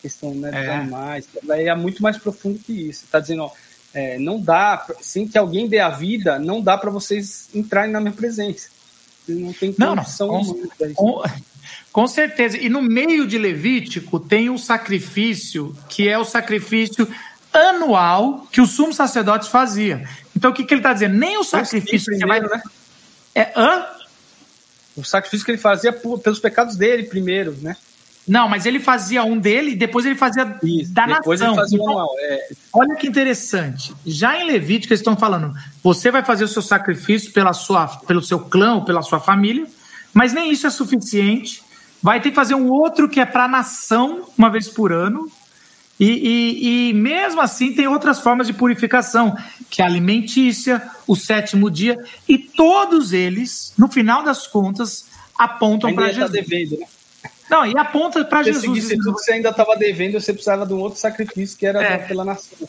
questão 0.00 0.34
né, 0.34 0.50
dos 0.50 0.60
é. 0.60 0.70
animais. 0.70 1.28
É 1.48 1.74
muito 1.74 2.02
mais 2.02 2.18
profundo 2.18 2.58
que 2.58 2.72
isso. 2.72 3.04
Está 3.04 3.20
dizendo, 3.20 3.42
ó, 3.44 3.52
é, 3.92 4.18
não 4.18 4.40
dá, 4.40 4.86
sem 5.00 5.26
que 5.26 5.36
alguém 5.36 5.68
dê 5.68 5.78
a 5.78 5.90
vida, 5.90 6.38
não 6.38 6.60
dá 6.60 6.78
para 6.78 6.90
vocês 6.90 7.48
entrarem 7.54 7.90
na 7.90 8.00
minha 8.00 8.12
presença. 8.12 8.68
Não 9.28 9.52
tem 9.52 9.72
condição 9.72 10.28
não, 10.28 10.42
não. 10.42 10.94
Com, 10.94 11.22
com 11.92 12.06
certeza. 12.06 12.56
E 12.56 12.68
no 12.68 12.82
meio 12.82 13.26
de 13.26 13.38
Levítico 13.38 14.18
tem 14.18 14.50
um 14.50 14.58
sacrifício 14.58 15.76
que 15.88 16.08
é 16.08 16.18
o 16.18 16.24
sacrifício 16.24 17.08
anual 17.52 18.46
que 18.50 18.60
os 18.60 18.70
sumos 18.70 18.96
sacerdotes 18.96 19.48
faziam. 19.48 20.02
Então 20.36 20.50
o 20.50 20.54
que, 20.54 20.64
que 20.64 20.72
ele 20.72 20.80
está 20.80 20.92
dizendo? 20.92 21.16
Nem 21.16 21.38
o 21.38 21.44
sacrifício 21.44 22.16
primeiro, 22.16 22.48
vai... 22.48 22.58
né? 22.58 22.64
É, 23.34 23.52
hã? 23.56 23.86
O 24.96 25.04
sacrifício 25.04 25.44
que 25.44 25.52
ele 25.52 25.58
fazia 25.58 25.92
pelos 25.92 26.40
pecados 26.40 26.76
dele 26.76 27.04
primeiro, 27.04 27.56
né? 27.60 27.76
Não, 28.26 28.48
mas 28.48 28.66
ele 28.66 28.78
fazia 28.78 29.24
um 29.24 29.38
dele 29.38 29.72
e 29.72 29.76
depois 29.76 30.06
ele 30.06 30.14
fazia 30.14 30.58
Isso, 30.62 30.92
da 30.92 31.06
depois 31.06 31.40
nação. 31.40 31.54
Ele 31.54 31.62
fazia 31.62 31.78
então, 31.78 32.06
é... 32.20 32.48
Olha 32.72 32.94
que 32.94 33.06
interessante. 33.06 33.94
Já 34.06 34.38
em 34.38 34.46
Levítico 34.46 34.92
eles 34.92 35.00
estão 35.00 35.16
falando: 35.16 35.52
você 35.82 36.10
vai 36.10 36.24
fazer 36.24 36.44
o 36.44 36.48
seu 36.48 36.62
sacrifício 36.62 37.32
pela 37.32 37.52
sua, 37.52 37.88
pelo 37.88 38.22
seu 38.22 38.38
clã 38.38 38.74
ou 38.74 38.84
pela 38.84 39.02
sua 39.02 39.18
família, 39.18 39.66
mas 40.12 40.32
nem 40.32 40.50
isso 40.52 40.66
é 40.66 40.70
suficiente. 40.70 41.62
Vai 42.02 42.20
ter 42.20 42.30
que 42.30 42.36
fazer 42.36 42.54
um 42.54 42.68
outro 42.70 43.08
que 43.08 43.20
é 43.20 43.26
para 43.26 43.44
a 43.44 43.48
nação, 43.48 44.26
uma 44.36 44.50
vez 44.50 44.68
por 44.68 44.92
ano. 44.92 45.30
E, 45.98 46.06
e, 46.06 46.88
e, 46.88 46.94
mesmo 46.94 47.42
assim 47.42 47.74
tem 47.74 47.86
outras 47.86 48.20
formas 48.20 48.46
de 48.46 48.54
purificação, 48.54 49.36
que 49.68 49.82
é 49.82 49.84
a 49.84 49.88
alimentícia, 49.88 50.82
o 51.06 51.14
sétimo 51.14 51.70
dia, 51.70 51.98
e 52.26 52.38
todos 52.38 53.12
eles, 53.12 53.74
no 53.76 53.86
final 53.86 54.22
das 54.22 54.46
contas, 54.46 55.04
apontam 55.38 55.94
para 55.94 56.06
tá 56.06 56.12
Jesus. 56.12 56.30
Devendo, 56.30 56.78
né? 56.78 56.86
Não, 57.50 57.66
e 57.66 57.76
aponta 57.76 58.24
para 58.24 58.44
Jesus. 58.44 58.86
Se 58.86 58.96
você 58.96 59.32
ainda 59.32 59.48
estava 59.50 59.76
devendo, 59.76 60.20
você 60.20 60.32
precisava 60.32 60.64
de 60.64 60.72
um 60.72 60.78
outro 60.78 61.00
sacrifício 61.00 61.58
que 61.58 61.66
era 61.66 61.82
é. 61.82 61.98
pela 61.98 62.24
nação. 62.24 62.68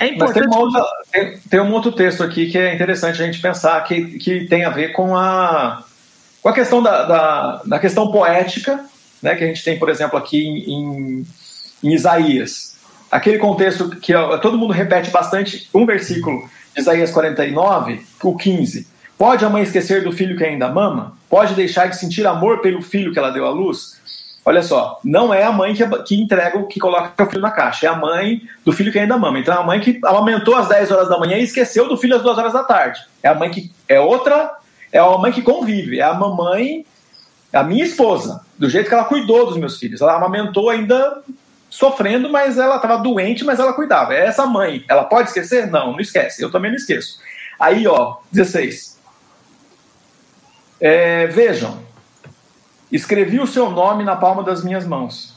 É 0.00 0.08
importante. 0.08 0.48
Tem, 0.48 0.58
outra, 0.58 0.84
tem, 1.12 1.38
tem, 1.50 1.60
um 1.60 1.72
outro 1.72 1.92
texto 1.92 2.22
aqui 2.22 2.50
que 2.50 2.56
é 2.56 2.74
interessante 2.74 3.22
a 3.22 3.26
gente 3.26 3.40
pensar, 3.40 3.82
que, 3.84 4.18
que 4.18 4.46
tem 4.46 4.64
a 4.64 4.70
ver 4.70 4.92
com 4.92 5.16
a, 5.16 5.84
com 6.42 6.48
a 6.48 6.52
questão 6.52 6.82
da, 6.82 7.04
da, 7.04 7.62
da 7.66 7.78
questão 7.78 8.10
poética, 8.10 8.84
né, 9.20 9.34
que 9.34 9.44
a 9.44 9.46
gente 9.46 9.62
tem, 9.62 9.78
por 9.78 9.90
exemplo, 9.90 10.18
aqui 10.18 10.44
em, 10.44 11.26
em 11.82 11.94
Isaías. 11.94 12.76
Aquele 13.10 13.38
contexto 13.38 13.90
que 13.90 14.14
todo 14.40 14.56
mundo 14.56 14.72
repete 14.72 15.10
bastante, 15.10 15.68
um 15.74 15.84
versículo 15.84 16.48
de 16.74 16.80
Isaías 16.80 17.10
49, 17.10 18.00
o 18.22 18.36
15. 18.36 18.86
Pode 19.18 19.44
a 19.44 19.50
mãe 19.50 19.62
esquecer 19.62 20.02
do 20.02 20.10
filho 20.10 20.36
que 20.36 20.44
ainda 20.44 20.68
mama? 20.68 21.16
Pode 21.28 21.54
deixar 21.54 21.86
de 21.86 21.96
sentir 21.96 22.26
amor 22.26 22.60
pelo 22.60 22.80
filho 22.80 23.12
que 23.12 23.18
ela 23.18 23.30
deu 23.30 23.46
à 23.46 23.50
luz? 23.50 24.00
Olha 24.44 24.62
só, 24.62 24.98
não 25.04 25.32
é 25.32 25.44
a 25.44 25.52
mãe 25.52 25.72
que, 25.72 25.86
que 26.02 26.20
entrega 26.20 26.60
que 26.64 26.80
coloca 26.80 27.22
o 27.22 27.26
filho 27.26 27.40
na 27.40 27.50
caixa, 27.50 27.86
é 27.86 27.88
a 27.88 27.94
mãe 27.94 28.42
do 28.64 28.72
filho 28.72 28.90
que 28.90 28.98
ainda 28.98 29.16
mama. 29.16 29.38
Então 29.38 29.54
é 29.54 29.58
a 29.58 29.62
mãe 29.62 29.78
que 29.78 30.00
amamentou 30.04 30.56
às 30.56 30.68
10 30.68 30.90
horas 30.90 31.08
da 31.08 31.18
manhã 31.18 31.36
e 31.36 31.44
esqueceu 31.44 31.88
do 31.88 31.96
filho 31.96 32.16
às 32.16 32.22
2 32.22 32.38
horas 32.38 32.52
da 32.52 32.64
tarde. 32.64 33.00
É 33.22 33.28
a 33.28 33.34
mãe 33.34 33.50
que 33.50 33.70
é 33.88 34.00
outra 34.00 34.56
é 34.92 34.98
a 34.98 35.18
mãe 35.18 35.32
que 35.32 35.40
convive, 35.40 35.98
é 35.98 36.02
a 36.02 36.12
mamãe, 36.12 36.84
é 37.50 37.58
a 37.58 37.62
minha 37.62 37.84
esposa, 37.84 38.44
do 38.58 38.68
jeito 38.68 38.88
que 38.88 38.94
ela 38.94 39.06
cuidou 39.06 39.46
dos 39.46 39.56
meus 39.56 39.78
filhos. 39.78 40.02
Ela 40.02 40.16
amamentou 40.16 40.68
ainda 40.68 41.22
sofrendo, 41.70 42.28
mas 42.28 42.58
ela 42.58 42.76
estava 42.76 42.98
doente, 42.98 43.42
mas 43.42 43.58
ela 43.58 43.72
cuidava. 43.72 44.12
É 44.12 44.26
essa 44.26 44.44
mãe. 44.44 44.84
Ela 44.86 45.04
pode 45.04 45.28
esquecer? 45.28 45.68
Não, 45.68 45.92
não 45.92 46.00
esquece. 46.00 46.42
Eu 46.42 46.50
também 46.50 46.70
não 46.70 46.76
esqueço. 46.76 47.18
Aí, 47.58 47.86
ó, 47.86 48.18
16. 48.30 49.00
É, 50.78 51.26
vejam, 51.28 51.78
escrevi 52.92 53.40
o 53.40 53.46
seu 53.46 53.70
nome 53.70 54.04
na 54.04 54.14
palma 54.14 54.42
das 54.42 54.62
minhas 54.62 54.86
mãos. 54.86 55.34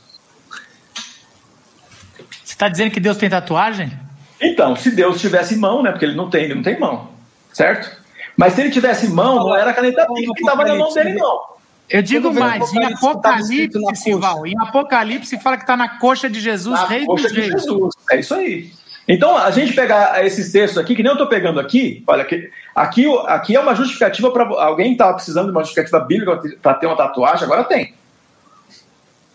Você 2.44 2.54
está 2.54 2.68
dizendo 2.68 2.92
que 2.92 3.00
Deus 3.00 3.18
tem 3.18 3.30
tatuagem? 3.30 3.98
Então, 4.42 4.76
se 4.76 4.92
Deus 4.92 5.22
tivesse 5.22 5.56
mão, 5.56 5.82
né? 5.82 5.92
Porque 5.92 6.06
ele 6.06 6.16
não 6.16 6.30
tem, 6.30 6.44
ele 6.44 6.56
não 6.56 6.62
tem 6.62 6.78
mão, 6.78 7.10
certo? 7.52 8.04
Mas 8.36 8.54
se 8.54 8.62
ele 8.62 8.70
tivesse 8.70 9.08
mão, 9.08 9.40
não 9.40 9.56
era 9.56 9.72
a 9.72 9.74
caneta 9.74 10.06
que 10.14 10.42
estava 10.42 10.66
na 10.66 10.76
mão 10.76 10.94
dele, 10.94 11.14
não. 11.14 11.56
Eu 11.90 12.02
digo 12.02 12.34
mais, 12.34 12.74
em 12.74 12.84
Apocalipse, 12.84 13.80
Sival, 13.96 14.46
em 14.46 14.60
Apocalipse 14.60 15.40
fala 15.40 15.56
que 15.56 15.64
está 15.64 15.78
na 15.78 16.00
coxa 16.00 16.28
de 16.28 16.40
Jesus, 16.40 16.80
na 16.80 16.88
rei 16.88 17.06
coxa 17.06 17.24
dos 17.24 17.34
de 17.34 17.42
reis. 17.42 17.62
Jesus. 17.62 17.94
É 18.12 18.20
isso 18.20 18.34
aí. 18.34 18.74
Então, 19.08 19.38
a 19.38 19.52
gente 19.52 19.74
pegar 19.74 20.26
esses 20.26 20.52
textos 20.52 20.80
aqui, 20.80 20.96
que 20.96 21.04
nem 21.04 21.12
eu 21.12 21.14
estou 21.14 21.28
pegando 21.28 21.60
aqui, 21.60 22.04
olha, 22.08 22.24
aqui, 22.24 22.50
aqui, 22.74 23.06
aqui 23.28 23.56
é 23.56 23.60
uma 23.60 23.76
justificativa 23.76 24.32
para 24.32 24.44
alguém 24.64 24.94
estava 24.94 25.14
precisando 25.14 25.46
de 25.46 25.52
uma 25.52 25.62
justificativa 25.62 26.00
bíblica 26.00 26.42
para 26.62 26.74
ter 26.74 26.88
uma 26.88 26.98
tatuagem, 26.98 27.46
agora 27.46 27.64
tem. 27.64 27.94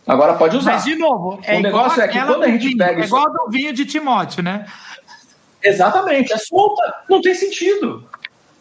Agora 0.07 0.35
pode 0.35 0.57
usar. 0.57 0.73
Mas, 0.73 0.85
de 0.85 0.97
novo, 0.97 1.41
é 1.45 1.59
o 1.59 1.61
negócio 1.61 2.03
é 2.03 2.09
que 2.09 2.21
quando 2.21 2.43
a 2.43 2.49
gente 2.49 2.67
vinho, 2.67 2.79
pega. 2.79 3.01
É 3.01 3.05
igual 3.05 3.29
isso... 3.29 3.33
do 3.33 3.51
vinho 3.51 3.73
de 3.73 3.85
Timóteo, 3.85 4.43
né? 4.43 4.67
Exatamente, 5.63 6.33
é 6.33 6.39
solta, 6.39 6.83
não 7.09 7.21
tem 7.21 7.35
sentido. 7.35 8.09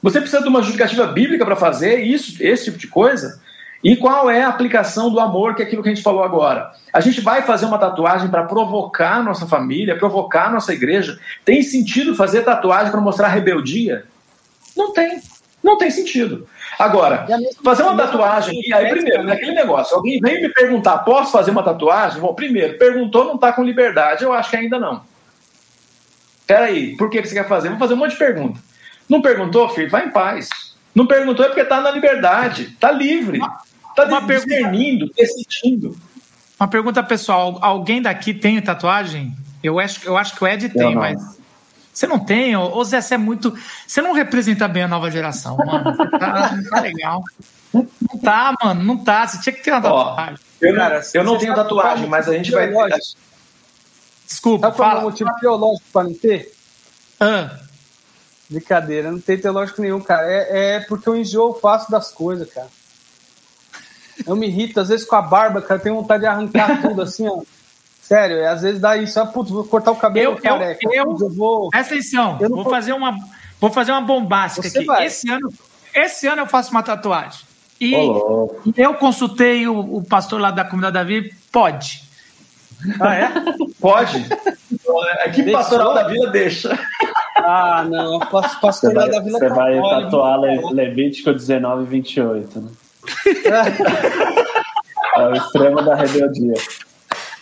Você 0.03 0.21
precisa 0.21 0.43
de 0.43 0.47
uma 0.47 0.61
justificativa 0.61 1.07
bíblica 1.07 1.43
para 1.43 1.55
fazer 1.55 2.01
isso, 2.01 2.37
esse 2.41 2.65
tipo 2.65 2.77
de 2.77 2.87
coisa? 2.87 3.41
E 3.83 3.95
qual 3.95 4.29
é 4.29 4.43
a 4.43 4.49
aplicação 4.49 5.09
do 5.09 5.19
amor, 5.19 5.55
que 5.55 5.61
é 5.61 5.65
aquilo 5.65 5.81
que 5.81 5.89
a 5.89 5.93
gente 5.93 6.03
falou 6.03 6.23
agora? 6.23 6.71
A 6.91 6.99
gente 6.99 7.21
vai 7.21 7.43
fazer 7.43 7.65
uma 7.65 7.77
tatuagem 7.77 8.29
para 8.29 8.43
provocar 8.43 9.23
nossa 9.23 9.47
família, 9.47 9.97
provocar 9.97 10.51
nossa 10.51 10.73
igreja? 10.73 11.17
Tem 11.45 11.61
sentido 11.63 12.15
fazer 12.15 12.43
tatuagem 12.43 12.91
para 12.91 12.99
mostrar 12.99 13.29
rebeldia? 13.29 14.05
Não 14.75 14.91
tem. 14.91 15.21
Não 15.63 15.77
tem 15.77 15.91
sentido. 15.91 16.47
Agora, 16.77 17.27
fazer 17.63 17.83
uma 17.83 17.95
tatuagem, 17.95 18.61
e 18.65 18.73
aí 18.73 18.89
primeiro, 18.89 19.23
naquele 19.23 19.53
negócio, 19.53 19.95
alguém 19.95 20.19
vem 20.19 20.41
me 20.41 20.49
perguntar, 20.49 20.99
posso 20.99 21.31
fazer 21.31 21.51
uma 21.51 21.63
tatuagem? 21.63 22.21
Bom, 22.21 22.33
primeiro, 22.33 22.77
perguntou, 22.77 23.25
não 23.25 23.35
está 23.35 23.51
com 23.51 23.63
liberdade, 23.63 24.23
eu 24.23 24.31
acho 24.31 24.49
que 24.49 24.57
ainda 24.57 24.79
não. 24.79 25.03
Peraí, 26.47 26.95
por 26.95 27.09
que 27.09 27.21
você 27.21 27.35
quer 27.35 27.47
fazer? 27.47 27.69
Vou 27.69 27.77
fazer 27.77 27.93
um 27.93 27.97
monte 27.97 28.11
de 28.11 28.17
pergunta. 28.17 28.59
Não 29.07 29.21
perguntou, 29.21 29.67
filho? 29.69 29.89
Vai 29.89 30.05
em 30.05 30.11
paz. 30.11 30.49
Não 30.95 31.05
perguntou 31.05 31.45
é 31.45 31.49
porque 31.49 31.63
tá 31.63 31.81
na 31.81 31.91
liberdade, 31.91 32.75
tá 32.79 32.91
livre, 32.91 33.39
tá 34.07 34.19
uma 34.19 34.21
discernindo, 34.21 35.11
decidindo. 35.15 35.97
Uma 36.59 36.67
pergunta 36.67 37.01
pessoal: 37.01 37.57
alguém 37.61 38.01
daqui 38.01 38.33
tem 38.33 38.61
tatuagem? 38.61 39.35
Eu 39.63 39.79
acho, 39.79 40.05
eu 40.05 40.17
acho 40.17 40.35
que 40.35 40.43
o 40.43 40.47
Ed 40.47 40.69
tem, 40.69 40.95
mas. 40.95 41.39
Você 41.93 42.07
não 42.07 42.19
tem? 42.19 42.55
Ô 42.55 42.83
Zé, 42.83 43.01
você 43.01 43.15
é 43.15 43.17
muito. 43.17 43.53
Você 43.85 44.01
não 44.01 44.13
representa 44.13 44.67
bem 44.67 44.83
a 44.83 44.87
nova 44.87 45.11
geração, 45.11 45.57
mano. 45.57 45.97
Tá, 46.17 46.55
não 46.55 46.69
tá 46.69 46.79
legal. 46.81 47.23
Não 47.73 48.19
tá, 48.21 48.55
mano, 48.63 48.83
não 48.83 48.97
tá. 49.03 49.27
Você 49.27 49.41
tinha 49.41 49.53
que 49.53 49.61
ter 49.61 49.71
uma 49.71 49.81
tatuagem. 49.81 50.35
Ó, 50.35 50.65
eu, 50.65 50.75
Cara, 50.75 51.01
eu 51.13 51.23
não 51.23 51.37
tenho 51.37 51.53
tatuagem, 51.53 52.07
mas 52.07 52.29
a 52.29 52.33
gente 52.33 52.51
vai. 52.51 52.71
Desculpa, 54.25 54.67
Sabe 54.67 54.77
qual 54.77 54.91
é 54.91 54.99
o 54.99 55.01
motivo 55.01 55.31
teológico 55.39 55.85
para 55.91 56.03
não 56.03 56.13
ter? 56.13 56.53
Ah. 57.19 57.57
Brincadeira, 58.49 59.11
não 59.11 59.19
tem 59.19 59.37
teológico 59.37 59.81
nenhum, 59.81 59.99
cara. 59.99 60.25
É, 60.31 60.75
é 60.75 60.79
porque 60.81 61.09
eu 61.09 61.17
enjoo 61.17 61.53
fácil 61.59 61.91
das 61.91 62.11
coisas, 62.11 62.49
cara. 62.51 62.69
Eu 64.25 64.35
me 64.35 64.47
irrito, 64.47 64.79
às 64.79 64.89
vezes 64.89 65.05
com 65.05 65.15
a 65.15 65.21
barba, 65.21 65.61
cara, 65.61 65.79
eu 65.79 65.83
tenho 65.83 65.95
vontade 65.95 66.21
de 66.21 66.27
arrancar 66.27 66.81
tudo 66.81 67.01
assim, 67.01 67.27
ó. 67.27 67.41
Sério, 68.01 68.49
às 68.49 68.63
vezes 68.63 68.81
dá 68.81 68.97
isso, 68.97 69.19
ah, 69.19 69.25
putz, 69.25 69.51
vou 69.51 69.63
cortar 69.63 69.91
o 69.91 69.95
cabelo, 69.95 70.33
eu, 70.33 70.41
careca. 70.41 70.79
Eu, 70.81 70.93
eu, 70.93 71.17
eu 71.21 71.29
vou. 71.29 71.69
Presta 71.69 71.93
atenção, 71.93 72.37
eu 72.41 72.49
vou, 72.49 72.63
vou 72.63 72.71
fazer 72.71 72.93
uma. 72.93 73.15
Vou 73.59 73.69
fazer 73.69 73.91
uma 73.91 74.01
bombástica 74.01 74.67
Você 74.67 74.79
aqui. 74.79 74.87
Vai. 74.87 75.05
Esse 75.05 75.29
ano, 75.29 75.53
esse 75.93 76.27
ano 76.27 76.41
eu 76.41 76.47
faço 76.47 76.71
uma 76.71 76.81
tatuagem. 76.81 77.41
E 77.79 77.95
Olá. 77.95 78.49
eu 78.75 78.93
consultei 78.95 79.67
o, 79.67 79.97
o, 79.97 80.03
pastor 80.03 80.39
lá 80.39 80.51
da 80.51 80.65
comunidade 80.65 80.93
Davi, 80.93 81.33
pode. 81.51 82.03
Ah, 82.99 83.15
é? 83.15 83.31
Pode. 83.79 84.25
A 85.19 85.27
equipe 85.27 85.51
pastoral 85.51 85.93
da 85.93 86.07
vila 86.07 86.27
deixa. 86.27 86.77
Ah, 87.35 87.85
não. 87.89 88.19
Pastoral 88.19 89.09
da 89.09 89.19
vila 89.19 89.39
Você 89.39 89.49
vai 89.49 89.79
tatuar 89.79 90.39
Le, 90.39 90.73
Levítico 90.73 91.33
19 91.33 91.83
e 91.83 91.87
28, 91.87 92.59
né? 92.59 92.69
É 95.15 95.27
o 95.27 95.33
extremo 95.33 95.81
da 95.81 95.95
rebeldia. 95.95 96.53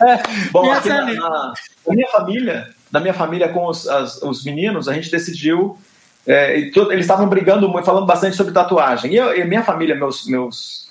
É. 0.01 0.17
Bom, 0.51 0.71
aqui 0.71 0.89
na, 0.89 1.05
na, 1.05 1.53
na, 1.87 1.93
minha 1.93 2.07
família, 2.09 2.67
da 2.91 2.99
minha 2.99 3.13
família 3.13 3.49
com 3.49 3.67
os, 3.67 3.87
as, 3.87 4.21
os 4.21 4.43
meninos, 4.43 4.87
a 4.87 4.93
gente 4.93 5.09
decidiu. 5.09 5.77
É, 6.25 6.57
eles 6.57 7.05
estavam 7.05 7.27
brigando, 7.27 7.71
falando 7.83 8.05
bastante 8.05 8.35
sobre 8.35 8.53
tatuagem. 8.53 9.13
E, 9.13 9.15
eu, 9.15 9.35
e 9.35 9.45
minha 9.45 9.63
família, 9.63 9.95
meus, 9.95 10.27
meus, 10.27 10.89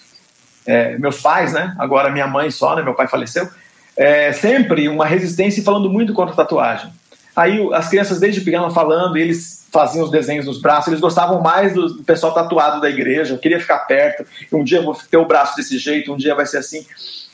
é, 0.66 0.96
meus 0.98 1.20
pais, 1.20 1.52
né? 1.52 1.74
Agora 1.78 2.10
minha 2.10 2.26
mãe 2.26 2.50
só, 2.50 2.74
né? 2.74 2.82
Meu 2.82 2.94
pai 2.94 3.06
faleceu. 3.06 3.48
É, 3.96 4.32
sempre 4.32 4.88
uma 4.88 5.06
resistência 5.06 5.60
e 5.60 5.64
falando 5.64 5.90
muito 5.90 6.12
contra 6.14 6.34
tatuagem. 6.34 6.90
Aí 7.36 7.60
as 7.74 7.88
crianças 7.90 8.18
desde 8.18 8.40
pequena 8.40 8.70
falando, 8.70 9.18
eles 9.18 9.66
faziam 9.70 10.06
os 10.06 10.10
desenhos 10.10 10.46
nos 10.46 10.58
braços, 10.58 10.88
eles 10.88 11.00
gostavam 11.00 11.42
mais 11.42 11.74
do 11.74 12.02
pessoal 12.02 12.32
tatuado 12.32 12.80
da 12.80 12.88
igreja, 12.88 13.36
queria 13.36 13.60
ficar 13.60 13.80
perto, 13.80 14.24
um 14.50 14.64
dia 14.64 14.78
eu 14.78 14.84
vou 14.84 14.94
ter 14.94 15.18
o 15.18 15.26
braço 15.26 15.54
desse 15.54 15.76
jeito, 15.76 16.10
um 16.10 16.16
dia 16.16 16.34
vai 16.34 16.46
ser 16.46 16.56
assim. 16.56 16.86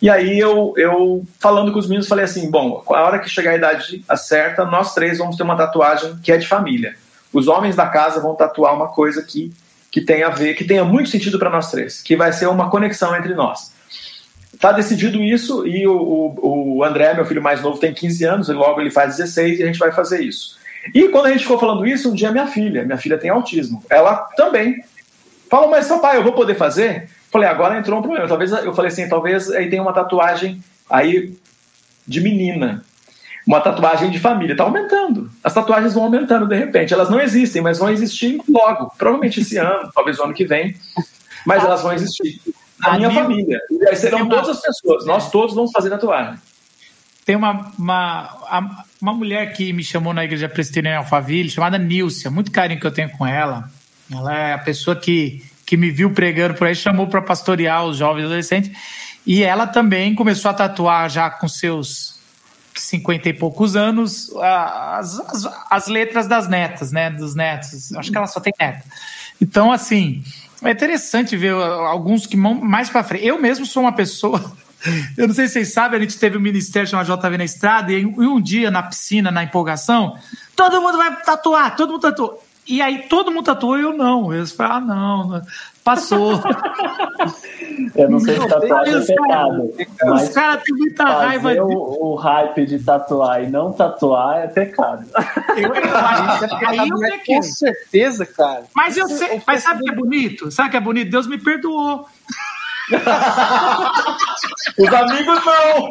E 0.02 0.10
aí 0.10 0.40
eu, 0.40 0.74
eu 0.76 1.24
falando 1.38 1.70
com 1.70 1.78
os 1.78 1.86
meninos, 1.86 2.08
falei 2.08 2.24
assim, 2.24 2.50
bom, 2.50 2.82
a 2.88 3.02
hora 3.02 3.20
que 3.20 3.28
chegar 3.28 3.52
a 3.52 3.54
idade 3.54 4.04
certa, 4.16 4.64
nós 4.64 4.92
três 4.92 5.18
vamos 5.18 5.36
ter 5.36 5.44
uma 5.44 5.56
tatuagem 5.56 6.18
que 6.20 6.32
é 6.32 6.36
de 6.36 6.48
família. 6.48 6.96
Os 7.32 7.46
homens 7.46 7.76
da 7.76 7.86
casa 7.86 8.18
vão 8.18 8.34
tatuar 8.34 8.74
uma 8.74 8.88
coisa 8.88 9.22
que, 9.22 9.52
que 9.88 10.00
tenha 10.00 10.26
a 10.26 10.30
ver, 10.30 10.54
que 10.54 10.64
tenha 10.64 10.84
muito 10.84 11.10
sentido 11.10 11.38
para 11.38 11.48
nós 11.48 11.70
três, 11.70 12.02
que 12.02 12.16
vai 12.16 12.32
ser 12.32 12.48
uma 12.48 12.68
conexão 12.68 13.14
entre 13.14 13.34
nós. 13.34 13.70
Tá 14.60 14.70
decidido 14.70 15.22
isso 15.22 15.66
e 15.66 15.86
o, 15.86 15.96
o, 15.96 16.76
o, 16.76 16.84
André, 16.84 17.14
meu 17.14 17.24
filho 17.24 17.42
mais 17.42 17.60
novo, 17.62 17.78
tem 17.78 17.92
15 17.92 18.24
anos 18.24 18.48
e 18.48 18.52
logo 18.52 18.80
ele 18.80 18.90
faz 18.90 19.16
16 19.16 19.58
e 19.58 19.62
a 19.62 19.66
gente 19.66 19.78
vai 19.78 19.90
fazer 19.90 20.22
isso. 20.22 20.56
E 20.94 21.08
quando 21.08 21.26
a 21.26 21.30
gente 21.30 21.42
ficou 21.42 21.58
falando 21.58 21.86
isso, 21.86 22.10
um 22.10 22.14
dia 22.14 22.30
minha 22.30 22.46
filha, 22.46 22.84
minha 22.84 22.98
filha 22.98 23.18
tem 23.18 23.30
autismo, 23.30 23.82
ela 23.88 24.16
também 24.36 24.84
falou, 25.50 25.68
mas 25.68 25.88
papai, 25.88 26.16
eu 26.16 26.22
vou 26.22 26.32
poder 26.32 26.54
fazer? 26.54 27.08
Falei, 27.30 27.48
agora 27.48 27.78
entrou 27.78 27.98
um 27.98 28.02
problema. 28.02 28.28
Talvez 28.28 28.52
eu 28.52 28.74
falei 28.74 28.90
assim, 28.90 29.08
talvez 29.08 29.50
aí 29.50 29.70
tem 29.70 29.80
uma 29.80 29.92
tatuagem 29.92 30.62
aí 30.88 31.32
de 32.06 32.20
menina, 32.20 32.84
uma 33.46 33.60
tatuagem 33.60 34.10
de 34.10 34.20
família. 34.20 34.56
Tá 34.56 34.64
aumentando. 34.64 35.30
As 35.42 35.54
tatuagens 35.54 35.94
vão 35.94 36.04
aumentando 36.04 36.46
de 36.46 36.56
repente. 36.56 36.92
Elas 36.92 37.08
não 37.08 37.20
existem, 37.20 37.62
mas 37.62 37.78
vão 37.78 37.90
existir 37.90 38.40
logo. 38.48 38.92
Provavelmente 38.98 39.40
esse 39.40 39.56
ano, 39.56 39.90
talvez 39.94 40.18
o 40.18 40.24
ano 40.24 40.34
que 40.34 40.44
vem. 40.44 40.76
Mas 41.46 41.64
elas 41.64 41.82
vão 41.82 41.92
existir 41.92 42.40
a 42.82 42.96
minha 42.96 43.10
família. 43.10 43.60
E 43.70 43.88
aí 43.88 43.96
serão 43.96 44.22
uma... 44.22 44.30
todas 44.30 44.50
as 44.50 44.60
pessoas. 44.60 45.06
Nós 45.06 45.30
todos 45.30 45.54
vamos 45.54 45.70
fazer 45.70 45.90
tatuagem. 45.90 46.38
Tem 47.24 47.36
uma, 47.36 47.70
uma, 47.78 48.84
uma 49.00 49.14
mulher 49.14 49.52
que 49.52 49.72
me 49.72 49.84
chamou 49.84 50.12
na 50.12 50.24
igreja 50.24 50.48
presbiteriana 50.48 50.98
Alphaville, 50.98 51.48
chamada 51.48 51.78
Nilcia. 51.78 52.30
Muito 52.30 52.50
carinho 52.50 52.80
que 52.80 52.86
eu 52.86 52.90
tenho 52.90 53.10
com 53.10 53.26
ela. 53.26 53.70
Ela 54.10 54.36
é 54.36 54.52
a 54.54 54.58
pessoa 54.58 54.96
que, 54.96 55.42
que 55.64 55.76
me 55.76 55.90
viu 55.90 56.12
pregando 56.12 56.54
por 56.54 56.66
aí, 56.66 56.74
chamou 56.74 57.06
para 57.06 57.22
pastorear 57.22 57.84
os 57.84 57.96
jovens 57.96 58.24
adolescentes. 58.24 58.70
E 59.24 59.44
ela 59.44 59.66
também 59.66 60.14
começou 60.14 60.50
a 60.50 60.54
tatuar 60.54 61.08
já 61.08 61.30
com 61.30 61.46
seus 61.46 62.20
cinquenta 62.74 63.28
e 63.28 63.32
poucos 63.32 63.76
anos 63.76 64.34
as, 64.36 65.20
as, 65.20 65.48
as, 65.70 65.86
letras 65.86 66.26
das 66.26 66.48
netas, 66.48 66.90
né? 66.90 67.10
Dos 67.10 67.34
netos. 67.34 67.92
Acho 67.94 68.10
que 68.10 68.16
ela 68.16 68.26
só 68.26 68.40
tem 68.40 68.52
neta. 68.58 68.82
Então, 69.40 69.70
assim, 69.70 70.24
é 70.64 70.70
interessante 70.70 71.36
ver 71.36 71.52
alguns 71.52 72.26
que 72.26 72.36
vão 72.36 72.54
mais 72.54 72.88
para 72.88 73.04
frente. 73.04 73.26
Eu 73.26 73.40
mesmo 73.40 73.66
sou 73.66 73.82
uma 73.82 73.92
pessoa. 73.92 74.40
Eu 75.16 75.28
não 75.28 75.34
sei 75.34 75.46
se 75.46 75.54
vocês 75.54 75.72
sabem, 75.72 75.98
a 75.98 76.02
gente 76.02 76.18
teve 76.18 76.36
um 76.36 76.40
ministério 76.40 76.88
chamado 76.88 77.06
JV 77.06 77.38
na 77.38 77.44
Estrada, 77.44 77.92
e 77.92 78.04
um 78.04 78.40
dia 78.40 78.70
na 78.70 78.82
piscina, 78.82 79.30
na 79.30 79.44
empolgação, 79.44 80.18
todo 80.56 80.80
mundo 80.80 80.98
vai 80.98 81.22
tatuar, 81.22 81.76
todo 81.76 81.92
mundo 81.92 82.02
tatuou. 82.02 82.42
E 82.66 82.80
aí 82.80 83.08
todo 83.08 83.30
mundo 83.30 83.44
tatuou 83.44 83.78
e 83.78 83.82
eu 83.82 83.96
não. 83.96 84.32
Eles 84.32 84.52
falaram, 84.52 84.90
ah, 84.90 84.94
não, 84.94 85.42
passou. 85.84 86.40
Eu 87.94 88.10
não 88.10 88.20
sei 88.20 88.40
se 88.40 88.48
tatuagem 88.48 88.94
é 88.94 89.00
pecado. 89.00 89.74
Os 90.14 90.28
caras 90.30 90.62
têm 90.62 90.76
muita 90.76 91.04
raiva. 91.04 91.54
De... 91.54 91.60
O, 91.60 92.12
o 92.12 92.14
hype 92.14 92.66
de 92.66 92.78
tatuar 92.78 93.42
e 93.42 93.48
não 93.48 93.72
tatuar 93.72 94.44
é 94.44 94.46
pecado. 94.48 95.06
Eu, 95.56 95.74
eu 95.74 95.96
acho 95.96 96.58
que 96.58 96.64
aí 96.64 96.88
eu 96.88 97.04
é 97.04 97.18
Com 97.18 97.42
certeza, 97.42 98.24
cara. 98.26 98.64
Mas 98.74 98.96
eu 98.96 99.08
sei, 99.08 99.42
mas 99.46 99.62
sabe 99.62 99.80
o 99.80 99.84
que 99.84 99.90
é 99.90 99.94
bonito? 99.94 100.50
Sabe 100.50 100.68
o 100.68 100.70
que 100.70 100.76
é 100.76 100.80
bonito? 100.80 101.10
Deus 101.10 101.26
me 101.26 101.38
perdoou. 101.38 102.06
Os 104.78 104.92
amigos 104.92 105.40
não! 105.44 105.88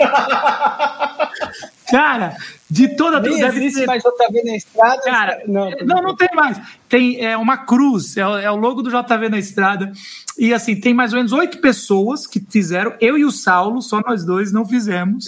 Cara, 1.89 2.35
de 2.72 2.95
toda 2.95 3.19
Nem 3.19 3.38
deve 3.38 3.57
existe 3.59 3.82
ter... 3.82 3.86
mais 3.86 4.01
JV 4.01 4.43
na 4.45 4.55
estrada. 4.55 5.01
Cara, 5.01 5.43
não, 5.45 5.69
não, 5.86 6.01
não, 6.01 6.15
tem 6.15 6.30
mais. 6.34 6.57
Tem 6.88 7.19
é, 7.19 7.36
uma 7.36 7.57
cruz, 7.57 8.15
é, 8.15 8.22
é, 8.22 8.49
o 8.49 8.55
logo 8.55 8.82
do 8.82 8.89
JV 8.89 9.28
na 9.28 9.38
estrada. 9.38 9.91
E 10.39 10.53
assim, 10.53 10.80
tem 10.80 10.93
mais 10.93 11.11
ou 11.11 11.17
menos 11.17 11.34
oito 11.34 11.57
pessoas 11.57 12.26
que 12.26 12.39
fizeram. 12.39 12.95
Eu 13.01 13.17
e 13.17 13.26
o 13.26 13.32
Saulo, 13.32 13.82
só 13.82 13.99
nós 13.99 14.24
dois, 14.24 14.53
não 14.53 14.65
fizemos. 14.65 15.26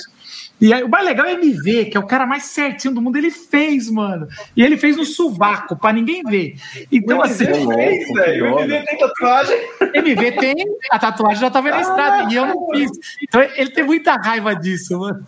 E 0.62 0.74
aí, 0.74 0.84
o 0.84 0.88
mais 0.88 1.04
legal 1.04 1.26
é 1.26 1.34
MV, 1.34 1.86
que 1.86 1.98
é 1.98 2.00
o 2.00 2.08
cara 2.08 2.26
mais 2.26 2.44
certinho 2.46 2.94
do 2.94 3.02
mundo, 3.02 3.18
ele 3.18 3.30
fez, 3.30 3.90
mano. 3.90 4.26
E 4.56 4.64
ele 4.64 4.78
fez 4.78 4.96
no 4.96 5.04
sovaco, 5.04 5.76
pra 5.76 5.92
ninguém 5.92 6.24
ver. 6.24 6.56
Então, 6.90 7.18
o 7.18 7.24
assim. 7.24 7.46
Fez, 7.46 8.14
velho. 8.14 8.56
O 8.56 8.60
MV 8.62 8.86
tem 8.86 8.98
tatuagem. 8.98 9.58
MV 9.94 10.32
tem, 10.32 10.56
a 10.90 10.98
tatuagem 10.98 11.42
já 11.42 11.52
tava 11.52 11.70
na 11.70 11.82
estrada. 11.82 12.32
E 12.32 12.38
eu 12.38 12.46
não 12.46 12.70
fiz. 12.72 12.90
Então, 13.22 13.42
ele 13.42 13.72
tem 13.72 13.84
muita 13.84 14.16
raiva 14.16 14.56
disso, 14.56 14.98
mano. 14.98 15.26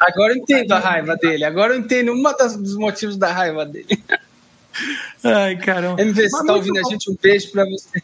Agora 0.00 0.32
eu 0.32 0.36
entendo 0.36 0.72
a 0.72 0.78
raiva 0.78 1.16
dele. 1.16 1.44
Agora 1.44 1.74
eu 1.74 1.80
entendo 1.80 2.12
um 2.12 2.22
dos 2.62 2.76
motivos 2.76 3.16
da 3.16 3.32
raiva 3.32 3.64
dele. 3.64 4.02
Ai, 5.24 5.56
caramba. 5.56 6.00
MV, 6.02 6.28
você 6.28 6.46
tá 6.46 6.52
ouvindo 6.52 6.78
a 6.78 6.90
gente? 6.90 7.10
Um 7.10 7.16
beijo 7.20 7.50
pra 7.50 7.64
você. 7.64 8.02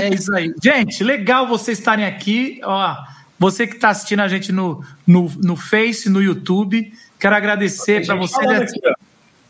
É 0.00 0.14
isso 0.14 0.34
aí. 0.34 0.54
Gente, 0.62 1.02
legal 1.02 1.46
vocês 1.48 1.78
estarem 1.78 2.04
aqui. 2.04 2.60
Ó, 2.62 2.96
você 3.38 3.66
que 3.66 3.74
está 3.74 3.90
assistindo 3.90 4.20
a 4.20 4.28
gente 4.28 4.52
no, 4.52 4.84
no, 5.06 5.30
no 5.42 5.56
Face, 5.56 6.08
no 6.08 6.22
YouTube, 6.22 6.92
quero 7.18 7.34
agradecer 7.34 8.06
para 8.06 8.14
você. 8.14 8.38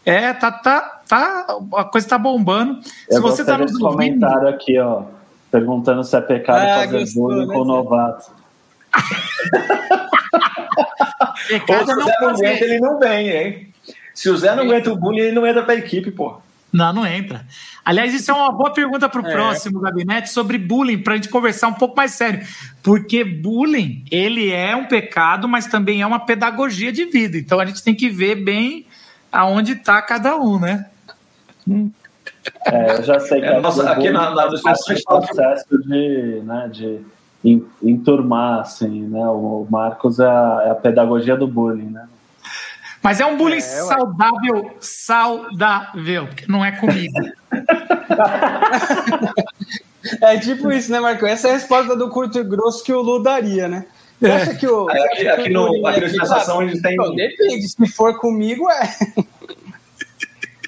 É, 0.06 0.32
tá, 0.34 0.52
tá, 0.52 1.02
tá, 1.08 1.46
a 1.76 1.84
coisa 1.84 2.06
está 2.06 2.18
bombando. 2.18 2.80
Eu 3.08 3.16
se 3.16 3.20
você 3.20 3.42
está 3.42 3.56
nos 3.56 3.72
ouvindo. 3.72 3.90
comentário 3.90 4.48
aqui, 4.48 4.78
ó, 4.78 5.04
perguntando 5.50 6.04
se 6.04 6.14
é 6.16 6.20
pecado 6.20 6.58
ah, 6.58 6.84
fazer 6.84 6.98
gostou, 6.98 7.28
bullying 7.28 7.46
né? 7.46 7.54
com 7.54 7.64
novato. 7.64 8.30
Pecado 11.48 11.86
se 11.86 11.92
o 11.92 12.04
Zé 12.04 12.12
não 12.20 12.28
aguenta, 12.28 12.64
ele 12.64 12.80
não 12.80 12.98
vem, 12.98 13.28
hein? 13.28 13.68
Se 14.14 14.30
o 14.30 14.36
Zé 14.36 14.54
não 14.54 14.64
aguenta 14.64 14.92
o 14.92 14.96
bullying, 14.96 15.20
ele 15.20 15.32
não 15.32 15.46
entra 15.46 15.62
pra 15.62 15.74
equipe, 15.74 16.10
pô. 16.10 16.40
Não, 16.72 16.92
não 16.92 17.06
entra. 17.06 17.46
Aliás, 17.84 18.12
isso 18.12 18.32
é 18.32 18.34
uma 18.34 18.50
boa 18.50 18.72
pergunta 18.72 19.08
para 19.08 19.22
o 19.22 19.26
é. 19.26 19.30
próximo 19.32 19.78
gabinete 19.78 20.30
sobre 20.30 20.58
bullying, 20.58 20.98
para 20.98 21.12
a 21.12 21.16
gente 21.16 21.28
conversar 21.28 21.68
um 21.68 21.74
pouco 21.74 21.96
mais 21.96 22.10
sério. 22.12 22.44
Porque 22.82 23.22
bullying, 23.22 24.04
ele 24.10 24.50
é 24.50 24.74
um 24.74 24.86
pecado, 24.86 25.48
mas 25.48 25.66
também 25.66 26.02
é 26.02 26.06
uma 26.06 26.18
pedagogia 26.18 26.92
de 26.92 27.04
vida. 27.04 27.38
Então 27.38 27.60
a 27.60 27.66
gente 27.66 27.82
tem 27.82 27.94
que 27.94 28.08
ver 28.08 28.34
bem 28.36 28.86
aonde 29.30 29.72
está 29.72 30.02
cada 30.02 30.36
um, 30.36 30.58
né? 30.58 30.86
É, 32.66 32.98
eu 32.98 33.02
já 33.04 33.20
sei 33.20 33.40
que 33.40 33.46
é, 33.46 33.60
nossa, 33.60 33.88
aqui 33.90 34.10
na, 34.10 34.30
na, 34.30 34.50
no 34.50 34.60
processo 34.60 35.78
de, 35.86 36.40
né, 36.44 36.68
de 36.72 37.00
enturmar, 37.82 38.60
assim, 38.60 39.02
né? 39.08 39.26
O 39.26 39.66
Marcos 39.70 40.18
é 40.18 40.26
a, 40.26 40.62
é 40.66 40.70
a 40.70 40.74
pedagogia 40.74 41.36
do 41.36 41.46
bullying, 41.46 41.90
né? 41.90 42.08
Mas 43.02 43.20
é 43.20 43.26
um 43.26 43.36
bullying 43.36 43.58
é, 43.58 43.60
saudável, 43.60 44.70
saudável, 44.80 46.26
porque 46.26 46.46
não 46.48 46.64
é 46.64 46.72
comigo. 46.72 47.12
é 50.22 50.38
tipo 50.38 50.72
isso, 50.72 50.90
né, 50.90 51.00
Marco? 51.00 51.26
Essa 51.26 51.48
é 51.48 51.50
a 51.50 51.54
resposta 51.54 51.94
do 51.94 52.08
curto 52.08 52.38
e 52.38 52.44
grosso 52.44 52.82
que 52.82 52.94
o 52.94 53.02
Lu 53.02 53.22
daria, 53.22 53.68
né? 53.68 53.84
Você 54.18 54.26
é. 54.26 54.36
acha 54.36 54.54
que 54.54 54.66
o. 54.66 54.88
Aqui, 54.88 55.28
aqui, 55.28 55.50
no, 55.50 55.86
aqui 55.86 56.00
no 56.00 56.06
Estação 56.06 56.62
eles 56.62 56.80
têm. 56.80 56.96
Depende, 56.96 57.68
se 57.68 57.86
for 57.88 58.18
comigo, 58.18 58.70
é. 58.70 58.88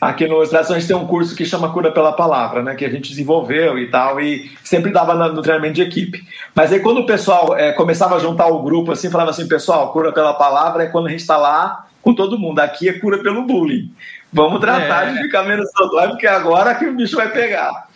Aqui 0.00 0.26
no 0.26 0.42
Extração 0.42 0.76
a 0.76 0.78
gente 0.78 0.88
tem 0.88 0.96
um 0.96 1.06
curso 1.06 1.34
que 1.34 1.44
chama 1.44 1.72
Cura 1.72 1.90
pela 1.90 2.12
Palavra, 2.12 2.62
né? 2.62 2.74
Que 2.74 2.84
a 2.84 2.90
gente 2.90 3.08
desenvolveu 3.08 3.78
e 3.78 3.90
tal, 3.90 4.20
e 4.20 4.50
sempre 4.62 4.90
dava 4.92 5.14
no 5.14 5.40
treinamento 5.40 5.74
de 5.74 5.82
equipe. 5.82 6.22
Mas 6.54 6.72
aí 6.72 6.80
quando 6.80 6.98
o 6.98 7.06
pessoal 7.06 7.56
é, 7.56 7.72
começava 7.72 8.16
a 8.16 8.18
juntar 8.18 8.46
o 8.46 8.62
grupo 8.62 8.92
assim, 8.92 9.10
falava 9.10 9.30
assim, 9.30 9.48
pessoal, 9.48 9.92
cura 9.92 10.12
pela 10.12 10.34
palavra 10.34 10.84
é 10.84 10.86
quando 10.86 11.06
a 11.06 11.10
gente 11.10 11.20
está 11.20 11.36
lá 11.36 11.86
com 12.02 12.14
todo 12.14 12.38
mundo. 12.38 12.58
Aqui 12.60 12.88
é 12.88 12.98
cura 12.98 13.18
pelo 13.18 13.42
bullying. 13.46 13.90
Vamos 14.32 14.60
tratar 14.60 15.08
é. 15.08 15.12
de 15.14 15.22
ficar 15.22 15.44
menos 15.44 15.70
saudável, 15.70 16.10
porque 16.10 16.26
agora 16.26 16.74
que 16.74 16.84
o 16.84 16.94
bicho 16.94 17.16
vai 17.16 17.30
pegar. 17.30 17.88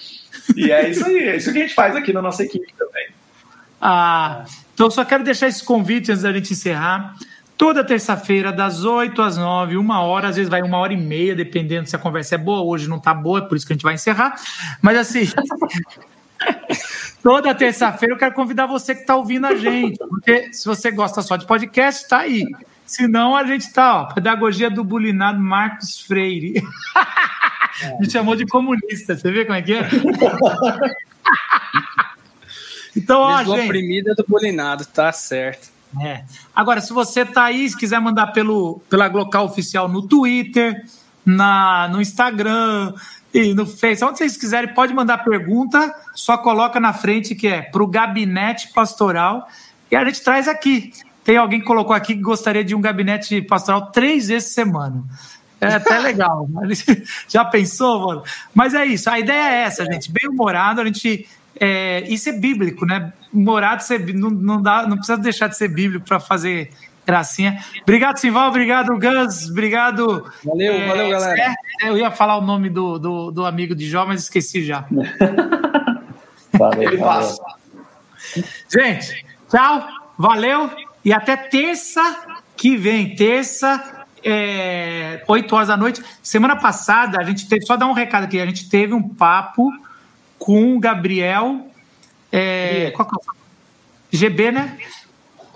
E 0.57 0.73
é 0.73 0.89
isso 0.89 1.05
aí, 1.05 1.19
é 1.19 1.37
isso 1.37 1.53
que 1.53 1.59
a 1.59 1.63
gente 1.63 1.75
faz 1.75 1.95
aqui 1.95 2.13
na 2.13 2.23
nossa 2.23 2.43
equipe 2.43 2.73
também. 2.79 3.09
Ah, 3.81 4.45
então 4.75 4.91
só 4.91 5.05
quero 5.05 5.23
deixar 5.23 5.49
esse 5.49 5.63
convite 5.65 6.11
antes 6.11 6.23
da 6.23 6.33
gente 6.33 6.53
encerrar. 6.53 7.15
Toda 7.61 7.85
terça-feira, 7.85 8.51
das 8.51 8.87
8 8.87 9.20
às 9.20 9.37
9, 9.37 9.77
uma 9.77 10.01
hora, 10.01 10.28
às 10.28 10.37
vezes 10.37 10.49
vai 10.49 10.62
uma 10.62 10.78
hora 10.78 10.95
e 10.95 10.97
meia, 10.97 11.37
dependendo 11.37 11.87
se 11.87 11.95
a 11.95 11.99
conversa 11.99 12.37
é 12.37 12.39
boa. 12.39 12.62
Hoje 12.62 12.89
não 12.89 12.99
tá 12.99 13.12
boa, 13.12 13.41
é 13.41 13.43
por 13.43 13.55
isso 13.55 13.66
que 13.66 13.74
a 13.74 13.77
gente 13.77 13.82
vai 13.82 13.93
encerrar. 13.93 14.35
Mas 14.81 14.97
assim, 14.97 15.31
toda 17.23 17.55
terça-feira 17.55 18.15
eu 18.15 18.19
quero 18.19 18.32
convidar 18.32 18.65
você 18.65 18.95
que 18.95 19.03
está 19.03 19.15
ouvindo 19.15 19.47
a 19.47 19.55
gente. 19.57 19.99
Porque 19.99 20.55
se 20.55 20.65
você 20.65 20.91
gosta 20.91 21.20
só 21.20 21.37
de 21.37 21.45
podcast, 21.45 22.09
tá 22.09 22.20
aí. 22.20 22.47
Se 22.87 23.07
não, 23.07 23.37
a 23.37 23.45
gente 23.45 23.70
tá, 23.70 24.05
ó, 24.05 24.07
Pedagogia 24.07 24.70
do 24.70 24.82
Bulinado 24.82 25.39
Marcos 25.39 26.01
Freire. 26.01 26.65
Me 28.01 28.11
chamou 28.11 28.37
de 28.37 28.47
comunista, 28.47 29.19
você 29.19 29.31
vê 29.31 29.45
como 29.45 29.59
é 29.59 29.61
que 29.61 29.74
é? 29.74 29.82
então, 32.97 33.20
ó, 33.20 33.45
gente. 33.45 33.66
oprimida 33.66 34.15
do 34.15 34.24
bulinado, 34.27 34.87
tá 34.87 35.12
certo. 35.12 35.78
É. 35.99 36.25
Agora, 36.55 36.81
se 36.81 36.93
você 36.93 37.25
tá 37.25 37.45
aí, 37.45 37.69
se 37.69 37.77
quiser 37.77 38.01
mandar 38.01 38.29
pelo, 38.29 38.81
pela 38.89 39.09
Glocal 39.09 39.47
Oficial 39.47 39.89
no 39.89 40.03
Twitter, 40.03 40.85
na, 41.25 41.89
no 41.89 42.01
Instagram 42.01 42.95
e 43.35 43.55
no 43.55 43.67
Face, 43.67 44.05
onde 44.05 44.19
vocês 44.19 44.37
quiserem, 44.37 44.73
pode 44.73 44.95
mandar 44.95 45.19
pergunta, 45.19 45.93
só 46.15 46.39
coloca 46.39 46.79
na 46.79 46.93
frente 46.93 47.35
que 47.35 47.49
é 47.49 47.62
para 47.62 47.83
o 47.83 47.87
gabinete 47.87 48.69
pastoral 48.73 49.49
e 49.91 49.97
a 49.97 50.05
gente 50.05 50.23
traz 50.23 50.47
aqui. 50.47 50.93
Tem 51.25 51.37
alguém 51.37 51.61
que 51.61 51.67
colocou 51.67 51.95
aqui 51.95 52.15
que 52.15 52.23
gostaria 52.23 52.65
de 52.65 52.75
um 52.75 52.81
gabinete 52.81 53.43
pastoral 53.43 53.91
três 53.91 54.29
vezes 54.29 54.49
por 54.49 54.55
semana. 54.55 55.05
É 55.61 55.75
até 55.75 55.99
legal. 56.01 56.49
Já 57.29 57.45
pensou, 57.45 58.07
mano? 58.07 58.23
Mas 58.55 58.75
é 58.75 58.87
isso. 58.87 59.11
A 59.11 59.19
ideia 59.19 59.53
é 59.53 59.62
essa, 59.62 59.85
gente. 59.85 60.11
Bem 60.11 60.29
humorado, 60.29 60.81
a 60.81 60.85
gente 60.85 61.29
é, 61.59 62.03
isso 62.09 62.29
é 62.29 62.33
bíblico, 62.33 62.87
né? 62.87 63.13
Morado 63.33 63.83
ser, 63.83 64.15
não, 64.15 64.31
não, 64.31 64.63
dá, 64.63 64.87
não 64.87 64.97
precisa 64.97 65.19
deixar 65.19 65.49
de 65.49 65.57
ser 65.57 65.69
bíblico 65.69 66.07
para 66.07 66.21
fazer 66.21 66.71
gracinha. 67.07 67.63
Obrigado, 67.83 68.19
Simval. 68.19 68.49
Obrigado, 68.49 68.97
Gans. 68.97 69.51
Obrigado. 69.51 70.31
Valeu, 70.45 70.73
é, 70.73 70.87
valeu, 70.87 71.11
galera. 71.11 71.55
eu 71.83 71.99
ia 71.99 72.11
falar 72.11 72.39
o 72.39 72.43
nome 72.43 72.71
do, 72.71 72.99
do, 72.99 73.31
do, 73.31 73.47
amigo 73.47 73.75
de 73.75 73.89
Jó, 73.89 74.07
mas 74.07 74.23
esqueci 74.23 74.65
já. 74.65 74.87
valeu, 76.53 76.99
valeu. 76.99 77.37
Gente, 78.69 79.25
tchau. 79.51 79.89
Valeu. 80.17 80.71
E 81.05 81.13
até 81.13 81.37
terça 81.37 82.03
que 82.57 82.77
vem. 82.77 83.15
Terça, 83.15 84.05
é, 84.23 85.25
8 85.27 85.55
horas 85.55 85.69
da 85.69 85.77
noite. 85.77 86.03
Semana 86.23 86.57
passada, 86.57 87.19
a 87.21 87.25
gente 87.25 87.49
teve, 87.49 87.65
só 87.65 87.77
dar 87.77 87.87
um 87.87 87.93
recado 87.93 88.25
aqui, 88.25 88.39
a 88.39 88.47
gente 88.47 88.69
teve 88.69 88.93
um 88.93 89.09
papo 89.09 89.73
com 90.41 90.75
o 90.77 90.81
Gabriel. 90.81 91.69
É, 92.33 92.91
qual 92.93 93.07
é 93.07 93.15
o 93.15 93.37
GB, 94.11 94.51
né? 94.51 94.79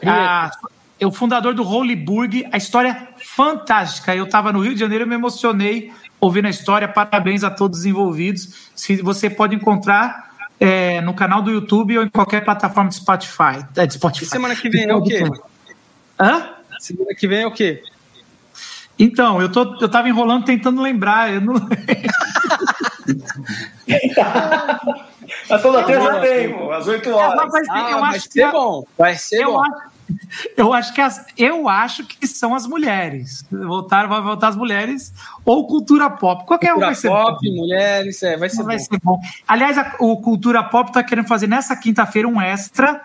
A, 0.07 0.53
é 1.01 1.07
o 1.07 1.11
fundador 1.11 1.55
do 1.55 1.65
Holyburg. 1.65 2.47
A 2.53 2.57
história 2.57 3.09
fantástica. 3.17 4.15
Eu 4.15 4.27
estava 4.27 4.53
no 4.53 4.61
Rio 4.61 4.75
de 4.75 4.81
Janeiro 4.81 5.05
e 5.05 5.09
me 5.09 5.15
emocionei 5.15 5.91
ouvindo 6.21 6.47
a 6.47 6.51
história. 6.51 6.87
Parabéns 6.87 7.43
a 7.43 7.51
todos 7.51 7.81
os 7.81 7.87
envolvidos. 7.87 8.71
Se 8.77 8.97
você 8.97 9.29
pode 9.31 9.57
encontrar 9.57 10.31
é, 10.61 11.01
no 11.01 11.15
canal 11.15 11.43
do 11.43 11.51
YouTube 11.51 11.99
ou 11.99 12.05
em 12.05 12.09
qualquer 12.09 12.45
plataforma 12.45 12.91
de 12.91 12.97
Spotify. 12.97 13.65
É, 13.77 13.87
de 13.87 13.95
Spotify. 13.95 14.27
E 14.27 14.29
semana 14.29 14.55
que 14.55 14.69
vem 14.69 14.85
é 14.85 14.95
o 14.95 15.03
quê? 15.03 15.25
Hã? 16.21 16.51
Semana 16.79 17.15
que 17.15 17.27
vem 17.27 17.41
é 17.41 17.47
o 17.47 17.51
quê? 17.51 17.83
Então, 18.99 19.41
eu, 19.41 19.51
tô, 19.51 19.79
eu 19.81 19.89
tava 19.89 20.09
enrolando 20.09 20.45
tentando 20.45 20.81
lembrar. 20.81 21.33
Eu 21.33 21.41
não... 21.41 21.55
Mas 25.49 25.63
toda 25.63 25.85
terça 25.85 26.21
tem, 26.21 26.73
às 26.73 26.87
8 26.87 27.11
horas. 27.11 27.51
Vai 27.51 27.65
ser, 27.65 27.71
ah, 27.71 27.91
eu 27.91 28.01
vai 28.01 28.17
acho 28.17 28.21
ser 28.31 28.47
que 28.47 28.53
bom. 28.53 28.85
Vai 28.99 29.15
ser 29.15 29.43
eu 29.43 29.53
bom. 29.53 29.61
Acho, 29.61 29.95
eu 30.57 30.73
acho 30.73 30.95
que 30.95 31.01
as, 31.01 31.27
eu 31.37 31.69
acho 31.69 32.05
que 32.05 32.27
são 32.27 32.55
as 32.55 32.67
mulheres. 32.67 33.45
Voltar, 33.51 34.07
vai 34.07 34.21
voltar 34.21 34.49
as 34.49 34.57
mulheres 34.57 35.13
ou 35.45 35.67
cultura 35.67 36.11
pop. 36.11 36.45
Qualquer 36.47 36.69
cultura 36.69 36.87
um 36.87 36.91
vai 36.91 36.95
ser 36.95 37.09
pop, 37.09 37.49
bom. 37.49 37.57
mulheres, 37.57 38.23
é, 38.23 38.37
vai 38.37 38.49
ser 38.49 38.63
vai 38.63 38.77
bom. 38.77 38.83
Ser 38.83 39.01
bom. 39.03 39.21
Aliás, 39.47 39.79
a, 39.79 39.97
o 40.01 40.17
Cultura 40.19 40.63
Pop 40.63 40.91
está 40.91 41.03
querendo 41.03 41.27
fazer 41.27 41.47
nessa 41.47 41.75
quinta-feira 41.77 42.29
um 42.29 42.41
extra 42.41 43.01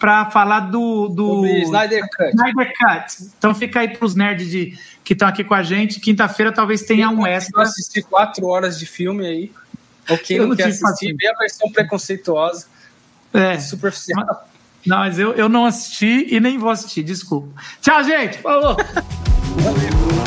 para 0.00 0.30
falar 0.30 0.60
do, 0.60 1.08
do 1.08 1.46
Snyder 1.46 2.08
Cut. 2.16 2.30
Snyder 2.30 2.72
Cut. 2.78 3.30
Então 3.38 3.54
fica 3.54 3.80
aí 3.80 3.88
para 3.88 4.06
os 4.06 4.14
nerds 4.14 4.50
de, 4.50 4.74
que 5.04 5.12
estão 5.12 5.28
aqui 5.28 5.44
com 5.44 5.54
a 5.54 5.62
gente. 5.62 6.00
Quinta-feira 6.00 6.52
talvez 6.52 6.82
tenha 6.82 7.08
um 7.10 7.26
extra. 7.26 7.62
assistir 7.62 8.02
quatro 8.02 8.46
horas 8.46 8.78
de 8.78 8.86
filme 8.86 9.26
aí. 9.26 9.52
Ou 10.08 10.18
quem 10.18 10.38
não, 10.38 10.48
não 10.48 10.56
quer 10.56 10.68
assistir, 10.68 11.14
vê 11.16 11.28
a 11.28 11.34
versão 11.34 11.70
preconceituosa. 11.70 12.66
É. 13.32 13.58
Superficial. 13.58 14.26
Mas, 14.26 14.38
não, 14.86 14.98
mas 14.98 15.18
eu, 15.18 15.32
eu 15.34 15.48
não 15.48 15.66
assisti 15.66 16.26
e 16.34 16.40
nem 16.40 16.58
vou 16.58 16.70
assistir, 16.70 17.02
desculpa. 17.02 17.48
Tchau, 17.80 18.02
gente. 18.02 18.38
Falou. 18.38 18.76
Valeu. 18.76 20.10